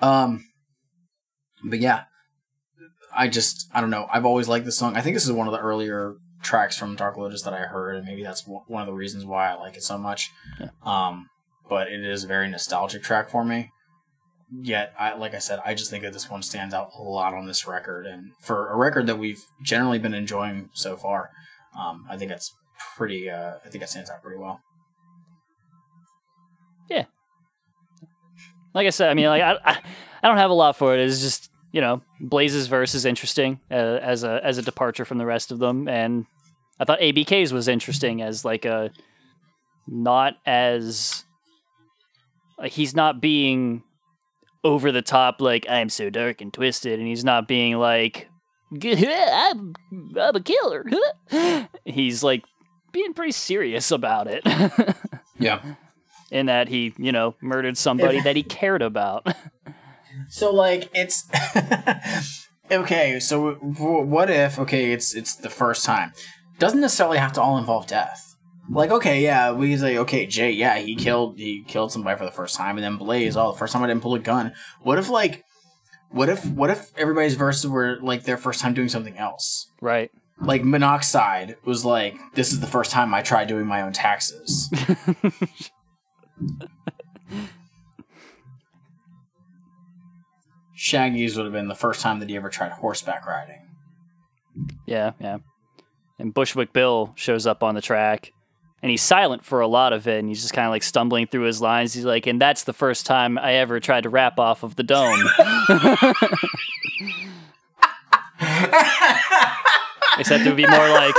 Um, 0.00 0.46
but 1.64 1.80
yeah, 1.80 2.04
I 3.14 3.28
just 3.28 3.68
I 3.72 3.80
don't 3.80 3.90
know. 3.90 4.06
I've 4.12 4.26
always 4.26 4.48
liked 4.48 4.64
this 4.64 4.78
song. 4.78 4.96
I 4.96 5.00
think 5.00 5.14
this 5.14 5.24
is 5.24 5.32
one 5.32 5.46
of 5.46 5.52
the 5.52 5.60
earlier 5.60 6.16
tracks 6.42 6.76
from 6.76 6.96
Dark 6.96 7.16
Lotus 7.16 7.42
that 7.42 7.54
I 7.54 7.60
heard, 7.60 7.96
and 7.96 8.06
maybe 8.06 8.22
that's 8.22 8.46
one 8.46 8.62
one 8.66 8.82
of 8.82 8.86
the 8.86 8.92
reasons 8.94 9.24
why 9.24 9.50
I 9.50 9.54
like 9.54 9.76
it 9.76 9.82
so 9.82 9.98
much. 9.98 10.30
Yeah. 10.60 10.68
Um, 10.84 11.28
but 11.68 11.88
it 11.88 12.04
is 12.04 12.24
a 12.24 12.28
very 12.28 12.48
nostalgic 12.48 13.02
track 13.02 13.28
for 13.28 13.44
me. 13.44 13.70
Yet, 14.62 14.92
I 14.98 15.14
like 15.14 15.34
I 15.34 15.38
said, 15.38 15.60
I 15.64 15.74
just 15.74 15.90
think 15.90 16.04
that 16.04 16.12
this 16.12 16.30
one 16.30 16.42
stands 16.42 16.72
out 16.72 16.90
a 16.96 17.02
lot 17.02 17.34
on 17.34 17.46
this 17.46 17.66
record, 17.66 18.06
and 18.06 18.30
for 18.40 18.68
a 18.68 18.76
record 18.76 19.08
that 19.08 19.18
we've 19.18 19.42
generally 19.62 19.98
been 19.98 20.14
enjoying 20.14 20.70
so 20.72 20.96
far, 20.96 21.30
um, 21.76 22.06
I 22.08 22.16
think 22.16 22.30
that's 22.30 22.54
pretty. 22.96 23.28
Uh, 23.28 23.54
I 23.64 23.68
think 23.68 23.80
that 23.80 23.90
stands 23.90 24.08
out 24.08 24.22
pretty 24.22 24.38
well. 24.38 24.60
Yeah. 26.88 27.06
Like 28.72 28.86
I 28.86 28.90
said, 28.90 29.10
I 29.10 29.14
mean, 29.14 29.26
like 29.26 29.42
I, 29.42 29.58
I, 29.64 29.78
I 30.22 30.28
don't 30.28 30.36
have 30.36 30.50
a 30.50 30.54
lot 30.54 30.76
for 30.76 30.94
it. 30.94 31.00
It's 31.00 31.20
just 31.20 31.50
you 31.72 31.80
know, 31.80 32.02
Blaze's 32.20 32.68
verse 32.68 32.94
is 32.94 33.04
interesting 33.04 33.60
uh, 33.70 33.74
as 33.74 34.24
a 34.24 34.40
as 34.44 34.58
a 34.58 34.62
departure 34.62 35.04
from 35.04 35.18
the 35.18 35.26
rest 35.26 35.50
of 35.50 35.58
them, 35.58 35.88
and 35.88 36.24
I 36.78 36.84
thought 36.84 37.00
ABK's 37.00 37.52
was 37.52 37.68
interesting 37.68 38.22
as 38.22 38.44
like 38.44 38.64
a 38.64 38.90
not 39.86 40.34
as 40.46 41.24
like 42.58 42.72
he's 42.72 42.94
not 42.94 43.20
being 43.20 43.82
over 44.66 44.90
the 44.92 45.02
top 45.02 45.40
like 45.40 45.64
I'm 45.68 45.88
so 45.88 46.10
dark 46.10 46.40
and 46.40 46.52
twisted, 46.52 46.98
and 46.98 47.06
he's 47.08 47.24
not 47.24 47.46
being 47.48 47.76
like 47.78 48.28
I'm 48.82 49.74
I'm 50.18 50.36
a 50.36 50.40
killer. 50.40 50.84
he's 51.84 52.22
like 52.22 52.44
being 52.92 53.14
pretty 53.14 53.32
serious 53.32 53.90
about 53.90 54.26
it. 54.28 54.42
Yeah. 55.38 55.60
in 56.30 56.46
that 56.46 56.68
he, 56.68 56.94
you 56.96 57.12
know, 57.12 57.34
murdered 57.42 57.76
somebody 57.76 58.22
that 58.22 58.36
he 58.36 58.42
cared 58.42 58.80
about. 58.80 59.26
So 60.28 60.50
like 60.50 60.88
it's 60.94 61.28
okay. 62.70 63.20
So 63.20 63.56
w- 63.56 64.00
what 64.02 64.30
if 64.30 64.58
okay, 64.58 64.92
it's 64.92 65.14
it's 65.14 65.34
the 65.34 65.50
first 65.50 65.84
time. 65.84 66.12
Doesn't 66.58 66.80
necessarily 66.80 67.18
have 67.18 67.34
to 67.34 67.42
all 67.42 67.58
involve 67.58 67.86
death. 67.86 68.25
Like 68.68 68.90
okay, 68.90 69.22
yeah, 69.22 69.52
we 69.52 69.70
can 69.70 69.78
say 69.78 69.98
okay, 69.98 70.26
Jay, 70.26 70.50
yeah, 70.50 70.78
he 70.78 70.96
killed 70.96 71.38
he 71.38 71.62
killed 71.62 71.92
somebody 71.92 72.18
for 72.18 72.24
the 72.24 72.32
first 72.32 72.56
time, 72.56 72.76
and 72.76 72.84
then 72.84 72.96
Blaze, 72.96 73.36
oh, 73.36 73.52
the 73.52 73.58
first 73.58 73.72
time 73.72 73.82
I 73.82 73.86
didn't 73.86 74.02
pull 74.02 74.14
a 74.14 74.18
gun. 74.18 74.52
What 74.82 74.98
if 74.98 75.08
like 75.08 75.44
What 76.10 76.28
if 76.28 76.44
what 76.46 76.70
if 76.70 76.92
everybody's 76.96 77.34
verses 77.34 77.68
were 77.68 77.98
like 78.00 78.24
their 78.24 78.36
first 78.36 78.60
time 78.60 78.74
doing 78.74 78.88
something 78.88 79.16
else? 79.18 79.70
Right. 79.80 80.10
Like 80.40 80.64
Monoxide 80.64 81.56
was 81.64 81.84
like, 81.84 82.16
this 82.34 82.52
is 82.52 82.60
the 82.60 82.66
first 82.66 82.90
time 82.90 83.14
I 83.14 83.22
tried 83.22 83.48
doing 83.48 83.66
my 83.66 83.82
own 83.82 83.92
taxes. 83.92 84.70
Shaggy's 90.74 91.36
would 91.36 91.46
have 91.46 91.52
been 91.54 91.68
the 91.68 91.74
first 91.74 92.00
time 92.02 92.20
that 92.20 92.28
he 92.28 92.36
ever 92.36 92.50
tried 92.50 92.72
horseback 92.72 93.26
riding. 93.26 93.62
Yeah, 94.86 95.12
yeah. 95.18 95.38
And 96.18 96.34
Bushwick 96.34 96.72
Bill 96.72 97.12
shows 97.16 97.46
up 97.46 97.62
on 97.62 97.74
the 97.74 97.80
track 97.80 98.32
and 98.86 98.92
he's 98.92 99.02
silent 99.02 99.44
for 99.44 99.60
a 99.60 99.66
lot 99.66 99.92
of 99.92 100.06
it 100.06 100.20
and 100.20 100.28
he's 100.28 100.40
just 100.40 100.54
kind 100.54 100.64
of 100.64 100.70
like 100.70 100.84
stumbling 100.84 101.26
through 101.26 101.42
his 101.42 101.60
lines. 101.60 101.92
He's 101.92 102.04
like, 102.04 102.28
and 102.28 102.40
that's 102.40 102.62
the 102.62 102.72
first 102.72 103.04
time 103.04 103.36
I 103.36 103.54
ever 103.54 103.80
tried 103.80 104.04
to 104.04 104.08
rap 104.08 104.38
off 104.38 104.62
of 104.62 104.76
the 104.76 104.84
dome. 104.84 105.18
Except 110.20 110.46
it 110.46 110.46
would 110.46 110.56
be 110.56 110.68
more 110.68 110.88
like, 110.90 111.16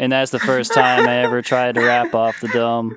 and 0.00 0.10
that's 0.10 0.32
the 0.32 0.40
first 0.40 0.74
time 0.74 1.06
I 1.08 1.18
ever 1.18 1.42
tried 1.42 1.76
to 1.76 1.80
rap 1.80 2.12
off 2.12 2.40
the 2.40 2.48
dome. 2.48 2.96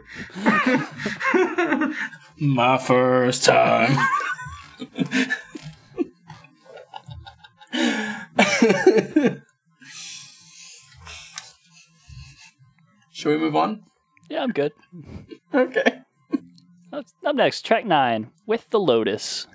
My 2.40 2.80
first 2.80 3.44
time. 3.44 3.96
Should 13.24 13.40
we 13.40 13.46
move 13.46 13.56
on? 13.56 13.82
Yeah, 14.28 14.44
I'm 14.44 14.52
good. 14.52 14.74
Okay. 15.54 16.02
Up 16.92 17.06
up 17.26 17.36
next, 17.38 17.66
track 17.66 17.86
nine, 17.86 18.32
with 18.46 18.70
the 18.70 18.82
Lotus. 18.82 19.48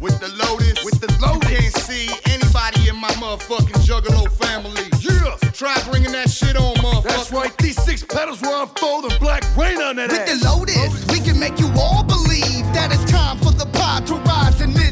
With 0.00 0.20
the 0.20 0.28
Lotus, 0.28 0.84
with 0.84 1.00
the 1.00 1.10
Lotus. 1.20 1.50
Can't 1.50 1.74
see 1.74 2.06
anybody 2.30 2.88
in 2.88 2.94
my 2.94 3.08
motherfucking 3.18 3.82
Juggalo 3.82 4.30
family. 4.30 4.86
Yeah, 5.02 5.34
try 5.50 5.82
bringing 5.90 6.12
that 6.12 6.30
shit 6.30 6.56
on, 6.56 6.76
motherfucker. 6.76 7.02
That's 7.08 7.32
right, 7.32 7.58
these 7.58 7.82
six 7.82 8.04
petals 8.04 8.40
were 8.40 8.62
unfolding 8.62 9.18
black 9.18 9.42
rain 9.56 9.82
on 9.82 9.96
that 9.96 10.10
With 10.12 10.20
ass. 10.20 10.40
the 10.40 10.48
Lotus, 10.48 11.04
we 11.10 11.18
can 11.18 11.40
make 11.40 11.58
you 11.58 11.72
all 11.76 12.04
believe 12.04 12.62
that 12.72 12.92
it's 12.92 13.10
time 13.10 13.38
for 13.38 13.50
the 13.50 13.66
pod 13.72 14.06
to 14.06 14.14
rise 14.14 14.60
and 14.60 14.72
mislead. 14.74 14.87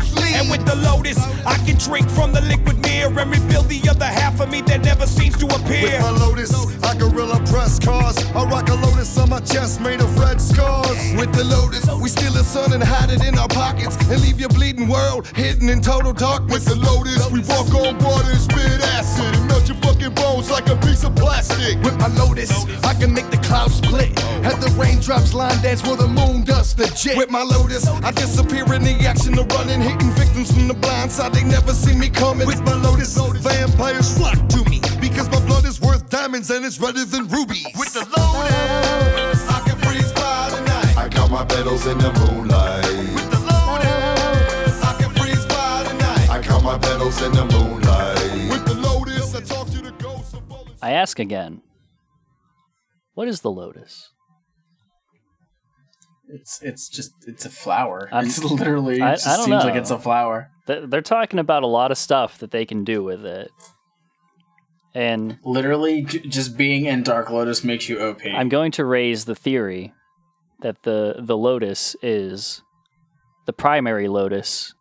And 0.47 0.53
with 0.53 0.67
the 0.67 0.77
Lotus, 0.77 1.19
I 1.45 1.57
can 1.67 1.77
drink 1.77 2.09
from 2.11 2.33
the 2.33 2.41
liquid 2.43 2.81
mirror 2.83 3.19
and 3.19 3.31
reveal 3.31 3.63
the 3.63 3.83
other 3.91 4.07
half 4.07 4.41
of 4.41 4.49
me 4.49 4.61
that 4.63 4.85
never 4.85 5.07
seems 5.07 5.37
to 5.39 5.47
appear. 5.47 5.83
With 5.83 6.01
my 6.01 6.11
Lotus, 6.11 6.53
I 6.85 6.97
gorilla 6.97 7.43
press 7.47 7.81
cars. 7.81 8.17
I 8.31 8.45
rock 8.45 8.69
a 8.69 8.75
Lotus 8.75 9.19
on 9.19 9.31
my 9.31 9.41
chest 9.41 9.81
made 9.81 10.01
of 10.01 10.19
red 10.19 10.41
scars. 10.41 10.97
With 11.17 11.33
the 11.35 11.43
Lotus, 11.45 11.91
we 12.01 12.09
steal 12.09 12.33
the 12.33 12.45
sun 12.45 12.73
and 12.73 12.83
hide 12.83 13.11
it 13.11 13.25
in 13.25 13.37
our 13.39 13.49
pockets 13.49 13.97
and 14.09 14.21
leave 14.23 14.39
your 14.39 14.51
bleeding 14.51 14.87
world 14.87 15.27
hidden 15.35 15.69
in 15.69 15.81
total 15.81 16.13
darkness. 16.13 16.53
With 16.53 16.67
the 16.67 16.77
Lotus, 16.77 17.29
we 17.31 17.41
walk 17.41 17.75
on 17.75 17.99
water 17.99 18.31
and 18.31 18.41
spit 18.41 18.81
acid 18.95 19.35
and 19.35 19.49
melt 19.49 19.67
your 19.67 19.79
fucking 19.79 20.15
bones 20.15 20.49
like 20.51 20.69
a 20.69 20.77
piece 20.77 21.03
of 21.03 21.17
plastic. 21.17 21.83
With 21.83 21.99
my 21.99 22.09
Lotus, 22.09 22.53
I 22.85 22.95
can 22.95 23.13
make 23.13 23.31
the 23.31 23.39
clouds 23.39 23.75
split. 23.75 24.17
Have 24.47 24.61
the 24.61 24.71
raindrops 24.79 25.35
line 25.35 25.61
dance 25.61 25.83
where 25.83 25.97
the 25.97 26.07
moon 26.07 26.45
does 26.45 26.75
the 26.75 26.87
jit. 26.95 27.17
With 27.17 27.31
my 27.31 27.43
Lotus, 27.43 27.89
I 27.89 28.13
disappear 28.13 28.63
in 28.73 28.85
the 28.85 28.95
action 29.07 29.37
of 29.39 29.51
running, 29.51 29.81
hitting 29.81 30.11
victims 30.13 30.36
from 30.45 30.69
the 30.69 30.75
blind 30.75 31.11
side. 31.11 31.33
They 31.33 31.45
never 31.45 31.73
see 31.73 31.97
me 31.97 32.09
coming. 32.11 32.47
With 32.47 32.61
my 32.63 32.75
Lotus, 32.75 33.17
vampires 33.17 34.17
flock 34.17 34.37
to 34.49 34.65
me 34.69 34.81
because 35.01 35.31
my 35.31 35.41
blood 35.47 35.65
is 35.65 35.81
worth 35.81 36.09
diamonds 36.11 36.51
and 36.51 36.65
it's 36.65 36.79
redder 36.79 37.05
than 37.05 37.27
rubies. 37.29 37.67
With 37.79 37.93
the 37.95 38.01
Lotus, 38.01 39.49
I 39.49 39.61
can 39.67 39.79
freeze 39.79 40.13
fire 40.13 40.51
tonight. 40.51 40.97
I 40.99 41.09
count 41.09 41.33
my 41.33 41.45
petals 41.45 41.87
in 41.87 41.99
the 41.99 42.13
moonlight. 42.13 42.85
With 43.15 43.31
the 43.31 43.41
Lotus, 43.41 44.83
I 44.85 44.97
can 45.01 45.11
freeze 45.15 45.45
fire 45.47 45.85
tonight. 45.89 46.29
I 46.29 46.43
count 46.43 46.65
my 46.65 46.79
petals 46.79 47.23
in 47.23 47.33
the 47.33 47.45
moonlight. 47.47 48.51
With 48.51 48.65
the 48.67 48.75
Lotus, 48.75 49.35
I 49.35 49.41
talk 49.41 49.69
to 49.71 49.81
the 49.81 49.93
ghosts 49.93 50.35
of 50.35 50.51
all 50.53 50.65
the 50.65 50.73
I 50.83 50.93
ask 50.93 51.19
again, 51.19 51.63
what 53.15 53.29
is 53.29 53.41
the 53.41 53.51
Lotus? 53.51 54.11
It's 56.29 56.61
it's 56.63 56.89
just 56.89 57.13
it's 57.27 57.45
a 57.45 57.51
flower. 57.51 58.09
I'm- 58.13 58.27
it's 58.27 58.43
literally. 58.43 58.97
It 58.97 59.03
I- 59.03 59.13
just 59.13 59.27
I 59.29 59.37
don't 59.37 59.45
seems 59.47 59.65
like 59.65 59.75
know. 59.75 59.81
it's 59.81 59.91
a 59.91 59.99
flower. 59.99 60.51
They're 60.67 61.01
talking 61.01 61.39
about 61.39 61.63
a 61.63 61.69
lot 61.69 61.93
of 61.93 61.99
stuff 61.99 62.39
that 62.39 62.51
they 62.51 62.65
can 62.67 62.83
do 62.83 63.05
with 63.05 63.25
it. 63.25 63.51
And 64.95 65.39
Literally, 65.45 66.03
just 66.03 66.57
being 66.57 66.87
in 66.87 67.03
Dark 67.03 67.31
Lotus 67.31 67.63
makes 67.63 67.89
you 67.89 68.01
OP. 68.01 68.23
I'm 68.27 68.49
going 68.49 68.73
to 68.73 68.85
raise 68.85 69.27
the 69.27 69.35
theory 69.35 69.93
that 70.63 70.83
the 70.85 71.17
the 71.19 71.37
lotus 71.37 71.95
is 72.03 72.63
the 73.45 73.53
primary 73.53 74.09
lotus, 74.09 74.75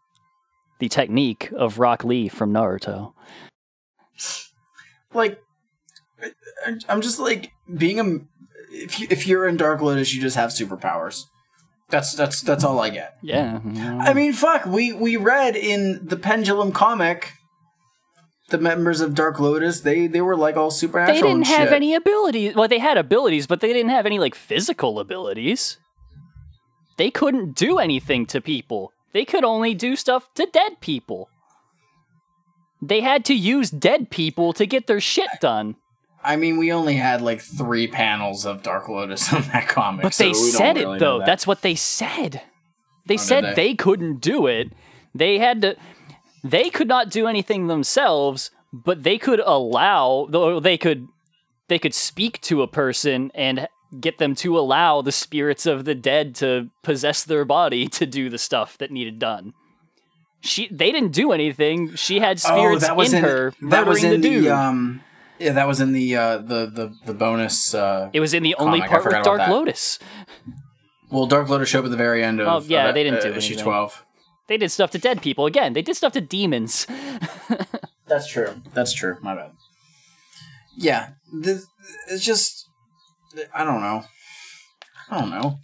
the 0.80 0.88
technique 0.89 1.51
of 1.55 1.77
Rock 1.80 2.03
Lee 2.03 2.27
from 2.30 2.51
Naruto. 2.53 3.13
like, 5.13 5.39
I'm 6.88 7.01
just 7.01 7.19
like 7.19 7.51
being 7.77 7.99
a. 7.99 8.05
If 8.72 8.99
you, 8.99 9.07
if 9.09 9.27
you're 9.27 9.47
in 9.47 9.57
Dark 9.57 9.81
Lotus, 9.81 10.13
you 10.13 10.22
just 10.22 10.35
have 10.35 10.49
superpowers. 10.49 11.26
That's 11.95 12.13
that's 12.13 12.41
that's 12.41 12.65
all 12.65 12.77
I 12.81 12.89
get. 12.89 13.17
Yeah. 13.22 13.61
Mm-hmm. 13.63 14.01
I 14.01 14.13
mean, 14.13 14.34
fuck. 14.34 14.65
We 14.65 14.91
we 14.91 15.15
read 15.15 15.55
in 15.55 16.05
the 16.05 16.17
Pendulum 16.17 16.73
comic. 16.73 17.31
The 18.49 18.57
members 18.59 18.99
of 18.99 19.15
Dark 19.15 19.39
Lotus, 19.39 19.80
they 19.80 20.05
they 20.07 20.19
were 20.19 20.35
like 20.35 20.57
all 20.57 20.72
supernatural. 20.72 21.15
They 21.15 21.22
didn't 21.22 21.38
and 21.38 21.45
have 21.47 21.67
shit. 21.69 21.73
any 21.73 21.95
abilities. 21.95 22.53
Well, 22.53 22.67
they 22.67 22.80
had 22.80 22.97
abilities, 22.97 23.47
but 23.47 23.61
they 23.61 23.72
didn't 23.72 23.91
have 23.91 24.05
any 24.05 24.19
like 24.19 24.35
physical 24.35 24.99
abilities. 24.99 25.77
They 26.97 27.09
couldn't 27.09 27.55
do 27.55 27.80
anything 27.80 28.26
to 28.27 28.41
people. 28.41 28.91
They 29.13 29.23
could 29.23 29.45
only 29.45 29.73
do 29.73 29.95
stuff 29.95 30.27
to 30.35 30.45
dead 30.51 30.81
people. 30.81 31.30
They 32.81 32.99
had 32.99 33.23
to 33.26 33.34
use 33.34 33.72
dead 33.72 34.09
people 34.09 34.51
to 34.51 34.65
get 34.65 34.88
their 34.88 34.99
shit 34.99 35.30
done. 35.39 35.77
I 36.26 36.35
mean, 36.35 36.57
we 36.57 36.72
only 36.72 36.95
had 36.95 37.22
like 37.22 37.41
three 37.41 37.88
panels 37.88 38.45
of 38.45 38.64
Dark 38.64 38.89
Lotus 38.89 39.31
on 39.34 39.43
that 39.53 39.68
comic. 39.68 40.03
But 40.03 40.14
they 40.15 40.31
don't 40.31 40.35
said 40.35 40.76
really 40.77 40.97
it 40.97 40.99
though. 40.99 41.19
that. 41.19 41.26
That's 41.26 41.45
what 41.47 41.61
they 41.61 41.76
said. 41.76 42.41
They 43.06 43.15
Oh, 43.15 43.18
said 43.18 43.43
they? 43.45 43.53
they? 43.53 43.73
couldn't 43.76 44.19
do 44.22 44.47
it. 44.47 44.73
They 45.14 45.38
had 45.39 45.61
to. 45.61 45.76
They 46.43 46.69
could 46.69 46.88
not 46.88 47.10
do 47.10 47.27
anything 47.27 47.68
themselves, 47.68 48.52
but 48.73 49.03
they 49.03 49.18
could 49.18 49.39
allow. 49.39 50.27
Though 50.30 50.60
they 50.60 50.77
could, 50.77 51.07
they 51.68 51.80
could 51.80 51.93
speak 51.93 52.41
to 52.41 52.61
a 52.61 52.68
person 52.68 53.31
and 53.34 53.68
get 53.99 54.18
them 54.18 54.35
to 54.35 54.57
allow 54.60 55.02
the 55.02 55.11
spirits 55.11 55.65
of 55.65 55.85
the 55.85 55.95
dead 55.95 56.35
to 56.35 56.69
possess 56.84 57.23
their 57.23 57.45
body 57.45 57.88
to 57.99 58.06
do 58.06 58.30
the 58.30 58.38
stuff 58.38 58.77
that 58.80 58.91
needed 58.91 59.19
done. 59.19 59.53
She, 60.41 60.68
they 60.72 60.91
didn't 60.91 61.14
do 61.14 61.31
anything. 61.31 61.95
She 61.95 62.19
had 62.19 62.39
spirits 62.39 62.84
oh, 62.84 62.88
that 62.88 62.95
was 62.97 63.14
in, 63.14 63.19
in 63.19 63.23
her 63.23 63.53
That 63.69 63.88
was 63.88 64.03
in 64.03 64.22
the 64.22 64.30
dude. 64.30 64.43
the 64.45 64.49
um. 64.56 65.02
Yeah, 65.40 65.53
that 65.53 65.68
was 65.68 65.82
in 65.82 65.91
the 65.91 66.16
uh, 66.16 66.38
the 66.38 66.66
the 66.68 66.95
the 67.06 67.14
bonus. 67.14 67.74
Uh, 67.74 68.10
it 68.14 68.20
was 68.20 68.34
in 68.34 68.44
the 68.44 68.56
only 68.56 68.80
comic. 68.80 68.91
I 68.91 69.02
part 69.02 69.06
with 69.06 69.24
Dark. 69.24 69.49
Lotus. 69.49 69.99
well, 71.10 71.26
Dark 71.26 71.49
Lotus 71.49 71.68
showed 71.70 71.80
up 71.80 71.86
at 71.86 71.91
the 71.91 71.98
very 71.98 72.24
end 72.24 72.40
of. 72.40 72.48
Oh, 72.48 72.66
yeah, 72.68 72.90
of, 72.90 72.95
they 72.95 73.03
didn't 73.03 73.20
uh, 73.20 73.24
do 73.24 73.34
issue 73.34 73.53
anything. 73.53 73.64
twelve. 73.64 74.06
They 74.48 74.57
did 74.57 74.72
stuff 74.72 74.91
to 74.91 74.99
dead 74.99 75.22
people. 75.22 75.45
Again, 75.45 75.74
they 75.74 75.82
did 75.82 75.95
stuff 75.95 76.14
to 76.14 76.22
demons. 76.22 76.88
That's 78.07 78.28
true. 78.28 78.62
That's 78.74 78.94
true. 78.94 79.18
My 79.22 79.36
bad. 79.36 79.52
Yeah, 80.78 81.10
this, 81.34 81.66
it's 82.10 82.24
just. 82.24 82.70
I 83.53 83.66
don't 83.66 83.82
know. 83.82 84.03
I 85.10 85.20
don't 85.20 85.30
know. 85.32 85.60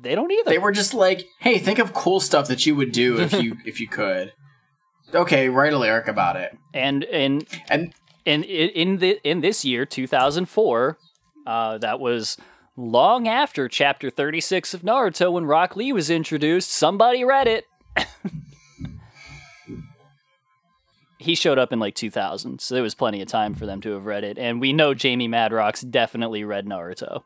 They 0.00 0.14
don't 0.14 0.30
either. 0.30 0.50
They 0.50 0.58
were 0.58 0.72
just 0.72 0.94
like, 0.94 1.26
"Hey, 1.40 1.58
think 1.58 1.78
of 1.78 1.92
cool 1.92 2.20
stuff 2.20 2.48
that 2.48 2.66
you 2.66 2.76
would 2.76 2.92
do 2.92 3.18
if 3.18 3.32
you 3.32 3.56
if 3.64 3.80
you 3.80 3.88
could." 3.88 4.32
Okay, 5.14 5.48
write 5.48 5.72
a 5.72 5.78
lyric 5.78 6.06
about 6.06 6.36
it. 6.36 6.56
and 6.74 7.02
and 7.04 7.46
And 7.70 7.94
in 8.28 8.44
in 8.44 8.98
the 8.98 9.18
in 9.24 9.40
this 9.40 9.64
year 9.64 9.86
2004 9.86 10.98
uh, 11.46 11.78
that 11.78 11.98
was 11.98 12.36
long 12.76 13.26
after 13.26 13.68
chapter 13.68 14.10
36 14.10 14.74
of 14.74 14.82
naruto 14.82 15.32
when 15.32 15.46
rock 15.46 15.74
lee 15.76 15.92
was 15.92 16.10
introduced. 16.10 16.70
Somebody 16.70 17.24
read 17.24 17.48
it. 17.48 17.66
He 21.20 21.34
showed 21.34 21.58
up 21.58 21.72
in 21.72 21.80
like 21.80 21.96
2000 21.96 22.60
so 22.60 22.74
there 22.74 22.82
was 22.82 22.94
plenty 22.94 23.20
of 23.20 23.26
time 23.26 23.52
for 23.52 23.66
them 23.66 23.80
to 23.80 23.90
have 23.90 24.06
read 24.06 24.22
it. 24.22 24.38
And 24.38 24.60
we 24.60 24.72
know 24.72 24.94
jamie 24.94 25.28
madrox 25.28 25.88
definitely 25.90 26.44
read 26.44 26.64
naruto. 26.64 27.22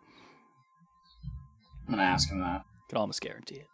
I'm 1.87 1.91
gonna 1.91 2.03
ask 2.03 2.31
him 2.31 2.41
that. 2.41 2.65
could 2.89 2.97
almost 2.97 3.21
guarantee 3.21 3.57
it. 3.57 3.69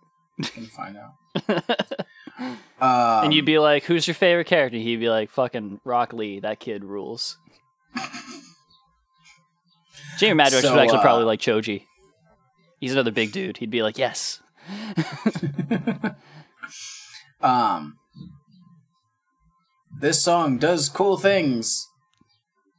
Can 0.52 0.66
find 0.66 0.96
out. 0.96 1.12
um, 2.38 2.56
and 2.80 3.34
you'd 3.34 3.44
be 3.44 3.58
like 3.58 3.84
who's 3.84 4.06
your 4.06 4.14
favorite 4.14 4.46
character 4.46 4.78
he'd 4.78 5.00
be 5.00 5.08
like 5.08 5.30
fucking 5.30 5.80
rock 5.84 6.12
lee 6.12 6.38
that 6.40 6.60
kid 6.60 6.84
rules 6.84 7.36
jamie 10.18 10.40
madrox 10.40 10.62
So, 10.62 10.72
would 10.72 10.80
actually 10.80 10.98
uh, 10.98 11.02
probably 11.02 11.24
like 11.24 11.40
choji 11.40 11.84
he's 12.78 12.92
another 12.92 13.10
big 13.10 13.32
dude 13.32 13.56
he'd 13.56 13.70
be 13.70 13.82
like 13.82 13.98
yes 13.98 14.40
um, 17.40 17.98
this 20.00 20.22
song 20.22 20.58
does 20.58 20.88
cool 20.88 21.16
things. 21.16 21.88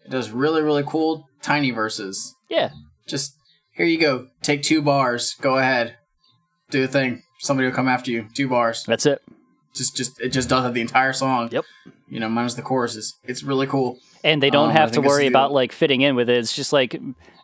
It 0.06 0.12
does 0.12 0.32
really 0.32 0.62
really 0.62 0.84
cool 0.86 1.28
tiny 1.42 1.72
verses. 1.72 2.36
yeah 2.50 2.72
Just 3.08 3.36
here 3.74 3.86
you 3.86 4.00
go. 4.00 4.28
Take 4.42 4.62
two 4.62 4.82
bars. 4.82 5.36
Go 5.36 5.58
ahead. 5.58 5.98
Do 6.70 6.82
the 6.82 6.88
thing. 6.88 7.24
Somebody 7.40 7.68
will 7.68 7.76
come 7.76 7.88
after 7.88 8.12
you. 8.12 8.28
Two 8.34 8.50
bars. 8.50 8.84
That's 8.84 9.06
it. 9.06 9.22
Just 9.74 9.96
just 9.96 10.20
it 10.22 10.30
just 10.30 10.50
does 10.50 10.66
it 10.66 10.74
the 10.74 10.82
entire 10.82 11.14
song. 11.14 11.50
Yep. 11.52 11.66
You 12.08 12.20
know, 12.20 12.30
minus 12.30 12.56
the 12.56 12.62
choruses. 12.62 13.18
It's 13.24 13.44
really 13.44 13.68
cool. 13.68 14.00
And 14.24 14.42
they 14.44 14.50
don't 14.50 14.70
Um, 14.70 14.76
have 14.76 14.90
to 14.90 14.96
think 14.96 15.06
this 15.06 15.12
is 15.12 15.18
worry 15.18 15.28
about 15.28 15.52
like 15.52 15.72
fitting 15.72 16.02
in 16.02 16.16
with 16.16 16.30
it. 16.30 16.38
It's 16.38 16.54
just 16.56 16.74
like 16.74 17.00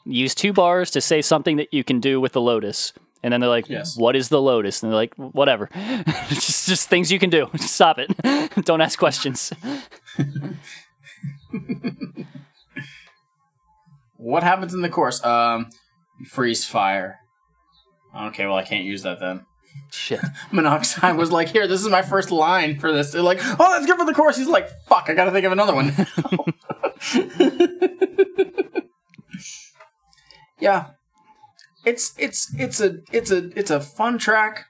use 0.06 0.36
two 0.36 0.52
bars 0.54 0.92
to 0.92 1.02
say 1.02 1.22
something 1.22 1.58
that 1.58 1.74
you 1.74 1.84
can 1.84 2.00
do 2.00 2.20
with 2.20 2.34
the 2.34 2.42
lotus. 2.42 2.94
And 3.24 3.32
then 3.34 3.40
they're 3.40 3.50
like, 3.50 3.68
Yes. 3.70 3.98
"What 3.98 4.16
is 4.16 4.30
the 4.30 4.40
lotus?" 4.42 4.84
And 4.84 4.92
they're 4.92 4.98
like, 4.98 5.16
"Whatever, 5.16 5.70
just 6.30 6.68
just 6.68 6.90
things 6.90 7.12
you 7.12 7.18
can 7.18 7.30
do. 7.32 7.50
Stop 7.58 7.98
it. 8.00 8.12
don't 8.66 8.82
ask 8.82 9.00
questions." 9.00 9.52
What 14.18 14.44
happens 14.44 14.74
in 14.74 14.82
the 14.82 14.90
course? 14.90 15.24
Um, 15.24 15.70
freeze 16.28 16.66
fire. 16.66 17.20
Okay, 18.16 18.46
well 18.46 18.56
I 18.56 18.64
can't 18.64 18.86
use 18.86 19.04
that 19.04 19.20
then. 19.20 19.46
Shit. 19.92 20.22
Monoxide 20.52 21.18
was 21.18 21.32
like, 21.32 21.50
"Here, 21.50 21.68
this 21.68 21.82
is 21.82 21.90
my 21.90 22.02
first 22.02 22.32
line 22.32 22.80
for 22.80 22.92
this." 22.92 23.12
They're 23.12 23.22
like, 23.22 23.40
"Oh, 23.42 23.72
that's 23.72 23.86
good 23.86 23.98
for 23.98 24.06
the 24.06 24.14
chorus." 24.14 24.38
He's 24.38 24.48
like, 24.48 24.70
"Fuck, 24.88 25.10
I 25.10 25.14
gotta 25.14 25.32
think 25.32 25.46
of 25.46 25.52
another 25.52 25.74
one." 25.74 25.94
yeah, 30.60 30.88
it's 31.86 32.14
it's 32.18 32.54
it's 32.58 32.82
a 32.82 32.98
it's 33.12 33.32
a 33.32 33.58
it's 33.58 33.72
a 33.72 33.80
fun 33.80 34.18
track. 34.18 34.66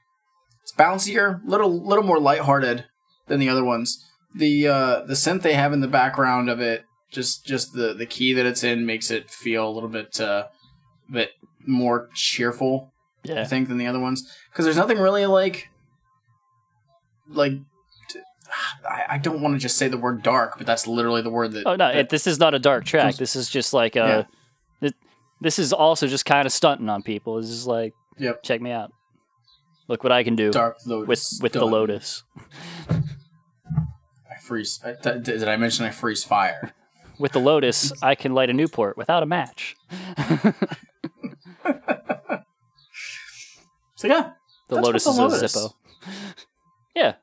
It's 0.62 0.72
bouncier, 0.72 1.40
little 1.44 1.86
little 1.86 2.04
more 2.04 2.20
lighthearted 2.20 2.84
than 3.26 3.40
the 3.40 3.48
other 3.48 3.64
ones. 3.64 4.04
The 4.34 4.68
uh, 4.68 5.02
the 5.02 5.14
synth 5.14 5.42
they 5.42 5.54
have 5.54 5.72
in 5.72 5.80
the 5.80 5.88
background 5.88 6.50
of 6.50 6.60
it, 6.60 6.84
just 7.10 7.46
just 7.46 7.72
the 7.72 7.94
the 7.94 8.06
key 8.06 8.32
that 8.34 8.46
it's 8.46 8.62
in 8.62 8.86
makes 8.86 9.10
it 9.10 9.30
feel 9.30 9.68
a 9.68 9.72
little 9.72 9.88
bit 9.88 10.20
uh, 10.20 10.46
bit 11.10 11.30
more 11.66 12.08
cheerful. 12.14 12.92
I 13.30 13.44
think 13.44 13.68
than 13.68 13.78
the 13.78 13.86
other 13.86 14.00
ones 14.00 14.30
because 14.50 14.64
there's 14.64 14.76
nothing 14.76 14.98
really 14.98 15.26
like 15.26 15.70
like 17.28 17.52
I, 19.08 19.18
don't 19.18 19.40
want 19.42 19.54
to 19.54 19.58
just 19.58 19.76
say 19.76 19.88
the 19.88 19.98
word 19.98 20.22
dark, 20.22 20.56
but 20.58 20.66
that's 20.66 20.86
literally 20.86 21.20
the 21.20 21.30
word 21.30 21.52
that. 21.52 21.66
Oh 21.66 21.72
no, 21.76 21.88
that- 21.88 21.96
it, 21.96 22.08
this 22.10 22.26
is 22.26 22.38
not 22.38 22.54
a 22.54 22.58
dark 22.58 22.84
track. 22.84 23.02
comes- 23.02 23.18
This 23.18 23.36
is 23.36 23.50
just 23.50 23.72
like 23.74 23.96
a. 23.96 24.26
It, 24.80 24.94
this 25.40 25.58
is 25.58 25.72
also 25.72 26.06
just 26.06 26.24
kind 26.24 26.46
of 26.46 26.52
stunting 26.52 26.88
on 26.88 27.02
people. 27.02 27.38
It's 27.38 27.48
just 27.48 27.66
like, 27.66 27.92
Yep. 28.18 28.42
check 28.42 28.60
me 28.62 28.70
out. 28.70 28.90
Look 29.88 30.02
what 30.02 30.12
I 30.12 30.22
can 30.24 30.34
do 30.36 30.50
Dark 30.50 30.76
with 30.78 30.86
Lotus 30.86 31.40
with 31.42 31.52
the 31.52 31.60
done. 31.60 31.70
lotus. 31.70 32.22
I 32.88 34.38
freeze. 34.42 34.80
I, 34.84 34.92
th- 34.94 35.22
did 35.24 35.46
I 35.46 35.56
mention 35.56 35.84
I 35.84 35.90
freeze 35.90 36.24
fire? 36.24 36.72
With 37.18 37.32
the 37.32 37.38
lotus, 37.40 37.92
I 38.02 38.14
can 38.14 38.32
light 38.34 38.50
a 38.50 38.52
Newport 38.52 38.96
without 38.96 39.22
a 39.22 39.26
match. 39.26 39.74
So 43.96 44.06
yeah, 44.08 44.30
The 44.68 44.76
That's 44.76 44.86
lotus 44.86 45.06
what 45.06 45.10
is 45.12 45.16
the 45.16 45.22
a 45.22 45.26
Lotus. 45.26 45.56
Zippo. 45.56 45.72
Yeah. 46.94 47.14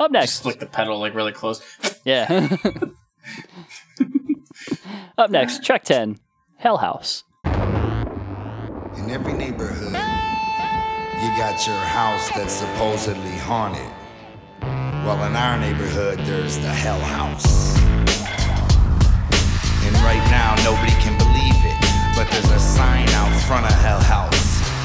Up 0.00 0.10
next. 0.10 0.30
just 0.30 0.42
flick 0.42 0.58
the 0.58 0.66
pedal 0.66 0.98
like 0.98 1.14
really 1.14 1.32
close. 1.32 1.60
Yeah. 2.04 2.48
Up 5.18 5.30
next, 5.30 5.62
track 5.64 5.84
10, 5.84 6.18
Hell 6.56 6.78
House. 6.78 7.24
In 7.44 9.10
every 9.10 9.32
neighborhood, 9.34 9.92
you 9.92 11.28
got 11.36 11.66
your 11.66 11.76
house 11.76 12.30
that's 12.30 12.52
supposedly 12.54 13.36
haunted. 13.38 13.92
Well, 15.04 15.22
in 15.26 15.36
our 15.36 15.58
neighborhood, 15.58 16.18
there's 16.20 16.56
the 16.58 16.68
Hell 16.72 17.00
House. 17.00 17.76
And 19.84 19.94
right 20.06 20.24
now, 20.30 20.54
nobody 20.64 20.92
can 21.02 21.18
believe 21.18 21.60
it, 21.66 21.76
but 22.16 22.30
there's 22.30 22.50
a 22.50 22.58
sign 22.60 23.08
out 23.10 23.28
front 23.42 23.66
of 23.66 23.72
Hell 23.80 24.00
House 24.00 24.37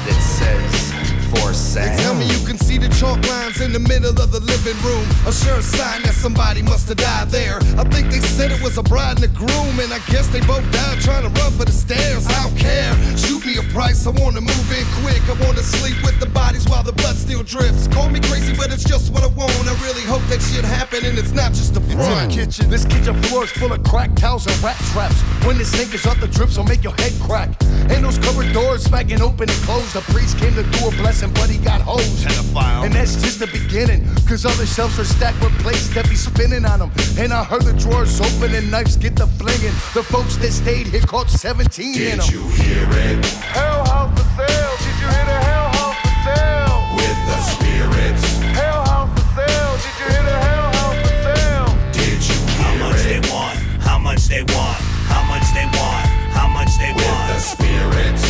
that 0.06 0.20
says, 0.20 0.93
for 1.36 1.52
They 1.52 1.90
tell 1.98 2.14
me 2.14 2.26
you 2.26 2.44
can 2.46 2.58
see 2.58 2.78
the 2.78 2.88
chalk 3.00 3.18
lines 3.28 3.60
in 3.60 3.72
the 3.72 3.78
middle 3.78 4.14
of 4.20 4.30
the 4.30 4.40
living 4.40 4.78
room. 4.82 5.04
A 5.26 5.32
sure 5.32 5.62
sign 5.62 6.02
that 6.02 6.14
somebody 6.14 6.62
must 6.62 6.88
have 6.88 6.98
died 6.98 7.28
there. 7.30 7.58
I 7.78 7.84
think 7.90 8.10
they 8.10 8.20
said 8.20 8.50
it 8.50 8.62
was 8.62 8.78
a 8.78 8.82
bride 8.82 9.16
and 9.16 9.24
a 9.24 9.28
groom, 9.28 9.74
and 9.80 9.92
I 9.92 9.98
guess 10.10 10.28
they 10.28 10.40
both 10.40 10.64
died 10.72 11.00
trying 11.00 11.22
to 11.22 11.32
run 11.40 11.52
for 11.52 11.64
the 11.64 11.72
stairs. 11.72 12.26
I 12.26 12.42
don't 12.44 12.56
care. 12.56 12.92
Shoot 13.16 13.44
me 13.46 13.56
a 13.58 13.62
price. 13.74 14.06
I 14.06 14.10
wanna 14.10 14.40
move 14.40 14.68
in 14.70 14.86
quick. 15.02 15.22
I 15.28 15.34
wanna 15.44 15.62
sleep 15.62 15.96
with 16.02 16.18
the 16.20 16.26
bodies 16.26 16.68
while 16.68 16.82
the 16.82 16.92
blood 16.92 17.16
still 17.16 17.42
drips. 17.42 17.88
Call 17.88 18.08
me 18.10 18.20
crazy, 18.20 18.54
but 18.56 18.72
it's 18.72 18.84
just 18.84 19.12
what 19.12 19.22
I 19.22 19.28
want. 19.28 19.52
I 19.66 19.74
really 19.86 20.02
hope 20.02 20.22
that 20.28 20.42
shit 20.42 20.64
happen, 20.64 21.04
and 21.04 21.18
it's 21.18 21.32
not 21.32 21.52
just 21.52 21.76
a 21.76 21.80
front. 21.80 22.32
kitchen. 22.32 22.70
This 22.70 22.84
kitchen 22.84 23.14
floor 23.24 23.44
is 23.44 23.50
full 23.52 23.72
of 23.72 23.82
crack 23.82 24.14
towels 24.14 24.46
and 24.46 24.56
rat 24.62 24.78
traps. 24.92 25.20
When 25.46 25.58
the 25.58 25.64
sink 25.64 25.94
is 25.94 26.06
off, 26.06 26.20
the 26.20 26.28
drips 26.28 26.56
will 26.56 26.64
make 26.64 26.82
your 26.82 26.94
head 26.94 27.12
crack. 27.20 27.50
And 27.90 28.04
those 28.04 28.18
cupboard 28.18 28.52
doors 28.52 28.82
smacking 28.84 29.20
open 29.20 29.48
and 29.50 29.60
closed. 29.62 29.92
The 29.94 30.00
priest 30.12 30.38
came 30.38 30.54
to 30.54 30.62
do 30.62 30.88
a 30.88 30.90
blessing, 30.92 31.23
but 31.32 31.48
he 31.48 31.58
got 31.58 31.80
hosed. 31.80 32.26
Pedophile. 32.26 32.84
And 32.84 32.92
that's 32.94 33.14
just 33.22 33.38
the 33.38 33.46
beginning. 33.46 34.04
Cause 34.28 34.44
other 34.44 34.66
shelves 34.66 34.98
are 34.98 35.04
stacked 35.04 35.40
with 35.42 35.52
plates 35.60 35.88
that 35.94 36.08
be 36.08 36.16
spinning 36.16 36.64
on 36.64 36.78
them. 36.80 36.90
And 37.18 37.32
I 37.32 37.44
heard 37.44 37.62
the 37.62 37.72
drawers 37.74 38.20
open 38.20 38.54
and 38.54 38.70
knives 38.70 38.96
get 38.96 39.16
the 39.16 39.26
flinging. 39.38 39.74
The 39.94 40.02
folks 40.02 40.36
that 40.38 40.52
stayed 40.52 40.86
here 40.88 41.00
caught 41.00 41.30
17 41.30 42.02
in 42.02 42.18
them. 42.18 42.28
hear 42.50 42.86
it 43.08 43.24
Hell 43.54 43.84
house 43.86 44.12
for 44.18 44.26
sale. 44.36 44.74
Did 44.82 44.96
you 45.00 45.08
hear 45.14 45.24
the 45.24 45.38
hell 45.48 45.68
house 45.78 45.98
for 46.02 46.14
sale? 46.26 46.76
with 46.98 47.18
the 47.30 47.38
spirits? 47.52 48.24
Hell 48.58 48.82
house 48.84 49.10
for 49.14 49.26
sale. 49.38 49.72
Did 49.80 49.94
you 50.00 50.06
hear 50.10 50.22
the 50.28 50.38
hell 50.46 50.68
house 50.78 50.98
for 51.04 51.16
sale? 51.24 51.68
Did 51.92 52.20
you 52.28 52.36
hear 52.36 52.64
How 52.64 52.74
much 52.82 53.00
hear 53.00 53.20
they 53.20 53.28
it 53.28 53.32
want? 53.32 53.56
How 53.80 53.98
much 53.98 54.22
they 54.28 54.42
want? 54.42 54.80
How 55.12 55.22
much 55.30 55.46
they 55.54 55.66
want? 55.78 56.06
How 56.36 56.48
much 56.48 56.72
they 56.80 56.92
with 56.92 57.20
the 57.30 57.38
spirits? 57.38 58.23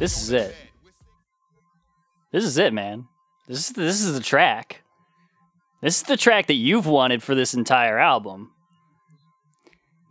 This 0.00 0.22
is 0.22 0.30
it. 0.30 0.54
This 2.32 2.44
is 2.44 2.58
it, 2.58 2.72
man. 2.72 3.06
This 3.46 3.58
is 3.58 3.70
this 3.70 4.02
is 4.02 4.14
the 4.14 4.22
track. 4.22 4.82
This 5.80 5.98
is 5.98 6.02
the 6.04 6.16
track 6.16 6.46
that 6.46 6.54
you've 6.54 6.86
wanted 6.86 7.22
for 7.22 7.34
this 7.34 7.54
entire 7.54 7.98
album. 7.98 8.50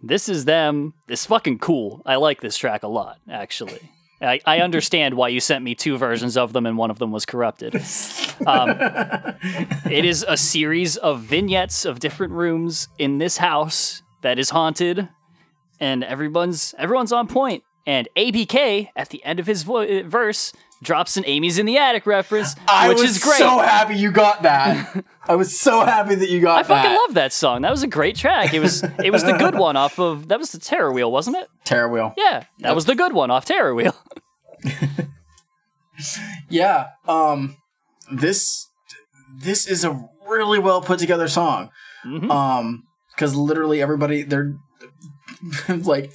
This 0.04 0.30
is 0.30 0.46
them. 0.46 0.94
It's 1.08 1.26
fucking 1.26 1.60
cool. 1.60 2.02
I 2.06 2.16
like 2.16 2.42
this 2.42 2.58
track 2.58 2.84
a 2.84 2.88
lot, 2.88 3.20
actually. 3.30 3.80
I, 4.22 4.40
I 4.46 4.60
understand 4.60 5.16
why 5.16 5.30
you 5.30 5.40
sent 5.40 5.64
me 5.64 5.76
two 5.76 5.98
versions 5.98 6.38
of 6.38 6.54
them 6.54 6.66
and 6.66 6.78
one 6.78 6.92
of 6.92 7.00
them 7.00 7.12
was 7.12 7.26
corrupted. 7.26 7.76
Um, 8.48 8.72
it 9.90 10.06
is 10.06 10.26
a 10.28 10.36
series 10.36 10.98
of 10.98 11.22
vignettes 11.22 11.86
of 11.86 12.00
different 12.00 12.34
rooms 12.34 12.90
in 12.98 13.20
this 13.20 13.38
house 13.38 14.02
that 14.22 14.40
is 14.40 14.50
haunted, 14.50 15.08
and 15.80 16.04
everyone's 16.04 16.74
everyone's 16.80 17.14
on 17.14 17.28
point. 17.28 17.64
And 17.86 18.08
ABK 18.16 18.90
at 18.96 19.10
the 19.10 19.24
end 19.26 19.40
of 19.40 19.48
his 19.48 19.64
vo- 19.64 20.04
verse 20.08 20.54
drops 20.82 21.18
an 21.18 21.24
"Amy's 21.26 21.58
in 21.58 21.66
the 21.66 21.78
attic" 21.78 22.06
reference, 22.06 22.56
I 22.68 22.90
which 22.90 23.00
was 23.02 23.18
is 23.18 23.24
great. 23.24 23.38
so 23.40 23.60
happy 23.60 23.96
you 23.96 24.12
got 24.12 24.44
that. 24.44 25.04
I 25.28 25.36
was 25.36 25.58
so 25.60 25.86
happy 25.86 26.16
that 26.16 26.30
you 26.30 26.40
got 26.42 26.66
that. 26.68 26.74
I 26.74 26.82
fucking 26.84 26.98
love 26.98 27.14
that 27.16 27.32
song. 27.34 27.62
That 27.62 27.72
was 27.72 27.84
a 27.84 27.88
great 27.88 28.16
track. 28.16 28.54
It 28.54 28.60
was 28.60 28.84
it 29.04 29.12
was 29.12 29.24
the 29.24 29.34
good 29.34 29.56
one 29.56 29.76
off 29.78 30.00
of 30.00 30.28
that 30.30 30.40
was 30.40 30.52
the 30.52 30.60
Terror 30.60 30.92
Wheel, 30.92 31.12
wasn't 31.12 31.38
it? 31.38 31.48
Terror 31.66 31.90
Wheel. 31.90 32.14
Yeah, 32.18 32.44
that 32.60 32.76
was 32.76 32.86
the 32.86 32.96
good 32.96 33.14
one 33.14 33.32
off 33.32 33.46
Terror 33.46 33.74
Wheel. 33.76 33.96
Yeah. 36.50 36.88
Um 37.08 37.58
this 38.12 38.68
this 39.36 39.68
is 39.68 39.84
a 39.84 40.10
really 40.28 40.60
well 40.60 40.82
put 40.82 41.00
together 41.00 41.28
song. 41.28 41.70
Mm-hmm. 42.06 42.32
Um 42.32 42.84
cuz 43.18 43.36
literally 43.36 43.82
everybody 43.82 44.24
they're 44.24 44.56
like 45.70 46.12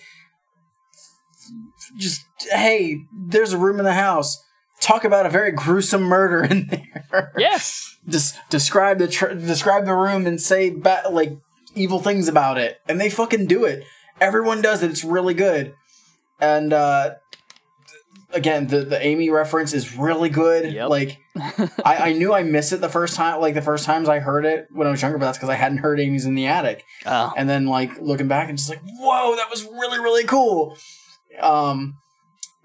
just 1.99 2.25
hey, 2.51 2.97
there's 3.13 3.53
a 3.53 3.59
room 3.59 3.79
in 3.79 3.85
the 3.85 3.95
house. 3.95 4.43
Talk 4.81 5.05
about 5.05 5.27
a 5.27 5.31
very 5.31 5.51
gruesome 5.53 6.03
murder 6.03 6.45
in 6.45 6.69
there. 6.69 7.33
Yes. 7.39 7.97
Just 8.07 8.37
describe 8.49 8.99
the 8.99 9.09
tr- 9.09 9.35
describe 9.35 9.85
the 9.85 9.95
room 9.95 10.27
and 10.27 10.41
say 10.41 10.71
ba- 10.71 11.03
like 11.11 11.37
evil 11.75 11.99
things 12.01 12.29
about 12.29 12.59
it, 12.59 12.79
and 12.89 13.01
they 13.01 13.11
fucking 13.11 13.47
do 13.47 13.65
it. 13.65 13.85
Everyone 14.21 14.63
does 14.63 14.83
it. 14.83 14.91
It's 14.91 15.05
really 15.05 15.35
good. 15.35 15.75
And 16.41 16.73
uh 16.73 17.15
again, 18.33 18.67
the 18.67 18.81
the 18.85 19.05
Amy 19.05 19.31
reference 19.31 19.73
is 19.73 19.97
really 19.97 20.29
good. 20.29 20.73
Yep. 20.73 20.89
Like 20.89 21.19
I, 21.85 21.97
I 22.11 22.13
knew 22.13 22.33
I 22.33 22.43
missed 22.43 22.73
it 22.73 22.81
the 22.81 22.89
first 22.89 23.17
time, 23.17 23.41
like 23.41 23.55
the 23.55 23.63
first 23.63 23.85
times 23.85 24.09
I 24.09 24.19
heard 24.19 24.45
it 24.45 24.69
when 24.71 24.87
I 24.87 24.91
was 24.91 25.03
younger, 25.03 25.19
but 25.19 25.27
that's 25.27 25.39
because 25.39 25.51
I 25.51 25.55
hadn't 25.55 25.79
heard 25.79 26.01
Amy's 26.01 26.27
in 26.27 26.35
the 26.35 26.47
attic. 26.47 26.85
Oh. 27.07 27.33
And 27.37 27.49
then 27.49 27.67
like 27.67 27.99
looking 28.01 28.29
back 28.29 28.49
and 28.49 28.59
just 28.59 28.71
like, 28.71 28.81
whoa, 28.85 29.37
that 29.37 29.51
was 29.51 29.65
really 29.65 29.99
really 29.99 30.25
cool. 30.25 30.77
Um, 31.41 31.99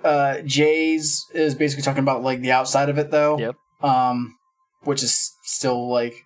uh, 0.03 0.41
Jay's 0.45 1.25
is 1.33 1.55
basically 1.55 1.83
talking 1.83 2.03
about 2.03 2.23
like 2.23 2.41
the 2.41 2.51
outside 2.51 2.89
of 2.89 2.97
it 2.97 3.11
though. 3.11 3.37
Yep. 3.39 3.55
Um, 3.81 4.35
which 4.83 5.03
is 5.03 5.35
still 5.43 5.89
like 5.89 6.25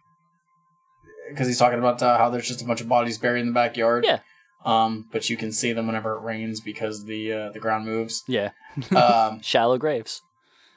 because 1.30 1.48
he's 1.48 1.60
talking 1.60 1.80
about 1.80 2.02
uh, 2.02 2.18
how 2.18 2.30
there's 2.30 2.48
just 2.48 2.62
a 2.62 2.66
bunch 2.66 2.82
of 2.82 2.88
bodies 2.88 3.18
buried 3.18 3.42
in 3.42 3.48
the 3.48 3.54
backyard. 3.54 4.06
Yeah. 4.06 4.20
Um, 4.66 5.06
but 5.12 5.30
you 5.30 5.38
can 5.38 5.52
see 5.52 5.74
them 5.74 5.88
whenever 5.88 6.14
it 6.14 6.22
rains 6.22 6.60
because 6.60 7.06
the 7.06 7.32
uh, 7.32 7.50
the 7.52 7.60
ground 7.60 7.86
moves. 7.86 8.24
Yeah. 8.28 8.52
Um, 8.96 9.40
Shallow 9.42 9.78
graves. 9.78 10.22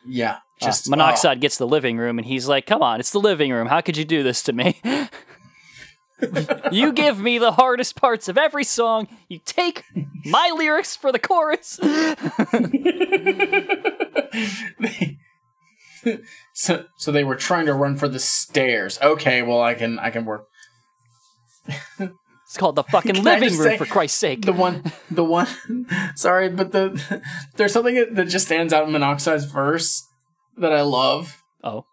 yeah. 0.07 0.39
Just 0.61 0.81
Just 0.85 0.91
Monoxide 0.91 1.41
gets 1.41 1.57
the 1.57 1.67
living 1.67 1.97
room 1.97 2.19
and 2.19 2.27
he's 2.27 2.47
like, 2.47 2.67
"Come 2.67 2.83
on, 2.83 3.01
it's 3.01 3.13
the 3.13 3.19
living 3.19 3.51
room. 3.51 3.67
How 3.67 3.81
could 3.81 3.97
you 3.97 4.05
do 4.05 4.23
this 4.23 4.43
to 4.43 4.53
me?" 4.53 4.79
you 6.73 6.93
give 6.93 7.19
me 7.19 7.39
the 7.39 7.53
hardest 7.53 7.97
parts 7.97 8.29
of 8.29 8.39
every 8.39 8.65
song. 8.65 9.09
You 9.29 9.41
take 9.45 9.85
my 10.25 10.53
lyrics 10.57 10.97
for 10.97 11.13
the 11.13 11.19
chorus. 11.19 11.79
so 16.55 16.85
so 16.97 17.13
they 17.13 17.25
were 17.25 17.37
trying 17.37 17.67
to 17.67 17.75
run 17.75 17.97
for 17.97 18.09
the 18.09 18.19
stairs. 18.19 18.99
Okay, 19.03 19.43
well 19.43 19.61
I 19.61 19.75
can 19.75 19.99
I 19.99 20.11
can 20.11 20.25
work. 20.25 20.47
It's 21.99 22.57
called 22.57 22.77
the 22.77 22.83
fucking 22.91 23.23
living 23.23 23.57
room, 23.57 23.79
for 23.79 23.87
Christ's 23.87 24.19
sake. 24.19 24.43
The 24.43 24.53
one, 24.53 24.93
the 25.11 25.25
one. 25.25 25.47
sorry, 26.17 26.49
but 26.49 26.73
the 26.73 27.23
there's 27.57 27.73
something 27.73 28.15
that 28.15 28.29
just 28.29 28.47
stands 28.47 28.73
out 28.73 28.87
in 28.87 28.93
Monoxide's 28.93 29.45
verse 29.45 30.07
that 30.57 30.73
I 30.73 30.83
love. 30.83 31.43
Oh, 31.63 31.85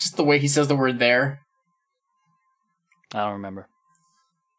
Just 0.00 0.16
the 0.16 0.24
way 0.24 0.38
he 0.38 0.48
says 0.48 0.68
the 0.68 0.76
word 0.76 0.98
there. 0.98 1.40
I 3.12 3.24
don't 3.24 3.34
remember. 3.34 3.68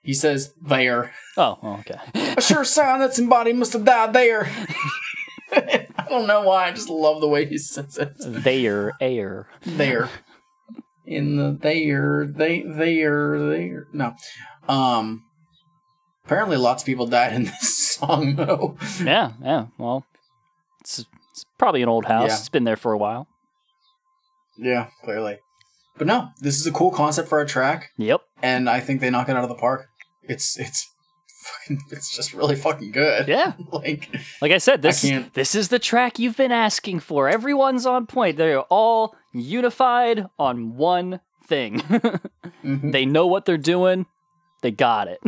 He 0.08 0.14
says 0.14 0.54
there. 0.66 1.12
Oh, 1.36 1.60
oh, 1.62 1.74
okay. 1.82 2.00
A 2.38 2.42
sure 2.42 2.64
sign 2.78 3.02
that 3.02 3.14
somebody 3.14 3.52
must 3.52 3.74
have 3.74 3.84
died 3.84 4.14
there. 4.14 4.50
I 5.52 5.86
don't 6.08 6.28
know 6.28 6.44
why. 6.44 6.68
I 6.68 6.72
just 6.72 6.90
love 6.90 7.20
the 7.20 7.28
way 7.28 7.46
he 7.46 7.58
says 7.58 7.98
it. 7.98 8.14
There, 8.26 8.94
air. 9.02 9.50
There. 9.66 10.10
In 11.06 11.36
the 11.36 11.58
there, 11.62 12.26
they 12.26 12.62
there, 12.62 13.38
there. 13.50 13.88
No. 13.92 14.16
Um. 14.70 15.26
Apparently, 16.24 16.56
lots 16.56 16.84
of 16.84 16.86
people 16.88 17.08
died 17.08 17.34
in 17.34 17.44
this 17.62 17.96
song, 17.96 18.38
though. 18.38 18.78
Yeah, 19.04 19.34
yeah. 19.44 19.66
Well, 19.78 20.06
it's, 20.80 21.00
it's 21.32 21.46
probably 21.58 21.82
an 21.82 21.90
old 21.90 22.06
house. 22.06 22.30
Yeah. 22.30 22.38
It's 22.38 22.50
been 22.50 22.64
there 22.64 22.78
for 22.78 22.94
a 22.94 22.98
while. 22.98 23.28
Yeah, 24.58 24.88
clearly. 25.04 25.40
But 25.98 26.08
no, 26.08 26.30
this 26.40 26.60
is 26.60 26.66
a 26.68 26.72
cool 26.72 26.92
concept 26.92 27.28
for 27.28 27.42
a 27.42 27.46
track, 27.48 27.90
Yep. 27.98 28.22
and 28.42 28.70
I 28.70 28.80
think 28.80 29.02
they 29.02 29.10
knock 29.10 29.30
it 29.30 29.36
out 29.36 29.44
of 29.44 29.50
the 29.50 29.56
park. 29.56 29.88
It's 30.28 30.58
it's 30.60 30.90
fucking 31.44 31.82
it's 31.92 32.16
just 32.16 32.34
really 32.34 32.56
fucking 32.56 32.92
good. 32.92 33.28
Yeah. 33.28 33.54
like 33.72 34.10
Like 34.42 34.52
I 34.52 34.58
said, 34.58 34.82
this 34.82 35.02
can't- 35.02 35.34
this 35.34 35.56
is 35.56 35.70
the 35.70 35.80
track 35.80 36.20
you've 36.20 36.38
been 36.38 36.52
asking 36.52 37.00
for. 37.02 37.30
Everyone's 37.30 37.86
on 37.86 38.06
point. 38.08 38.38
They're 38.38 38.62
all 38.62 39.16
unified 39.34 40.26
on 40.40 40.76
one 40.76 41.20
thing. 41.48 41.82
They 42.64 43.06
know 43.06 43.28
what 43.28 43.46
they're 43.46 43.58
doing. 43.58 44.08
They 44.62 44.72
got 44.72 45.08
it. 45.08 45.22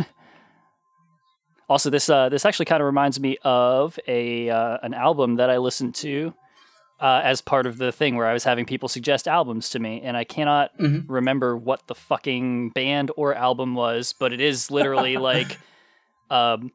Also, 1.68 1.88
this 1.88 2.10
uh, 2.10 2.28
this 2.28 2.44
actually 2.44 2.66
kind 2.66 2.82
of 2.82 2.86
reminds 2.86 3.18
me 3.20 3.38
of 3.42 3.98
a 4.06 4.50
uh, 4.50 4.78
an 4.82 4.92
album 4.92 5.36
that 5.36 5.48
I 5.48 5.56
listened 5.58 5.94
to 5.96 6.34
uh, 7.00 7.22
as 7.24 7.40
part 7.40 7.66
of 7.66 7.78
the 7.78 7.92
thing 7.92 8.16
where 8.16 8.26
I 8.26 8.32
was 8.32 8.44
having 8.44 8.66
people 8.66 8.88
suggest 8.88 9.26
albums 9.26 9.70
to 9.70 9.78
me, 9.78 10.02
and 10.02 10.16
I 10.16 10.24
cannot 10.24 10.72
remember 10.78 11.56
what 11.56 11.86
the 11.86 11.94
fucking 11.94 12.70
band 12.70 13.10
or 13.16 13.34
album 13.34 13.74
was, 13.74 14.12
but 14.12 14.32
it 14.32 14.40
is 14.40 14.70
literally 14.70 15.16
like, 15.16 15.58
um, 16.30 16.72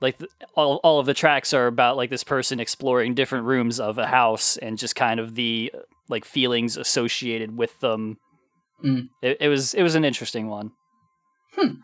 like 0.00 0.18
the, 0.18 0.28
all 0.54 0.76
all 0.76 1.00
of 1.00 1.06
the 1.06 1.14
tracks 1.14 1.52
are 1.52 1.66
about 1.66 1.96
like 1.96 2.08
this 2.08 2.24
person 2.24 2.60
exploring 2.60 3.14
different 3.14 3.44
rooms 3.44 3.78
of 3.78 3.98
a 3.98 4.06
house 4.06 4.56
and 4.56 4.78
just 4.78 4.96
kind 4.96 5.20
of 5.20 5.34
the 5.34 5.72
like 6.08 6.24
feelings 6.24 6.76
associated 6.76 7.56
with 7.56 7.78
them. 7.80 8.16
Mm. 8.82 9.08
It, 9.20 9.38
it 9.40 9.48
was 9.48 9.74
it 9.74 9.82
was 9.82 9.94
an 9.94 10.04
interesting 10.04 10.48
one. 10.48 10.72
Hmm. 11.54 11.80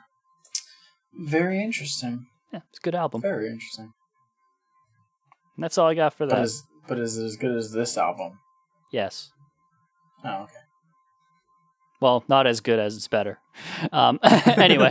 very 1.12 1.62
interesting. 1.62 2.27
Yeah, 2.52 2.61
it's 2.70 2.78
a 2.78 2.82
good 2.82 2.94
album. 2.94 3.20
Very 3.20 3.48
interesting. 3.48 3.93
And 5.56 5.65
that's 5.65 5.77
all 5.78 5.89
I 5.89 5.94
got 5.94 6.15
for 6.15 6.27
that. 6.27 6.36
that. 6.36 6.44
is 6.44 6.62
but 6.89 6.98
is 6.98 7.16
it 7.19 7.24
as 7.24 7.36
good 7.36 7.56
as 7.56 7.73
this 7.73 7.97
album? 7.98 8.39
yes. 8.93 9.31
Oh, 10.24 10.44
okay. 10.44 10.52
Well, 12.01 12.24
not 12.28 12.47
as 12.47 12.61
good 12.61 12.78
as 12.78 12.97
it's 12.97 13.09
better. 13.09 13.39
Um, 13.93 14.19
anyway. 14.23 14.90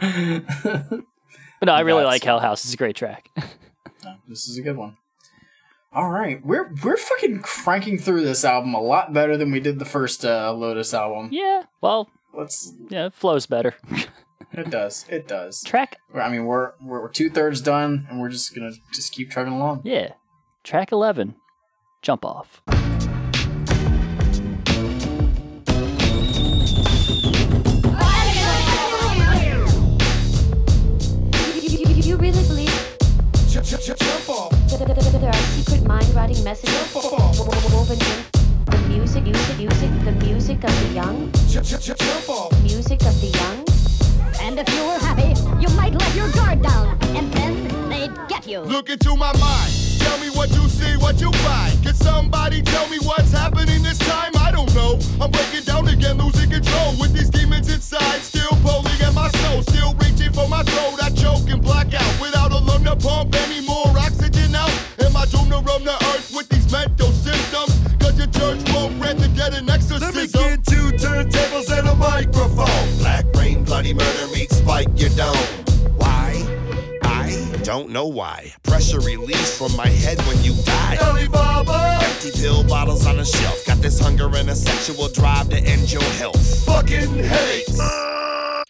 but 0.00 1.66
no, 1.66 1.72
I 1.72 1.80
really 1.80 2.02
That's 2.02 2.12
like 2.12 2.24
Hell 2.24 2.40
House. 2.40 2.64
It's 2.64 2.74
a 2.74 2.76
great 2.76 2.96
track. 2.96 3.28
No, 4.02 4.14
this 4.28 4.48
is 4.48 4.56
a 4.56 4.62
good 4.62 4.78
one. 4.78 4.96
All 5.92 6.08
right, 6.08 6.42
we're 6.42 6.72
we're 6.82 6.96
fucking 6.96 7.40
cranking 7.42 7.98
through 7.98 8.24
this 8.24 8.46
album 8.46 8.72
a 8.72 8.80
lot 8.80 9.12
better 9.12 9.36
than 9.36 9.50
we 9.52 9.60
did 9.60 9.78
the 9.78 9.84
first 9.84 10.24
uh, 10.24 10.54
Lotus 10.54 10.94
album. 10.94 11.28
yeah, 11.32 11.64
well, 11.82 12.08
Let's. 12.32 12.72
yeah, 12.88 13.06
it 13.06 13.12
flows 13.14 13.44
better. 13.44 13.74
It 14.52 14.70
does. 14.70 15.04
It 15.08 15.28
does. 15.28 15.62
track, 15.62 15.98
I 16.14 16.28
mean, 16.28 16.44
we're 16.44 16.72
we're, 16.80 17.02
we're 17.02 17.08
two 17.08 17.30
thirds 17.30 17.60
done, 17.60 18.06
and 18.10 18.20
we're 18.20 18.28
just 18.30 18.54
gonna 18.54 18.72
just 18.92 19.12
keep 19.12 19.30
trucking 19.30 19.52
along. 19.52 19.82
yeah. 19.84 20.12
Track 20.62 20.92
11, 20.92 21.36
Jump 22.02 22.22
Off. 22.22 22.60
You, 31.62 31.88
you 31.94 32.16
really 32.16 32.42
believe 32.48 32.68
Jump, 33.48 33.66
jump, 33.66 33.82
jump, 33.82 34.28
off. 34.28 34.52
there 34.78 35.28
are 35.28 35.32
secret 35.34 35.84
mind-writing 35.84 36.42
messages 36.44 36.94
woven 36.94 37.98
in 38.00 38.24
the 38.66 38.88
music, 38.88 39.24
music, 39.24 39.56
music, 39.58 39.90
the 40.04 40.12
music 40.24 40.64
of 40.64 40.88
the 40.88 40.94
young, 40.94 41.32
Jump, 41.48 41.66
jump, 41.66 41.82
jump, 41.82 41.98
jump 41.98 42.28
off. 42.28 42.62
music 42.62 43.00
of 43.02 43.20
the 43.20 43.26
young? 43.28 43.69
And 44.42 44.58
if 44.58 44.68
you 44.74 44.84
were 44.84 44.98
happy, 44.98 45.34
you 45.60 45.68
might 45.76 45.92
let 45.92 46.14
your 46.16 46.30
guard 46.32 46.62
down, 46.62 46.98
and 47.14 47.30
then 47.32 47.88
they'd 47.88 48.10
get 48.28 48.46
you. 48.46 48.60
Look 48.60 48.88
into 48.88 49.14
my 49.14 49.36
mind. 49.38 49.72
Tell 50.00 50.18
me 50.18 50.30
what 50.30 50.48
you 50.50 50.66
see, 50.68 50.96
what 50.96 51.20
you 51.20 51.30
find. 51.44 51.82
Can 51.84 51.94
somebody 51.94 52.62
tell 52.62 52.88
me 52.88 52.98
what's 53.00 53.32
happening 53.32 53.82
this 53.82 53.98
time? 53.98 54.32
I 54.38 54.50
don't 54.50 54.74
know. 54.74 54.98
I'm 55.20 55.30
breaking 55.30 55.64
down 55.64 55.86
again, 55.88 56.16
losing 56.16 56.50
control 56.50 56.94
with 56.98 57.12
these 57.12 57.28
demons 57.28 57.68
inside. 57.72 58.20
Still 58.22 58.56
pulling 58.64 59.00
at 59.02 59.14
my 59.14 59.28
soul, 59.28 59.62
still 59.62 59.94
reaching 59.94 60.32
for 60.32 60.48
my 60.48 60.62
throat. 60.62 61.02
I 61.02 61.10
choke 61.10 61.48
and 61.50 61.62
black 61.62 61.92
out 61.92 62.20
without 62.20 62.50
a 62.50 62.58
lung 62.58 62.84
to 62.84 62.96
pump 62.96 63.34
any 63.44 63.60
more 63.60 63.86
oxygen 63.98 64.54
out. 64.54 64.72
Am 65.04 65.16
I 65.16 65.26
doomed 65.26 65.52
to 65.52 65.60
roam 65.60 65.84
the 65.84 65.96
earth 66.12 66.32
with 66.34 66.48
these 66.48 66.70
mental 66.72 67.12
symptoms? 67.12 67.78
Cause 68.00 68.16
your 68.16 68.28
church 68.28 68.60
won't 68.72 68.98
grant 68.98 69.18
the 69.18 69.28
dead 69.28 69.52
an 69.52 69.68
exorcism. 69.68 70.00
Let 70.00 70.14
me 70.14 70.56
get 70.56 70.64
two 70.64 70.88
turntables 70.96 71.68
and 71.78 71.88
a 71.88 71.94
microphone. 71.94 72.98
Black 72.98 73.30
rain, 73.82 73.96
murder 73.96 74.26
meets 74.32 74.56
spike 74.56 74.88
your 74.96 75.10
dome. 75.10 75.36
Why? 75.96 76.34
I 77.02 77.60
don't 77.62 77.90
know 77.90 78.06
why. 78.06 78.52
Pressure 78.62 79.00
release 79.00 79.56
from 79.56 79.74
my 79.76 79.88
head 79.88 80.18
when 80.26 80.42
you 80.42 80.54
die. 80.64 80.98
Alibaba! 81.00 81.98
Empty 82.02 82.30
pill 82.40 82.64
bottles 82.64 83.06
on 83.06 83.18
a 83.18 83.24
shelf. 83.24 83.64
Got 83.66 83.78
this 83.78 83.98
hunger 84.00 84.28
and 84.36 84.50
a 84.50 84.54
sexual 84.56 85.08
drive 85.08 85.48
to 85.50 85.58
end 85.58 85.92
your 85.92 86.02
health. 86.20 86.64
Fucking 86.64 87.24
headaches. 87.24 87.78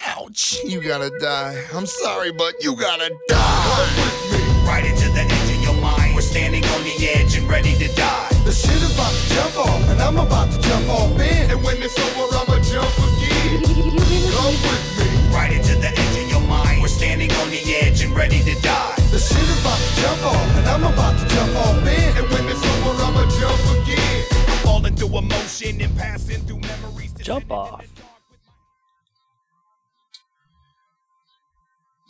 Ouch, 0.07 0.59
you 0.65 0.82
gotta 0.82 1.11
die. 1.20 1.62
I'm 1.74 1.87
sorry, 1.87 2.32
but 2.32 2.55
you 2.62 2.77
gotta 2.77 3.11
die. 3.28 3.66
Come 3.69 4.05
with 4.05 4.32
me. 4.32 4.66
Right 4.66 4.85
into 4.85 5.09
the 5.11 5.23
edge 5.23 5.57
of 5.57 5.62
your 5.62 5.82
mind. 5.82 6.15
We're 6.15 6.20
standing 6.20 6.65
on 6.65 6.82
the 6.85 7.09
edge 7.15 7.37
and 7.37 7.49
ready 7.49 7.74
to 7.77 7.89
die. 7.95 8.28
The 8.45 8.53
shit 8.53 8.77
is 8.77 8.95
about 8.95 9.12
to 9.12 9.35
jump 9.35 9.57
off, 9.59 9.89
and 9.91 10.01
I'm 10.01 10.19
about 10.19 10.51
to 10.53 10.61
jump 10.61 10.89
off 10.89 11.12
in. 11.20 11.51
And 11.51 11.62
when 11.62 11.77
it's 11.82 11.99
over, 11.99 12.37
I'ma 12.37 12.62
jump 12.62 12.95
again. 12.99 13.20
You, 13.51 13.74
you, 13.74 13.91
you 13.91 14.31
Come 14.41 14.55
with 14.62 14.99
me. 14.99 14.99
Right 15.32 15.52
into 15.52 15.74
the 15.77 15.89
edge 15.89 16.16
of 16.23 16.31
your 16.31 16.40
mind. 16.43 16.82
We're 16.82 16.89
standing 16.89 17.31
on 17.32 17.51
the 17.51 17.62
edge 17.82 18.02
and 18.02 18.15
ready 18.15 18.40
to 18.40 18.55
die. 18.62 18.94
The 19.11 19.19
shit 19.19 19.39
is 19.39 19.61
about 19.61 19.78
to 19.78 20.01
jump 20.01 20.23
off, 20.27 20.57
and 20.57 20.66
I'm 20.69 20.85
about 20.85 21.19
to 21.19 21.35
jump 21.35 21.57
off 21.57 21.78
in. 21.86 22.16
And 22.19 22.28
when 22.31 22.48
it's 22.48 22.65
over, 22.65 23.02
I'ma 23.02 23.28
jump 23.39 23.82
again. 23.82 24.24
Falling 24.62 24.97
through 24.97 25.19
emotion 25.19 25.81
and 25.81 25.97
passing 25.97 26.40
through 26.43 26.61
memories. 26.61 27.12
Jump 27.15 27.51
off. 27.51 27.86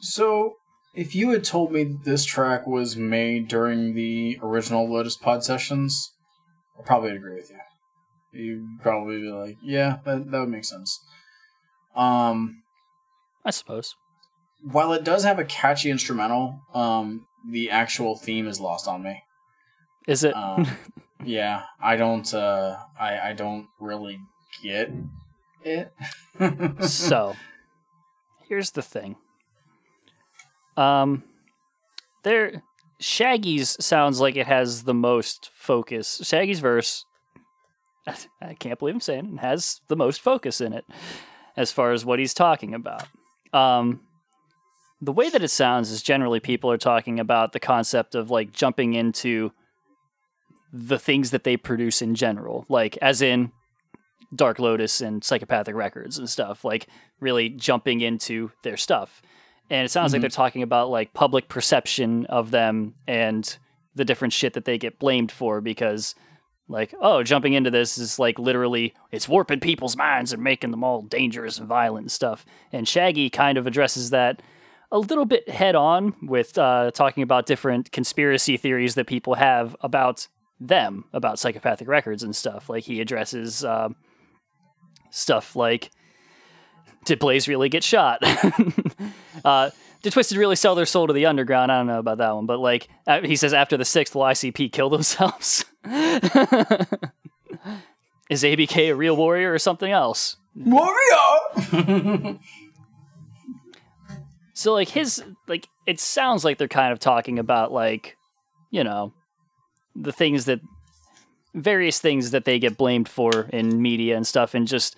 So, 0.00 0.56
if 0.94 1.14
you 1.14 1.30
had 1.30 1.44
told 1.44 1.72
me 1.72 1.84
that 1.84 2.04
this 2.04 2.24
track 2.24 2.66
was 2.66 2.96
made 2.96 3.48
during 3.48 3.94
the 3.94 4.38
original 4.42 4.90
Lotus 4.90 5.16
Pod 5.16 5.44
sessions, 5.44 6.12
I 6.78 6.82
probably 6.82 7.10
would 7.10 7.18
agree 7.18 7.34
with 7.36 7.50
you. 7.50 7.58
You'd 8.32 8.80
probably 8.80 9.20
be 9.20 9.28
like, 9.28 9.56
"Yeah, 9.62 9.98
that 10.04 10.30
that 10.30 10.40
would 10.40 10.48
make 10.48 10.64
sense." 10.64 10.98
Um, 11.94 12.59
I 13.44 13.50
suppose. 13.50 13.94
while 14.62 14.92
it 14.92 15.04
does 15.04 15.24
have 15.24 15.38
a 15.38 15.44
catchy 15.44 15.90
instrumental, 15.90 16.60
um, 16.74 17.26
the 17.48 17.70
actual 17.70 18.16
theme 18.16 18.46
is 18.46 18.60
lost 18.60 18.86
on 18.86 19.02
me. 19.02 19.22
Is 20.06 20.24
it? 20.24 20.36
Um, 20.36 20.66
yeah, 21.24 21.64
I 21.80 21.96
don't. 21.96 22.32
Uh, 22.32 22.76
I 22.98 23.30
I 23.30 23.32
don't 23.32 23.68
really 23.80 24.20
get 24.62 24.90
it. 25.64 25.92
so, 26.82 27.34
here's 28.48 28.72
the 28.72 28.82
thing. 28.82 29.16
Um, 30.76 31.24
there, 32.22 32.62
Shaggy's 32.98 33.76
sounds 33.84 34.20
like 34.20 34.36
it 34.36 34.46
has 34.46 34.84
the 34.84 34.94
most 34.94 35.50
focus. 35.54 36.20
Shaggy's 36.22 36.60
verse, 36.60 37.04
I 38.42 38.54
can't 38.54 38.78
believe 38.78 38.94
I'm 38.94 39.00
saying 39.00 39.34
it, 39.34 39.40
has 39.40 39.80
the 39.88 39.96
most 39.96 40.20
focus 40.20 40.60
in 40.60 40.72
it 40.72 40.84
as 41.56 41.72
far 41.72 41.92
as 41.92 42.04
what 42.04 42.18
he's 42.18 42.34
talking 42.34 42.74
about. 42.74 43.06
Um, 43.52 44.00
the 45.02 45.12
way 45.12 45.30
that 45.30 45.42
it 45.42 45.48
sounds 45.48 45.90
is 45.90 46.02
generally 46.02 46.40
people 46.40 46.70
are 46.70 46.76
talking 46.78 47.18
about 47.18 47.52
the 47.52 47.60
concept 47.60 48.14
of 48.14 48.30
like 48.30 48.52
jumping 48.52 48.94
into 48.94 49.52
the 50.72 50.98
things 50.98 51.30
that 51.30 51.44
they 51.44 51.56
produce 51.56 52.00
in 52.02 52.14
general, 52.14 52.64
like 52.68 52.96
as 52.98 53.22
in 53.22 53.50
Dark 54.34 54.58
Lotus 54.58 55.00
and 55.00 55.24
Psychopathic 55.24 55.74
Records 55.74 56.18
and 56.18 56.28
stuff, 56.30 56.64
like 56.64 56.86
really 57.18 57.48
jumping 57.48 58.00
into 58.00 58.52
their 58.62 58.76
stuff. 58.76 59.22
And 59.70 59.84
it 59.84 59.88
sounds 59.90 60.12
like 60.12 60.18
Mhm. 60.18 60.22
they're 60.22 60.30
talking 60.30 60.62
about 60.62 60.90
like 60.90 61.12
public 61.14 61.48
perception 61.48 62.26
of 62.26 62.50
them 62.50 62.94
and 63.08 63.58
the 63.94 64.04
different 64.04 64.32
shit 64.32 64.52
that 64.52 64.64
they 64.64 64.78
get 64.78 64.98
blamed 64.98 65.32
for 65.32 65.60
because 65.60 66.14
like 66.70 66.94
oh 67.00 67.22
jumping 67.22 67.52
into 67.52 67.70
this 67.70 67.98
is 67.98 68.18
like 68.18 68.38
literally 68.38 68.94
it's 69.10 69.28
warping 69.28 69.60
people's 69.60 69.96
minds 69.96 70.32
and 70.32 70.42
making 70.42 70.70
them 70.70 70.84
all 70.84 71.02
dangerous 71.02 71.58
and 71.58 71.68
violent 71.68 72.04
and 72.04 72.12
stuff 72.12 72.46
and 72.72 72.86
shaggy 72.86 73.28
kind 73.28 73.58
of 73.58 73.66
addresses 73.66 74.10
that 74.10 74.42
a 74.92 74.98
little 74.98 75.24
bit 75.24 75.48
head 75.48 75.76
on 75.76 76.14
with 76.22 76.58
uh, 76.58 76.90
talking 76.92 77.22
about 77.22 77.46
different 77.46 77.92
conspiracy 77.92 78.56
theories 78.56 78.94
that 78.94 79.06
people 79.06 79.34
have 79.34 79.76
about 79.80 80.26
them 80.58 81.04
about 81.12 81.38
psychopathic 81.38 81.88
records 81.88 82.22
and 82.22 82.34
stuff 82.34 82.68
like 82.68 82.84
he 82.84 83.00
addresses 83.00 83.64
um, 83.64 83.96
stuff 85.10 85.56
like 85.56 85.90
did 87.04 87.18
blaze 87.18 87.48
really 87.48 87.68
get 87.68 87.82
shot 87.82 88.22
uh, 89.44 89.70
did 90.02 90.12
Twiztid 90.14 90.38
really 90.38 90.56
sell 90.56 90.74
their 90.74 90.86
soul 90.86 91.06
to 91.06 91.12
the 91.12 91.26
underground? 91.26 91.70
I 91.70 91.76
don't 91.78 91.86
know 91.86 91.98
about 91.98 92.18
that 92.18 92.34
one, 92.34 92.46
but 92.46 92.58
like 92.58 92.88
uh, 93.06 93.20
he 93.20 93.36
says, 93.36 93.52
after 93.52 93.76
the 93.76 93.84
sixth, 93.84 94.14
will 94.14 94.22
ICP 94.22 94.72
kill 94.72 94.88
themselves? 94.88 95.64
Is 98.30 98.44
ABK 98.44 98.90
a 98.90 98.92
real 98.92 99.16
warrior 99.16 99.52
or 99.52 99.58
something 99.58 99.90
else? 99.90 100.36
Warrior. 100.54 102.38
So 104.60 104.74
like 104.74 104.90
his 104.90 105.24
like 105.48 105.70
it 105.86 105.98
sounds 105.98 106.44
like 106.44 106.58
they're 106.58 106.68
kind 106.68 106.92
of 106.92 106.98
talking 106.98 107.38
about 107.38 107.72
like 107.72 108.18
you 108.70 108.84
know 108.84 109.14
the 109.96 110.12
things 110.12 110.44
that 110.44 110.60
various 111.54 111.98
things 111.98 112.32
that 112.32 112.44
they 112.44 112.58
get 112.58 112.76
blamed 112.76 113.08
for 113.08 113.48
in 113.54 113.80
media 113.80 114.18
and 114.18 114.26
stuff 114.26 114.52
and 114.52 114.68
just 114.68 114.96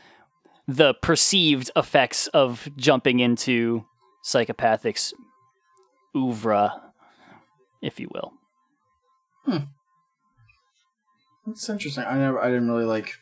the 0.66 0.94
perceived 0.94 1.70
effects 1.76 2.26
of 2.26 2.68
jumping 2.76 3.20
into 3.20 3.84
psychopathic's 4.24 5.14
oeuvre 6.16 6.72
if 7.82 8.00
you 8.00 8.08
will. 8.12 8.32
Hmm. 9.44 9.64
That's 11.46 11.68
interesting. 11.68 12.04
I 12.04 12.16
never, 12.16 12.40
I 12.40 12.48
didn't 12.48 12.70
really 12.70 12.84
like 12.84 13.14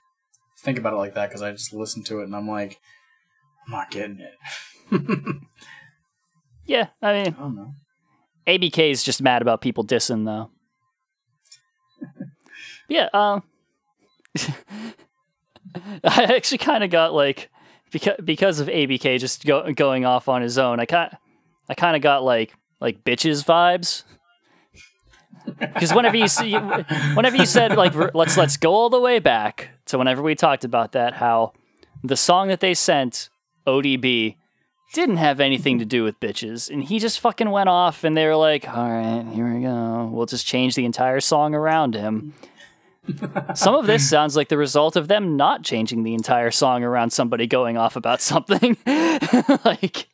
think 0.58 0.78
about 0.78 0.92
it 0.92 0.96
like 0.96 1.14
that 1.14 1.28
because 1.28 1.42
I 1.42 1.52
just 1.52 1.72
listened 1.72 2.06
to 2.06 2.20
it 2.20 2.24
and 2.24 2.36
I'm 2.36 2.48
like, 2.48 2.78
I'm 3.66 3.72
not 3.72 3.90
getting 3.90 4.20
it. 4.20 4.34
Yeah, 6.70 6.86
I 7.02 7.12
mean 7.12 7.34
I 7.36 7.40
don't 7.40 7.56
know. 7.56 7.74
ABK 8.46 8.92
is 8.92 9.02
just 9.02 9.20
mad 9.20 9.42
about 9.42 9.60
people 9.60 9.84
dissing 9.84 10.24
though. 10.24 10.50
yeah, 12.88 13.08
um 13.12 13.42
I 16.04 16.24
actually 16.36 16.58
kind 16.58 16.84
of 16.84 16.90
got 16.90 17.12
like 17.12 17.50
because 17.90 18.20
because 18.24 18.60
of 18.60 18.68
ABK 18.68 19.18
just 19.18 19.44
go, 19.44 19.72
going 19.72 20.04
off 20.04 20.28
on 20.28 20.42
his 20.42 20.58
own. 20.58 20.78
I 20.78 20.86
kind 20.86 21.10
I 21.68 21.74
kind 21.74 21.96
of 21.96 22.02
got 22.02 22.22
like 22.22 22.54
like 22.80 23.02
bitches 23.02 23.44
vibes. 23.44 24.04
Because 25.58 25.94
whenever 25.94 26.16
you 26.16 26.28
see, 26.28 26.54
whenever 26.54 27.36
you 27.36 27.46
said 27.46 27.76
like 27.76 27.94
let's 28.14 28.36
let's 28.36 28.56
go 28.56 28.72
all 28.72 28.90
the 28.90 29.00
way 29.00 29.18
back 29.18 29.70
to 29.86 29.98
whenever 29.98 30.22
we 30.22 30.34
talked 30.34 30.64
about 30.64 30.92
that, 30.92 31.14
how 31.14 31.52
the 32.02 32.16
song 32.16 32.48
that 32.48 32.60
they 32.60 32.74
sent 32.74 33.28
ODB 33.66 34.36
didn't 34.92 35.18
have 35.18 35.38
anything 35.40 35.78
to 35.78 35.84
do 35.84 36.02
with 36.02 36.18
bitches, 36.18 36.68
and 36.70 36.82
he 36.82 36.98
just 36.98 37.20
fucking 37.20 37.50
went 37.50 37.68
off, 37.68 38.02
and 38.02 38.16
they 38.16 38.26
were 38.26 38.36
like, 38.36 38.68
"All 38.68 38.90
right, 38.90 39.24
here 39.32 39.54
we 39.54 39.62
go. 39.62 40.10
We'll 40.12 40.26
just 40.26 40.46
change 40.46 40.74
the 40.74 40.84
entire 40.84 41.20
song 41.20 41.54
around 41.54 41.94
him." 41.94 42.34
Some 43.54 43.74
of 43.74 43.86
this 43.86 44.08
sounds 44.08 44.36
like 44.36 44.48
the 44.48 44.58
result 44.58 44.94
of 44.94 45.08
them 45.08 45.36
not 45.36 45.62
changing 45.64 46.02
the 46.02 46.14
entire 46.14 46.50
song 46.50 46.84
around 46.84 47.10
somebody 47.10 47.46
going 47.46 47.76
off 47.76 47.96
about 47.96 48.20
something. 48.20 48.76
like, 49.64 50.06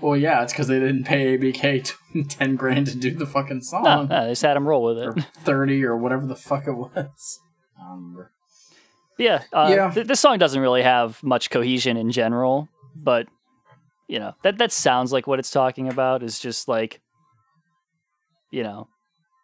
Well, 0.00 0.16
yeah, 0.16 0.42
it's 0.42 0.52
because 0.52 0.68
they 0.68 0.78
didn't 0.78 1.04
pay 1.04 1.36
ABK 1.38 1.84
t- 2.12 2.22
ten 2.28 2.54
grand 2.56 2.86
to 2.88 2.96
do 2.96 3.10
the 3.12 3.26
fucking 3.26 3.62
song, 3.62 3.82
no, 3.84 4.02
no, 4.04 4.24
they 4.26 4.32
just 4.32 4.42
had 4.42 4.56
him 4.56 4.68
roll 4.68 4.84
with 4.84 4.98
it. 4.98 5.06
or 5.06 5.14
thirty 5.42 5.82
or 5.84 5.96
whatever 5.96 6.26
the 6.26 6.36
fuck 6.36 6.66
it 6.66 6.72
was. 6.72 7.40
Yeah, 9.18 9.42
uh, 9.52 9.72
Yeah. 9.74 9.90
Th- 9.92 10.06
this 10.06 10.20
song 10.20 10.38
doesn't 10.38 10.60
really 10.60 10.82
have 10.82 11.22
much 11.22 11.50
cohesion 11.50 11.96
in 11.96 12.10
general, 12.10 12.68
but 12.96 13.26
you 14.08 14.18
know 14.18 14.34
that 14.42 14.58
that 14.58 14.70
sounds 14.72 15.12
like 15.12 15.26
what 15.26 15.38
it's 15.38 15.50
talking 15.50 15.88
about 15.88 16.22
is 16.22 16.38
just 16.38 16.68
like, 16.68 17.00
you 18.50 18.62
know, 18.62 18.88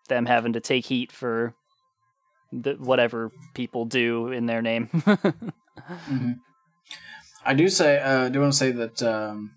them 0.09 0.27
having 0.27 0.53
to 0.55 0.61
take 0.61 0.85
heat 0.87 1.11
for 1.13 1.55
the 2.53 2.75
whatever 2.75 3.31
people 3.55 3.85
do 3.85 4.29
in 4.29 4.47
their 4.47 4.63
name. 4.63 4.89
I 7.45 7.55
do 7.55 7.69
say, 7.69 7.99
uh, 7.99 8.27
I 8.27 8.29
do 8.29 8.41
want 8.41 8.53
to 8.53 8.59
say 8.59 8.71
that 8.73 9.03
um, 9.03 9.53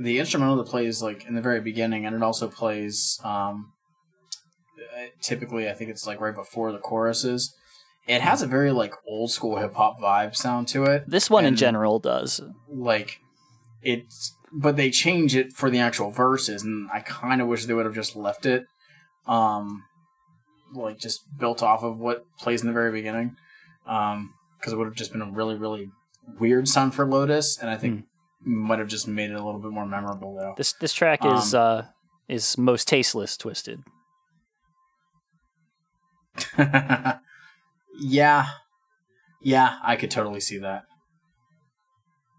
the 0.00 0.18
instrumental 0.18 0.56
that 0.56 0.66
plays 0.66 1.02
like 1.02 1.24
in 1.26 1.34
the 1.34 1.42
very 1.42 1.60
beginning, 1.60 2.04
and 2.04 2.16
it 2.16 2.22
also 2.22 2.48
plays 2.48 3.20
um, 3.22 3.72
typically, 5.20 5.68
I 5.68 5.74
think 5.74 5.90
it's 5.90 6.06
like 6.06 6.20
right 6.20 6.34
before 6.34 6.72
the 6.72 6.78
choruses. 6.78 7.54
It 8.06 8.22
has 8.22 8.42
a 8.42 8.46
very 8.46 8.72
like 8.72 8.94
old 9.06 9.30
school 9.30 9.58
hip 9.58 9.74
hop 9.74 10.00
vibe 10.00 10.34
sound 10.34 10.68
to 10.68 10.84
it. 10.84 11.04
this 11.06 11.28
one 11.28 11.44
in 11.44 11.56
general 11.56 11.98
does. 11.98 12.40
like 12.70 13.20
it's, 13.82 14.34
but 14.52 14.76
they 14.76 14.90
change 14.90 15.36
it 15.36 15.52
for 15.52 15.70
the 15.70 15.78
actual 15.78 16.10
verses, 16.10 16.62
and 16.62 16.88
I 16.92 17.00
kind 17.00 17.42
of 17.42 17.48
wish 17.48 17.66
they 17.66 17.74
would 17.74 17.84
have 17.84 17.94
just 17.94 18.16
left 18.16 18.46
it, 18.46 18.64
um, 19.26 19.84
like 20.74 20.98
just 20.98 21.20
built 21.38 21.62
off 21.62 21.82
of 21.82 21.98
what 21.98 22.24
plays 22.38 22.60
in 22.62 22.66
the 22.66 22.72
very 22.72 22.92
beginning, 22.92 23.36
um, 23.86 24.34
because 24.58 24.72
it 24.72 24.76
would 24.76 24.86
have 24.86 24.94
just 24.96 25.12
been 25.12 25.22
a 25.22 25.30
really 25.30 25.54
really 25.54 25.90
weird 26.38 26.68
sound 26.68 26.94
for 26.94 27.06
Lotus, 27.06 27.58
and 27.58 27.70
I 27.70 27.76
think 27.76 28.04
might 28.44 28.78
have 28.78 28.88
just 28.88 29.08
made 29.08 29.30
it 29.30 29.34
a 29.34 29.44
little 29.44 29.60
bit 29.60 29.70
more 29.70 29.86
memorable 29.86 30.34
though. 30.36 30.54
This 30.56 30.72
this 30.74 30.92
track 30.92 31.24
is 31.24 31.54
Um, 31.54 31.60
uh 31.60 31.82
is 32.28 32.58
most 32.58 32.86
tasteless 32.88 33.36
Twiztid. 33.36 33.82
yeah, 38.00 38.46
yeah, 39.42 39.78
I 39.82 39.96
could 39.96 40.10
totally 40.10 40.40
see 40.40 40.58
that. 40.58 40.84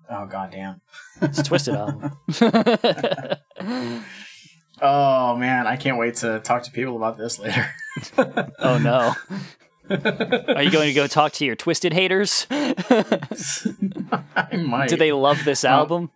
Oh 0.10 0.26
goddamn! 0.26 0.82
It's 1.22 1.42
Twiztid 1.42 1.76
album. 1.76 2.18
Oh 4.82 5.36
man, 5.36 5.68
I 5.68 5.76
can't 5.76 5.98
wait 5.98 6.16
to 6.16 6.40
talk 6.40 6.64
to 6.64 6.72
people 6.72 6.96
about 6.96 7.18
this 7.18 7.40
later. 7.40 7.70
oh 8.60 8.78
no. 8.78 9.14
Are 9.90 10.62
you 10.62 10.72
going 10.72 10.88
to 10.88 10.94
go 10.94 11.08
talk 11.08 11.32
to 11.34 11.46
your 11.46 11.56
Twiztid 11.56 11.94
haters? 11.94 12.46
I 12.52 14.56
might. 14.58 14.90
Do 14.90 14.98
they 14.98 15.12
love 15.12 15.44
this 15.46 15.66
album? 15.66 16.12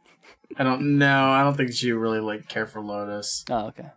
I 0.58 0.64
don't 0.64 1.00
know. 1.00 1.32
I 1.32 1.42
don't 1.42 1.58
think 1.58 1.74
she 1.74 1.92
really 1.92 2.20
like 2.20 2.48
care 2.48 2.68
for 2.68 2.82
Lotus. 2.82 3.44
Oh, 3.50 3.68
okay. 3.68 3.88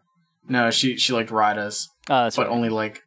No, 0.48 0.70
she 0.70 0.96
she 0.96 1.12
liked 1.12 1.30
Rydas, 1.30 1.88
Oh, 2.08 2.24
that's 2.24 2.36
but 2.36 2.46
right. 2.46 2.54
only 2.54 2.68
like 2.70 3.02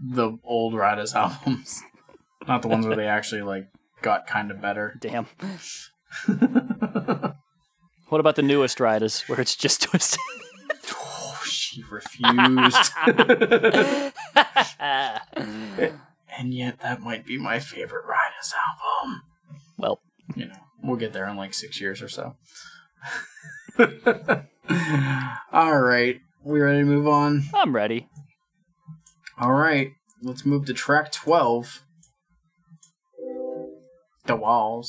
the 0.00 0.38
old 0.44 0.74
Rydas 0.74 1.14
albums, 1.14 1.82
not 2.46 2.62
the 2.62 2.68
ones 2.68 2.86
where 2.86 2.96
they 2.96 3.06
actually 3.08 3.42
like 3.42 3.68
got 4.02 4.26
kind 4.26 4.50
of 4.50 4.60
better. 4.60 4.96
Damn. 5.00 5.26
What 8.08 8.20
about 8.20 8.36
the 8.36 8.42
newest 8.42 8.78
Rydas 8.78 9.28
where 9.28 9.40
it's 9.40 9.56
just 9.56 9.88
Twiztid? 9.90 10.18
She 11.74 11.82
refused. 11.90 12.92
and 16.38 16.54
yet, 16.54 16.78
that 16.82 17.00
might 17.00 17.26
be 17.26 17.36
my 17.36 17.58
favorite 17.58 18.04
Rydas 18.06 18.52
album. 18.54 19.22
well, 19.76 20.00
You 20.36 20.46
know, 20.46 20.54
we'll 20.84 20.94
get 20.94 21.12
there 21.12 21.26
in 21.26 21.36
like 21.36 21.52
six 21.52 21.80
years 21.80 22.00
or 22.00 22.08
so. 22.08 22.36
All 25.52 25.80
right, 25.80 26.20
we 26.44 26.60
ready 26.60 26.78
to 26.78 26.84
move 26.84 27.08
on? 27.08 27.42
I'm 27.52 27.74
ready. 27.74 28.08
All 29.40 29.54
right, 29.54 29.94
let's 30.22 30.46
move 30.46 30.66
to 30.66 30.74
track 30.74 31.10
12. 31.10 31.82
The 34.26 34.36
Walls. 34.36 34.88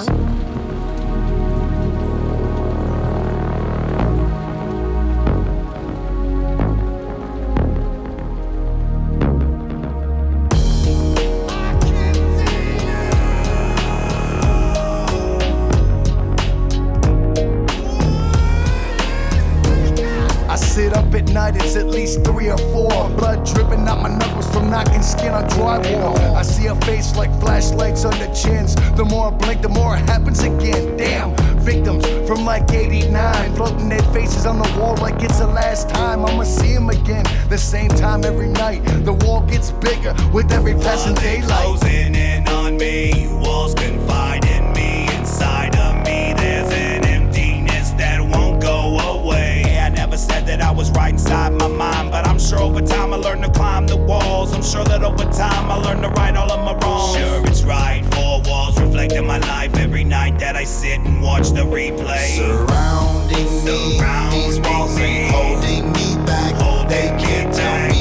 got 23.96 24.10
my 24.10 24.18
knuckles 24.18 24.48
from 24.52 24.70
knocking 24.70 25.02
skin 25.02 25.34
on 25.34 25.48
drywall. 25.50 26.18
I 26.36 26.42
see 26.42 26.68
a 26.68 26.76
face 26.82 27.16
like 27.16 27.32
flashlights 27.40 28.06
on 28.06 28.18
the 28.20 28.28
chins. 28.28 28.76
The 28.96 29.06
more 29.06 29.28
I 29.28 29.32
blink, 29.32 29.62
the 29.62 29.70
more 29.70 29.96
it 29.96 30.02
happens 30.10 30.44
again. 30.44 30.98
Damn, 30.98 31.36
victims 31.60 32.06
from 32.28 32.46
like 32.46 32.72
89, 32.72 33.56
floating 33.56 33.90
their 33.90 34.04
faces 34.14 34.46
on 34.46 34.60
the 34.60 34.80
wall 34.80 34.96
like 34.98 35.22
it's 35.22 35.40
the 35.40 35.48
last 35.48 35.90
time. 35.90 36.26
I'ma 36.26 36.44
see 36.44 36.74
them 36.74 36.90
again, 36.90 37.26
the 37.50 37.58
same 37.58 37.90
time 37.90 38.24
every 38.24 38.50
night. 38.50 38.84
The 39.06 39.14
wall 39.14 39.42
gets 39.42 39.72
bigger 39.72 40.14
with 40.34 40.52
every 40.52 40.74
passing 40.74 41.16
daylight. 41.16 41.64
Closing 41.64 42.16
in 42.16 42.48
on 42.48 42.78
me, 42.78 43.28
walls 43.44 43.74
confide 43.76 44.46
in 44.46 44.74
me. 44.74 45.08
Inside 45.18 45.76
of 45.78 45.96
me, 46.06 46.34
there's 46.34 46.72
an 46.72 47.06
emptiness 47.06 47.92
that 47.92 48.22
won't 48.22 48.62
go 48.62 49.00
away. 49.00 49.80
I 49.80 49.90
never 49.90 50.18
said 50.18 50.46
that 50.48 50.62
I 50.62 50.72
was 50.72 50.92
right 50.92 51.14
inside 51.14 51.54
my 51.54 51.68
mind 51.68 52.05
sure 52.46 52.60
over 52.60 52.82
time 52.82 53.14
I 53.14 53.18
learned 53.18 53.44
to 53.44 53.52
climb 53.52 53.88
the 53.88 53.98
walls. 53.98 54.54
I'm 54.54 54.62
sure 54.62 54.84
that 54.86 55.04
over 55.04 55.26
time 55.32 55.72
I 55.72 55.76
learned 55.76 56.04
to 56.04 56.10
right 56.10 56.36
all 56.36 56.52
of 56.52 56.60
my 56.60 56.74
wrongs. 56.86 57.18
Sure, 57.18 57.48
it's 57.48 57.64
right. 57.64 58.04
Four 58.14 58.42
walls 58.46 58.80
reflecting 58.80 59.26
my 59.26 59.40
life 59.40 59.76
every 59.76 60.04
night 60.04 60.40
that 60.40 60.56
I 60.56 60.64
sit 60.64 61.00
and 61.00 61.22
watch 61.22 61.50
the 61.50 61.62
replay. 61.62 62.38
Surrounding, 62.38 63.48
Surrounding 63.66 64.40
me, 64.40 64.46
these 64.46 64.60
walls 64.60 64.98
ain't 65.00 65.32
holding 65.32 65.92
me 65.94 66.26
back. 66.26 66.54
They 66.88 67.08
can't 67.20 67.54
tell 67.54 67.90
me. 67.90 67.95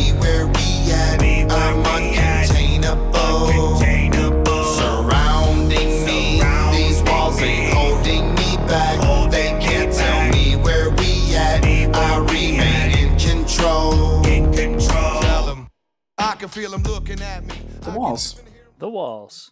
Can 16.45 16.62
feel 16.62 16.73
them 16.73 16.83
looking 16.83 17.23
at 17.23 17.43
me. 17.47 17.55
The 17.81 17.93
walls. 17.93 18.43
The 18.79 18.89
walls. 18.89 19.51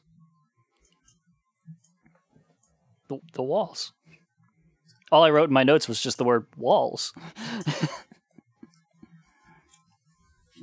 The, 3.09 3.19
the 3.32 3.43
walls. 3.43 3.93
All 5.10 5.24
I 5.24 5.31
wrote 5.31 5.48
in 5.48 5.55
my 5.55 5.62
notes 5.62 5.89
was 5.89 6.02
just 6.02 6.19
the 6.19 6.24
word 6.24 6.47
walls. 6.56 7.14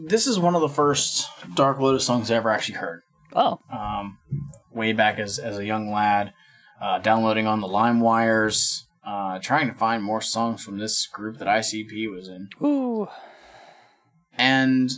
This 0.01 0.27
is 0.27 0.39
one 0.39 0.55
of 0.55 0.61
the 0.61 0.69
first 0.69 1.27
Dark 1.55 1.77
Lotus 1.77 2.05
songs 2.05 2.31
I 2.31 2.35
ever 2.35 2.49
actually 2.49 2.75
heard. 2.75 3.01
Oh. 3.33 3.59
Um, 3.69 4.17
way 4.71 4.93
back 4.93 5.19
as, 5.19 5.39
as 5.39 5.57
a 5.57 5.65
young 5.65 5.91
lad, 5.91 6.31
uh, 6.81 6.99
downloading 6.99 7.47
on 7.47 7.59
the 7.59 7.67
LimeWires, 7.67 8.83
uh, 9.05 9.39
trying 9.39 9.67
to 9.67 9.73
find 9.73 10.01
more 10.01 10.21
songs 10.21 10.63
from 10.63 10.77
this 10.77 11.05
group 11.05 11.37
that 11.39 11.49
ICP 11.49 12.09
was 12.09 12.29
in. 12.29 12.47
Ooh. 12.63 13.09
And 14.37 14.89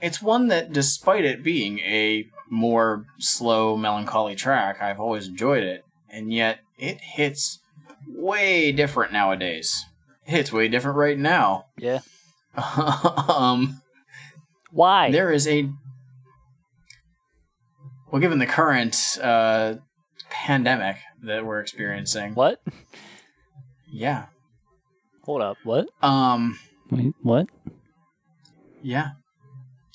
it's 0.00 0.22
one 0.22 0.48
that, 0.48 0.72
despite 0.72 1.24
it 1.24 1.42
being 1.42 1.80
a 1.80 2.26
more 2.50 3.04
slow, 3.18 3.76
melancholy 3.76 4.34
track, 4.34 4.80
I've 4.80 5.00
always 5.00 5.28
enjoyed 5.28 5.62
it. 5.62 5.84
And 6.08 6.32
yet, 6.32 6.60
it 6.78 7.00
hits 7.00 7.58
way 8.06 8.72
different 8.72 9.12
nowadays. 9.12 9.84
It 10.26 10.30
hits 10.30 10.52
way 10.52 10.68
different 10.68 10.96
right 10.96 11.18
now. 11.18 11.66
Yeah. 11.76 12.00
um, 13.28 13.82
Why? 14.70 15.10
There 15.10 15.32
is 15.32 15.46
a. 15.46 15.68
Well, 18.10 18.22
given 18.22 18.38
the 18.38 18.46
current 18.46 19.18
uh, 19.22 19.74
pandemic 20.30 20.96
that 21.22 21.44
we're 21.44 21.60
experiencing. 21.60 22.34
What? 22.34 22.62
Yeah. 23.90 24.26
Hold 25.24 25.42
up. 25.42 25.56
What? 25.64 25.88
Um. 26.02 26.58
Wait, 26.90 27.12
what? 27.22 27.46
Yeah. 28.82 29.10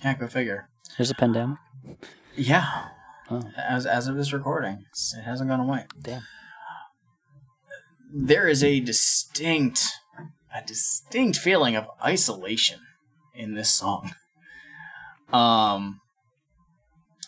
Yeah. 0.03 0.15
Go 0.15 0.27
figure. 0.27 0.69
There's 0.97 1.11
a 1.11 1.15
pandemic. 1.15 1.57
Yeah. 2.35 2.89
Oh. 3.29 3.41
As 3.57 3.85
as 3.85 4.07
of 4.07 4.15
this 4.15 4.33
recording, 4.33 4.85
it 5.17 5.21
hasn't 5.23 5.49
gone 5.49 5.59
away. 5.59 5.85
Damn. 6.01 6.23
There 8.13 8.47
is 8.47 8.63
a 8.63 8.79
distinct, 8.79 9.85
a 10.53 10.65
distinct 10.65 11.37
feeling 11.37 11.75
of 11.75 11.87
isolation 12.03 12.79
in 13.33 13.55
this 13.55 13.69
song. 13.69 14.13
Um. 15.31 15.99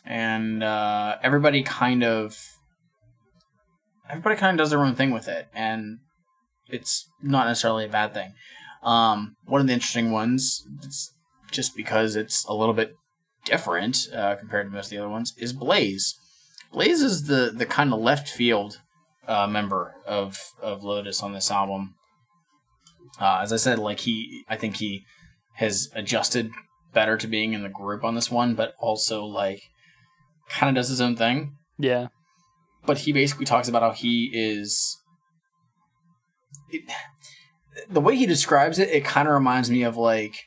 And 0.08 0.64
uh, 0.64 1.18
everybody 1.24 1.64
kind 1.64 2.04
of, 2.04 2.38
everybody 4.08 4.36
kind 4.36 4.54
of 4.54 4.64
does 4.64 4.70
their 4.70 4.86
own 4.86 4.94
thing 4.94 5.10
with 5.10 5.28
it, 5.28 5.48
and 5.52 5.98
it's 6.68 7.10
not 7.24 7.48
necessarily 7.48 7.86
a 7.86 7.90
bad 7.90 8.14
thing. 8.14 8.34
Um, 8.84 9.36
one 9.46 9.62
of 9.62 9.66
the 9.66 9.74
interesting 9.74 10.12
ones, 10.12 10.64
it's 10.84 11.15
just 11.56 11.76
because 11.76 12.16
it's 12.16 12.46
a 12.46 12.54
little 12.54 12.74
bit 12.74 12.96
different 13.46 13.98
uh, 14.14 14.36
compared 14.36 14.68
to 14.68 14.72
most 14.72 14.88
of 14.88 14.90
the 14.92 14.98
other 14.98 15.10
ones, 15.10 15.34
is 15.38 15.54
Blaze. 15.54 16.16
Blaze 16.72 17.02
is 17.02 17.28
the 17.28 17.52
the 17.56 17.66
kind 17.66 17.94
of 17.94 18.00
left 18.00 18.28
field 18.28 18.82
uh, 19.28 19.48
member 19.48 19.96
of 20.06 20.38
of 20.62 20.84
Lotus 20.84 21.22
on 21.24 21.34
this 21.34 21.50
album. 21.50 21.96
Uh, 23.20 23.40
as 23.42 23.54
I 23.54 23.58
said, 23.58 23.80
like 23.80 24.02
he, 24.02 24.44
I 24.50 24.58
think 24.58 24.78
he 24.78 25.06
has 25.56 25.90
adjusted 25.96 26.52
better 26.94 27.18
to 27.18 27.28
being 27.28 27.54
in 27.54 27.64
the 27.64 27.70
group 27.70 28.04
on 28.04 28.16
this 28.16 28.30
one, 28.30 28.56
but 28.56 28.74
also 28.80 29.24
like 29.24 29.62
kind 30.50 30.70
of 30.70 30.82
does 30.82 30.90
his 30.90 31.02
own 31.02 31.16
thing. 31.16 31.56
Yeah. 31.78 32.08
But 32.86 33.00
he 33.00 33.14
basically 33.14 33.46
talks 33.46 33.68
about 33.68 33.82
how 33.82 33.92
he 33.92 34.30
is. 34.34 34.98
It, 36.70 36.84
the 37.90 38.02
way 38.02 38.16
he 38.16 38.26
describes 38.26 38.80
it, 38.80 38.90
it 38.90 39.06
kind 39.06 39.28
of 39.28 39.34
reminds 39.34 39.70
me 39.70 39.84
of 39.84 39.98
like 39.98 40.46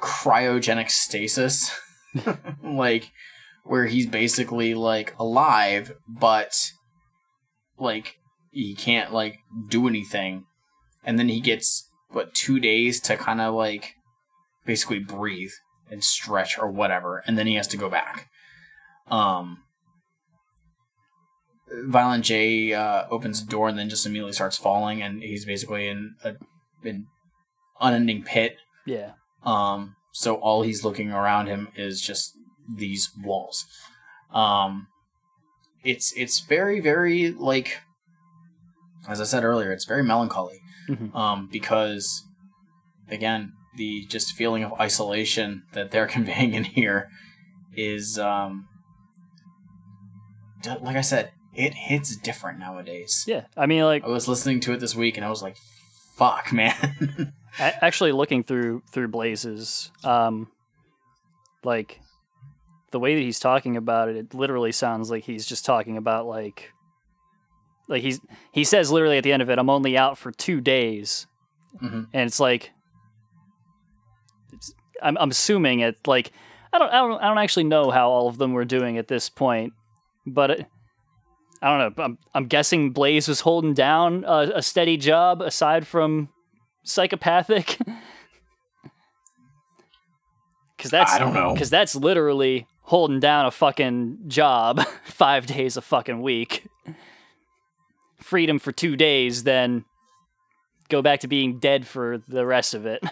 cryogenic 0.00 0.90
stasis, 0.90 1.70
like 2.62 3.10
where 3.64 3.86
he's 3.86 4.06
basically 4.06 4.74
like 4.74 5.14
alive, 5.18 5.92
but 6.08 6.70
like 7.78 8.18
he 8.50 8.74
can't 8.74 9.12
like 9.12 9.38
do 9.68 9.88
anything, 9.88 10.44
and 11.04 11.18
then 11.18 11.28
he 11.28 11.40
gets 11.40 11.90
what 12.10 12.34
two 12.34 12.60
days 12.60 13.00
to 13.00 13.16
kind 13.16 13.40
of 13.40 13.54
like 13.54 13.94
basically 14.64 14.98
breathe 14.98 15.52
and 15.90 16.02
stretch 16.02 16.58
or 16.58 16.70
whatever, 16.70 17.22
and 17.26 17.36
then 17.38 17.46
he 17.46 17.54
has 17.54 17.68
to 17.68 17.76
go 17.76 17.88
back. 17.88 18.28
Um, 19.08 19.62
Violent 21.68 22.24
J 22.24 22.72
uh, 22.72 23.04
opens 23.10 23.44
the 23.44 23.50
door 23.50 23.68
and 23.68 23.78
then 23.78 23.88
just 23.88 24.06
immediately 24.06 24.32
starts 24.32 24.56
falling, 24.56 25.02
and 25.02 25.22
he's 25.22 25.44
basically 25.44 25.88
in 25.88 26.14
a 26.24 26.34
an 26.84 27.06
unending 27.80 28.22
pit. 28.22 28.56
Yeah. 28.84 29.12
Um, 29.46 29.96
so 30.12 30.34
all 30.36 30.62
he's 30.62 30.84
looking 30.84 31.10
around 31.12 31.46
him 31.46 31.68
is 31.76 32.00
just 32.02 32.32
these 32.68 33.10
walls. 33.22 33.64
Um, 34.34 34.88
it's 35.84 36.12
it's 36.16 36.40
very 36.40 36.80
very 36.80 37.30
like, 37.30 37.78
as 39.08 39.20
I 39.20 39.24
said 39.24 39.44
earlier, 39.44 39.72
it's 39.72 39.84
very 39.84 40.02
melancholy. 40.02 40.60
Mhm. 40.88 41.14
Um, 41.14 41.48
because 41.50 42.24
again, 43.08 43.52
the 43.76 44.04
just 44.06 44.32
feeling 44.32 44.64
of 44.64 44.72
isolation 44.80 45.62
that 45.72 45.90
they're 45.92 46.06
conveying 46.16 46.54
in 46.54 46.64
here 46.64 47.08
is 47.76 48.18
um, 48.18 48.66
d- 50.62 50.70
like 50.80 50.96
I 50.96 51.02
said, 51.02 51.30
it 51.54 51.74
hits 51.74 52.16
different 52.16 52.58
nowadays. 52.58 53.24
Yeah. 53.26 53.44
I 53.56 53.66
mean, 53.66 53.84
like 53.84 54.04
I 54.04 54.08
was 54.08 54.26
listening 54.28 54.60
to 54.60 54.72
it 54.72 54.80
this 54.80 54.96
week 54.96 55.16
and 55.16 55.24
I 55.24 55.30
was 55.30 55.42
like, 55.42 55.56
"Fuck, 56.16 56.52
man." 56.52 57.32
actually 57.58 58.12
looking 58.12 58.42
through 58.44 58.82
through 58.90 59.08
Blaze's, 59.08 59.90
um, 60.04 60.48
like 61.64 62.00
the 62.90 63.00
way 63.00 63.14
that 63.14 63.20
he's 63.20 63.38
talking 63.38 63.76
about 63.76 64.08
it, 64.08 64.16
it 64.16 64.34
literally 64.34 64.72
sounds 64.72 65.10
like 65.10 65.24
he's 65.24 65.44
just 65.46 65.64
talking 65.64 65.96
about 65.96 66.26
like, 66.26 66.72
like 67.88 68.02
he's 68.02 68.20
he 68.52 68.64
says 68.64 68.90
literally 68.90 69.18
at 69.18 69.24
the 69.24 69.32
end 69.32 69.42
of 69.42 69.50
it, 69.50 69.58
"I'm 69.58 69.70
only 69.70 69.96
out 69.98 70.18
for 70.18 70.30
two 70.32 70.60
days," 70.60 71.26
Mhm. 71.82 72.06
and 72.12 72.26
it's 72.26 72.40
like, 72.40 72.70
it's, 74.52 74.74
I'm 75.02 75.16
I'm 75.18 75.30
assuming 75.30 75.80
it 75.80 76.06
like 76.06 76.32
I 76.72 76.78
don't 76.78 76.88
I 76.92 76.96
don't 76.98 77.20
I 77.22 77.28
don't 77.28 77.38
actually 77.38 77.64
know 77.64 77.90
how 77.90 78.10
all 78.10 78.28
of 78.28 78.38
them 78.38 78.52
were 78.52 78.64
doing 78.64 78.98
at 78.98 79.08
this 79.08 79.28
point, 79.28 79.72
but. 80.26 80.50
It, 80.50 80.66
I 81.62 81.70
don't 81.78 81.96
know. 81.96 82.04
I'm, 82.04 82.18
I'm 82.34 82.46
guessing 82.48 82.90
Blaze 82.90 83.26
was 83.28 83.40
holding 83.40 83.72
down 83.72 84.24
a, 84.26 84.52
a 84.56 84.62
steady 84.62 84.98
job 84.98 85.40
aside 85.40 85.86
from 85.86 86.28
psychopathic. 86.86 87.78
Because 90.76 90.90
that's 90.90 91.14
I 91.14 91.18
don't 91.18 91.32
know. 91.32 91.54
Because 91.54 91.70
that's 91.70 91.96
literally 91.96 92.66
holding 92.82 93.18
down 93.18 93.46
a 93.46 93.50
fucking 93.50 94.18
job 94.26 94.78
five 95.04 95.46
days 95.46 95.78
a 95.78 95.80
fucking 95.80 96.20
week. 96.20 96.66
Freedom 98.18 98.58
for 98.58 98.72
two 98.72 98.94
days, 98.94 99.44
then 99.44 99.86
go 100.90 101.00
back 101.00 101.20
to 101.20 101.28
being 101.28 101.58
dead 101.58 101.86
for 101.86 102.22
the 102.28 102.44
rest 102.44 102.74
of 102.74 102.84
it. 102.84 103.02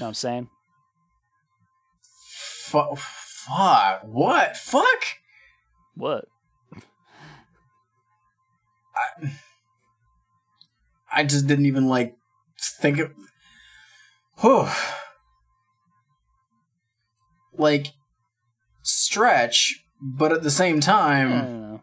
know 0.00 0.06
what 0.06 0.08
I'm 0.08 0.14
saying? 0.14 0.48
Fu- 2.02 2.96
fuck. 2.96 4.02
What? 4.04 4.56
Fuck. 4.56 5.02
What? 5.94 6.24
I 9.22 9.30
I 11.12 11.24
just 11.24 11.46
didn't 11.46 11.66
even 11.66 11.88
like 11.88 12.14
think 12.80 12.98
of. 12.98 13.12
Whew. 14.40 14.68
Like 17.56 17.88
stretch, 18.82 19.84
but 20.00 20.32
at 20.32 20.42
the 20.42 20.50
same 20.50 20.80
time, 20.80 21.30
don't. 21.30 21.80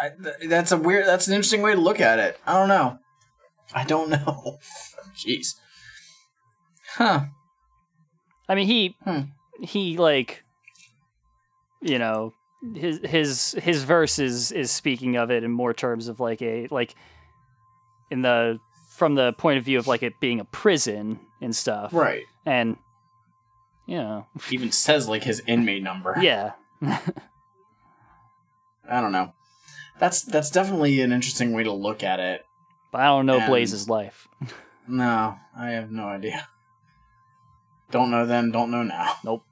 I, 0.00 0.10
th- 0.10 0.50
that's 0.50 0.72
a 0.72 0.76
weird. 0.76 1.06
That's 1.06 1.26
an 1.26 1.34
interesting 1.34 1.62
way 1.62 1.74
to 1.74 1.80
look 1.80 2.00
at 2.00 2.18
it. 2.18 2.38
I 2.46 2.52
don't 2.54 2.68
know. 2.68 2.98
I 3.74 3.84
don't 3.84 4.10
know. 4.10 4.58
Jeez. 5.16 5.54
Huh. 6.94 7.24
I 8.48 8.54
mean, 8.54 8.66
he 8.66 8.96
Hmm. 9.04 9.20
he 9.60 9.96
like 9.96 10.42
you 11.80 11.98
know 11.98 12.32
his 12.74 13.00
his 13.04 13.52
his 13.62 13.84
verse 13.84 14.18
is 14.18 14.52
is 14.52 14.70
speaking 14.70 15.16
of 15.16 15.30
it 15.30 15.44
in 15.44 15.50
more 15.50 15.72
terms 15.72 16.08
of 16.08 16.20
like 16.20 16.42
a 16.42 16.66
like 16.70 16.94
in 18.10 18.22
the 18.22 18.58
from 18.96 19.14
the 19.14 19.32
point 19.34 19.58
of 19.58 19.64
view 19.64 19.78
of 19.78 19.86
like 19.86 20.02
it 20.02 20.14
being 20.20 20.40
a 20.40 20.44
prison 20.44 21.20
and 21.40 21.54
stuff. 21.54 21.92
Right. 21.92 22.24
And 22.44 22.76
you 23.86 23.96
know, 23.96 24.26
Even 24.50 24.72
says 24.72 25.08
like 25.08 25.24
his 25.24 25.42
inmate 25.46 25.82
number. 25.82 26.16
yeah. 26.20 26.52
I 26.82 27.00
don't 29.00 29.12
know. 29.12 29.32
That's 29.98 30.22
that's 30.22 30.50
definitely 30.50 31.00
an 31.00 31.12
interesting 31.12 31.52
way 31.52 31.64
to 31.64 31.72
look 31.72 32.02
at 32.02 32.20
it. 32.20 32.44
But 32.90 33.02
I 33.02 33.06
don't 33.06 33.26
know 33.26 33.38
And- 33.38 33.48
Blaze's 33.48 33.88
life. 33.88 34.28
No, 34.90 35.36
I 35.54 35.72
have 35.72 35.90
no 35.90 36.04
idea. 36.04 36.48
Don't 37.90 38.10
know 38.10 38.24
then, 38.24 38.50
don't 38.50 38.70
know 38.70 38.82
now. 38.82 39.16
Nope. 39.22 39.44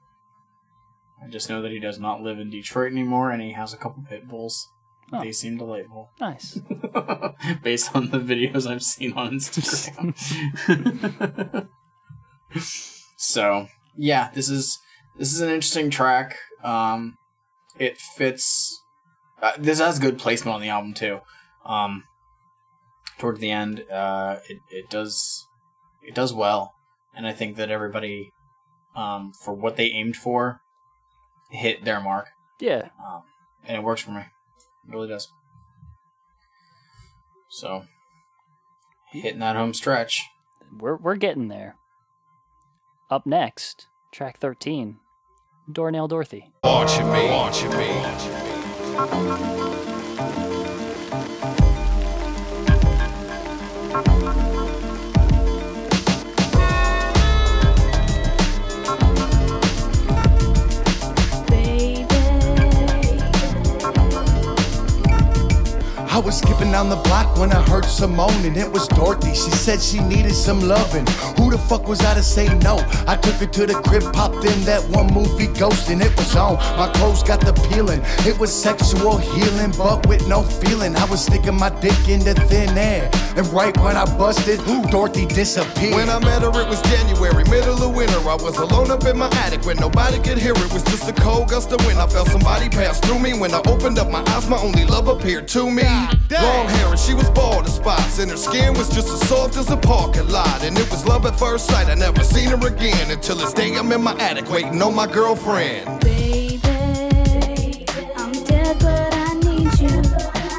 I 1.27 1.29
just 1.29 1.49
know 1.49 1.61
that 1.61 1.71
he 1.71 1.79
does 1.79 1.99
not 1.99 2.21
live 2.21 2.39
in 2.39 2.49
Detroit 2.49 2.91
anymore 2.91 3.31
and 3.31 3.41
he 3.41 3.51
has 3.51 3.73
a 3.73 3.77
couple 3.77 4.01
pit 4.07 4.29
bulls. 4.29 4.69
Oh. 5.11 5.21
They 5.21 5.33
seem 5.33 5.57
delightful. 5.57 6.09
Nice. 6.21 6.57
Based 7.63 7.93
on 7.93 8.11
the 8.11 8.19
videos 8.19 8.65
I've 8.65 8.83
seen 8.83 9.11
on 9.13 9.33
Instagram. 9.33 10.15
so 13.17 13.67
yeah, 13.97 14.29
this 14.33 14.49
is 14.49 14.79
this 15.17 15.33
is 15.33 15.41
an 15.41 15.49
interesting 15.49 15.89
track. 15.89 16.37
Um 16.63 17.17
it 17.77 17.97
fits 17.97 18.81
uh, 19.41 19.51
this 19.57 19.79
has 19.79 19.99
good 19.99 20.17
placement 20.17 20.55
on 20.55 20.61
the 20.61 20.69
album 20.69 20.93
too. 20.93 21.19
Um 21.65 22.05
toward 23.17 23.41
the 23.41 23.51
end, 23.51 23.83
uh 23.91 24.37
it, 24.47 24.59
it 24.71 24.89
does 24.89 25.45
it 26.01 26.15
does 26.15 26.33
well. 26.33 26.73
And 27.13 27.27
I 27.27 27.33
think 27.33 27.57
that 27.57 27.69
everybody 27.69 28.31
um 28.95 29.33
for 29.43 29.53
what 29.53 29.75
they 29.75 29.87
aimed 29.87 30.15
for 30.15 30.61
hit 31.49 31.85
their 31.85 32.01
mark. 32.01 32.27
Yeah. 32.59 32.89
Um, 33.05 33.23
and 33.65 33.77
it 33.77 33.83
works 33.83 34.01
for 34.01 34.11
me. 34.11 34.21
It 34.21 34.93
really 34.93 35.07
does. 35.07 35.29
So, 37.49 37.85
hitting 39.11 39.39
that 39.39 39.55
home 39.55 39.73
stretch. 39.73 40.23
We're 40.77 40.97
we're 40.97 41.15
getting 41.15 41.47
there. 41.47 41.77
Up 43.09 43.25
next, 43.25 43.87
track 44.11 44.37
13, 44.37 44.99
Doornail 45.71 46.09
Dorothy. 46.09 46.51
Watching 46.63 47.11
me, 47.11 47.29
watching 47.29 47.69
me. 47.69 47.87
I 48.99 49.66
was 66.27 66.39
skipping 66.39 66.73
down 66.73 66.89
the 66.89 66.97
block 67.07 67.37
when 67.37 67.53
I 67.53 67.61
heard 67.69 67.85
Simone 67.85 68.43
and 68.43 68.57
it 68.57 68.69
was 68.69 68.85
Dorothy. 68.89 69.33
She 69.33 69.49
said 69.51 69.81
she 69.81 70.01
needed 70.01 70.35
some 70.35 70.59
loving. 70.59 71.05
Who 71.37 71.49
the 71.49 71.57
fuck 71.57 71.87
was 71.87 72.01
I 72.01 72.15
to 72.15 72.21
say 72.21 72.53
no? 72.59 72.75
I 73.07 73.15
took 73.15 73.35
her 73.35 73.45
to 73.45 73.65
the 73.65 73.75
crib, 73.75 74.03
popped 74.11 74.43
in 74.43 74.59
that 74.65 74.83
one 74.89 75.07
movie 75.13 75.47
Ghost 75.47 75.89
and 75.89 76.01
it 76.01 76.13
was 76.17 76.35
on. 76.35 76.55
My 76.77 76.91
clothes 76.95 77.23
got 77.23 77.39
the 77.39 77.53
peeling. 77.69 78.01
It 78.27 78.37
was 78.37 78.51
sexual 78.51 79.15
healing, 79.17 79.71
but 79.77 80.05
with 80.05 80.27
no 80.27 80.43
feeling. 80.43 80.97
I 80.97 81.05
was 81.05 81.23
sticking 81.23 81.55
my 81.55 81.69
dick 81.79 82.09
into 82.09 82.33
thin 82.33 82.77
air. 82.77 83.09
And 83.37 83.47
right 83.53 83.75
when 83.77 83.95
I 83.95 84.03
busted, 84.17 84.59
Dorothy 84.91 85.27
disappeared. 85.27 85.95
When 85.95 86.09
I 86.09 86.19
met 86.19 86.41
her, 86.41 86.49
it 86.59 86.67
was 86.67 86.81
January, 86.81 87.45
middle 87.45 87.81
of 87.81 87.95
winter. 87.95 88.19
I 88.27 88.35
was 88.35 88.57
alone 88.57 88.91
up 88.91 89.05
in 89.05 89.17
my 89.17 89.29
attic 89.45 89.63
where 89.65 89.75
nobody 89.75 90.19
could 90.19 90.39
hear. 90.39 90.51
It 90.57 90.73
was 90.73 90.83
just 90.83 91.07
a 91.07 91.13
cold 91.13 91.49
gust 91.49 91.71
of 91.71 91.85
wind. 91.85 91.99
I 91.99 92.07
felt 92.07 92.27
somebody 92.27 92.67
pass 92.67 92.99
through 92.99 93.19
me. 93.19 93.39
When 93.39 93.53
I 93.53 93.61
opened 93.65 93.97
up 93.97 94.09
my 94.09 94.23
eyes, 94.35 94.49
my 94.49 94.57
only 94.57 94.83
love 94.83 95.07
appeared 95.07 95.47
to 95.49 95.71
me. 95.71 96.16
Long 96.29 96.67
hair 96.67 96.87
and 96.89 96.99
she 96.99 97.13
was 97.13 97.29
bald 97.29 97.65
as 97.65 97.75
spots, 97.75 98.19
and 98.19 98.29
her 98.29 98.37
skin 98.37 98.73
was 98.73 98.89
just 98.89 99.07
as 99.07 99.21
soft 99.29 99.55
as 99.57 99.71
a 99.71 99.77
parking 99.77 100.27
lot. 100.27 100.63
And 100.63 100.77
it 100.77 100.89
was 100.91 101.05
love 101.05 101.25
at 101.25 101.39
first 101.39 101.67
sight. 101.67 101.87
I 101.87 101.95
never 101.95 102.23
seen 102.23 102.49
her 102.49 102.67
again 102.67 103.11
until 103.11 103.37
this 103.37 103.53
day 103.53 103.75
I'm 103.75 103.91
in 103.91 104.01
my 104.01 104.13
attic 104.19 104.49
waiting 104.49 104.81
on 104.81 104.93
my 104.93 105.07
girlfriend. 105.07 106.01
Baby, 106.01 106.59
I'm 108.17 108.33
dead, 108.43 108.77
but 108.79 109.13
I 109.13 109.33
need 109.35 109.79
you. 109.79 110.01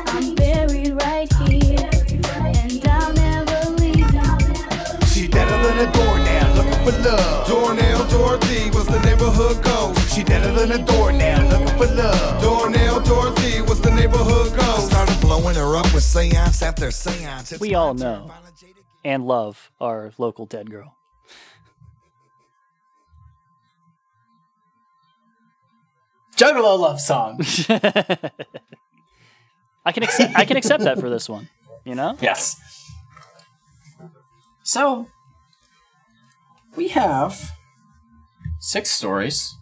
I'm 0.07 0.35
buried 0.35 0.95
right 1.03 1.31
here, 1.45 1.91
and 2.33 2.87
I'll 2.89 3.13
never 3.13 3.71
leave 3.73 3.99
you. 3.99 5.07
She 5.07 5.29
deader 5.29 5.59
than 5.63 5.87
a 5.87 5.93
doornail, 5.93 6.55
looking 6.57 6.85
for 6.85 6.97
love. 7.07 7.47
Doornail 7.47 8.07
Dorothy 8.09 8.71
was 8.71 8.87
the 8.87 9.01
neighborhood 9.01 9.63
ghost. 9.63 10.15
She 10.15 10.25
deader 10.25 10.53
than 10.53 10.73
a 10.73 10.79
doornail, 10.83 11.47
looking 11.49 11.77
for 11.77 11.95
love. 11.95 12.43
Doornail 12.43 13.01
Dorothy 13.01 13.61
was 13.61 13.81
the 13.83 13.91
neighborhood 13.91 14.57
ghost. 14.57 14.95
Started 15.39 15.55
blowing 15.55 15.71
her 15.71 15.77
up 15.77 15.95
with 15.95 16.03
seance 16.03 16.63
after 16.63 16.91
seance. 16.91 17.53
It's 17.53 17.61
We 17.61 17.77
all 17.77 17.95
know 17.95 18.33
and 19.05 19.25
love 19.25 19.71
our 19.81 20.13
local 20.19 20.47
dead 20.47 20.69
girl. 20.69 20.97
Juggalo 26.37 26.77
love 26.79 27.01
song. 27.01 27.39
I 29.85 29.93
can 29.93 30.03
accept 30.03 30.37
I 30.37 30.45
can 30.45 30.57
accept 30.57 30.83
that 30.83 30.99
for 30.99 31.09
this 31.09 31.29
one. 31.29 31.49
You 31.85 31.95
know? 31.95 32.17
yes. 32.21 32.61
So, 34.65 35.07
we 36.75 36.89
have 36.89 37.53
six 38.59 38.91
stories 38.91 39.57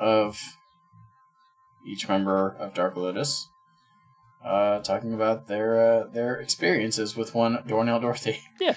of 0.00 0.40
each 1.86 2.08
member 2.08 2.50
of 2.58 2.74
Dark 2.74 2.96
Lotus 2.96 3.48
uh, 4.48 4.80
talking 4.80 5.12
about 5.12 5.46
their 5.46 5.78
uh, 5.80 6.06
their 6.08 6.36
experiences 6.36 7.16
with 7.16 7.34
one 7.34 7.62
Doornail 7.66 8.00
Dorothy. 8.00 8.40
Yeah. 8.60 8.74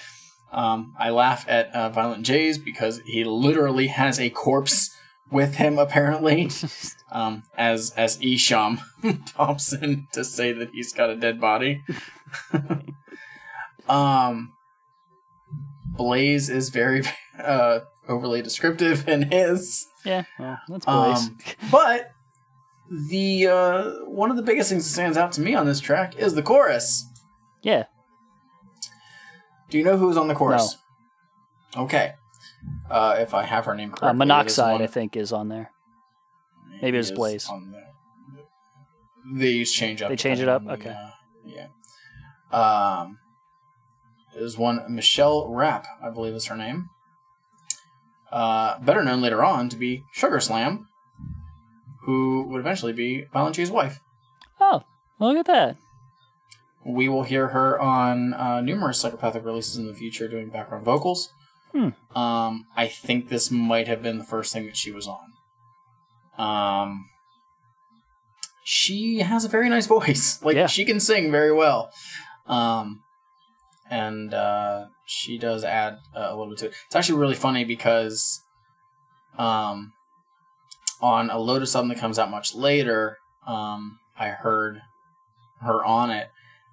Um, 0.52 0.92
I 0.98 1.08
laugh 1.08 1.46
at 1.48 1.74
uh, 1.74 1.88
Violent 1.88 2.26
J's 2.26 2.58
because 2.58 3.00
he 3.06 3.24
literally 3.24 3.86
has 3.86 4.20
a 4.20 4.28
corpse 4.28 4.90
with 5.30 5.54
him, 5.54 5.78
apparently, 5.78 6.50
um, 7.10 7.44
as 7.56 7.90
as 7.96 8.18
Isham 8.22 8.80
Thompson 9.34 10.08
to 10.12 10.24
say 10.24 10.52
that 10.52 10.68
he's 10.74 10.92
got 10.92 11.08
a 11.08 11.16
dead 11.16 11.40
body. 11.40 11.82
um, 13.88 14.52
Blaze 15.86 16.50
is 16.50 16.68
very 16.68 17.02
uh, 17.42 17.80
overly 18.06 18.42
descriptive 18.42 19.08
in 19.08 19.30
his. 19.30 19.86
Yeah, 20.04 20.24
well, 20.38 20.58
that's 20.68 20.84
Blaze. 20.84 21.28
Um, 21.28 21.38
but 21.70 22.10
the 23.08 23.46
uh, 23.46 23.90
one 24.06 24.30
of 24.30 24.36
the 24.36 24.42
biggest 24.42 24.70
things 24.70 24.84
that 24.84 24.90
stands 24.90 25.16
out 25.16 25.32
to 25.32 25.40
me 25.40 25.54
on 25.54 25.66
this 25.66 25.80
track 25.80 26.16
is 26.16 26.34
the 26.34 26.42
chorus. 26.42 27.06
Yeah. 27.62 27.84
Do 29.70 29.78
you 29.78 29.84
know 29.84 29.96
who's 29.96 30.16
on 30.16 30.28
the 30.28 30.34
chorus? 30.34 30.76
Okay. 31.76 32.12
Uh, 32.90 33.16
if 33.18 33.32
I 33.34 33.44
have 33.44 33.64
her 33.64 33.74
name 33.74 33.90
correctly, 33.90 34.08
Uh, 34.10 34.12
monoxide, 34.12 34.82
I 34.82 34.86
think, 34.86 35.16
is 35.16 35.32
on 35.32 35.48
there. 35.48 35.70
Maybe 36.82 36.96
it 36.96 37.00
was 37.00 37.12
Blaze. 37.12 37.46
the- 37.46 37.82
These 39.38 39.72
change 39.72 40.02
up. 40.02 40.08
They 40.10 40.16
change 40.16 40.40
it 40.40 40.48
up? 40.48 40.62
on 40.62 40.70
Okay. 40.72 40.90
uh, 40.90 41.10
yeah. 41.44 41.68
Um, 42.50 43.18
there's 44.34 44.58
one 44.58 44.84
Michelle 44.94 45.48
Rapp, 45.50 45.86
I 46.04 46.10
believe 46.10 46.34
is 46.34 46.46
her 46.46 46.56
name. 46.56 46.90
Uh, 48.30 48.78
better 48.80 49.02
known 49.02 49.22
later 49.22 49.42
on 49.44 49.68
to 49.70 49.76
be 49.76 50.04
Sugar 50.12 50.40
Slam, 50.40 50.88
who 52.04 52.46
would 52.48 52.60
eventually 52.60 52.92
be 52.92 53.24
Violent 53.32 53.58
wife. 53.70 54.00
Oh, 54.60 54.82
look 55.18 55.36
at 55.36 55.46
that. 55.46 55.76
We 56.84 57.08
will 57.08 57.22
hear 57.22 57.48
her 57.48 57.78
on 57.80 58.34
uh, 58.34 58.60
numerous 58.60 58.98
psychopathic 59.00 59.44
releases 59.44 59.76
in 59.76 59.86
the 59.86 59.94
future 59.94 60.26
doing 60.28 60.50
background 60.50 60.84
vocals. 60.84 61.28
Hmm. 61.72 61.90
Um, 62.16 62.64
I 62.76 62.88
think 62.88 63.28
this 63.28 63.50
might 63.50 63.86
have 63.88 64.02
been 64.02 64.18
the 64.18 64.24
first 64.24 64.52
thing 64.52 64.66
that 64.66 64.76
she 64.76 64.90
was 64.90 65.06
on. 65.08 65.32
Um, 66.38 67.06
she 68.64 69.18
has 69.20 69.44
a 69.44 69.48
very 69.48 69.68
nice 69.68 69.86
voice. 69.86 70.40
Like 70.44 70.56
Yeah. 70.56 70.66
she 70.66 70.84
can 70.84 71.00
sing 71.00 71.30
very 71.30 71.52
well. 71.52 71.90
Um, 72.46 73.02
and 73.90 74.34
uh, 74.34 74.86
she 75.06 75.38
does 75.38 75.64
add 75.64 75.98
uh, 76.16 76.28
a 76.30 76.36
little 76.36 76.50
bit 76.50 76.58
to 76.58 76.66
it. 76.66 76.74
It's 76.86 76.96
actually 76.96 77.18
really 77.18 77.34
funny 77.34 77.64
because 77.64 78.42
um, 79.38 79.92
on 81.02 81.28
a 81.28 81.38
Lotus 81.38 81.74
album 81.74 81.88
that 81.90 81.98
comes 81.98 82.18
out 82.18 82.30
much 82.30 82.54
later, 82.54 83.18
um, 83.46 83.98
I 84.16 84.28
heard 84.28 84.80
her 85.60 85.84
on 85.84 86.10
it, 86.10 86.28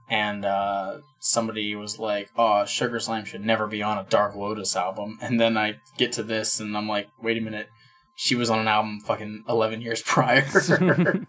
and 0.10 0.46
uh, 0.46 1.00
somebody 1.20 1.76
was 1.76 2.00
like, 2.00 2.30
"Oh, 2.38 2.66
Sugar 2.66 3.00
Slam 3.00 3.26
should 3.26 3.44
never 3.44 3.68
be 3.68 3.82
on 3.82 3.98
a 3.98 4.04
Dark 4.04 4.36
Lotus 4.36 4.76
album." 4.76 5.18
And 5.22 5.40
then 5.40 5.58
I 5.58 5.76
get 5.98 6.12
to 6.14 6.24
this, 6.24 6.60
and 6.60 6.78
I'm 6.78 6.88
like, 6.88 7.10
"Wait 7.22 7.38
a 7.38 7.42
minute, 7.42 7.68
she 8.16 8.36
was 8.36 8.50
on 8.50 8.60
an 8.60 8.68
album 8.68 9.00
fucking 9.02 9.46
eleven 9.50 9.82
years 9.82 10.02
prior." 10.06 10.46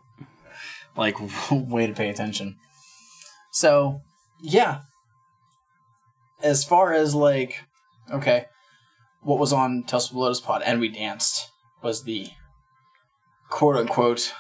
like, 0.97 1.17
way 1.51 1.87
to 1.87 1.93
pay 1.95 2.11
attention. 2.11 2.57
So, 3.51 4.03
yeah. 4.41 4.83
As 6.43 6.65
far 6.65 6.93
as 6.93 7.15
like, 7.15 7.65
okay, 8.11 8.47
what 9.23 9.39
was 9.39 9.53
on 9.53 9.85
the 9.87 10.09
Lotus 10.13 10.41
Pod, 10.41 10.63
and 10.63 10.81
we 10.81 10.89
danced 10.89 11.51
was 11.83 12.05
the 12.05 12.29
quote 13.51 13.77
unquote 13.77 14.33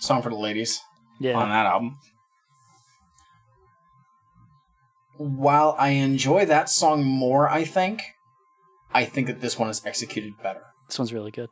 song 0.00 0.22
for 0.22 0.30
the 0.30 0.36
ladies 0.36 0.80
Yeah. 1.20 1.34
on 1.38 1.48
that 1.50 1.66
album. 1.66 1.98
while 5.18 5.76
I 5.78 5.90
enjoy 5.90 6.46
that 6.46 6.68
song 6.68 7.04
more, 7.04 7.48
I 7.48 7.64
think, 7.64 8.02
I 8.92 9.04
think 9.04 9.26
that 9.28 9.40
this 9.40 9.58
one 9.58 9.68
is 9.70 9.84
executed 9.86 10.32
better. 10.42 10.62
This 10.88 10.98
one's 10.98 11.12
really 11.12 11.30
good. 11.30 11.48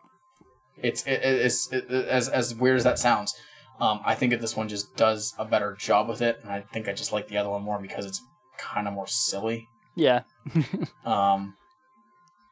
It's 0.76 1.04
it, 1.06 1.20
it's 1.22 1.70
it, 1.72 1.88
as 1.90 2.28
as 2.28 2.54
weird 2.54 2.78
as 2.78 2.84
that 2.84 2.98
sounds. 2.98 3.32
Um, 3.78 4.00
I 4.04 4.14
think 4.14 4.32
that 4.32 4.40
this 4.40 4.56
one 4.56 4.68
just 4.68 4.96
does 4.96 5.34
a 5.38 5.44
better 5.44 5.76
job 5.78 6.08
with 6.08 6.20
it, 6.20 6.38
and 6.42 6.50
I 6.50 6.62
think 6.72 6.88
I 6.88 6.92
just 6.92 7.12
like 7.12 7.28
the 7.28 7.36
other 7.36 7.48
one 7.50 7.62
more 7.62 7.80
because 7.80 8.06
it's 8.06 8.20
kind 8.58 8.88
of 8.88 8.94
more 8.94 9.06
silly. 9.06 9.68
Yeah. 9.94 10.22
Um, 11.04 11.54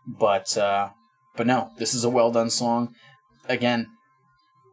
but 0.07 0.57
uh, 0.57 0.91
but 1.37 1.47
no, 1.47 1.71
this 1.79 1.95
is 1.95 2.05
a 2.05 2.09
well 2.11 2.31
done 2.31 2.51
song. 2.51 2.95
Again, 3.49 3.89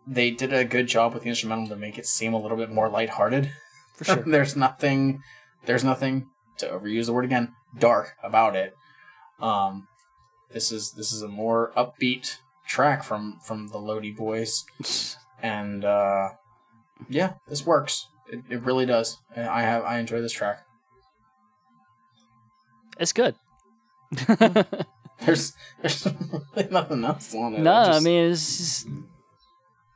they 0.07 0.31
did 0.31 0.53
a 0.53 0.65
good 0.65 0.87
job 0.87 1.13
with 1.13 1.23
the 1.23 1.29
instrumental 1.29 1.67
to 1.67 1.75
make 1.75 1.97
it 1.97 2.05
seem 2.05 2.33
a 2.33 2.39
little 2.39 2.57
bit 2.57 2.69
more 2.71 2.89
lighthearted. 2.89 3.51
For 3.93 4.03
sure. 4.03 4.15
there's 4.25 4.55
nothing, 4.55 5.21
there's 5.65 5.83
nothing 5.83 6.27
to 6.57 6.67
overuse 6.67 7.05
the 7.07 7.13
word 7.13 7.25
again, 7.25 7.53
dark 7.77 8.13
about 8.23 8.55
it. 8.55 8.73
Um, 9.39 9.87
this 10.51 10.71
is 10.71 10.91
this 10.93 11.11
is 11.11 11.21
a 11.21 11.27
more 11.27 11.71
upbeat 11.75 12.37
track 12.67 13.03
from 13.03 13.39
from 13.43 13.67
the 13.69 13.77
Lodi 13.77 14.11
Boys, 14.11 14.63
and 15.41 15.83
uh, 15.83 16.29
yeah, 17.09 17.33
this 17.47 17.65
works. 17.65 18.07
It, 18.31 18.41
it 18.49 18.61
really 18.63 18.85
does. 18.85 19.17
I 19.35 19.61
have 19.61 19.83
I 19.83 19.99
enjoy 19.99 20.21
this 20.21 20.31
track. 20.33 20.63
It's 22.99 23.11
good. 23.13 23.35
There's 25.25 25.53
there's 25.81 26.07
really 26.55 26.69
nothing 26.69 27.03
else 27.03 27.33
on 27.33 27.55
it. 27.55 27.59
no, 27.61 27.71
It 27.71 27.75
I 27.75 27.85
just- 27.93 28.05
mean 28.05 28.31
it's 28.31 28.57
just, 28.57 28.87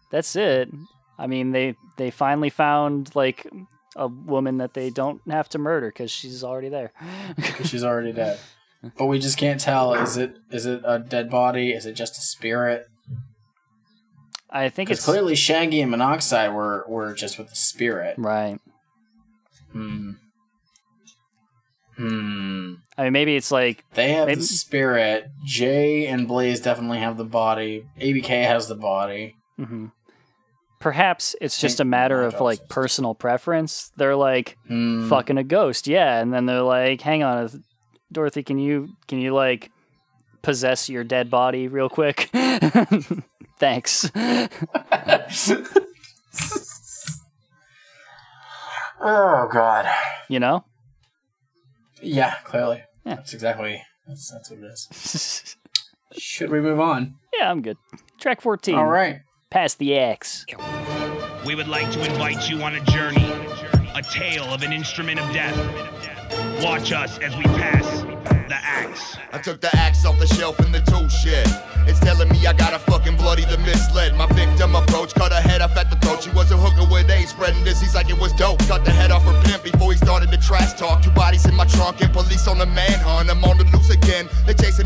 that's 0.09 0.35
it. 0.35 0.69
I 1.17 1.27
mean 1.27 1.51
they 1.51 1.75
they 1.97 2.11
finally 2.11 2.49
found 2.49 3.15
like 3.15 3.47
a 3.95 4.07
woman 4.07 4.57
that 4.57 4.73
they 4.73 4.89
don't 4.89 5.21
have 5.29 5.49
to 5.49 5.57
murder 5.57 5.89
because 5.89 6.11
she's 6.11 6.43
already 6.43 6.69
there. 6.69 6.91
she's 7.65 7.83
already 7.83 8.11
dead. 8.13 8.39
But 8.97 9.07
we 9.07 9.19
just 9.19 9.37
can't 9.37 9.59
tell. 9.59 9.93
Is 9.93 10.15
it 10.15 10.37
is 10.51 10.65
it 10.65 10.81
a 10.85 10.99
dead 10.99 11.29
body? 11.29 11.71
Is 11.71 11.85
it 11.85 11.93
just 11.93 12.17
a 12.17 12.21
spirit? 12.21 12.87
I 14.51 14.69
think 14.69 14.89
it's 14.89 15.03
clearly 15.05 15.35
Shaggy 15.35 15.81
and 15.81 15.91
Monoxide 15.91 16.53
were 16.53 16.85
were 16.87 17.13
just 17.13 17.37
with 17.37 17.49
the 17.49 17.55
spirit. 17.55 18.15
right. 18.17 18.57
Hmm. 19.73 20.11
Hmm. 21.97 22.75
I 22.97 23.03
mean 23.03 23.13
maybe 23.13 23.35
it's 23.35 23.51
like 23.51 23.83
They 23.93 24.13
have 24.13 24.27
maybe, 24.27 24.39
the 24.39 24.45
spirit. 24.47 25.27
Jay 25.45 26.07
and 26.07 26.27
Blaze 26.27 26.61
definitely 26.61 26.99
have 26.99 27.17
the 27.17 27.25
body. 27.25 27.85
ABK 27.99 28.45
has 28.45 28.67
the 28.67 28.75
body. 28.75 29.35
Mhm. 29.59 29.91
Perhaps 30.79 31.35
it's 31.41 31.59
just 31.59 31.79
a 31.81 31.85
matter 31.85 32.23
of 32.23 32.39
like 32.39 32.69
personal 32.69 33.13
preference. 33.13 33.91
They're 33.97 34.15
like 34.15 34.57
Hmm. 34.67 35.09
fucking 35.09 35.37
a 35.37 35.43
ghost, 35.43 35.87
yeah, 35.87 36.19
and 36.21 36.33
then 36.33 36.45
they're 36.45 36.61
like, 36.61 37.01
"Hang 37.01 37.21
on, 37.21 37.63
Dorothy, 38.11 38.43
can 38.43 38.57
you 38.59 38.89
can 39.07 39.19
you 39.19 39.33
like 39.33 39.71
possess 40.41 40.89
your 40.89 41.03
dead 41.03 41.29
body 41.29 41.67
real 41.67 41.89
quick?" 41.89 42.29
Thanks. 43.59 44.09
Oh 49.01 49.47
God. 49.51 49.85
you 50.27 50.39
know? 50.39 50.65
Yeah, 52.01 52.35
clearly. 52.43 52.83
Yeah. 53.05 53.15
That's 53.15 53.33
exactly. 53.33 53.81
That's 54.07 54.31
that's 54.31 54.49
what 54.49 54.59
it 54.59 54.65
is. 54.65 55.55
Should 56.17 56.49
we 56.49 56.59
move 56.59 56.79
on? 56.79 57.15
Yeah, 57.37 57.51
I'm 57.51 57.61
good. 57.61 57.77
Track 58.19 58.41
14. 58.41 58.75
All 58.75 58.85
right. 58.85 59.19
Pass 59.51 59.73
the 59.73 59.97
axe. 59.97 60.45
We 61.43 61.55
would 61.55 61.67
like 61.67 61.89
to 61.93 62.05
invite 62.05 62.47
you 62.47 62.61
on 62.61 62.75
a 62.75 62.81
journey, 62.81 63.31
a 63.95 64.01
tale 64.03 64.43
of 64.43 64.61
an 64.61 64.71
instrument 64.71 65.19
of 65.19 65.25
death. 65.33 65.57
Watch 66.63 66.91
us 66.91 67.17
as 67.17 67.35
we 67.35 67.41
pass 67.45 68.01
the 68.47 68.53
axe. 68.53 69.17
I 69.33 69.39
took 69.39 69.59
the 69.59 69.75
axe 69.75 70.05
off 70.05 70.19
the 70.19 70.27
shelf 70.27 70.59
in 70.59 70.71
the 70.71 70.81
tool 70.81 71.07
shed. 71.07 71.47
It's 71.87 71.99
telling 71.99 72.29
me 72.29 72.45
I 72.45 72.53
got 72.53 72.73
a 72.73 72.79
fucking 72.79 73.17
bloody 73.17 73.45
the 73.45 73.57
misled. 73.59 74.15
My 74.15 74.27
victim 74.27 74.75
approach, 74.75 75.15
cut 75.15 75.33
her 75.33 75.41
head 75.41 75.61
off 75.61 75.75
at 75.77 75.89
the 75.89 75.95
throat. 75.97 76.21
She 76.21 76.29
was 76.29 76.51
a 76.51 76.57
hooker 76.57 76.85
with 76.91 77.09
AIDS, 77.09 77.31
spreading 77.31 77.63
disease 77.63 77.95
like 77.95 78.11
it 78.11 78.19
was 78.19 78.33
dope. 78.33 78.59
Cut 78.67 78.85
the 78.85 78.91
head 78.91 79.09
off 79.09 79.23
her 79.23 79.41
pimp 79.45 79.63
before 79.63 79.91
he 79.91 79.97
started 79.97 80.29
the 80.29 80.37
trash 80.37 80.73
talk. 80.73 81.01
Two 81.01 81.09
bodies 81.11 81.47
in 81.47 81.55
my 81.55 81.65
trunk 81.65 82.01
and 82.01 82.13
police 82.13 82.47
on 82.47 82.59
the 82.59 82.67
manhunt. 82.67 83.31
I'm 83.31 83.43
on 83.43 83.57
the 83.57 83.63
loose 83.63 83.89
again. 83.89 84.29
They 84.45 84.53
chasing 84.53 84.78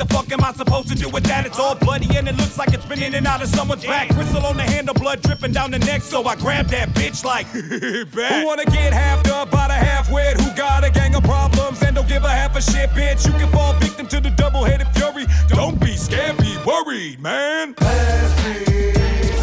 the 0.00 0.14
axe, 0.14 0.14
what 0.14 0.26
the 0.26 0.32
fuck 0.32 0.32
am 0.32 0.44
I 0.44 0.52
supposed 0.52 0.88
to 0.88 0.94
do 0.94 1.08
with 1.08 1.24
that? 1.24 1.46
It's 1.46 1.58
all 1.58 1.74
bloody 1.74 2.08
and 2.16 2.28
it 2.28 2.36
looks 2.36 2.58
like 2.58 2.72
it's 2.72 2.84
been 2.84 3.02
in 3.02 3.14
and 3.14 3.26
out 3.26 3.42
of 3.42 3.48
someone's 3.48 3.84
back. 3.84 4.08
Gristle 4.08 4.44
on 4.46 4.56
the 4.56 4.62
handle, 4.62 4.94
blood 4.94 5.22
dripping 5.22 5.52
down 5.52 5.70
the 5.70 5.78
neck, 5.78 6.02
so 6.02 6.24
I 6.24 6.36
grabbed 6.36 6.70
that 6.70 6.90
bitch 6.90 7.24
like, 7.24 7.46
Who 7.50 8.46
wanna 8.46 8.64
get 8.66 8.92
halved 8.92 9.28
up 9.28 9.50
by 9.50 9.68
the 9.68 9.74
half-wit? 9.74 10.40
Who 10.40 10.56
got 10.56 10.84
a 10.84 10.90
gang 10.90 11.14
of 11.14 11.24
problems 11.24 11.82
and 11.82 11.96
don't 11.96 12.08
give 12.08 12.24
a 12.24 12.30
half 12.30 12.56
a 12.56 12.62
shit, 12.62 12.90
bitch? 12.90 13.26
You 13.26 13.32
can 13.32 13.50
fall 13.50 13.74
victim 13.74 14.06
to 14.08 14.20
the 14.20 14.30
double-headed 14.30 14.88
fury. 14.94 15.26
Don't 15.48 15.80
be 15.80 15.96
scared, 15.96 16.36
be 16.38 16.56
worried, 16.66 17.20
man. 17.20 17.74
Pass 17.74 18.44
me 18.44 18.92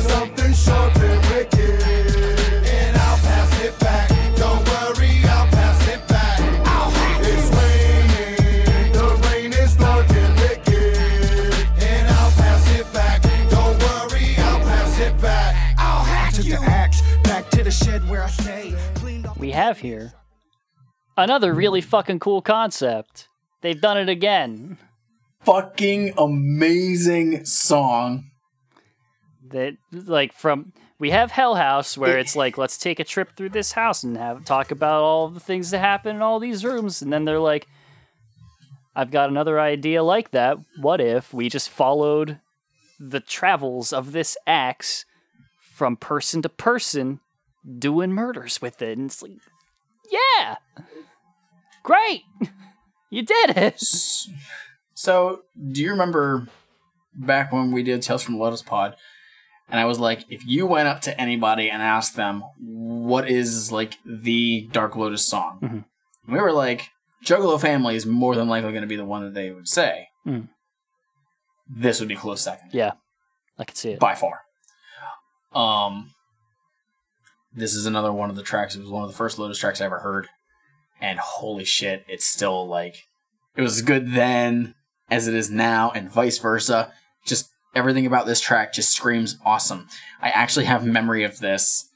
something 0.07 0.53
sharp 0.53 0.96
have 19.57 19.79
here 19.79 20.13
another 21.17 21.51
really 21.51 21.81
fucking 21.81 22.19
cool 22.19 22.41
concept. 22.41 23.27
They've 23.61 23.81
done 23.81 23.97
it 23.97 24.07
again. 24.07 24.77
Fucking 25.43 26.13
amazing 26.17 27.43
song. 27.43 28.29
That 29.49 29.77
like 29.91 30.33
from 30.33 30.73
we 30.99 31.09
have 31.09 31.31
Hell 31.31 31.55
House 31.55 31.97
where 31.97 32.19
it's 32.19 32.35
like 32.35 32.57
let's 32.57 32.77
take 32.77 32.99
a 32.99 33.03
trip 33.03 33.35
through 33.35 33.49
this 33.49 33.71
house 33.71 34.03
and 34.03 34.15
have 34.17 34.45
talk 34.45 34.71
about 34.71 35.01
all 35.01 35.27
the 35.29 35.39
things 35.39 35.71
that 35.71 35.79
happen 35.79 36.17
in 36.17 36.21
all 36.21 36.39
these 36.39 36.63
rooms 36.63 37.01
and 37.01 37.11
then 37.11 37.25
they're 37.25 37.39
like 37.39 37.67
I've 38.95 39.11
got 39.11 39.29
another 39.29 39.59
idea 39.59 40.03
like 40.03 40.31
that. 40.31 40.57
What 40.79 40.99
if 40.99 41.33
we 41.33 41.49
just 41.49 41.69
followed 41.69 42.39
the 42.99 43.19
travels 43.19 43.93
of 43.93 44.11
this 44.11 44.35
axe 44.45 45.05
from 45.61 45.95
person 45.95 46.41
to 46.41 46.49
person 46.49 47.21
doing 47.77 48.11
murders 48.11 48.61
with 48.61 48.81
it? 48.81 48.97
And 48.97 49.07
it's 49.07 49.21
like 49.21 49.31
yeah. 50.11 50.55
Great. 51.83 52.23
You 53.09 53.21
did 53.23 53.55
it. 53.55 53.81
So, 54.93 55.43
do 55.71 55.81
you 55.81 55.91
remember 55.91 56.49
back 57.15 57.53
when 57.53 57.71
we 57.71 57.81
did 57.81 58.01
Tales 58.01 58.21
from 58.21 58.33
the 58.35 58.41
Lotus 58.41 58.61
Pod? 58.61 58.97
And 59.69 59.79
I 59.79 59.85
was 59.85 59.97
like, 59.97 60.25
if 60.29 60.45
you 60.45 60.65
went 60.67 60.89
up 60.89 60.99
to 61.03 61.17
anybody 61.21 61.69
and 61.69 61.81
asked 61.81 62.17
them 62.17 62.43
what 62.59 63.29
is 63.29 63.71
like 63.71 63.97
the 64.05 64.67
Dark 64.73 64.97
Lotus 64.97 65.25
song, 65.25 65.59
Mhm. 65.63 65.85
we 66.33 66.37
were 66.41 66.51
like, 66.51 66.89
Juggalo 67.23 67.59
Family 67.61 67.95
is 67.95 68.05
more 68.05 68.35
than 68.35 68.49
likely 68.49 68.71
going 68.71 68.81
to 68.81 68.87
be 68.87 68.97
the 68.97 69.05
one 69.05 69.23
that 69.23 69.33
they 69.33 69.51
would 69.51 69.69
say. 69.69 70.09
Mm. 70.25 70.49
This 71.69 72.01
would 72.01 72.09
be 72.09 72.15
close 72.17 72.41
second 72.41 72.71
Yeah. 72.73 72.91
I 73.57 73.63
could 73.63 73.77
see 73.77 73.91
it. 73.91 73.99
by 74.01 74.15
far. 74.15 74.41
Um, 75.53 76.11
this 77.57 77.73
is 77.73 77.85
another 77.85 78.13
one 78.13 78.29
of 78.29 78.35
the 78.35 78.43
tracks. 78.43 78.75
It 78.75 78.81
was 78.81 78.89
one 78.89 79.03
of 79.03 79.09
the 79.09 79.17
first 79.17 79.39
Lotus 79.39 79.57
tracks 79.57 79.81
I 79.81 79.85
ever 79.85 79.99
heard, 79.99 80.27
and 81.01 81.19
holy 81.19 81.65
shit, 81.65 82.05
it's 82.07 82.25
still 82.25 82.67
like 82.67 83.07
it 83.55 83.61
was 83.61 83.81
good 83.81 84.13
then 84.13 84.75
as 85.09 85.27
it 85.27 85.33
is 85.33 85.49
now, 85.49 85.91
and 85.91 86.11
vice 86.11 86.37
versa. 86.37 86.93
Just 87.25 87.49
everything 87.75 88.05
about 88.05 88.25
this 88.25 88.39
track 88.39 88.73
just 88.73 88.93
screams 88.93 89.37
awesome. 89.43 89.87
I 90.21 90.29
actually 90.29 90.65
have 90.65 90.85
memory 90.85 91.23
of 91.23 91.39
this 91.39 91.89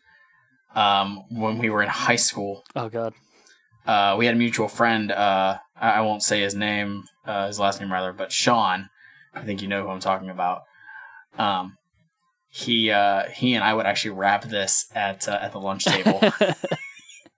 um, 0.76 1.24
when 1.30 1.58
we 1.58 1.70
were 1.70 1.84
in 1.84 1.90
high 1.90 2.16
school. 2.16 2.64
Oh 2.76 2.90
god. 2.90 3.14
Uh, 3.86 4.16
we 4.18 4.26
had 4.26 4.36
a 4.36 4.38
mutual 4.38 4.68
friend. 4.68 5.12
Uh, 5.12 5.58
I 5.80 5.92
I 5.92 6.02
won't 6.02 6.24
say 6.24 6.42
his 6.42 6.56
name, 6.56 7.04
uh, 7.26 7.48
his 7.48 7.60
last 7.60 7.80
name 7.80 7.92
rather, 7.92 8.14
but 8.14 8.32
Sean. 8.32 8.90
I 9.34 9.42
think 9.44 9.62
you 9.62 9.70
know 9.70 9.84
who 9.84 9.90
I'm 9.90 10.02
talking 10.02 10.30
about. 10.30 10.64
Um, 11.38 11.78
he 12.54 12.92
uh, 12.92 13.24
he 13.34 13.54
and 13.56 13.64
I 13.64 13.74
would 13.74 13.86
actually 13.86 14.12
rap 14.12 14.44
this 14.44 14.86
at 14.94 15.28
uh, 15.28 15.40
at 15.42 15.54
the 15.54 15.60
lunch 15.60 15.86
table, 15.86 16.22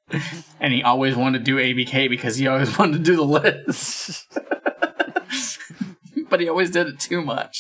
and 0.60 0.74
he 0.74 0.82
always 0.82 1.16
wanted 1.16 1.40
to 1.40 1.44
do 1.46 1.58
ABK 1.58 2.10
because 2.10 2.36
he 2.38 2.48
always 2.48 2.76
wanted 2.80 2.98
to 2.98 3.04
do 3.04 3.16
the 3.16 3.24
list. 3.24 4.28
but 6.30 6.40
he 6.42 6.50
always 6.50 6.72
did 6.72 6.88
it 6.88 7.00
too 7.00 7.22
much. 7.22 7.60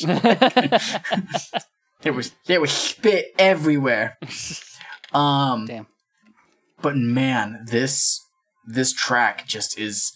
There 2.01 2.11
was 2.11 2.31
there 2.47 2.59
was 2.59 2.71
spit 2.71 3.33
everywhere. 3.37 4.17
Um, 5.13 5.67
Damn. 5.67 5.87
But 6.81 6.97
man, 6.97 7.65
this 7.69 8.19
this 8.65 8.91
track 8.91 9.45
just 9.47 9.79
is. 9.79 10.11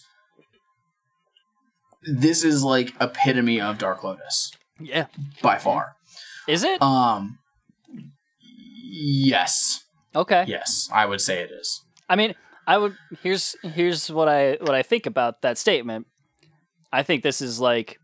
This 2.02 2.42
is 2.44 2.64
like 2.64 2.94
epitome 3.00 3.60
of 3.60 3.76
Dark 3.78 4.02
Lotus 4.02 4.50
Yeah. 4.80 5.06
by 5.42 5.58
far. 5.58 5.94
Is 6.48 6.64
it? 6.64 6.80
Um. 6.82 7.38
Yes. 8.90 9.84
Okay. 10.16 10.44
Yes, 10.48 10.88
I 10.92 11.06
would 11.06 11.20
say 11.20 11.42
it 11.42 11.50
is. 11.52 11.84
I 12.08 12.16
mean, 12.16 12.34
I 12.66 12.78
would 12.78 12.96
here's 13.22 13.54
here's 13.62 14.10
what 14.10 14.28
I 14.28 14.56
what 14.60 14.74
I 14.74 14.82
think 14.82 15.06
about 15.06 15.42
that 15.42 15.58
statement. 15.58 16.06
I 16.92 17.02
think 17.02 17.22
this 17.22 17.40
is 17.42 17.60
like 17.60 17.98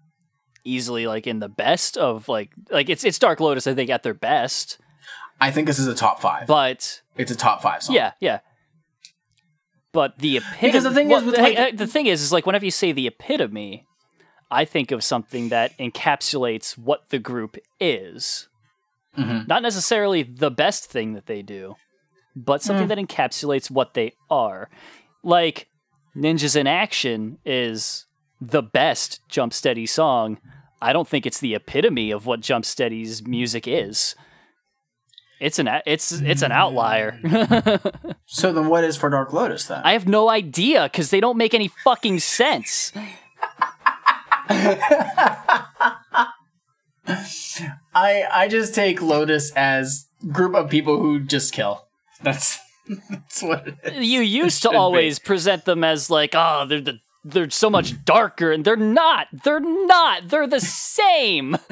easily 0.65 1.07
like 1.07 1.27
in 1.27 1.39
the 1.41 1.49
best 1.49 1.97
of 1.97 2.29
like 2.29 2.51
like 2.71 2.89
it's 2.91 3.03
it's 3.05 3.19
Dark 3.19 3.41
Lotus 3.41 3.67
I 3.67 3.75
think 3.75 3.91
at 3.91 4.03
their 4.03 4.15
best. 4.15 4.79
I 5.41 5.51
think 5.51 5.67
this 5.67 5.79
is 5.79 5.87
a 5.87 5.95
top 5.95 6.21
five. 6.21 6.47
But 6.47 7.01
it's 7.17 7.31
a 7.33 7.37
top 7.37 7.63
five 7.63 7.83
song. 7.83 7.97
Yeah, 7.97 8.13
yeah. 8.21 8.41
But 9.93 10.19
the 10.19 10.37
epitome 10.39 10.69
Because 10.69 10.85
the 10.85 10.93
thing 10.95 11.11
is 11.11 11.23
with, 11.25 11.35
the, 11.37 11.43
like- 11.43 11.77
the 11.77 11.87
thing 11.87 12.07
is 12.07 12.23
is 12.23 12.33
like 12.33 12.47
whenever 12.47 12.65
you 12.65 12.71
say 12.71 12.93
the 12.93 13.07
epitome, 13.07 13.87
I 14.55 14.65
think 14.65 14.91
of 14.93 15.03
something 15.05 15.49
that 15.51 15.77
encapsulates 15.79 16.79
what 16.79 17.09
the 17.11 17.19
group 17.19 17.57
is. 17.81 18.49
Mhm. 19.19 19.47
Not 19.49 19.63
necessarily 19.63 20.23
the 20.23 20.51
best 20.51 20.91
thing 20.91 21.13
that 21.15 21.27
they 21.27 21.43
do, 21.43 21.77
but 22.35 22.63
something 22.63 22.87
Mm. 22.87 22.89
that 22.89 22.99
encapsulates 22.99 23.71
what 23.71 23.95
they 23.95 24.13
are. 24.31 24.69
Like 25.23 25.69
Ninjas 26.17 26.57
in 26.57 26.67
Action 26.67 27.39
is 27.45 28.07
the 28.41 28.63
best 28.63 29.21
Jumpsteady 29.29 29.89
song. 29.89 30.39
I 30.83 30.93
don't 30.93 31.09
think 31.09 31.27
it's 31.27 31.41
the 31.41 31.55
epitome 31.55 32.11
of 32.11 32.27
what 32.27 32.41
Jumpsteady's 32.41 33.27
music 33.27 33.67
is. 33.67 34.15
It's 35.41 35.59
an 35.59 35.69
it's 35.87 36.13
it's 36.13 36.43
an 36.43 36.53
outlier. 36.53 37.19
So 38.27 38.53
then, 38.53 38.69
what 38.69 38.85
is 38.85 38.97
for 38.97 39.11
Dark 39.11 39.33
Lotus 39.33 39.67
then? 39.67 39.83
I 39.85 39.93
have 39.93 40.09
no 40.09 40.29
idea 40.31 40.85
because 40.85 41.11
they 41.11 41.21
don't 41.21 41.37
make 41.37 41.55
any 41.55 41.69
fucking 41.85 42.19
sense. 42.21 42.91
I 47.95 48.25
I 48.33 48.49
just 48.51 48.75
take 48.75 49.01
Lotus 49.03 49.53
as 49.53 50.07
group 50.33 50.55
of 50.55 50.71
people 50.71 50.99
who 50.99 51.21
just 51.21 51.53
kill. 51.53 51.87
That's 52.23 52.59
that's 53.11 53.43
what 53.43 53.69
it 53.69 53.77
is. 53.85 54.07
You 54.07 54.21
used 54.21 54.63
to 54.63 54.69
should 54.69 54.73
be. 54.73 54.77
always 54.77 55.19
present 55.19 55.65
them 55.65 55.85
as 55.85 56.11
like, 56.11 56.35
oh, 56.35 56.67
they're 56.69 56.81
the 56.81 56.99
they're 57.25 57.49
so 57.51 57.71
much 57.71 58.05
darker, 58.05 58.53
and 58.53 58.65
they're 58.65 58.77
not. 58.77 59.29
They're 59.45 59.61
not. 59.61 60.29
They're 60.29 60.47
the 60.47 60.61
same. 60.61 61.57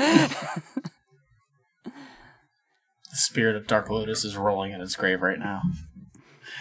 The 3.12 3.18
spirit 3.18 3.56
of 3.56 3.66
Dark 3.66 3.90
Lotus 3.90 4.24
is 4.24 4.38
rolling 4.38 4.72
in 4.72 4.80
its 4.80 4.96
grave 4.96 5.20
right 5.20 5.38
now. 5.38 5.60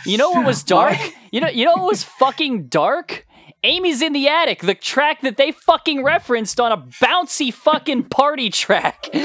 You 0.06 0.18
know 0.18 0.32
what 0.32 0.46
was 0.46 0.64
dark? 0.64 0.98
You 1.32 1.40
know 1.40 1.48
you 1.48 1.64
know 1.64 1.76
what 1.76 1.86
was 1.86 2.04
fucking 2.04 2.68
dark? 2.68 3.26
Amy's 3.64 4.02
in 4.02 4.14
the 4.14 4.28
attic, 4.28 4.62
the 4.62 4.74
track 4.74 5.22
that 5.22 5.38
they 5.38 5.52
fucking 5.52 6.04
referenced 6.04 6.60
on 6.60 6.72
a 6.72 6.78
bouncy 6.78 7.54
fucking 7.54 8.06
party 8.06 8.50
track. 8.50 9.08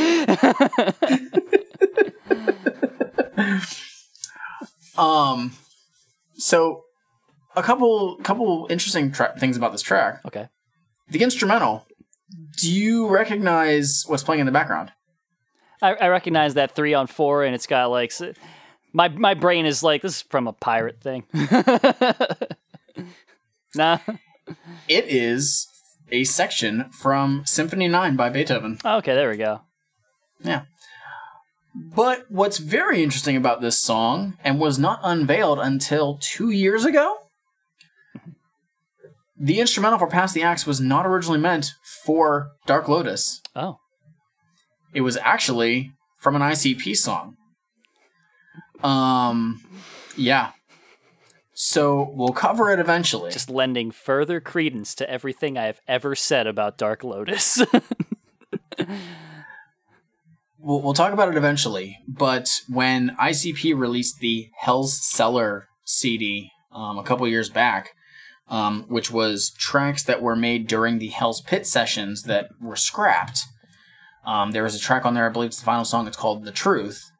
Um, 4.98 5.52
so 6.36 6.84
a 7.54 7.62
couple 7.62 8.16
couple 8.22 8.66
interesting 8.70 9.12
tra- 9.12 9.34
things 9.38 9.56
about 9.56 9.72
this 9.72 9.82
track. 9.82 10.20
Okay. 10.26 10.48
The 11.08 11.22
instrumental. 11.22 11.86
Do 12.58 12.72
you 12.72 13.08
recognize 13.08 14.04
what's 14.06 14.22
playing 14.22 14.40
in 14.40 14.46
the 14.46 14.52
background? 14.52 14.92
I, 15.80 15.94
I 15.94 16.08
recognize 16.08 16.54
that 16.54 16.74
three 16.74 16.94
on 16.94 17.06
four, 17.06 17.44
and 17.44 17.54
it's 17.54 17.66
got 17.66 17.90
like 17.90 18.12
my 18.92 19.08
my 19.08 19.34
brain 19.34 19.66
is 19.66 19.82
like 19.82 20.02
this 20.02 20.16
is 20.16 20.22
from 20.22 20.48
a 20.48 20.52
pirate 20.52 21.00
thing. 21.00 21.24
nah. 23.78 23.98
It 24.88 25.06
is 25.08 25.66
a 26.10 26.24
section 26.24 26.90
from 26.90 27.42
Symphony 27.44 27.88
9 27.88 28.16
by 28.16 28.30
Beethoven. 28.30 28.78
Okay, 28.84 29.14
there 29.14 29.28
we 29.28 29.36
go. 29.36 29.62
Yeah. 30.42 30.62
But 31.74 32.24
what's 32.30 32.58
very 32.58 33.02
interesting 33.02 33.36
about 33.36 33.60
this 33.60 33.78
song, 33.78 34.38
and 34.42 34.58
was 34.58 34.78
not 34.78 35.00
unveiled 35.02 35.58
until 35.58 36.18
two 36.20 36.50
years 36.50 36.84
ago, 36.84 37.18
the 39.38 39.60
instrumental 39.60 39.98
for 39.98 40.06
Pass 40.06 40.32
the 40.32 40.42
Axe 40.42 40.66
was 40.66 40.80
not 40.80 41.06
originally 41.06 41.38
meant 41.38 41.72
for 42.04 42.52
Dark 42.64 42.88
Lotus. 42.88 43.42
Oh. 43.54 43.78
It 44.94 45.02
was 45.02 45.18
actually 45.18 45.92
from 46.18 46.34
an 46.34 46.42
ICP 46.42 46.96
song. 46.96 47.36
Um, 48.82 49.60
yeah. 50.16 50.52
So 51.58 52.12
we'll 52.12 52.34
cover 52.34 52.70
it 52.70 52.78
eventually. 52.78 53.30
Just 53.30 53.48
lending 53.48 53.90
further 53.90 54.42
credence 54.42 54.94
to 54.96 55.08
everything 55.08 55.56
I 55.56 55.64
have 55.64 55.80
ever 55.88 56.14
said 56.14 56.46
about 56.46 56.76
Dark 56.76 57.02
Lotus. 57.02 57.62
we'll, 60.58 60.82
we'll 60.82 60.92
talk 60.92 61.14
about 61.14 61.30
it 61.30 61.36
eventually. 61.38 61.96
But 62.06 62.60
when 62.68 63.16
ICP 63.18 63.74
released 63.74 64.20
the 64.20 64.50
Hell's 64.58 65.02
Cellar 65.02 65.68
CD 65.82 66.50
um, 66.72 66.98
a 66.98 67.02
couple 67.02 67.26
years 67.26 67.48
back, 67.48 67.94
um, 68.48 68.84
which 68.88 69.10
was 69.10 69.48
tracks 69.56 70.02
that 70.02 70.20
were 70.20 70.36
made 70.36 70.66
during 70.66 70.98
the 70.98 71.08
Hell's 71.08 71.40
Pit 71.40 71.66
sessions 71.66 72.24
that 72.24 72.50
were 72.60 72.76
scrapped, 72.76 73.44
um, 74.26 74.50
there 74.50 74.62
was 74.62 74.74
a 74.74 74.78
track 74.78 75.06
on 75.06 75.14
there, 75.14 75.24
I 75.24 75.32
believe 75.32 75.48
it's 75.48 75.60
the 75.60 75.64
final 75.64 75.86
song, 75.86 76.06
it's 76.06 76.18
called 76.18 76.44
The 76.44 76.52
Truth. 76.52 77.12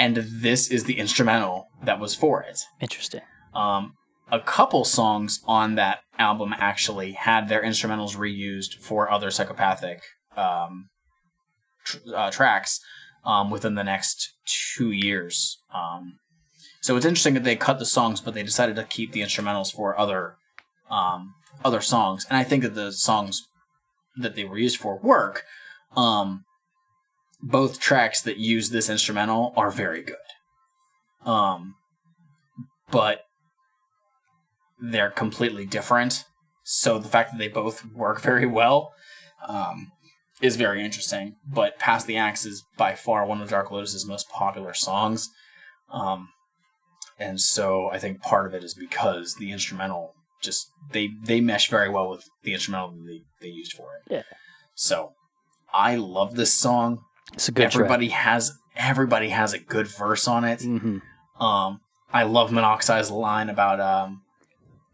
And 0.00 0.16
this 0.16 0.70
is 0.70 0.84
the 0.84 0.98
instrumental 0.98 1.68
that 1.84 2.00
was 2.00 2.14
for 2.14 2.42
it. 2.42 2.58
Interesting. 2.80 3.20
Um, 3.54 3.92
a 4.32 4.40
couple 4.40 4.84
songs 4.86 5.40
on 5.46 5.74
that 5.74 5.98
album 6.18 6.54
actually 6.56 7.12
had 7.12 7.48
their 7.48 7.62
instrumentals 7.62 8.16
reused 8.16 8.76
for 8.80 9.10
other 9.10 9.30
psychopathic 9.30 10.00
um, 10.38 10.88
tr- 11.84 11.98
uh, 12.16 12.30
tracks 12.30 12.80
um, 13.26 13.50
within 13.50 13.74
the 13.74 13.84
next 13.84 14.32
two 14.74 14.90
years. 14.90 15.58
Um, 15.74 16.18
so 16.80 16.96
it's 16.96 17.04
interesting 17.04 17.34
that 17.34 17.44
they 17.44 17.56
cut 17.56 17.78
the 17.78 17.84
songs, 17.84 18.22
but 18.22 18.32
they 18.32 18.42
decided 18.42 18.76
to 18.76 18.84
keep 18.84 19.12
the 19.12 19.20
instrumentals 19.20 19.70
for 19.70 19.98
other 19.98 20.36
um, 20.88 21.34
other 21.62 21.82
songs. 21.82 22.26
And 22.30 22.38
I 22.38 22.44
think 22.44 22.62
that 22.62 22.74
the 22.74 22.90
songs 22.90 23.46
that 24.16 24.34
they 24.34 24.44
were 24.44 24.58
used 24.58 24.78
for 24.78 24.98
work. 24.98 25.44
Um, 25.94 26.44
both 27.42 27.80
tracks 27.80 28.20
that 28.22 28.36
use 28.36 28.70
this 28.70 28.88
instrumental 28.88 29.52
are 29.56 29.70
very 29.70 30.02
good. 30.02 30.16
Um, 31.28 31.74
but 32.90 33.22
they're 34.80 35.10
completely 35.10 35.66
different. 35.66 36.24
So 36.64 36.98
the 36.98 37.08
fact 37.08 37.32
that 37.32 37.38
they 37.38 37.48
both 37.48 37.84
work 37.86 38.20
very 38.22 38.46
well 38.46 38.92
um, 39.46 39.92
is 40.40 40.56
very 40.56 40.84
interesting. 40.84 41.36
But 41.46 41.78
Pass 41.78 42.04
the 42.04 42.16
Axe 42.16 42.44
is 42.44 42.64
by 42.76 42.94
far 42.94 43.26
one 43.26 43.40
of 43.40 43.50
Dark 43.50 43.70
Lotus's 43.70 44.06
most 44.06 44.28
popular 44.30 44.74
songs. 44.74 45.28
Um, 45.90 46.28
and 47.18 47.40
so 47.40 47.90
I 47.90 47.98
think 47.98 48.22
part 48.22 48.46
of 48.46 48.54
it 48.54 48.64
is 48.64 48.74
because 48.74 49.34
the 49.34 49.52
instrumental 49.52 50.14
just 50.40 50.70
they 50.92 51.10
they 51.22 51.40
mesh 51.40 51.68
very 51.68 51.90
well 51.90 52.08
with 52.08 52.24
the 52.44 52.54
instrumental 52.54 52.92
that 52.92 53.06
they, 53.06 53.22
they 53.42 53.52
used 53.52 53.74
for 53.74 53.96
it. 53.96 54.12
Yeah. 54.12 54.22
So 54.74 55.12
I 55.72 55.96
love 55.96 56.34
this 56.34 56.54
song. 56.54 57.00
It's 57.34 57.48
a 57.48 57.52
good 57.52 57.70
track. 57.70 57.74
everybody 57.74 58.08
has 58.08 58.58
everybody 58.76 59.28
has 59.30 59.52
a 59.52 59.58
good 59.58 59.86
verse 59.86 60.26
on 60.28 60.44
it. 60.44 60.60
Mm-hmm. 60.60 61.42
Um, 61.42 61.80
I 62.12 62.24
love 62.24 62.50
Monoxide's 62.50 63.10
line 63.10 63.48
about 63.48 63.80
um, 63.80 64.22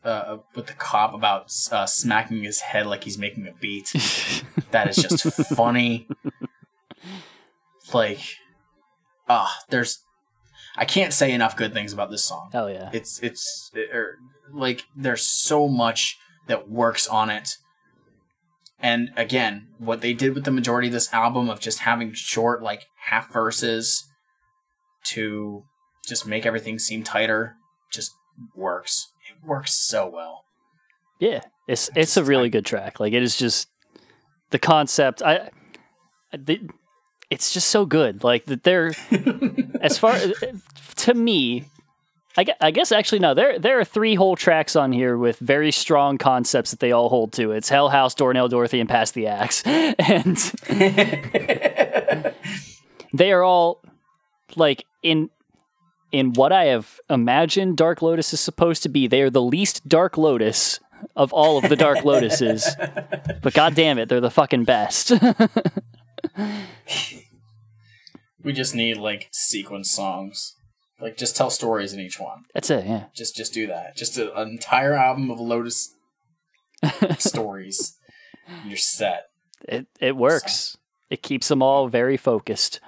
uh, 0.05 0.39
with 0.55 0.67
the 0.67 0.73
cop 0.73 1.15
about 1.15 1.53
uh, 1.73 1.87
smacking 1.87 2.45
his 2.45 2.61
head 2.61 2.87
like 2.87 3.05
he's 3.05 3.19
making 3.19 3.47
a 3.47 3.53
beat. 3.53 3.93
that 4.71 4.89
is 4.89 4.97
just 4.97 5.23
funny. 5.55 6.09
Like, 7.93 8.21
ah, 9.29 9.59
there's, 9.71 10.03
I 10.77 10.85
can't 10.85 11.13
say 11.13 11.33
enough 11.33 11.57
good 11.57 11.73
things 11.73 11.93
about 11.93 12.11
this 12.11 12.25
song. 12.25 12.51
Hell 12.53 12.71
yeah. 12.71 12.91
It's 12.93 13.19
it's 13.21 13.71
it, 13.75 13.89
er, 13.95 14.19
like 14.53 14.85
there's 14.95 15.27
so 15.27 15.69
much 15.69 16.19
that 16.47 16.69
works 16.69 17.07
on 17.09 17.31
it. 17.31 17.57
And 18.79 19.11
again, 19.17 19.69
what 19.79 20.01
they 20.01 20.13
did 20.13 20.35
with 20.35 20.45
the 20.45 20.51
majority 20.51 20.89
of 20.89 20.93
this 20.93 21.13
album 21.13 21.49
of 21.49 21.61
just 21.61 21.81
having 21.81 22.13
short, 22.13 22.63
like 22.63 22.87
half 23.07 23.33
verses 23.33 24.07
to 25.05 25.65
just 26.07 26.27
make 26.27 26.45
everything 26.45 26.79
seem 26.79 27.03
tighter, 27.03 27.57
just 27.91 28.13
works. 28.55 29.13
It 29.31 29.47
works 29.47 29.73
so 29.73 30.09
well. 30.09 30.45
Yeah, 31.19 31.41
it's 31.67 31.89
it's 31.97 32.17
a 32.17 32.25
really 32.25 32.51
good 32.51 32.67
track. 32.67 33.01
Like 33.01 33.15
it 33.15 33.23
is 33.23 33.37
just 33.37 33.69
the 34.51 34.59
concept. 34.59 35.23
I, 35.23 35.51
the, 36.37 36.61
it's 37.31 37.53
just 37.53 37.69
so 37.69 37.87
good. 37.87 38.23
Like 38.23 38.45
that 38.47 38.63
they're 38.63 38.93
as 39.81 39.99
far 39.99 40.19
to 40.97 41.15
me. 41.15 41.65
I 42.37 42.45
guess, 42.45 42.57
I 42.61 42.71
guess 42.71 42.93
actually 42.93 43.21
no. 43.21 43.35
There 43.35 43.59
there 43.59 43.81
are 43.81 43.85
three 43.85 44.15
whole 44.15 44.37
tracks 44.37 44.77
on 44.77 44.93
here 44.93 45.17
with 45.17 45.39
very 45.39 45.73
strong 45.73 46.19
concepts 46.19 46.71
that 46.71 46.81
they 46.81 46.93
all 46.93 47.09
hold 47.09 47.33
to. 47.35 47.53
It's 47.53 47.71
Hell 47.71 47.89
House, 47.89 48.15
Doornail, 48.15 48.49
Dorothy, 48.49 48.81
and 48.81 48.89
Pass 48.89 49.13
the 49.13 49.27
Axe, 49.27 49.63
and 49.67 50.37
they 53.13 53.33
are 53.33 53.43
all 53.43 53.83
like 54.55 54.85
in 55.03 55.31
in 56.13 56.35
what 56.35 56.53
I 56.53 56.67
have 56.67 57.01
imagined 57.09 57.79
Dark 57.79 58.03
Lotus 58.03 58.33
is 58.35 58.41
supposed 58.41 58.83
to 58.83 58.89
be. 58.89 59.07
They 59.07 59.23
are 59.23 59.31
the 59.31 59.43
least 59.43 59.89
Dark 59.89 60.19
Lotus 60.19 60.81
of 61.15 61.33
all 61.33 61.57
of 61.57 61.69
the 61.69 61.77
Dark 61.77 61.99
Lotuses, 61.99 62.67
but 63.43 63.55
god 63.55 63.75
damn 63.75 63.99
it, 63.99 64.09
they're 64.11 64.21
the 64.21 64.31
fucking 64.31 64.65
best. 64.65 65.13
We 68.43 68.53
just 68.53 68.75
need 68.75 68.99
like 68.99 69.29
sequence 69.33 69.91
songs 69.91 70.56
Like 71.01 71.17
just 71.17 71.37
tell 71.37 71.51
stories 71.51 71.93
in 71.93 72.01
each 72.01 72.19
one. 72.19 72.45
That's 72.55 72.71
it. 72.71 72.87
Yeah. 72.87 73.05
Just 73.15 73.37
just 73.37 73.53
do 73.53 73.67
that. 73.67 73.97
Just 73.97 74.17
a, 74.19 74.35
an 74.41 74.49
entire 74.49 74.95
album 74.95 75.31
of 75.31 75.39
Lotus 75.41 75.95
stories. 77.19 77.99
You're 78.67 78.77
set. 78.79 79.25
It 79.69 79.87
it 80.01 80.17
works. 80.17 80.77
It 81.11 81.23
keeps 81.23 81.49
them 81.49 81.63
all 81.63 81.89
very 81.89 82.17
focused. 82.17 82.81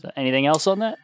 So 0.00 0.10
anything 0.16 0.46
else 0.46 0.66
on 0.66 0.80
that? 0.80 0.98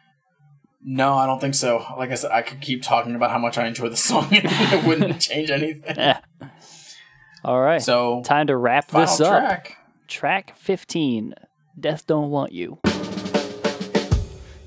No, 0.81 1.15
I 1.15 1.25
don't 1.25 1.39
think 1.41 1.55
so. 1.55 1.83
Like 1.97 2.11
I 2.11 2.15
said, 2.15 2.31
I 2.31 2.41
could 2.41 2.61
keep 2.61 2.83
talking 2.83 3.15
about 3.15 3.31
how 3.31 3.39
much 3.39 3.57
I 3.57 3.65
enjoy 3.67 3.89
the 3.89 3.97
song 3.97 4.25
and 4.31 4.43
it 4.45 4.85
wouldn't 4.85 5.19
change 5.21 5.49
anything. 5.49 5.95
Yeah. 5.95 6.19
All 7.43 7.59
right. 7.59 7.81
So 7.81 8.21
time 8.23 8.47
to 8.47 8.57
wrap 8.57 8.87
this 8.89 9.19
up. 9.19 9.41
track. 9.41 9.77
Track 10.07 10.55
15. 10.57 11.33
Death 11.79 12.07
don't 12.07 12.29
want 12.29 12.51
you. 12.53 12.79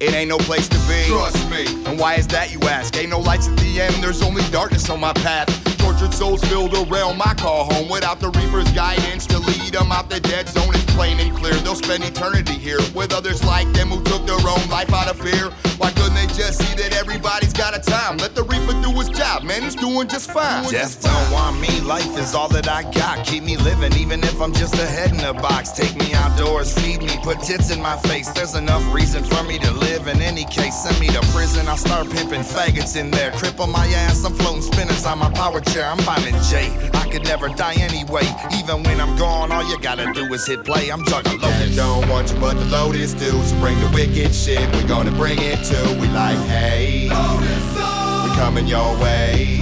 It 0.01 0.15
ain't 0.15 0.31
no 0.31 0.39
place 0.39 0.67
to 0.67 0.79
be. 0.89 1.05
Trust 1.09 1.51
me. 1.51 1.67
And 1.85 1.99
why 1.99 2.15
is 2.15 2.27
that, 2.29 2.51
you 2.51 2.59
ask? 2.61 2.97
Ain't 2.97 3.11
no 3.11 3.21
lights 3.21 3.49
at 3.49 3.59
the 3.59 3.83
end, 3.83 3.95
there's 4.03 4.23
only 4.23 4.43
darkness 4.51 4.89
on 4.89 4.99
my 4.99 5.13
path. 5.13 5.49
Tortured 5.77 6.15
souls 6.15 6.41
build 6.49 6.75
a 6.75 6.85
realm 6.85 7.21
I 7.21 7.35
call 7.35 7.65
home 7.65 7.91
without 7.91 8.19
the 8.19 8.31
Reaper's 8.31 8.71
guidance 8.73 9.27
to 9.27 9.39
lead 9.39 9.75
them 9.75 9.93
out 9.93 10.09
the 10.09 10.19
dead 10.21 10.49
zone. 10.49 10.75
It's 10.75 10.90
plain 10.97 11.19
and 11.21 11.35
clear. 11.37 11.55
They'll 11.55 11.75
spend 11.75 12.05
eternity 12.05 12.55
here 12.55 12.81
with 12.95 13.13
others 13.13 13.45
like 13.45 13.71
them 13.73 13.89
who 13.89 14.03
took 14.05 14.27
their 14.27 14.37
own 14.37 14.65
life 14.69 14.93
out 14.93 15.09
of 15.09 15.19
fear. 15.19 15.51
Why 15.79 15.91
couldn't 15.93 16.15
they 16.15 16.27
just 16.27 16.59
see 16.61 16.75
that 16.77 16.93
everybody's 16.93 17.53
got 17.53 17.77
a 17.77 17.81
time? 17.81 18.19
Let 18.19 18.35
the 18.35 18.43
Reaper 18.43 18.77
do 18.83 18.91
his 18.99 19.09
job, 19.09 19.45
man. 19.45 19.63
He's 19.63 19.75
doing 19.75 20.09
just 20.09 20.31
fine. 20.31 20.69
Death 20.71 21.03
don't 21.03 21.33
want 21.33 21.61
me. 21.61 21.81
Life 21.81 22.19
is 22.19 22.35
all 22.35 22.49
that 22.51 22.69
I 22.69 22.83
got. 22.93 23.25
Keep 23.27 23.45
me 23.45 23.57
living, 23.57 23.93
even 23.95 24.23
if 24.23 24.41
I'm 24.41 24.53
just 24.53 24.75
a 24.75 24.87
head 24.87 25.13
in 25.13 25.21
a 25.21 25.35
box. 25.35 25.71
Take 25.73 25.97
me 25.97 26.13
outdoors, 26.13 26.73
feed 26.79 27.03
me, 27.03 27.17
put 27.23 27.41
tits 27.41 27.71
in 27.71 27.81
my 27.81 27.97
face. 28.09 28.29
There's 28.31 28.55
enough 28.55 28.85
reason 28.95 29.25
for 29.25 29.43
me 29.45 29.59
to 29.59 29.73
live 29.73 30.07
in 30.07 30.21
any 30.21 30.45
case. 30.45 30.83
Send 30.83 30.99
me 31.01 31.09
to 31.09 31.21
prison, 31.33 31.69
I'll 31.69 31.77
start 31.77 32.11
pimping 32.11 32.43
faggots 32.43 32.97
in 32.97 33.11
there. 33.11 33.33
Cripple 33.33 33.71
my 33.71 33.87
ass, 33.87 34.25
I'm 34.25 34.35
floating 34.35 34.63
spinners 34.63 35.07
on 35.07 35.19
my 35.19 35.31
power 35.31 35.61
chair. 35.61 35.87
I'm 35.87 35.99
finding 35.99 36.35
Jay. 36.51 37.00
I 37.11 37.13
could 37.15 37.25
never 37.25 37.49
die 37.49 37.75
anyway. 37.75 38.23
Even 38.55 38.85
when 38.85 39.01
I'm 39.01 39.19
gone, 39.19 39.51
all 39.51 39.69
you 39.69 39.77
gotta 39.81 40.13
do 40.13 40.33
is 40.33 40.47
hit 40.47 40.65
play. 40.65 40.91
I'm 40.91 41.05
juggling 41.07 41.41
Lotus. 41.41 41.75
don't 41.75 42.09
want 42.09 42.31
you, 42.31 42.39
but 42.39 42.55
the 42.55 42.65
Lotus 42.67 43.15
do. 43.15 43.33
So 43.43 43.59
bring 43.59 43.77
the 43.81 43.91
wicked 43.93 44.33
shit, 44.33 44.61
we're 44.73 44.87
gonna 44.87 45.11
bring 45.11 45.37
it 45.41 45.59
to. 45.65 45.99
We 46.01 46.07
like, 46.07 46.39
hey, 46.47 47.09
we 47.11 48.37
coming 48.37 48.69
your 48.69 48.97
way. 49.03 49.59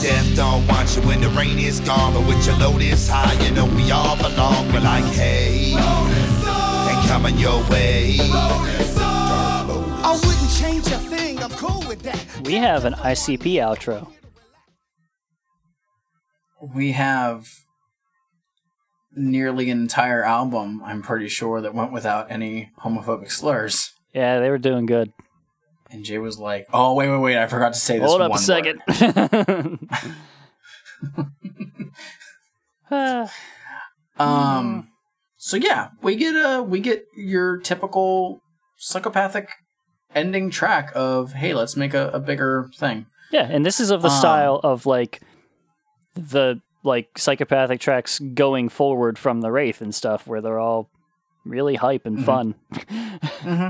Death 0.00 0.34
don't 0.34 0.66
want 0.66 0.96
you 0.96 1.02
when 1.02 1.20
the 1.20 1.28
rain 1.28 1.58
is 1.58 1.78
gone, 1.80 2.14
but 2.14 2.26
with 2.26 2.46
your 2.46 2.56
Lotus 2.56 3.06
high, 3.06 3.34
you 3.44 3.52
know 3.52 3.66
we 3.66 3.90
all 3.90 4.16
belong. 4.16 4.66
We're 4.72 4.80
like, 4.80 5.04
hey, 5.12 5.74
and 5.76 7.06
coming 7.06 7.36
your 7.36 7.60
way. 7.68 8.16
I 10.02 10.18
wouldn't 10.24 10.50
change 10.58 10.86
a 10.86 10.98
thing. 11.10 11.38
I'm 11.42 11.50
cool 11.50 11.86
with 11.86 12.00
that. 12.04 12.24
We 12.46 12.54
have 12.54 12.86
an 12.86 12.94
ICP 12.94 13.56
outro. 13.60 14.10
We 16.60 16.92
have 16.92 17.48
nearly 19.14 19.70
an 19.70 19.80
entire 19.80 20.22
album, 20.24 20.82
I'm 20.84 21.02
pretty 21.02 21.28
sure, 21.28 21.60
that 21.60 21.74
went 21.74 21.92
without 21.92 22.30
any 22.30 22.70
homophobic 22.82 23.30
slurs. 23.30 23.92
Yeah, 24.14 24.40
they 24.40 24.50
were 24.50 24.58
doing 24.58 24.86
good. 24.86 25.12
And 25.90 26.04
Jay 26.04 26.18
was 26.18 26.38
like, 26.38 26.66
"Oh 26.72 26.94
wait, 26.94 27.08
wait, 27.10 27.18
wait! 27.18 27.36
I 27.38 27.46
forgot 27.48 27.72
to 27.72 27.78
say 27.78 27.98
this 27.98 28.08
Hold 28.08 28.20
up 28.22 28.32
a 28.34 28.38
second. 28.38 28.80
Um. 34.18 34.88
So 35.36 35.56
yeah, 35.56 35.88
we 36.02 36.16
get 36.16 36.34
a 36.34 36.62
we 36.62 36.80
get 36.80 37.04
your 37.16 37.58
typical 37.58 38.40
psychopathic 38.76 39.48
ending 40.14 40.50
track 40.50 40.92
of 40.94 41.32
hey, 41.32 41.54
let's 41.54 41.76
make 41.76 41.94
a, 41.94 42.08
a 42.10 42.20
bigger 42.20 42.68
thing. 42.76 43.06
yeah, 43.32 43.48
and 43.50 43.64
this 43.64 43.80
is 43.80 43.90
of 43.90 44.02
the 44.02 44.08
Um, 44.10 44.18
style 44.18 44.60
of 44.62 44.84
like 44.86 45.22
the 46.14 46.60
like 46.82 47.18
psychopathic 47.18 47.80
tracks 47.80 48.18
going 48.18 48.68
forward 48.68 49.18
from 49.18 49.40
the 49.42 49.50
Wraith 49.50 49.80
and 49.80 49.94
stuff, 49.94 50.26
where 50.26 50.40
they're 50.40 50.58
all 50.58 50.88
really 51.44 51.76
hype 51.76 52.04
and 52.06 52.18
Mhm. 52.18 52.24
fun. 52.24 52.54
hmm 53.42 53.68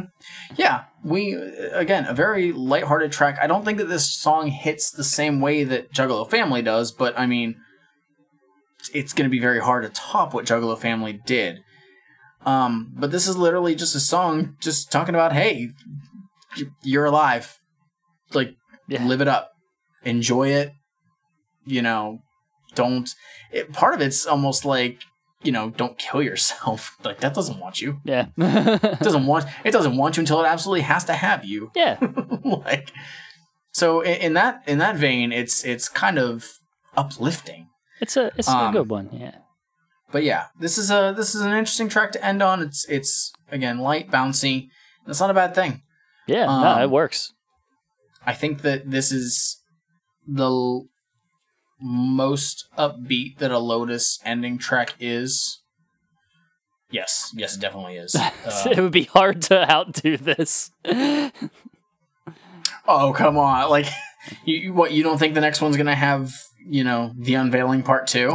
Yeah, 0.56 0.84
we 1.04 1.34
again 1.72 2.04
a 2.06 2.14
very 2.14 2.52
lighthearted 2.52 3.12
track. 3.12 3.38
I 3.40 3.46
don't 3.46 3.64
think 3.64 3.78
that 3.78 3.88
this 3.88 4.10
song 4.10 4.48
hits 4.48 4.90
the 4.90 5.04
same 5.04 5.40
way 5.40 5.64
that 5.64 5.92
Juggalo 5.92 6.28
Family 6.28 6.62
does, 6.62 6.92
but 6.92 7.18
I 7.18 7.26
mean, 7.26 7.56
it's 8.94 9.12
going 9.12 9.28
to 9.28 9.30
be 9.30 9.40
very 9.40 9.60
hard 9.60 9.82
to 9.84 9.88
top 9.90 10.34
what 10.34 10.46
Juggalo 10.46 10.76
Family 10.78 11.12
did. 11.26 11.60
Um, 12.46 12.92
but 12.96 13.10
this 13.10 13.28
is 13.28 13.36
literally 13.36 13.74
just 13.74 13.94
a 13.94 14.00
song 14.00 14.56
just 14.60 14.90
talking 14.90 15.14
about, 15.14 15.32
hey, 15.32 15.68
you're 16.82 17.04
alive, 17.04 17.58
like 18.32 18.54
live 18.88 19.20
it 19.20 19.28
up, 19.28 19.50
enjoy 20.04 20.48
it. 20.48 20.72
You 21.66 21.82
know, 21.82 22.22
don't. 22.74 23.08
It, 23.52 23.72
part 23.72 23.94
of 23.94 24.00
it's 24.00 24.26
almost 24.26 24.64
like 24.64 25.02
you 25.42 25.52
know, 25.52 25.70
don't 25.70 25.96
kill 25.98 26.22
yourself. 26.22 26.96
Like 27.04 27.20
that 27.20 27.32
doesn't 27.34 27.58
want 27.58 27.80
you. 27.80 28.00
Yeah. 28.04 28.26
it 28.36 29.00
doesn't 29.00 29.26
want 29.26 29.46
it 29.64 29.70
doesn't 29.70 29.96
want 29.96 30.16
you 30.16 30.20
until 30.20 30.40
it 30.42 30.46
absolutely 30.46 30.82
has 30.82 31.04
to 31.04 31.14
have 31.14 31.44
you. 31.44 31.70
Yeah. 31.74 31.98
like 32.44 32.92
so 33.72 34.00
in, 34.02 34.16
in 34.20 34.32
that 34.34 34.62
in 34.66 34.78
that 34.78 34.96
vein, 34.96 35.32
it's 35.32 35.64
it's 35.64 35.88
kind 35.88 36.18
of 36.18 36.58
uplifting. 36.96 37.68
It's 38.00 38.16
a 38.16 38.30
it's 38.36 38.48
a 38.48 38.56
Um, 38.56 38.72
good 38.72 38.90
one. 38.90 39.08
Yeah. 39.12 39.36
But 40.12 40.24
yeah, 40.24 40.46
this 40.58 40.76
is 40.76 40.90
a 40.90 41.14
this 41.16 41.34
is 41.34 41.40
an 41.40 41.52
interesting 41.52 41.88
track 41.88 42.12
to 42.12 42.24
end 42.24 42.42
on. 42.42 42.60
It's 42.62 42.84
it's 42.88 43.32
again 43.50 43.78
light, 43.78 44.10
bouncy. 44.10 44.68
That's 45.06 45.20
not 45.20 45.30
a 45.30 45.34
bad 45.34 45.54
thing. 45.54 45.82
Yeah, 46.26 46.46
no, 46.46 46.52
Um, 46.52 46.82
it 46.82 46.90
works. 46.90 47.32
I 48.26 48.34
think 48.34 48.62
that 48.62 48.90
this 48.90 49.10
is 49.10 49.60
the 50.26 50.84
most 51.80 52.66
upbeat 52.78 53.38
that 53.38 53.50
a 53.50 53.58
Lotus 53.58 54.18
ending 54.24 54.58
track 54.58 54.94
is. 55.00 55.62
Yes, 56.90 57.32
yes, 57.36 57.56
it 57.56 57.60
definitely 57.60 57.96
is. 57.96 58.16
Uh, 58.44 58.68
it 58.70 58.80
would 58.80 58.90
be 58.92 59.04
hard 59.04 59.42
to 59.42 59.70
outdo 59.70 60.16
this. 60.16 60.70
oh 62.88 63.12
come 63.12 63.36
on! 63.36 63.68
Like, 63.68 63.86
you, 64.44 64.56
you 64.56 64.72
what? 64.72 64.92
You 64.92 65.02
don't 65.02 65.18
think 65.18 65.34
the 65.34 65.42
next 65.42 65.60
one's 65.60 65.76
gonna 65.76 65.94
have 65.94 66.32
you 66.66 66.82
know 66.82 67.12
the 67.16 67.34
unveiling 67.34 67.82
part 67.82 68.06
two? 68.06 68.32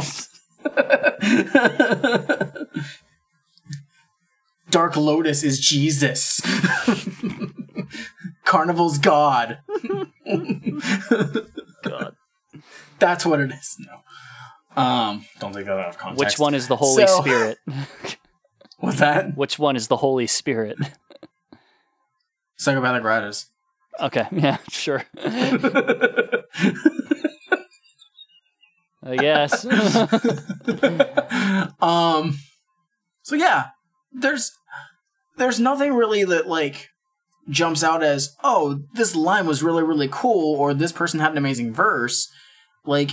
Dark 4.70 4.96
Lotus 4.96 5.42
is 5.42 5.60
Jesus. 5.60 6.40
Carnival's 8.44 8.98
God. 8.98 9.58
God. 11.82 12.15
That's 12.98 13.24
what 13.26 13.40
it 13.40 13.50
is. 13.52 13.76
No. 13.78 14.82
Um, 14.82 15.24
don't 15.40 15.52
take 15.54 15.66
that 15.66 15.78
out 15.78 15.88
of 15.88 15.98
context. 15.98 16.18
Which 16.18 16.38
one 16.38 16.54
is 16.54 16.68
the 16.68 16.76
Holy 16.76 17.06
So- 17.06 17.20
Spirit? 17.20 17.58
What's 18.78 18.98
that? 18.98 19.36
Which 19.36 19.58
one 19.58 19.74
is 19.76 19.88
the 19.88 19.96
Holy 19.96 20.26
Spirit? 20.26 20.76
Psychopathic 22.56 23.02
Rydas. 23.02 23.46
Okay, 24.00 24.26
yeah, 24.32 24.58
sure. 24.70 25.02
I 29.02 29.16
guess. 29.16 29.64
um 31.80 32.38
so 33.22 33.36
yeah 33.36 33.66
there's 34.12 34.52
there's 35.36 35.60
nothing 35.60 35.92
really 35.94 36.24
that 36.24 36.46
like 36.48 36.88
jumps 37.48 37.84
out 37.84 38.02
as 38.02 38.34
oh 38.42 38.80
this 38.94 39.14
line 39.14 39.46
was 39.46 39.62
really 39.62 39.82
really 39.84 40.08
cool 40.10 40.56
or 40.56 40.74
this 40.74 40.92
person 40.92 41.20
had 41.20 41.32
an 41.32 41.38
amazing 41.38 41.72
verse 41.72 42.28
like 42.86 43.10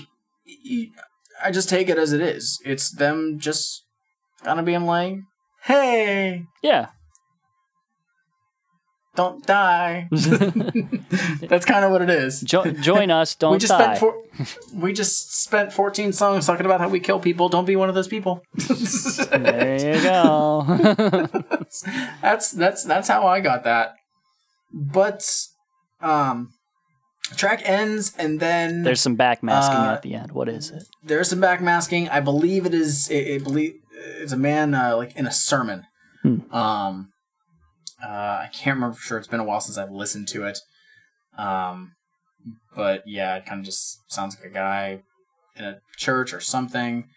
I 1.43 1.51
just 1.51 1.69
take 1.69 1.89
it 1.89 1.97
as 1.97 2.13
it 2.13 2.21
is. 2.21 2.59
It's 2.65 2.91
them 2.91 3.39
just 3.39 3.83
kind 4.43 4.59
of 4.59 4.65
being 4.65 4.85
like 4.85 5.17
hey! 5.63 6.45
Yeah. 6.61 6.87
Don't 9.15 9.45
die. 9.45 10.07
That's 10.11 11.65
kind 11.65 11.85
of 11.85 11.91
what 11.91 12.01
it 12.01 12.09
is. 12.09 12.41
Jo- 12.41 12.71
join 12.71 13.11
us, 13.11 13.35
don't 13.39 13.51
we 13.53 13.57
just 13.59 13.69
die. 13.71 13.95
spent 13.95 13.99
four, 13.99 14.23
we 14.73 14.91
just 14.91 15.43
spent 15.43 15.71
14 15.71 16.13
songs 16.13 16.47
talking 16.47 16.65
about 16.65 16.81
how 16.81 16.89
we 16.89 16.99
kill 16.99 17.19
people. 17.19 17.47
Don't 17.47 17.65
be 17.65 17.75
one 17.75 17.89
of 17.89 17.95
those 17.95 18.07
people. 18.07 18.41
There 18.55 19.95
you 19.95 20.01
go. 20.01 20.63
that's 22.21 22.51
that's 22.51 22.83
that's 22.83 23.07
how 23.07 23.27
I 23.27 23.39
got 23.39 23.65
that. 23.65 23.93
But 24.71 25.29
um 26.01 26.53
track 27.35 27.61
ends 27.65 28.13
and 28.17 28.39
then 28.39 28.83
There's 28.83 29.01
some 29.01 29.17
backmasking 29.17 29.87
Uh, 29.89 29.93
at 29.93 30.01
the 30.01 30.13
end. 30.13 30.31
What 30.31 30.49
is 30.49 30.71
it? 30.71 30.83
there's 31.03 31.29
some 31.29 31.39
backmasking. 31.41 32.09
I 32.11 32.19
believe 32.19 32.65
it 32.65 32.73
is 32.73 33.09
it, 33.09 33.27
it 33.27 33.43
believe 33.43 33.73
it's 34.19 34.31
a 34.33 34.37
man 34.37 34.73
uh, 34.73 34.95
like 34.97 35.15
in 35.15 35.25
a 35.25 35.31
sermon. 35.31 35.85
Hmm. 36.21 36.39
Um 36.53 37.09
uh 38.03 38.07
I 38.45 38.49
can't 38.53 38.75
remember 38.75 38.95
for 38.95 39.01
sure. 39.03 39.17
It's 39.17 39.27
been 39.27 39.39
a 39.39 39.43
while 39.45 39.61
since 39.61 39.77
I've 39.77 39.91
listened 39.91 40.27
to 40.29 40.45
it. 40.45 40.59
Um 41.37 41.93
but 42.75 43.03
yeah, 43.05 43.35
it 43.37 43.45
kind 43.45 43.59
of 43.59 43.65
just 43.65 43.99
sounds 44.11 44.35
like 44.37 44.49
a 44.51 44.53
guy 44.53 45.01
in 45.55 45.63
a 45.65 45.79
church 45.97 46.33
or 46.33 46.39
something. 46.41 47.07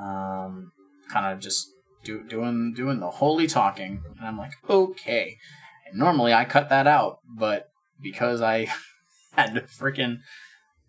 Um 0.00 0.72
kind 1.10 1.26
of 1.32 1.40
just 1.40 1.66
do, 2.02 2.22
doing 2.24 2.72
doing 2.74 3.00
the 3.00 3.10
holy 3.10 3.46
talking 3.46 4.02
and 4.18 4.26
I'm 4.26 4.38
like, 4.38 4.52
"Okay." 4.68 5.36
Normally 5.92 6.32
I 6.34 6.44
cut 6.44 6.68
that 6.70 6.86
out, 6.86 7.18
but 7.38 7.68
because 8.02 8.40
I 8.40 8.66
had 9.42 9.54
to 9.54 9.60
freaking 9.62 10.18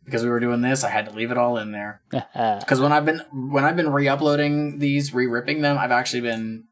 because 0.06 0.24
we 0.24 0.30
were 0.30 0.40
doing 0.40 0.62
this, 0.62 0.84
I 0.84 0.90
had 0.90 1.06
to 1.08 1.12
leave 1.16 1.32
it 1.32 1.38
all 1.38 1.58
in 1.58 1.72
there. 1.72 2.02
Because 2.12 2.80
when 2.80 2.92
I've 2.92 3.06
been 3.06 3.22
when 3.32 3.64
I've 3.66 3.76
been 3.76 3.92
re-uploading 3.92 4.80
these, 4.80 5.14
re-ripping 5.14 5.62
them, 5.62 5.78
I've 5.78 5.92
actually 5.92 6.22
been 6.22 6.66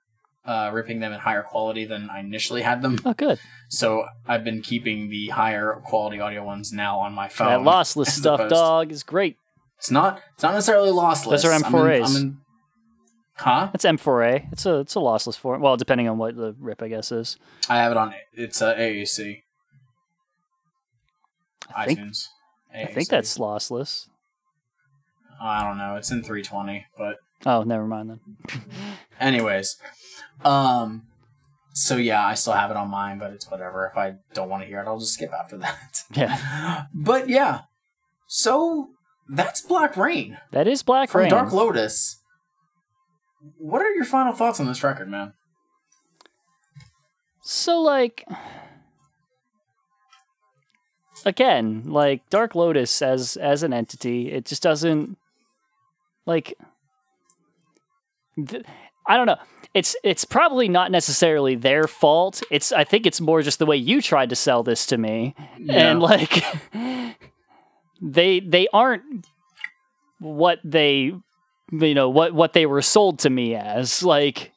uh, 0.45 0.69
ripping 0.73 0.99
them 0.99 1.13
in 1.13 1.19
higher 1.19 1.41
quality 1.43 1.85
than 1.85 2.09
I 2.09 2.19
initially 2.19 2.61
had 2.61 2.81
them. 2.81 2.99
Oh, 3.05 3.13
good. 3.13 3.39
So 3.69 4.05
I've 4.27 4.43
been 4.43 4.61
keeping 4.61 5.09
the 5.09 5.29
higher 5.29 5.81
quality 5.85 6.19
audio 6.19 6.43
ones 6.43 6.71
now 6.73 6.99
on 6.99 7.13
my 7.13 7.29
phone. 7.29 7.63
that 7.63 7.69
lossless 7.69 8.07
stuff, 8.21 8.39
opposed- 8.41 8.53
dog, 8.55 8.91
is 8.91 9.03
great. 9.03 9.37
It's 9.77 9.89
not. 9.91 10.21
It's 10.33 10.43
not 10.43 10.53
necessarily 10.53 10.91
lossless. 10.91 11.29
Those 11.31 11.45
are 11.45 11.51
M4As. 11.59 12.09
I'm 12.09 12.15
in- 12.21 12.37
huh? 13.35 13.71
It's 13.73 13.85
M4A. 13.85 14.51
It's 14.51 14.65
a 14.65 14.79
it's 14.79 14.95
a 14.95 14.99
lossless 14.99 15.37
form. 15.37 15.61
Well, 15.61 15.77
depending 15.77 16.07
on 16.09 16.17
what 16.17 16.35
the 16.35 16.55
rip, 16.59 16.81
I 16.81 16.87
guess 16.89 17.11
is. 17.11 17.37
I 17.69 17.77
have 17.77 17.91
it 17.91 17.97
on. 17.97 18.13
It's 18.33 18.61
a 18.61 18.75
AAC. 18.75 19.42
I 21.75 21.85
think- 21.85 21.99
iTunes. 21.99 22.27
I 22.73 22.85
think 22.85 23.07
that's 23.09 23.37
lossless. 23.37 24.07
I 25.41 25.63
don't 25.63 25.77
know. 25.77 25.95
It's 25.95 26.09
in 26.11 26.23
320, 26.23 26.85
but 26.97 27.17
Oh, 27.45 27.61
never 27.63 27.85
mind 27.85 28.09
then. 28.09 28.19
anyways, 29.19 29.75
um, 30.45 31.03
so 31.73 31.97
yeah, 31.97 32.25
I 32.25 32.33
still 32.35 32.53
have 32.53 32.71
it 32.71 32.77
on 32.77 32.89
mine, 32.89 33.19
but 33.19 33.31
it's 33.31 33.49
whatever. 33.51 33.85
If 33.91 33.97
I 33.97 34.15
don't 34.33 34.49
want 34.49 34.63
to 34.63 34.67
hear 34.67 34.79
it, 34.79 34.87
I'll 34.87 34.97
just 34.99 35.13
skip 35.13 35.31
after 35.33 35.57
that. 35.59 36.03
Yeah, 36.15 36.85
But 36.93 37.29
yeah, 37.29 37.61
so 38.27 38.89
that's 39.29 39.61
Black 39.61 39.95
Rain 39.97 40.37
that 40.51 40.67
is 40.67 40.81
Black 40.83 41.09
from 41.09 41.21
Rain. 41.21 41.29
Dark 41.29 41.51
Lotus. 41.51 42.21
What 43.57 43.81
are 43.81 43.91
your 43.91 44.05
final 44.05 44.33
thoughts 44.33 44.59
on 44.59 44.65
this 44.67 44.83
record, 44.83 45.09
man? 45.09 45.33
So 47.41 47.79
like 47.81 48.25
again, 51.25 51.83
like 51.85 52.27
Dark 52.29 52.55
Lotus 52.55 53.01
as 53.01 53.37
as 53.37 53.63
an 53.63 53.73
entity, 53.73 54.31
it 54.31 54.45
just 54.45 54.63
doesn't 54.63 55.17
like 56.25 56.57
th- 58.47 58.63
I 59.07 59.17
don't 59.17 59.25
know. 59.25 59.37
It's 59.73 59.95
it's 60.03 60.25
probably 60.25 60.69
not 60.69 60.91
necessarily 60.91 61.55
their 61.55 61.87
fault. 61.87 62.41
It's 62.51 62.71
I 62.71 62.83
think 62.83 63.05
it's 63.05 63.19
more 63.19 63.41
just 63.41 63.59
the 63.59 63.65
way 63.65 63.75
you 63.77 64.01
tried 64.01 64.29
to 64.29 64.35
sell 64.35 64.63
this 64.63 64.85
to 64.87 64.97
me. 64.97 65.35
Yeah. 65.57 65.91
And 65.91 66.01
like 66.01 66.43
they 68.01 68.39
they 68.39 68.67
aren't 68.73 69.25
what 70.19 70.59
they 70.63 71.13
you 71.71 71.93
know 71.93 72.09
what 72.09 72.33
what 72.33 72.53
they 72.53 72.65
were 72.65 72.81
sold 72.81 73.19
to 73.19 73.29
me 73.29 73.55
as. 73.55 74.03
Like 74.03 74.51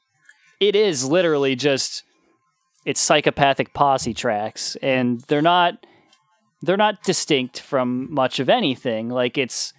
it 0.60 0.76
is 0.76 1.04
literally 1.04 1.56
just 1.56 2.02
it's 2.84 3.00
psychopathic 3.00 3.74
posse 3.74 4.14
tracks 4.14 4.76
and 4.82 5.20
they're 5.22 5.42
not 5.42 5.84
they're 6.62 6.76
not 6.76 7.02
distinct 7.02 7.60
from 7.60 8.12
much 8.12 8.38
of 8.40 8.48
anything. 8.48 9.08
Like 9.08 9.38
it's 9.38 9.72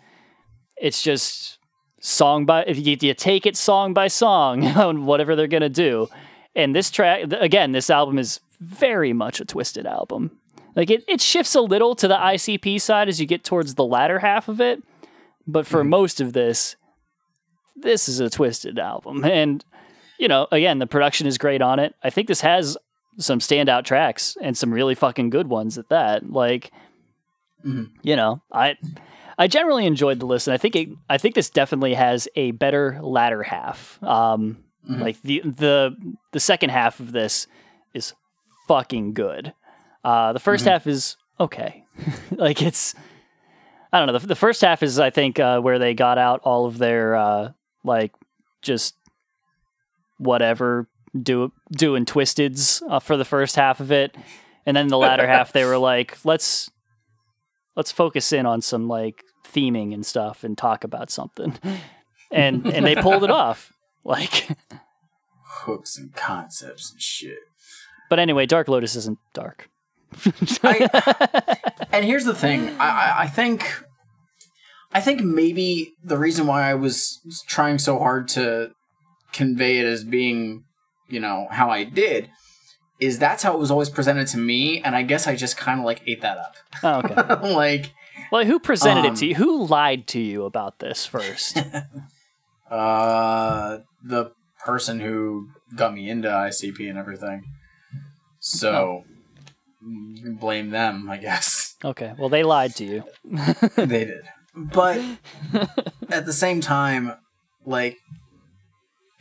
it's 0.77 1.01
just 1.01 1.57
song 1.99 2.45
by 2.45 2.63
if 2.63 2.77
you, 2.77 2.95
you 2.99 3.13
take 3.13 3.45
it 3.45 3.57
song 3.57 3.93
by 3.93 4.07
song 4.07 4.65
on 4.77 5.05
whatever 5.05 5.35
they're 5.35 5.47
gonna 5.47 5.69
do. 5.69 6.07
And 6.55 6.75
this 6.75 6.89
track 6.89 7.31
again 7.31 7.71
this 7.71 7.89
album 7.89 8.17
is 8.17 8.39
very 8.59 9.13
much 9.13 9.39
a 9.39 9.45
Twiztid 9.45 9.85
album. 9.85 10.39
Like 10.75 10.91
it, 10.91 11.03
it 11.07 11.21
shifts 11.21 11.55
a 11.55 11.61
little 11.61 11.95
to 11.95 12.07
the 12.07 12.15
icp 12.15 12.79
side 12.79 13.09
as 13.09 13.19
you 13.19 13.25
get 13.25 13.43
towards 13.43 13.75
the 13.75 13.85
latter 13.85 14.19
half 14.19 14.47
of 14.47 14.61
it. 14.61 14.83
But 15.47 15.65
for 15.65 15.83
hmm. 15.83 15.89
most 15.89 16.21
of 16.21 16.33
this 16.33 16.75
this 17.75 18.09
is 18.09 18.19
a 18.19 18.25
Twiztid 18.25 18.79
album. 18.79 19.23
And 19.25 19.65
you 20.19 20.27
know 20.27 20.47
again 20.51 20.79
the 20.79 20.87
production 20.87 21.25
is 21.25 21.37
great 21.37 21.61
on 21.61 21.79
it. 21.79 21.95
I 22.03 22.11
think 22.11 22.27
this 22.27 22.41
has 22.41 22.77
some 23.17 23.39
standout 23.39 23.83
tracks 23.83 24.37
and 24.41 24.57
some 24.57 24.71
really 24.73 24.95
fucking 24.95 25.29
good 25.29 25.47
ones 25.47 25.77
at 25.77 25.89
that. 25.89 26.31
Like 26.31 26.71
you 28.03 28.15
know 28.15 28.41
i 28.51 28.77
i 29.37 29.47
generally 29.47 29.85
enjoyed 29.85 30.19
the 30.19 30.25
listen. 30.25 30.53
I 30.53 30.57
think 30.57 30.75
it 30.75 30.89
i 31.09 31.17
think 31.17 31.35
this 31.35 31.49
definitely 31.49 31.95
has 31.95 32.27
a 32.35 32.51
better 32.51 32.99
latter 33.01 33.43
half. 33.43 34.01
Um 34.03 34.63
like 34.87 35.21
the 35.23 35.41
the 35.43 35.95
the 36.31 36.39
second 36.39 36.69
half 36.69 36.99
of 36.99 37.11
this 37.11 37.47
is 37.93 38.13
fucking 38.67 39.13
good. 39.13 39.53
Uh 40.03 40.31
the 40.33 40.39
1st 40.39 40.65
half 40.65 40.87
is 40.87 41.17
okay. 41.39 41.83
Like 42.31 42.61
it's 42.61 42.95
I 43.91 43.99
don't 43.99 44.07
know. 44.07 44.19
The, 44.19 44.27
the 44.27 44.35
first 44.35 44.61
half 44.61 44.83
is, 44.83 44.99
I 44.99 45.09
think, 45.09 45.39
uh, 45.39 45.61
where 45.61 45.79
they 45.79 45.93
got 45.93 46.17
out 46.17 46.41
all 46.43 46.65
of 46.65 46.77
their 46.77 47.15
uh, 47.15 47.51
like 47.83 48.13
just 48.61 48.95
whatever 50.17 50.87
do 51.19 51.51
doing 51.71 52.05
twisteds 52.05 52.81
uh, 52.89 52.99
for 52.99 53.17
the 53.17 53.25
first 53.25 53.55
half 53.55 53.79
of 53.79 53.91
it, 53.91 54.15
and 54.65 54.75
then 54.75 54.87
the 54.87 54.97
latter 54.97 55.27
half 55.27 55.53
they 55.53 55.65
were 55.65 55.77
like, 55.91 56.17
let's 56.23 56.69
let's 57.75 57.91
focus 57.91 58.31
in 58.33 58.45
on 58.45 58.61
some 58.61 58.87
like 58.87 59.23
theming 59.45 59.93
and 59.93 60.05
stuff 60.05 60.43
and 60.43 60.57
talk 60.57 60.83
about 60.83 61.09
something, 61.09 61.57
and 62.31 62.65
and 62.67 62.85
they 62.85 62.95
pulled 62.95 63.23
it 63.23 63.31
off. 63.31 63.71
Like, 64.03 64.47
Hooks 65.65 65.97
and 65.97 66.15
concepts 66.15 66.93
and 66.93 67.01
shit. 67.01 67.39
but 68.09 68.19
anyway, 68.19 68.45
Dark 68.45 68.69
Lotus 68.69 68.95
isn't 68.95 69.19
dark. 69.33 69.69
And 71.91 72.05
here's 72.05 72.23
the 72.23 72.33
thing. 72.33 72.69
I, 72.79 72.87
I, 72.87 73.21
I 73.23 73.27
think 73.27 73.83
I 74.91 75.01
think 75.01 75.21
maybe 75.21 75.93
the 76.03 76.17
reason 76.17 76.47
why 76.47 76.69
I 76.69 76.73
was 76.73 77.19
trying 77.47 77.77
so 77.79 77.99
hard 77.99 78.27
to 78.29 78.71
convey 79.33 79.79
it 79.79 79.85
as 79.85 80.03
being, 80.03 80.63
you 81.07 81.19
know, 81.19 81.47
how 81.51 81.69
I 81.69 81.83
did 81.83 82.29
is 82.99 83.19
that's 83.19 83.43
how 83.43 83.53
it 83.53 83.59
was 83.59 83.69
always 83.71 83.89
presented 83.89 84.27
to 84.27 84.37
me, 84.37 84.81
and 84.81 84.95
I 84.95 85.03
guess 85.03 85.27
I 85.27 85.35
just 85.35 85.55
kind 85.57 85.79
of 85.79 85.85
like 85.85 86.01
ate 86.07 86.21
that 86.21 86.37
up. 86.37 86.55
Oh, 86.83 86.99
okay. 86.99 87.53
like, 87.53 87.93
well, 88.31 88.43
who 88.45 88.59
presented 88.59 89.05
Um, 89.05 89.13
it 89.13 89.17
to 89.17 89.25
you? 89.27 89.35
Who 89.35 89.65
lied 89.65 90.07
to 90.07 90.19
you 90.19 90.45
about 90.45 90.79
this 90.79 91.05
first? 91.05 91.57
uh, 92.71 93.77
the 94.03 94.31
person 94.65 94.99
who 94.99 95.49
got 95.75 95.93
me 95.93 96.09
into 96.09 96.27
ICP 96.27 96.89
and 96.89 96.97
everything. 96.97 97.43
So 98.39 99.03
can 99.79 100.35
blame 100.39 100.69
them, 100.71 101.09
I 101.09 101.17
guess. 101.17 101.75
okay. 101.83 102.13
Well, 102.17 102.29
they 102.29 102.43
lied 102.43 102.75
to 102.77 102.85
you. 102.85 103.03
they 103.75 104.05
did. 104.05 104.21
But 104.55 104.99
at 106.09 106.25
the 106.25 106.33
same 106.33 106.61
time, 106.61 107.13
like, 107.65 107.97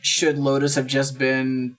should 0.07 0.37
Lotus 0.37 0.75
have 0.75 0.87
just 0.87 1.17
been 1.19 1.77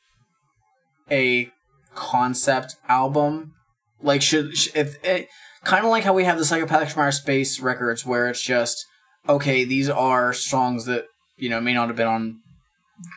a 1.11 1.51
concept 1.95 2.77
album? 2.89 3.55
Like, 4.01 4.23
should, 4.23 4.53
if 4.75 4.97
eh, 5.05 5.17
it, 5.17 5.29
kind 5.65 5.85
of 5.85 5.91
like 5.91 6.05
how 6.05 6.13
we 6.15 6.25
have 6.25 6.39
the 6.39 6.45
Psychopathic 6.45 6.91
from 6.91 7.03
Outer 7.03 7.13
Space 7.13 7.61
records, 7.61 8.07
where 8.07 8.29
it's 8.29 8.43
just 8.43 8.87
okay, 9.29 9.65
these 9.65 9.89
are 9.89 10.33
songs 10.33 10.85
that 10.87 11.07
you 11.37 11.49
know 11.49 11.61
may 11.61 11.75
not 11.75 11.89
have 11.89 11.97
been 11.97 12.07
on 12.07 12.41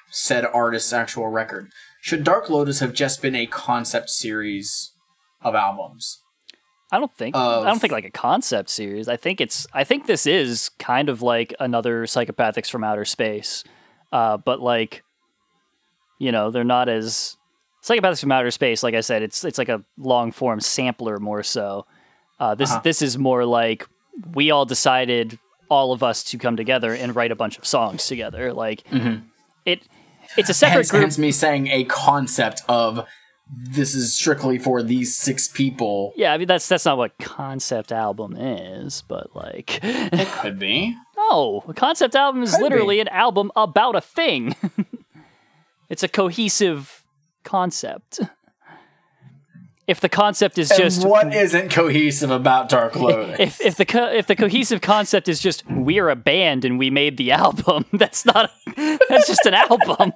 said 0.09 0.45
artist's 0.45 0.93
actual 0.93 1.27
record. 1.27 1.71
Should 2.01 2.23
Dark 2.23 2.49
Lotus 2.49 2.79
have 2.79 2.93
just 2.93 3.21
been 3.21 3.35
a 3.35 3.45
concept 3.45 4.09
series 4.09 4.91
of 5.41 5.55
albums? 5.55 6.19
I 6.91 6.99
don't 6.99 7.15
think 7.15 7.35
Of- 7.35 7.63
I 7.63 7.69
don't 7.69 7.79
think 7.79 7.93
like 7.93 8.05
a 8.05 8.11
concept 8.11 8.69
series. 8.69 9.07
I 9.07 9.17
think 9.17 9.39
it's 9.39 9.67
I 9.73 9.83
think 9.83 10.07
this 10.07 10.25
is 10.25 10.69
kind 10.79 11.09
of 11.09 11.21
like 11.21 11.53
another 11.59 12.05
psychopathics 12.05 12.69
from 12.69 12.83
outer 12.83 13.05
space. 13.05 13.63
Uh, 14.11 14.37
but 14.37 14.59
like 14.61 15.03
you 16.19 16.31
know, 16.31 16.51
they're 16.51 16.63
not 16.63 16.87
as 16.89 17.35
psychopathics 17.83 18.21
from 18.21 18.31
outer 18.31 18.51
space, 18.51 18.83
like 18.83 18.93
I 18.93 19.01
said, 19.01 19.23
it's 19.23 19.43
it's 19.43 19.57
like 19.57 19.69
a 19.69 19.83
long 19.97 20.31
form 20.31 20.59
sampler 20.59 21.17
more 21.17 21.43
so. 21.43 21.85
Uh, 22.39 22.55
this 22.55 22.71
Uh-huh. 22.71 22.81
this 22.83 23.01
is 23.01 23.17
more 23.17 23.45
like 23.45 23.87
we 24.33 24.51
all 24.51 24.65
decided 24.65 25.39
all 25.69 25.93
of 25.93 26.03
us 26.03 26.23
to 26.25 26.37
come 26.37 26.57
together 26.57 26.93
and 26.93 27.15
write 27.15 27.31
a 27.31 27.35
bunch 27.35 27.57
of 27.57 27.65
songs 27.65 28.05
together. 28.07 28.53
Like 28.53 28.83
it 29.65 29.83
it's 30.37 30.49
a 30.49 30.53
separate 30.53 30.75
hence, 30.75 30.91
group 30.91 31.01
hence 31.03 31.17
me 31.17 31.31
saying 31.31 31.67
a 31.67 31.83
concept 31.85 32.61
of 32.69 33.05
this 33.53 33.93
is 33.95 34.13
strictly 34.13 34.57
for 34.57 34.81
these 34.83 35.17
six 35.17 35.47
people. 35.47 36.13
Yeah, 36.15 36.33
I 36.33 36.37
mean 36.37 36.47
that's 36.47 36.67
that's 36.67 36.85
not 36.85 36.97
what 36.97 37.17
concept 37.19 37.91
album 37.91 38.35
is, 38.37 39.03
but 39.07 39.35
like 39.35 39.79
It 39.83 40.27
could 40.27 40.59
be. 40.59 40.95
No, 41.31 41.63
a 41.67 41.73
concept 41.73 42.15
album 42.15 42.43
is 42.43 42.53
Could 42.53 42.61
literally 42.63 42.97
be. 42.97 43.01
an 43.01 43.07
album 43.09 43.51
about 43.55 43.95
a 43.95 44.01
thing. 44.01 44.55
it's 45.89 46.03
a 46.03 46.07
cohesive 46.07 47.03
concept. 47.43 48.19
If 49.87 49.99
the 49.99 50.09
concept 50.09 50.57
is 50.57 50.71
And 50.71 50.79
just 50.79 51.05
what 51.05 51.33
isn't 51.33 51.71
cohesive 51.71 52.31
about 52.31 52.69
Dark 52.69 52.95
Lotus? 52.97 53.39
if 53.39 53.61
if 53.61 53.75
the 53.75 53.85
co- 53.85 54.11
if 54.11 54.27
the 54.27 54.35
cohesive 54.35 54.79
concept 54.81 55.27
is 55.27 55.39
just 55.41 55.63
we're 55.69 56.09
a 56.09 56.15
band 56.15 56.63
and 56.65 56.77
we 56.79 56.89
made 56.89 57.17
the 57.17 57.31
album, 57.31 57.85
that's 57.93 58.25
not 58.25 58.51
that's 59.09 59.27
just 59.27 59.45
an 59.45 59.53
album. 59.53 60.13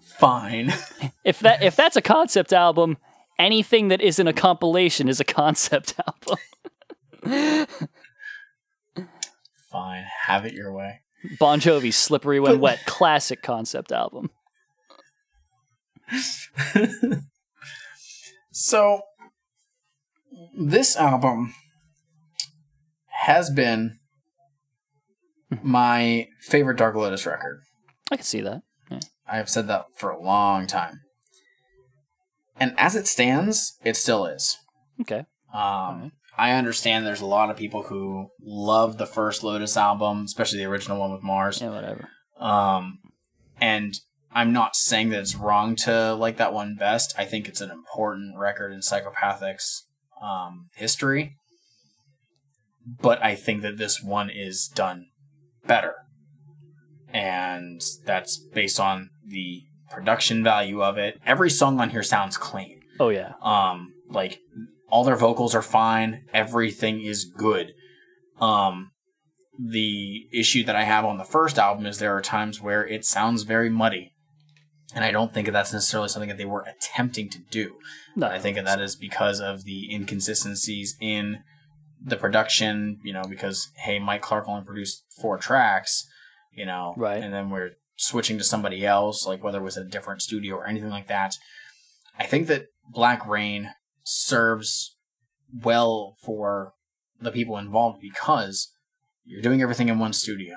Fine. 0.00 0.72
if 1.24 1.40
that 1.40 1.62
if 1.62 1.76
that's 1.76 1.96
a 1.96 2.02
concept 2.02 2.52
album, 2.52 2.96
anything 3.38 3.88
that 3.88 4.00
isn't 4.00 4.26
a 4.26 4.32
compilation 4.32 5.08
is 5.08 5.20
a 5.20 5.24
concept 5.24 5.94
album. 7.26 7.66
Fine. 9.70 10.04
Have 10.26 10.44
it 10.46 10.52
your 10.52 10.72
way. 10.72 11.00
Bon 11.38 11.58
Jovi's 11.58 11.96
"Slippery 11.96 12.38
When 12.38 12.60
Wet" 12.60 12.84
classic 12.86 13.42
concept 13.42 13.92
album. 13.92 14.30
So, 18.56 19.00
this 20.56 20.96
album 20.96 21.54
has 23.08 23.50
been 23.50 23.98
hmm. 25.50 25.56
my 25.60 26.28
favorite 26.40 26.76
Dark 26.76 26.94
Lotus 26.94 27.26
record. 27.26 27.62
I 28.12 28.16
can 28.16 28.24
see 28.24 28.42
that. 28.42 28.62
Yeah. 28.88 29.00
I 29.26 29.38
have 29.38 29.50
said 29.50 29.66
that 29.66 29.86
for 29.96 30.10
a 30.10 30.22
long 30.22 30.68
time. 30.68 31.00
And 32.56 32.74
as 32.78 32.94
it 32.94 33.06
stands, 33.06 33.78
it 33.84 33.96
still 33.96 34.26
is. 34.26 34.58
Okay. 35.00 35.24
Um, 35.52 36.12
I 36.36 36.52
understand 36.52 37.06
there's 37.06 37.20
a 37.20 37.26
lot 37.26 37.50
of 37.50 37.56
people 37.56 37.84
who 37.84 38.28
love 38.42 38.98
the 38.98 39.06
first 39.06 39.42
Lotus 39.42 39.76
album, 39.76 40.22
especially 40.24 40.58
the 40.58 40.64
original 40.64 40.98
one 40.98 41.12
with 41.12 41.22
Marz. 41.22 41.60
Yeah, 41.60 41.70
whatever. 41.70 42.08
Um, 42.38 42.98
and 43.60 43.94
I'm 44.32 44.52
not 44.52 44.74
saying 44.74 45.10
that 45.10 45.20
it's 45.20 45.36
wrong 45.36 45.76
to 45.76 46.14
like 46.14 46.36
that 46.38 46.52
one 46.52 46.74
best. 46.74 47.14
I 47.16 47.24
think 47.24 47.48
it's 47.48 47.60
an 47.60 47.70
important 47.70 48.36
record 48.36 48.72
in 48.72 48.80
Psychopathic's 48.80 49.86
um, 50.20 50.70
history. 50.74 51.36
But 53.00 53.22
I 53.22 53.34
think 53.34 53.62
that 53.62 53.78
this 53.78 54.02
one 54.02 54.28
is 54.28 54.68
done 54.68 55.06
better. 55.66 55.94
And 57.08 57.80
that's 58.04 58.36
based 58.36 58.80
on 58.80 59.10
the 59.24 59.62
production 59.94 60.42
value 60.44 60.82
of 60.82 60.98
it. 60.98 61.20
Every 61.24 61.50
song 61.50 61.80
on 61.80 61.90
here 61.90 62.02
sounds 62.02 62.36
clean. 62.36 62.80
Oh 63.00 63.08
yeah. 63.10 63.32
Um, 63.42 63.92
like 64.08 64.40
all 64.88 65.04
their 65.04 65.16
vocals 65.16 65.54
are 65.54 65.62
fine. 65.62 66.24
Everything 66.32 67.00
is 67.02 67.24
good. 67.24 67.72
Um, 68.40 68.90
the 69.58 70.26
issue 70.32 70.64
that 70.64 70.76
I 70.76 70.84
have 70.84 71.04
on 71.04 71.18
the 71.18 71.24
first 71.24 71.58
album 71.58 71.86
is 71.86 71.98
there 71.98 72.16
are 72.16 72.20
times 72.22 72.60
where 72.60 72.86
it 72.86 73.04
sounds 73.04 73.42
very 73.44 73.70
muddy. 73.70 74.12
And 74.94 75.04
I 75.04 75.10
don't 75.10 75.32
think 75.32 75.46
that 75.46 75.52
that's 75.52 75.72
necessarily 75.72 76.08
something 76.08 76.28
that 76.28 76.38
they 76.38 76.44
were 76.44 76.62
attempting 76.68 77.28
to 77.30 77.38
do. 77.50 77.76
No, 78.14 78.28
I 78.28 78.38
think 78.38 78.56
that 78.56 78.64
that 78.64 78.80
is 78.80 78.94
because 78.96 79.40
of 79.40 79.64
the 79.64 79.92
inconsistencies 79.92 80.96
in 81.00 81.42
the 82.04 82.16
production, 82.16 83.00
you 83.02 83.12
know, 83.12 83.22
because, 83.28 83.70
hey, 83.76 83.98
Mike 83.98 84.22
Clark 84.22 84.44
only 84.46 84.64
produced 84.64 85.04
four 85.20 85.38
tracks, 85.38 86.06
you 86.52 86.66
know, 86.66 86.94
Right. 86.96 87.22
and 87.22 87.32
then 87.32 87.50
we're 87.50 87.70
switching 87.96 88.38
to 88.38 88.44
somebody 88.44 88.84
else, 88.84 89.26
like 89.26 89.42
whether 89.42 89.58
it 89.58 89.64
was 89.64 89.76
a 89.76 89.84
different 89.84 90.22
studio 90.22 90.56
or 90.56 90.66
anything 90.66 90.90
like 90.90 91.08
that. 91.08 91.36
I 92.18 92.24
think 92.24 92.46
that 92.48 92.66
Black 92.88 93.26
Rain 93.26 93.70
serves 94.02 94.96
well 95.62 96.16
for 96.22 96.74
the 97.20 97.30
people 97.32 97.56
involved 97.58 98.00
because 98.00 98.72
you're 99.24 99.42
doing 99.42 99.62
everything 99.62 99.88
in 99.88 99.98
one 99.98 100.12
studio 100.12 100.56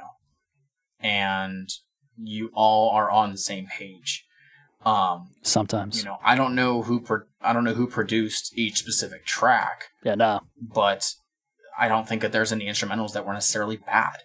and 1.00 1.70
you 2.18 2.50
all 2.54 2.90
are 2.92 3.10
on 3.10 3.32
the 3.32 3.38
same 3.38 3.68
page. 3.68 4.26
Um, 4.86 5.32
Sometimes. 5.42 6.00
you 6.00 6.06
know, 6.06 6.18
I 6.24 6.36
don't 6.36 6.56
know 6.56 6.84
who 6.84 7.02
pro- 7.02 7.24
I 7.42 7.54
don't 7.54 7.64
know 7.64 7.74
who 7.74 7.88
produced 7.88 8.58
each 8.58 8.78
specific 8.78 9.26
track, 9.26 9.86
Yeah, 10.04 10.16
no. 10.16 10.42
but 10.62 11.14
I 11.78 11.88
don't 11.88 12.08
think 12.08 12.22
that 12.22 12.32
there's 12.32 12.52
any 12.54 12.66
instrumentals 12.68 13.14
that 13.14 13.26
were 13.26 13.34
necessarily 13.34 13.78
bad. 13.78 14.18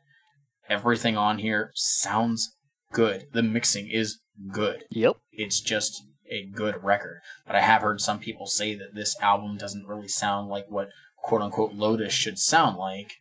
Everything 0.69 1.17
on 1.17 1.39
here 1.39 1.73
sounds 1.75 2.57
good. 2.93 3.27
The 3.33 3.43
mixing 3.43 3.89
is 3.89 4.21
good. 4.51 4.85
Yep. 4.91 5.17
It's 5.33 5.61
just 5.61 6.03
a 6.31 6.45
good 6.45 6.83
record. 6.83 7.21
But 7.47 7.57
I 7.57 7.61
have 7.61 7.83
heard 7.83 8.01
some 8.01 8.19
people 8.19 8.47
say 8.47 8.75
that 8.75 8.95
this 8.95 9.19
album 9.21 9.57
doesn't 9.57 9.87
really 9.87 10.09
sound 10.09 10.49
like 10.49 10.67
what 10.71 10.89
quote 11.17 11.43
unquote 11.43 11.73
Lotus 11.75 12.13
should 12.13 12.39
sound 12.39 12.77
like. 12.79 13.15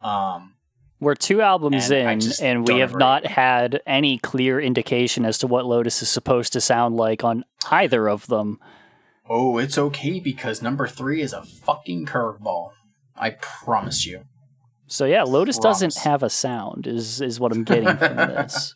Um, 0.00 0.54
We're 1.00 1.14
two 1.14 1.40
albums 1.42 1.90
And 1.90 2.22
in, 2.22 2.32
and 2.42 2.68
we 2.68 2.78
have 2.80 2.90
agree. 2.90 3.00
not 3.00 3.26
had 3.26 3.80
any 3.86 4.18
clear 4.18 4.60
indication 4.60 5.24
as 5.24 5.38
to 5.38 5.46
what 5.46 5.66
Lotus 5.66 6.02
is 6.02 6.08
supposed 6.08 6.52
to 6.52 6.60
sound 6.60 6.96
like 6.96 7.24
on 7.24 7.44
either 7.70 8.08
of 8.08 8.26
them. 8.28 8.58
oh, 9.28 9.58
it's 9.58 9.76
okay 9.76 10.20
because 10.20 10.62
number 10.62 10.86
three 10.86 11.20
is 11.20 11.32
a 11.32 11.42
fucking 11.42 12.06
curveball. 12.06 12.70
I 13.16 13.30
promise 13.30 14.06
you. 14.06 14.22
So 14.86 15.04
yeah, 15.04 15.24
Lotus 15.24 15.58
doesn't 15.58 15.96
have 15.98 16.22
a 16.22 16.30
sound. 16.30 16.86
Is 16.86 17.20
is 17.20 17.40
what 17.40 17.50
I'm 17.50 17.64
getting 17.64 17.96
from 17.96 18.16
this. 18.16 18.74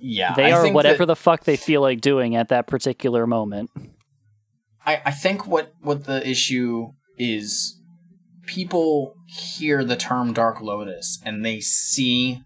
Yeah, 0.00 0.34
They 0.34 0.52
I 0.52 0.56
are 0.58 0.72
whatever 0.72 0.98
that- 0.98 1.06
the 1.06 1.16
fuck 1.16 1.44
they 1.44 1.56
feel 1.56 1.80
like 1.80 2.00
doing 2.00 2.36
at 2.36 2.48
that 2.50 2.66
particular 2.66 3.26
moment. 3.26 3.70
I, 4.86 5.02
I 5.06 5.10
think 5.10 5.46
what 5.46 5.72
what 5.82 6.04
the 6.04 6.26
issue 6.28 6.92
is 7.18 7.80
people 8.46 9.14
hear 9.26 9.84
the 9.84 9.96
term 9.96 10.32
dark 10.32 10.60
lotus 10.60 11.20
and 11.24 11.44
they 11.44 11.60
see 11.60 12.40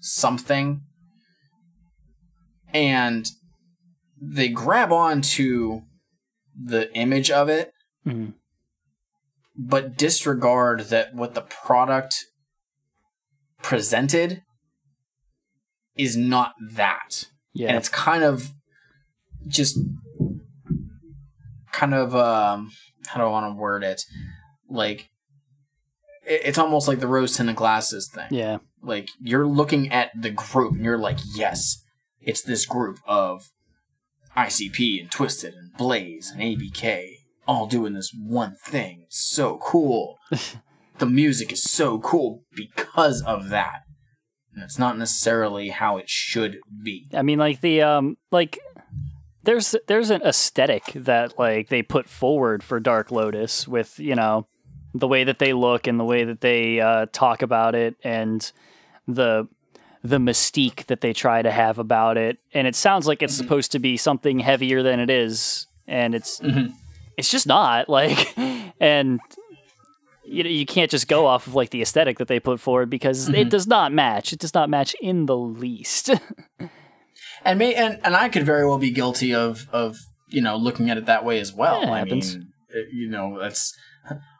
something 0.00 0.80
and 2.72 3.28
they 4.20 4.48
grab 4.48 4.92
on 4.92 5.20
to 5.22 5.82
the 6.60 6.92
image 6.94 7.30
of 7.30 7.48
it 7.48 7.72
Mhm. 8.06 8.34
but 9.56 9.96
disregard 9.96 10.80
that 10.88 11.14
what 11.14 11.34
the 11.34 11.42
product 11.42 12.24
presented 13.62 14.42
is 16.00 16.16
not 16.16 16.52
that. 16.72 17.26
Yeah. 17.52 17.68
and 17.68 17.76
it's 17.76 17.88
kind 17.88 18.22
of 18.22 18.52
just 19.48 19.76
kind 21.72 21.94
of 21.94 22.14
um 22.14 22.70
how 23.08 23.18
do 23.20 23.26
I 23.26 23.30
want 23.30 23.52
to 23.52 23.58
word 23.60 23.82
it? 23.82 24.02
Like 24.68 25.08
it's 26.24 26.58
almost 26.58 26.86
like 26.86 27.00
the 27.00 27.08
rose 27.08 27.36
tinted 27.36 27.56
glasses 27.56 28.08
thing. 28.14 28.28
Yeah. 28.30 28.58
like 28.82 29.08
you're 29.20 29.46
looking 29.46 29.90
at 29.90 30.10
the 30.20 30.30
group 30.30 30.74
and 30.74 30.84
you're 30.84 30.98
like 30.98 31.18
yes 31.34 31.82
it's 32.20 32.42
this 32.42 32.66
group 32.66 32.98
of 33.06 33.42
ICP 34.36 35.00
and 35.00 35.10
Twiztid 35.10 35.56
and 35.56 35.72
Blaze 35.76 36.30
and 36.30 36.40
ABK 36.40 37.14
all 37.48 37.66
doing 37.66 37.94
this 37.94 38.12
one 38.14 38.54
thing. 38.64 39.02
It's 39.06 39.18
so 39.18 39.58
cool. 39.62 40.16
The 40.98 41.06
music 41.06 41.50
is 41.50 41.62
so 41.62 41.98
cool 41.98 42.42
because 42.54 43.22
of 43.22 43.48
that 43.48 43.80
it's 44.56 44.78
not 44.78 44.98
necessarily 44.98 45.68
how 45.68 45.96
it 45.96 46.08
should 46.08 46.58
be. 46.82 47.06
I 47.14 47.22
mean, 47.22 47.38
like 47.38 47.60
the 47.60 47.82
um, 47.82 48.16
like 48.30 48.58
there's 49.42 49.74
there's 49.86 50.10
an 50.10 50.22
aesthetic 50.22 50.84
that 50.94 51.38
like 51.38 51.68
they 51.68 51.82
put 51.82 52.08
forward 52.08 52.62
for 52.62 52.80
Dark 52.80 53.10
Lotus 53.10 53.66
with 53.66 53.98
you 53.98 54.14
know 54.14 54.46
the 54.94 55.08
way 55.08 55.24
that 55.24 55.38
they 55.38 55.52
look 55.52 55.86
and 55.86 55.98
the 55.98 56.04
way 56.04 56.24
that 56.24 56.40
they 56.40 56.80
uh, 56.80 57.06
talk 57.12 57.42
about 57.42 57.74
it 57.74 57.96
and 58.02 58.52
the 59.06 59.48
the 60.02 60.18
mystique 60.18 60.86
that 60.86 61.00
they 61.02 61.12
try 61.12 61.42
to 61.42 61.50
have 61.50 61.78
about 61.78 62.16
it. 62.16 62.38
And 62.54 62.66
it 62.66 62.74
sounds 62.74 63.06
like 63.06 63.22
it's 63.22 63.34
supposed 63.34 63.72
to 63.72 63.78
be 63.78 63.96
something 63.96 64.38
heavier 64.38 64.82
than 64.82 64.98
it 64.98 65.10
is. 65.10 65.66
And 65.86 66.14
it's 66.14 66.40
it's 67.16 67.30
just 67.30 67.46
not 67.46 67.88
like 67.88 68.36
and 68.80 69.20
you 70.30 70.44
know 70.44 70.50
you 70.50 70.66
can't 70.66 70.90
just 70.90 71.08
go 71.08 71.26
off 71.26 71.46
of 71.46 71.54
like 71.54 71.70
the 71.70 71.82
aesthetic 71.82 72.18
that 72.18 72.28
they 72.28 72.38
put 72.40 72.60
forward 72.60 72.88
because 72.88 73.28
it 73.28 73.34
mm-hmm. 73.34 73.48
does 73.48 73.66
not 73.66 73.92
match 73.92 74.32
it 74.32 74.38
does 74.38 74.54
not 74.54 74.70
match 74.70 74.94
in 75.00 75.26
the 75.26 75.36
least 75.36 76.10
and 77.44 77.58
me 77.58 77.74
and, 77.74 78.00
and 78.04 78.16
I 78.16 78.28
could 78.28 78.44
very 78.44 78.66
well 78.66 78.78
be 78.78 78.90
guilty 78.90 79.34
of 79.34 79.66
of 79.72 79.98
you 80.28 80.42
know 80.42 80.56
looking 80.56 80.90
at 80.90 80.98
it 80.98 81.06
that 81.06 81.24
way 81.24 81.40
as 81.40 81.52
well. 81.52 81.80
Yeah, 81.80 81.88
it 81.88 81.92
I 81.92 81.98
happens. 81.98 82.36
mean, 82.36 82.52
it- 82.68 82.88
you 82.92 83.08
know, 83.08 83.38
that's 83.40 83.76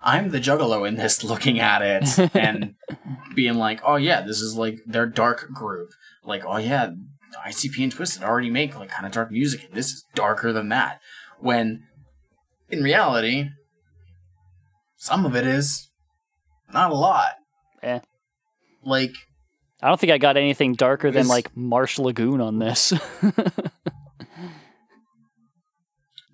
I'm 0.02 0.30
the 0.30 0.38
juggalo 0.38 0.86
in 0.86 0.94
this, 0.94 1.24
looking 1.24 1.58
at 1.58 1.82
it 1.82 2.30
and 2.34 2.74
being 3.34 3.54
like, 3.54 3.80
oh 3.84 3.96
yeah, 3.96 4.20
this 4.22 4.40
is 4.40 4.54
like 4.54 4.78
their 4.86 5.06
dark 5.06 5.50
group. 5.52 5.90
Like, 6.24 6.44
oh 6.46 6.58
yeah, 6.58 6.92
ICP 7.46 7.82
and 7.82 7.94
Twiztid 7.94 8.22
already 8.22 8.50
make 8.50 8.78
like 8.78 8.90
kind 8.90 9.06
of 9.06 9.12
dark 9.12 9.30
music, 9.30 9.64
and 9.64 9.74
this 9.74 9.86
is 9.86 10.04
darker 10.14 10.52
than 10.52 10.68
that. 10.68 11.00
When 11.40 11.84
in 12.68 12.82
reality, 12.82 13.50
some 15.00 15.24
of 15.24 15.34
it 15.34 15.46
is 15.46 15.90
not 16.72 16.90
a 16.90 16.94
lot. 16.94 17.32
Eh. 17.82 18.00
Like 18.84 19.14
I 19.82 19.88
don't 19.88 19.98
think 19.98 20.12
I 20.12 20.18
got 20.18 20.36
anything 20.36 20.74
darker 20.74 21.10
than 21.10 21.26
like 21.26 21.56
Marsh 21.56 21.98
Lagoon 21.98 22.42
on 22.42 22.58
this. 22.58 22.92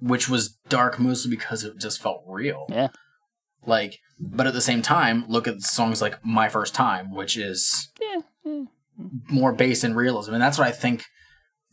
which 0.01 0.29
was 0.29 0.59
dark 0.69 0.99
mostly 0.99 1.31
because 1.31 1.63
it 1.65 1.79
just 1.79 2.03
felt 2.03 2.25
real. 2.27 2.67
Yeah. 2.69 2.89
Like, 3.65 4.01
but 4.19 4.49
at 4.49 4.53
the 4.53 4.61
same 4.61 4.83
time, 4.83 5.25
look 5.29 5.47
at 5.49 5.63
songs 5.63 6.03
like 6.03 6.25
My 6.25 6.49
First 6.49 6.75
Time, 6.75 7.15
which 7.15 7.37
is 7.37 7.89
more 9.29 9.53
based 9.53 9.85
in 9.85 9.95
realism. 9.95 10.35
And 10.35 10.43
that's 10.43 10.59
what 10.59 10.67
I 10.67 10.73
think 10.73 11.05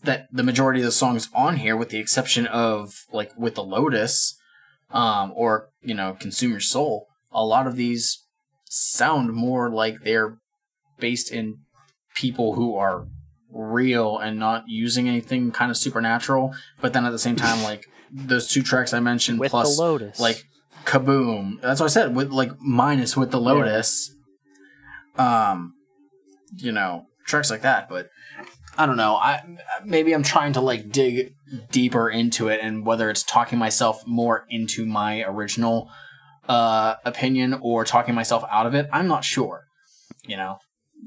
that 0.03 0.27
the 0.31 0.43
majority 0.43 0.79
of 0.79 0.85
the 0.85 0.91
songs 0.91 1.29
on 1.33 1.57
here, 1.57 1.75
with 1.75 1.89
the 1.89 1.99
exception 1.99 2.45
of 2.47 3.05
like 3.11 3.31
with 3.37 3.55
the 3.55 3.63
Lotus, 3.63 4.37
um, 4.93 5.33
or, 5.35 5.69
you 5.81 5.93
know, 5.93 6.15
Consume 6.19 6.51
Your 6.51 6.59
Soul, 6.59 7.07
a 7.31 7.43
lot 7.43 7.67
of 7.67 7.75
these 7.75 8.25
sound 8.65 9.33
more 9.33 9.69
like 9.69 10.01
they're 10.03 10.37
based 10.99 11.31
in 11.31 11.57
people 12.15 12.53
who 12.53 12.75
are 12.75 13.07
real 13.51 14.17
and 14.17 14.39
not 14.39 14.63
using 14.67 15.09
anything 15.09 15.51
kind 15.51 15.69
of 15.71 15.77
supernatural. 15.77 16.53
But 16.79 16.93
then 16.93 17.05
at 17.05 17.11
the 17.11 17.19
same 17.19 17.35
time, 17.35 17.63
like 17.63 17.87
those 18.11 18.47
two 18.47 18.61
tracks 18.63 18.93
I 18.93 18.99
mentioned, 18.99 19.39
With 19.39 19.51
the 19.51 19.57
plus 19.57 19.77
Lotus. 19.77 20.19
like 20.19 20.45
Kaboom. 20.85 21.59
That's 21.61 21.79
what 21.79 21.87
I 21.87 21.89
said 21.89 22.15
with 22.15 22.31
like 22.31 22.51
minus 22.59 23.17
with 23.17 23.31
the 23.31 23.39
Lotus. 23.41 24.15
Um, 25.17 25.73
you 26.55 26.71
know, 26.71 27.05
tracks 27.25 27.49
like 27.49 27.61
that, 27.61 27.89
but 27.89 28.09
I 28.77 28.85
don't 28.85 28.97
know. 28.97 29.15
I 29.15 29.41
maybe 29.85 30.13
I'm 30.13 30.23
trying 30.23 30.53
to 30.53 30.61
like 30.61 30.91
dig 30.91 31.35
deeper 31.71 32.09
into 32.09 32.47
it, 32.47 32.59
and 32.61 32.85
whether 32.85 33.09
it's 33.09 33.23
talking 33.23 33.59
myself 33.59 34.01
more 34.07 34.45
into 34.49 34.85
my 34.85 35.21
original 35.23 35.89
uh, 36.49 36.95
opinion 37.05 37.57
or 37.61 37.85
talking 37.85 38.15
myself 38.15 38.43
out 38.49 38.65
of 38.65 38.73
it, 38.73 38.87
I'm 38.91 39.07
not 39.07 39.23
sure. 39.23 39.65
You 40.25 40.37
know, 40.37 40.57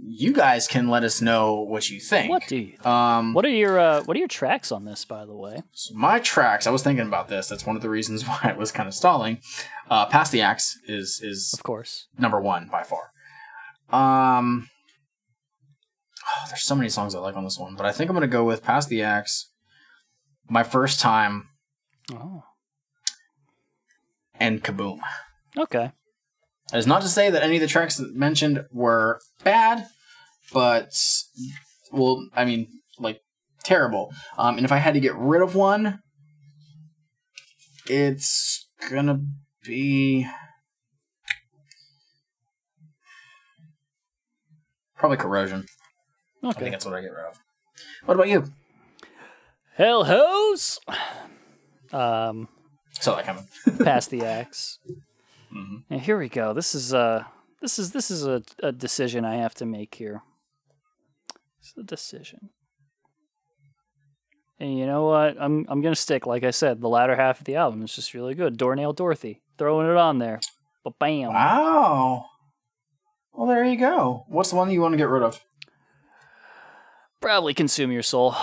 you 0.04 0.32
guys 0.32 0.68
can 0.68 0.88
let 0.88 1.02
us 1.02 1.20
know 1.20 1.54
what 1.60 1.90
you 1.90 1.98
think. 2.00 2.30
What 2.30 2.46
do 2.46 2.56
you? 2.56 2.78
Um, 2.88 3.34
What 3.34 3.44
are 3.44 3.48
your 3.50 3.78
uh, 3.78 4.02
What 4.04 4.16
are 4.16 4.20
your 4.20 4.28
tracks 4.28 4.70
on 4.70 4.84
this, 4.84 5.04
by 5.04 5.24
the 5.26 5.34
way? 5.34 5.62
so 5.72 5.94
my 5.94 6.20
tracks. 6.20 6.66
I 6.66 6.70
was 6.70 6.82
thinking 6.82 7.06
about 7.06 7.28
this. 7.28 7.48
That's 7.48 7.66
one 7.66 7.74
of 7.76 7.82
the 7.82 7.90
reasons 7.90 8.22
why 8.28 8.40
it 8.50 8.56
was 8.56 8.70
kind 8.70 8.86
of 8.88 8.94
stalling. 8.94 9.40
Uh, 9.90 10.06
Pass 10.06 10.30
the 10.30 10.40
Axe 10.42 10.78
is 10.86 11.20
is 11.22 11.52
Of 11.52 11.62
course. 11.64 12.06
number 12.18 12.40
one 12.40 12.68
by 12.70 12.84
far. 12.84 13.10
Um, 13.90 14.68
oh, 16.26 16.44
there's 16.48 16.62
so 16.62 16.74
many 16.74 16.88
songs 16.88 17.14
I 17.14 17.18
like 17.18 17.36
on 17.36 17.44
this 17.44 17.58
one, 17.58 17.74
but 17.76 17.86
I 17.86 17.92
think 17.92 18.10
I'm 18.10 18.16
gonna 18.16 18.26
go 18.26 18.44
with 18.44 18.62
"Pass 18.62 18.86
the 18.86 19.02
Axe," 19.02 19.50
"My 20.48 20.62
First 20.62 21.00
Time," 21.00 21.48
Oh. 22.12 22.42
and 24.34 24.62
"Kaboom." 24.62 25.00
Okay. 25.56 25.92
That 26.72 26.78
is 26.78 26.86
not 26.86 27.02
to 27.02 27.08
say 27.08 27.30
that 27.30 27.42
any 27.42 27.56
of 27.56 27.60
the 27.60 27.68
tracks 27.68 28.00
mentioned 28.00 28.64
were 28.72 29.20
bad, 29.44 29.86
but 30.52 30.92
well, 31.92 32.28
I 32.34 32.44
mean, 32.44 32.68
like 32.98 33.20
terrible. 33.64 34.12
Um, 34.36 34.56
and 34.56 34.64
if 34.64 34.72
I 34.72 34.78
had 34.78 34.94
to 34.94 35.00
get 35.00 35.14
rid 35.14 35.42
of 35.42 35.54
one, 35.54 36.00
it's 37.86 38.66
gonna 38.90 39.20
be 39.64 40.26
probably 44.96 45.16
corrosion. 45.18 45.66
I 46.50 46.52
think 46.52 46.72
that's 46.72 46.84
what 46.84 46.94
I 46.94 47.00
get 47.00 47.12
rid 47.12 47.26
of. 47.26 47.38
What 48.04 48.14
about 48.14 48.28
you? 48.28 48.44
Hell 49.74 50.04
hoes. 50.04 50.80
Um, 51.92 52.48
So 53.00 53.14
that 53.14 53.24
coming. 53.26 53.46
Pass 53.84 54.06
the 54.06 54.24
Axe. 54.24 54.78
Mm-hmm. 55.54 55.76
And 55.90 56.00
here 56.00 56.18
we 56.18 56.28
go. 56.28 56.52
This 56.52 56.74
is 56.74 56.92
uh 56.94 57.24
this 57.60 57.78
is 57.78 57.92
this 57.92 58.10
is 58.10 58.26
a, 58.26 58.42
a 58.62 58.72
decision 58.72 59.24
I 59.24 59.36
have 59.36 59.54
to 59.56 59.66
make 59.66 59.94
here. 59.94 60.22
It's 61.60 61.74
a 61.76 61.82
decision. 61.82 62.50
And 64.58 64.78
you 64.78 64.86
know 64.86 65.04
what? 65.04 65.36
I'm 65.40 65.66
I'm 65.68 65.82
gonna 65.82 65.94
stick, 65.94 66.26
like 66.26 66.42
I 66.44 66.50
said, 66.50 66.80
the 66.80 66.88
latter 66.88 67.14
half 67.14 67.40
of 67.40 67.44
the 67.44 67.56
album 67.56 67.82
is 67.82 67.94
just 67.94 68.14
really 68.14 68.34
good. 68.34 68.56
Doornail 68.56 68.94
Dorothy. 68.94 69.42
Throwing 69.58 69.88
it 69.90 69.96
on 69.96 70.18
there. 70.18 70.40
But 70.84 70.98
bam. 70.98 71.32
Wow. 71.32 72.26
Well, 73.32 73.46
there 73.46 73.64
you 73.64 73.76
go. 73.76 74.24
What's 74.28 74.50
the 74.50 74.56
one 74.56 74.70
you 74.70 74.80
want 74.80 74.92
to 74.94 74.98
get 74.98 75.08
rid 75.08 75.22
of? 75.22 75.40
Probably 77.26 77.54
consume 77.54 77.90
your 77.90 78.04
soul. 78.04 78.36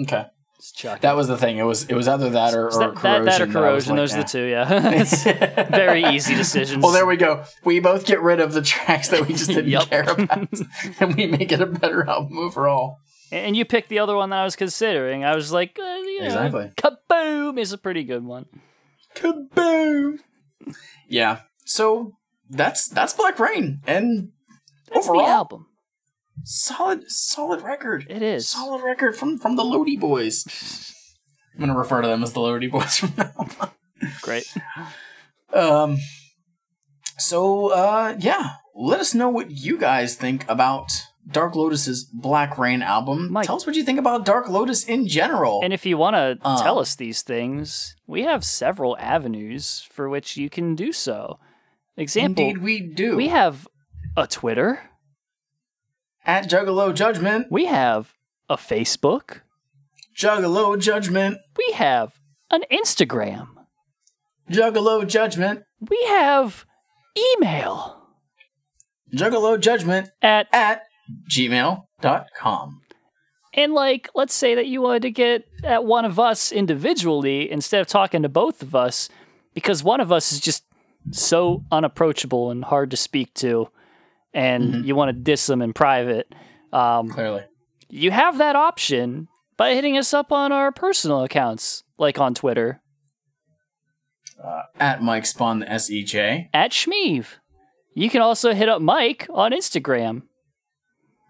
Okay. 0.00 0.24
That 1.02 1.14
was 1.14 1.28
the 1.28 1.36
thing. 1.36 1.58
It 1.58 1.64
was 1.64 1.84
it 1.84 1.94
was 1.94 2.08
either 2.08 2.30
that 2.30 2.54
or, 2.54 2.68
or 2.68 2.70
that, 2.70 2.94
corrosion. 2.94 3.02
that, 3.02 3.24
that 3.26 3.40
or 3.42 3.46
that 3.46 3.52
corrosion. 3.52 3.90
like, 3.90 3.96
Those 3.98 4.14
are 4.14 4.16
eh. 4.16 4.22
the 4.22 4.28
two, 4.28 4.44
yeah. 4.44 4.92
it's 4.94 5.22
very 5.70 6.02
easy 6.04 6.34
decisions. 6.34 6.82
Well, 6.82 6.92
there 6.92 7.04
we 7.04 7.18
go. 7.18 7.44
We 7.64 7.80
both 7.80 8.06
get 8.06 8.22
rid 8.22 8.40
of 8.40 8.54
the 8.54 8.62
tracks 8.62 9.08
that 9.10 9.28
we 9.28 9.34
just 9.34 9.48
didn't 9.48 9.68
Yup. 9.68 9.90
care 9.90 10.04
about, 10.04 10.48
and 11.00 11.14
we 11.16 11.26
make 11.26 11.52
it 11.52 11.60
a 11.60 11.66
better 11.66 12.08
album 12.08 12.38
overall. 12.38 13.00
And 13.30 13.54
you 13.54 13.66
picked 13.66 13.90
the 13.90 13.98
other 13.98 14.16
one 14.16 14.30
that 14.30 14.38
I 14.40 14.44
was 14.44 14.56
considering. 14.56 15.22
I 15.22 15.34
was 15.34 15.52
like, 15.52 15.78
uh, 15.78 15.82
you 15.82 16.20
know, 16.20 16.26
Exactly. 16.28 16.72
Kaboom 16.78 17.58
is 17.58 17.74
a 17.74 17.78
pretty 17.78 18.04
good 18.04 18.24
one. 18.24 18.46
Kaboom! 19.14 20.20
Yeah. 21.08 21.40
So 21.66 22.16
that's 22.48 22.88
that's 22.88 23.12
Black 23.12 23.38
Rain, 23.38 23.82
and 23.86 24.30
That's 24.90 25.06
overall 25.06 25.26
the 25.26 25.30
album. 25.30 25.66
Solid 26.44 27.10
solid 27.10 27.62
record. 27.62 28.06
It 28.08 28.22
is. 28.22 28.48
solid 28.48 28.82
record 28.82 29.16
from 29.16 29.38
from 29.38 29.56
the 29.56 29.64
Lodi 29.64 29.96
Boys. 29.96 30.44
I'm 31.54 31.60
gonna 31.60 31.78
refer 31.78 32.02
to 32.02 32.08
them 32.08 32.22
as 32.22 32.32
the 32.32 32.40
Lodi 32.40 32.66
Boys 32.68 32.96
from 32.98 33.12
now 33.16 33.32
on. 33.36 33.70
Great. 34.22 34.52
Um. 35.54 35.98
So, 37.18 37.68
uh, 37.72 38.14
yeah, 38.18 38.54
let 38.74 39.00
us 39.00 39.14
know 39.14 39.28
what 39.30 39.50
you 39.50 39.78
guys 39.78 40.16
think 40.16 40.44
about 40.50 40.92
Dark 41.28 41.56
Lotus's 41.56 42.04
Black 42.04 42.58
Rain 42.58 42.82
album. 42.82 43.32
Mike. 43.32 43.46
Tell 43.46 43.56
us 43.56 43.66
what 43.66 43.74
you 43.74 43.82
think 43.84 43.98
about 43.98 44.26
Dark 44.26 44.50
Lotus 44.50 44.84
in 44.84 45.08
general. 45.08 45.60
And 45.64 45.72
if 45.72 45.86
you 45.86 45.96
want 45.96 46.14
to 46.14 46.38
Uh. 46.46 46.62
tell 46.62 46.78
us 46.78 46.94
these 46.94 47.22
things, 47.22 47.96
we 48.06 48.22
have 48.22 48.44
several 48.44 48.98
avenues 48.98 49.86
for 49.90 50.10
which 50.10 50.36
you 50.36 50.50
can 50.50 50.74
do 50.74 50.92
so. 50.92 51.38
Example, 51.96 52.44
Indeed, 52.44 52.62
we 52.62 52.80
do. 52.82 53.16
we 53.16 53.28
have 53.28 53.66
a 54.14 54.26
Twitter, 54.26 54.90
at 56.26 56.50
Juggalo 56.50 56.94
Judgment, 56.94 57.46
we 57.50 57.64
have 57.66 58.12
a 58.50 58.56
Facebook, 58.56 59.40
Juggalo 60.14 60.78
Judgment, 60.78 61.38
we 61.56 61.72
have 61.74 62.18
an 62.50 62.64
Instagram, 62.70 63.48
Juggalo 64.50 65.06
Judgment, 65.06 65.62
we 65.88 66.04
have 66.08 66.66
email. 67.16 68.02
Juggalo 69.14 69.58
Judgment 69.58 70.10
at 70.20 70.48
at 70.52 70.82
gmail.com. 71.30 72.80
And 73.54 73.72
like, 73.72 74.10
let's 74.14 74.34
say 74.34 74.54
that 74.54 74.66
you 74.66 74.82
wanted 74.82 75.02
to 75.02 75.10
get 75.10 75.44
at 75.64 75.84
one 75.84 76.04
of 76.04 76.18
us 76.18 76.52
individually 76.52 77.50
instead 77.50 77.80
of 77.80 77.86
talking 77.86 78.22
to 78.22 78.28
both 78.28 78.62
of 78.62 78.74
us, 78.74 79.08
because 79.54 79.82
one 79.82 80.00
of 80.00 80.12
us 80.12 80.32
is 80.32 80.40
just 80.40 80.64
so 81.10 81.64
unapproachable 81.72 82.50
and 82.50 82.64
hard 82.64 82.90
to 82.90 82.96
speak 82.96 83.32
to, 83.34 83.68
and 84.34 84.84
you 84.86 84.94
want 84.94 85.08
to 85.08 85.12
diss 85.22 85.46
them 85.46 85.62
in 85.62 85.72
private. 85.72 86.32
Um, 86.72 87.08
Clearly. 87.10 87.44
you 87.88 88.10
have 88.10 88.38
that 88.38 88.56
option 88.56 89.28
by 89.56 89.74
hitting 89.74 89.96
us 89.96 90.12
up 90.12 90.32
on 90.32 90.52
our 90.52 90.70
personal 90.72 91.22
accounts, 91.22 91.82
like 91.98 92.18
on 92.18 92.34
Twitter 92.34 92.80
Uh, 94.42 94.62
at 94.78 95.02
Mike 95.02 95.24
Spawn 95.26 95.60
the 95.60 95.66
SEJ. 95.66 96.48
at 96.52 96.72
Shmeev. 96.72 97.26
You 97.94 98.10
can 98.10 98.20
also 98.20 98.52
hit 98.52 98.68
up 98.68 98.82
Mike 98.82 99.26
on 99.30 99.52
Instagram. 99.52 100.22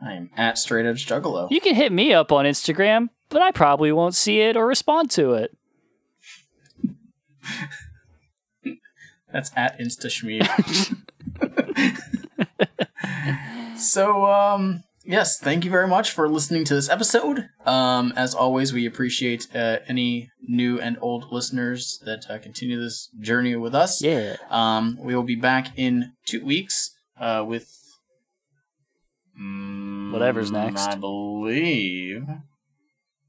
I 0.05 0.12
am 0.14 0.31
at 0.36 0.59
Straight 0.59 0.85
Edge 0.85 1.06
Juggalo. 1.06 1.48
You 1.51 1.60
can 1.60 1.74
hit 1.77 1.93
me 1.93 2.12
up 2.12 2.32
on 2.32 2.44
Instagram, 2.44 3.09
but 3.28 3.40
I 3.40 3.52
probably 3.52 3.93
won't 3.93 4.14
see 4.16 4.40
it 4.40 4.56
or 4.56 4.66
respond 4.66 5.10
to 5.12 5.35
it. 5.35 5.56
That's 9.32 9.51
at 9.56 9.78
InstaShmeed. 9.78 10.97
so, 13.77 14.27
um, 14.27 14.85
yes, 15.05 15.39
thank 15.39 15.64
you 15.64 15.70
very 15.70 15.89
much 15.89 16.10
for 16.10 16.28
listening 16.28 16.64
to 16.64 16.74
this 16.74 16.89
episode. 16.89 17.48
Um, 17.64 18.12
as 18.16 18.35
always, 18.35 18.73
we 18.73 18.86
appreciate 18.86 19.48
uh, 19.55 19.78
any 19.89 20.31
new 20.40 20.81
and 20.81 20.97
old 21.01 21.32
listeners 21.32 22.01
that 22.05 22.27
uh, 22.31 22.39
continue 22.39 22.81
this 22.81 23.09
journey 23.20 23.56
with 23.56 23.74
us. 23.74 24.02
Yeah. 24.02 24.36
Um, 24.51 24.98
we 25.01 25.14
will 25.14 25.23
be 25.23 25.36
back 25.36 25.77
in 25.77 26.12
two 26.27 26.44
weeks 26.44 26.90
uh, 27.20 27.44
with 27.47 27.70
mm, 29.40 30.12
Whatever's 30.12 30.51
next. 30.51 30.89
I 30.89 30.94
believe 30.97 32.27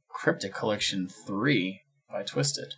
Cryptic 0.10 0.54
Collection 0.54 1.08
Three 1.08 1.82
by 2.10 2.24
Twiztid. 2.24 2.74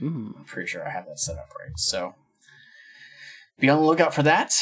Mm. 0.00 0.36
I'm 0.38 0.44
pretty 0.44 0.68
sure 0.68 0.86
I 0.86 0.90
have 0.90 1.06
that 1.06 1.18
set 1.18 1.36
up 1.36 1.50
right. 1.58 1.76
So 1.76 2.14
be 3.58 3.68
on 3.68 3.80
the 3.80 3.86
lookout 3.86 4.14
for 4.14 4.22
that. 4.22 4.52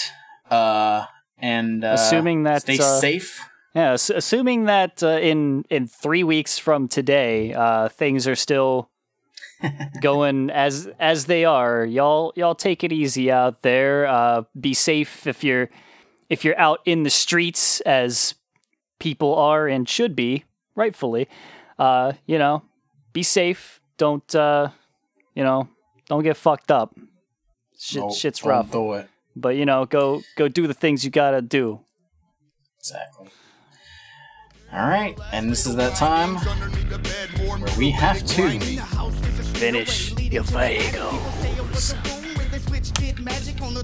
Uh, 0.51 1.07
and 1.39 1.85
uh, 1.85 1.93
Assuming 1.99 2.45
that, 2.45 2.63
stay 2.63 2.79
uh, 2.79 3.01
safe. 3.01 3.41
Yeah, 3.75 3.93
ass- 3.93 4.11
assuming 4.11 4.65
that 4.65 5.03
uh, 5.03 5.19
in 5.21 5.65
in 5.71 5.87
three 5.87 6.25
weeks 6.25 6.59
from 6.59 6.89
today, 6.89 7.53
uh, 7.55 7.89
things 7.89 8.27
are 8.27 8.35
still 8.37 8.91
going 10.01 10.51
as 10.51 10.89
as 10.99 11.27
they 11.27 11.45
are. 11.45 11.85
Y'all 11.85 12.33
y'all 12.37 12.55
take 12.55 12.83
it 12.85 12.93
easy 12.93 13.31
out 13.31 13.63
there. 13.63 14.07
Uh, 14.07 14.43
be 14.59 14.75
safe 14.75 15.27
if 15.27 15.45
you're 15.45 15.69
if 16.29 16.45
you're 16.45 16.59
out 16.59 16.81
in 16.85 17.03
the 17.03 17.11
streets 17.11 17.81
as 17.83 18.35
people 18.99 19.35
are 19.37 19.69
and 19.69 19.89
should 19.89 20.17
be 20.17 20.45
rightfully. 20.75 21.29
Uh, 21.79 22.13
you 22.27 22.39
know, 22.39 22.63
be 23.13 23.23
safe. 23.23 23.81
Don't 23.97 24.35
uh, 24.35 24.71
you 25.35 25.45
know? 25.45 25.69
Don't 26.09 26.23
get 26.23 26.37
fucked 26.39 26.71
up. 26.71 26.97
Shit, 27.79 28.01
Nope, 28.01 28.15
shit's 28.15 28.41
don't 28.41 28.49
rough. 28.51 28.71
do 28.73 28.93
it. 28.95 29.09
But 29.41 29.57
you 29.57 29.65
know, 29.65 29.87
go 29.87 30.23
go 30.37 30.49
do 30.49 30.67
the 30.67 30.75
things 30.75 31.05
you 31.05 31.11
gotta 31.11 31.43
do. 31.43 31.81
Exactly. 32.81 33.29
All 34.73 34.87
right, 34.87 35.19
and 35.33 35.51
this 35.51 35.67
is 35.67 35.77
that 35.77 35.97
time 35.97 36.37
where 36.37 37.79
we 37.79 37.91
have 37.91 38.25
to 38.27 38.59
finish 39.55 40.13
your 40.19 40.45
Faygos. 40.45 42.18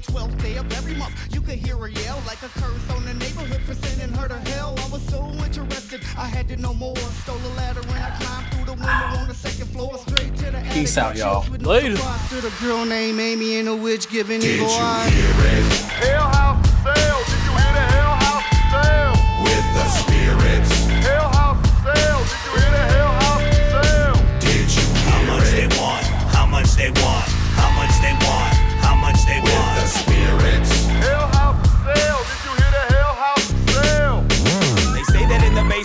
12th 0.07 0.43
day 0.43 0.57
of 0.57 0.73
every 0.73 0.95
month. 0.95 1.15
You 1.33 1.41
could 1.41 1.59
hear 1.59 1.77
her 1.77 1.89
yell 1.89 2.23
like 2.27 2.43
a 2.43 2.49
curse 2.61 2.91
on 2.91 3.05
the 3.05 3.15
neighborhood 3.15 3.63
for 3.63 3.75
sending 3.75 4.15
her 4.17 4.29
to 4.29 4.39
hell. 4.51 4.75
I 4.79 4.89
was 4.89 5.03
so 5.09 5.31
interested, 5.45 6.03
I 6.17 6.27
had 6.27 6.49
to 6.49 6.57
know 6.57 6.75
more. 6.75 6.97
Stole 6.97 7.37
a 7.37 7.53
ladder 7.57 7.81
and 7.81 7.91
I 7.91 8.11
climbed 8.21 8.47
through 8.53 8.65
the 8.67 8.73
window 8.73 9.19
on 9.21 9.29
the 9.29 9.35
second 9.35 9.69
floor, 9.69 9.99
straight 9.99 10.35
to 10.37 10.51
the 10.51 10.59
attic. 10.59 10.73
Peace 10.73 10.99
out, 10.99 11.17
y'all. 11.17 11.45
Later. 11.59 11.97
To 11.97 12.41
the 12.41 12.53
girl 12.61 12.85
named 12.85 13.21
Amy 13.21 13.57
and 13.59 13.69
a 13.69 13.77
witch 13.77 14.09
giving 14.09 14.41
Did. 14.41 14.59
Hell 14.61 16.29
house 16.29 16.67
sale. 16.83 17.21
Did 17.25 17.41
you 17.45 17.53
hear 17.59 17.73
the 17.73 17.87
hell 17.95 18.15
house 18.25 18.47
sale? 18.73 19.17
With 19.45 19.67
the 19.77 19.87
spirits. 20.01 20.73
Hell 21.07 21.29
house 21.31 21.61
sale. 21.83 22.23
Did 22.25 22.41
you 22.45 22.51
hear 22.61 22.71
the 22.71 22.85
hell 22.95 23.13
house 23.25 23.45
sale? 23.73 24.19
Did 24.41 24.67
you? 24.75 24.85
How 25.09 25.21
much 25.31 25.47
they 25.51 25.69
want? 25.81 26.05
How 26.35 26.47
much 26.47 26.71
they 26.75 26.91
want? 27.03 27.34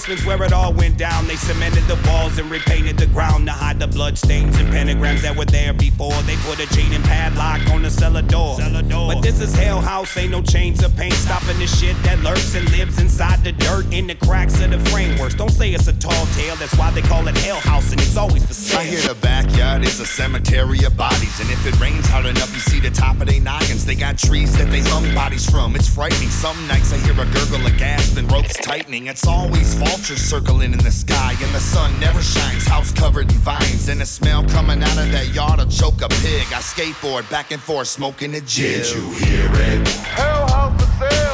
Basement's 0.10 0.26
where 0.26 0.48
it 0.48 0.54
all 0.54 0.74
went 0.74 0.98
down. 0.98 1.28
They 1.28 1.36
cemented 1.36 1.84
the 1.84 1.98
walls 2.08 2.38
and 2.40 2.50
repainted 2.50 2.98
the 2.98 3.06
ground 3.08 3.46
to 3.46 3.52
hide 3.52 3.80
the 3.80 3.88
blood 3.88 4.18
stains 4.18 4.58
and 4.58 4.68
pentagrams 4.70 5.22
that 5.22 5.36
were 5.36 5.46
there 5.46 5.74
before. 5.74 6.14
They 6.24 6.36
put 6.38 6.60
a 6.60 6.68
chain 6.76 6.92
and 6.94 7.04
padlock 7.04 7.62
on 7.70 7.84
the 7.84 7.92
cellar 7.92 8.22
door. 8.24 8.58
But 8.58 9.22
this 9.22 9.40
is 9.40 9.54
Hell 9.54 9.82
House, 9.82 10.18
ain't 10.18 10.32
no 10.32 10.42
chains 10.42 10.84
of 10.84 10.96
paint 10.96 11.14
stopping 11.14 11.60
the 11.60 11.68
shit 11.68 11.96
that 12.04 12.20
lurks 12.24 12.56
and 12.56 12.70
lives 12.72 13.00
inside 13.00 13.44
the 13.44 13.52
dirt 13.52 13.86
in 13.94 14.08
the 14.08 14.16
cracks 14.16 14.60
of 14.62 14.72
the 14.72 14.80
frameworks. 14.90 15.36
Don't 15.36 15.52
say 15.52 15.74
it's 15.74 15.88
a 15.88 15.94
tall 15.94 16.26
tale, 16.38 16.56
that's 16.56 16.76
why 16.78 16.90
they 16.92 17.02
call 17.02 17.28
it 17.28 17.38
Hell 17.38 17.60
House 17.60 17.92
and 17.92 18.02
it's 18.02 18.18
always 18.18 18.46
for 18.46 18.54
sale. 18.54 18.80
I 18.80 18.86
hear 18.86 19.02
the 19.02 19.16
backyard 19.16 19.84
is 19.84 20.00
a 20.00 20.06
cemetery 20.06 20.84
of 20.86 20.98
bodies. 20.98 21.40
And 21.40 21.50
if 21.52 21.66
it 21.66 21.80
rains 21.80 22.08
hard 22.08 22.26
enough, 22.26 22.54
you 22.54 22.60
see 22.60 22.80
the 22.80 22.90
top 22.90 23.20
of 23.22 23.28
their 23.28 23.42
noggins. 23.42 23.86
They 23.86 23.96
got 23.96 24.18
trees 24.18 24.58
that 24.58 24.72
they 24.72 24.82
hung 24.82 25.14
bodies 25.14 25.50
from. 25.50 25.76
It's 25.76 25.88
frightening. 25.88 26.30
Some 26.30 26.58
nights 26.68 26.94
I 26.94 26.98
hear 26.98 27.14
a 27.14 27.26
gurgle 27.26 27.66
of 27.66 27.78
gas 27.78 28.16
and 28.18 28.32
ropes 28.32 28.56
tightening. 28.56 29.08
It's 29.08 29.28
always 29.28 29.80
vultures 30.00 30.22
circling 30.22 30.72
in 30.72 30.80
the 30.80 30.92
sky. 30.92 31.36
And 31.42 31.54
the 31.54 31.60
sun 31.60 32.00
never 32.00 32.22
shines. 32.22 32.66
House 32.66 32.92
covered 32.92 33.32
in 33.32 33.38
vines. 33.40 33.90
And 33.90 34.02
a 34.02 34.06
smell 34.06 34.44
coming 34.46 34.82
out 34.82 34.98
of 34.98 35.12
that 35.12 35.34
yard 35.34 35.60
will 35.60 35.68
choke 35.68 36.02
a 36.02 36.10
pig. 36.10 36.46
I 36.54 36.62
skateboard 36.62 37.30
back 37.30 37.52
and 37.52 37.62
forth 37.62 37.88
smoking 37.88 38.34
a 38.36 38.42
jig. 38.42 38.84
Did 38.84 38.96
you 38.96 39.12
hear 39.12 39.50
it? 39.54 39.88
Hell 39.88 40.48
house 40.48 40.82
for 40.82 41.10
sale. 41.10 41.29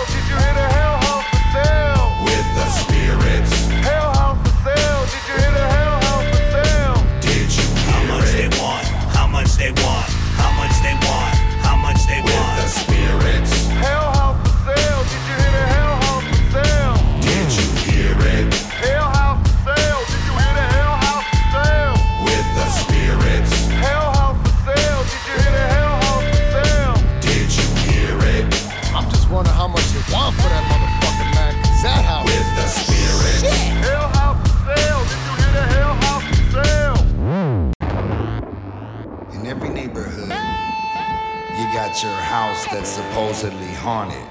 House 42.35 42.65
that's 42.65 42.89
supposedly 42.89 43.71
haunted. 43.85 44.27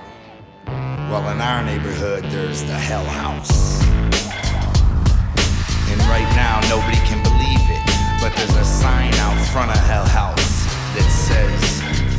Well, 1.08 1.26
in 1.32 1.40
our 1.40 1.64
neighborhood, 1.64 2.22
there's 2.24 2.60
the 2.60 2.78
Hell 2.88 3.08
House. 3.22 3.80
And 5.90 5.98
right 6.12 6.28
now, 6.36 6.60
nobody 6.68 7.00
can 7.08 7.20
believe 7.24 7.64
it, 7.76 7.84
but 8.20 8.36
there's 8.36 8.56
a 8.56 8.64
sign 8.82 9.14
out 9.24 9.34
front 9.54 9.70
of 9.70 9.78
Hell 9.88 10.04
House 10.04 10.52
that 10.94 11.08
says, 11.28 11.64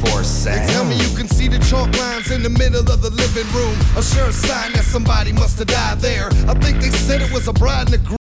for 0.01 0.23
sale. 0.23 0.65
They 0.65 0.73
tell 0.73 0.85
me 0.85 0.95
you 0.95 1.15
can 1.15 1.27
see 1.27 1.47
the 1.47 1.59
chalk 1.59 1.95
lines 1.99 2.31
in 2.31 2.41
the 2.41 2.49
middle 2.49 2.87
of 2.91 3.03
the 3.03 3.11
living 3.11 3.49
room. 3.53 3.77
A 3.95 4.01
sure 4.01 4.31
sign 4.31 4.73
that 4.73 4.85
somebody 4.85 5.33
must 5.33 5.59
have 5.59 5.67
died 5.67 5.99
there. 5.99 6.29
I 6.49 6.55
think 6.63 6.81
they 6.81 6.89
said 6.89 7.21
it 7.21 7.31
was 7.31 7.47
a 7.47 7.53
bride 7.53 7.93
and 7.93 7.93
a 7.93 7.97
groom. 7.99 8.24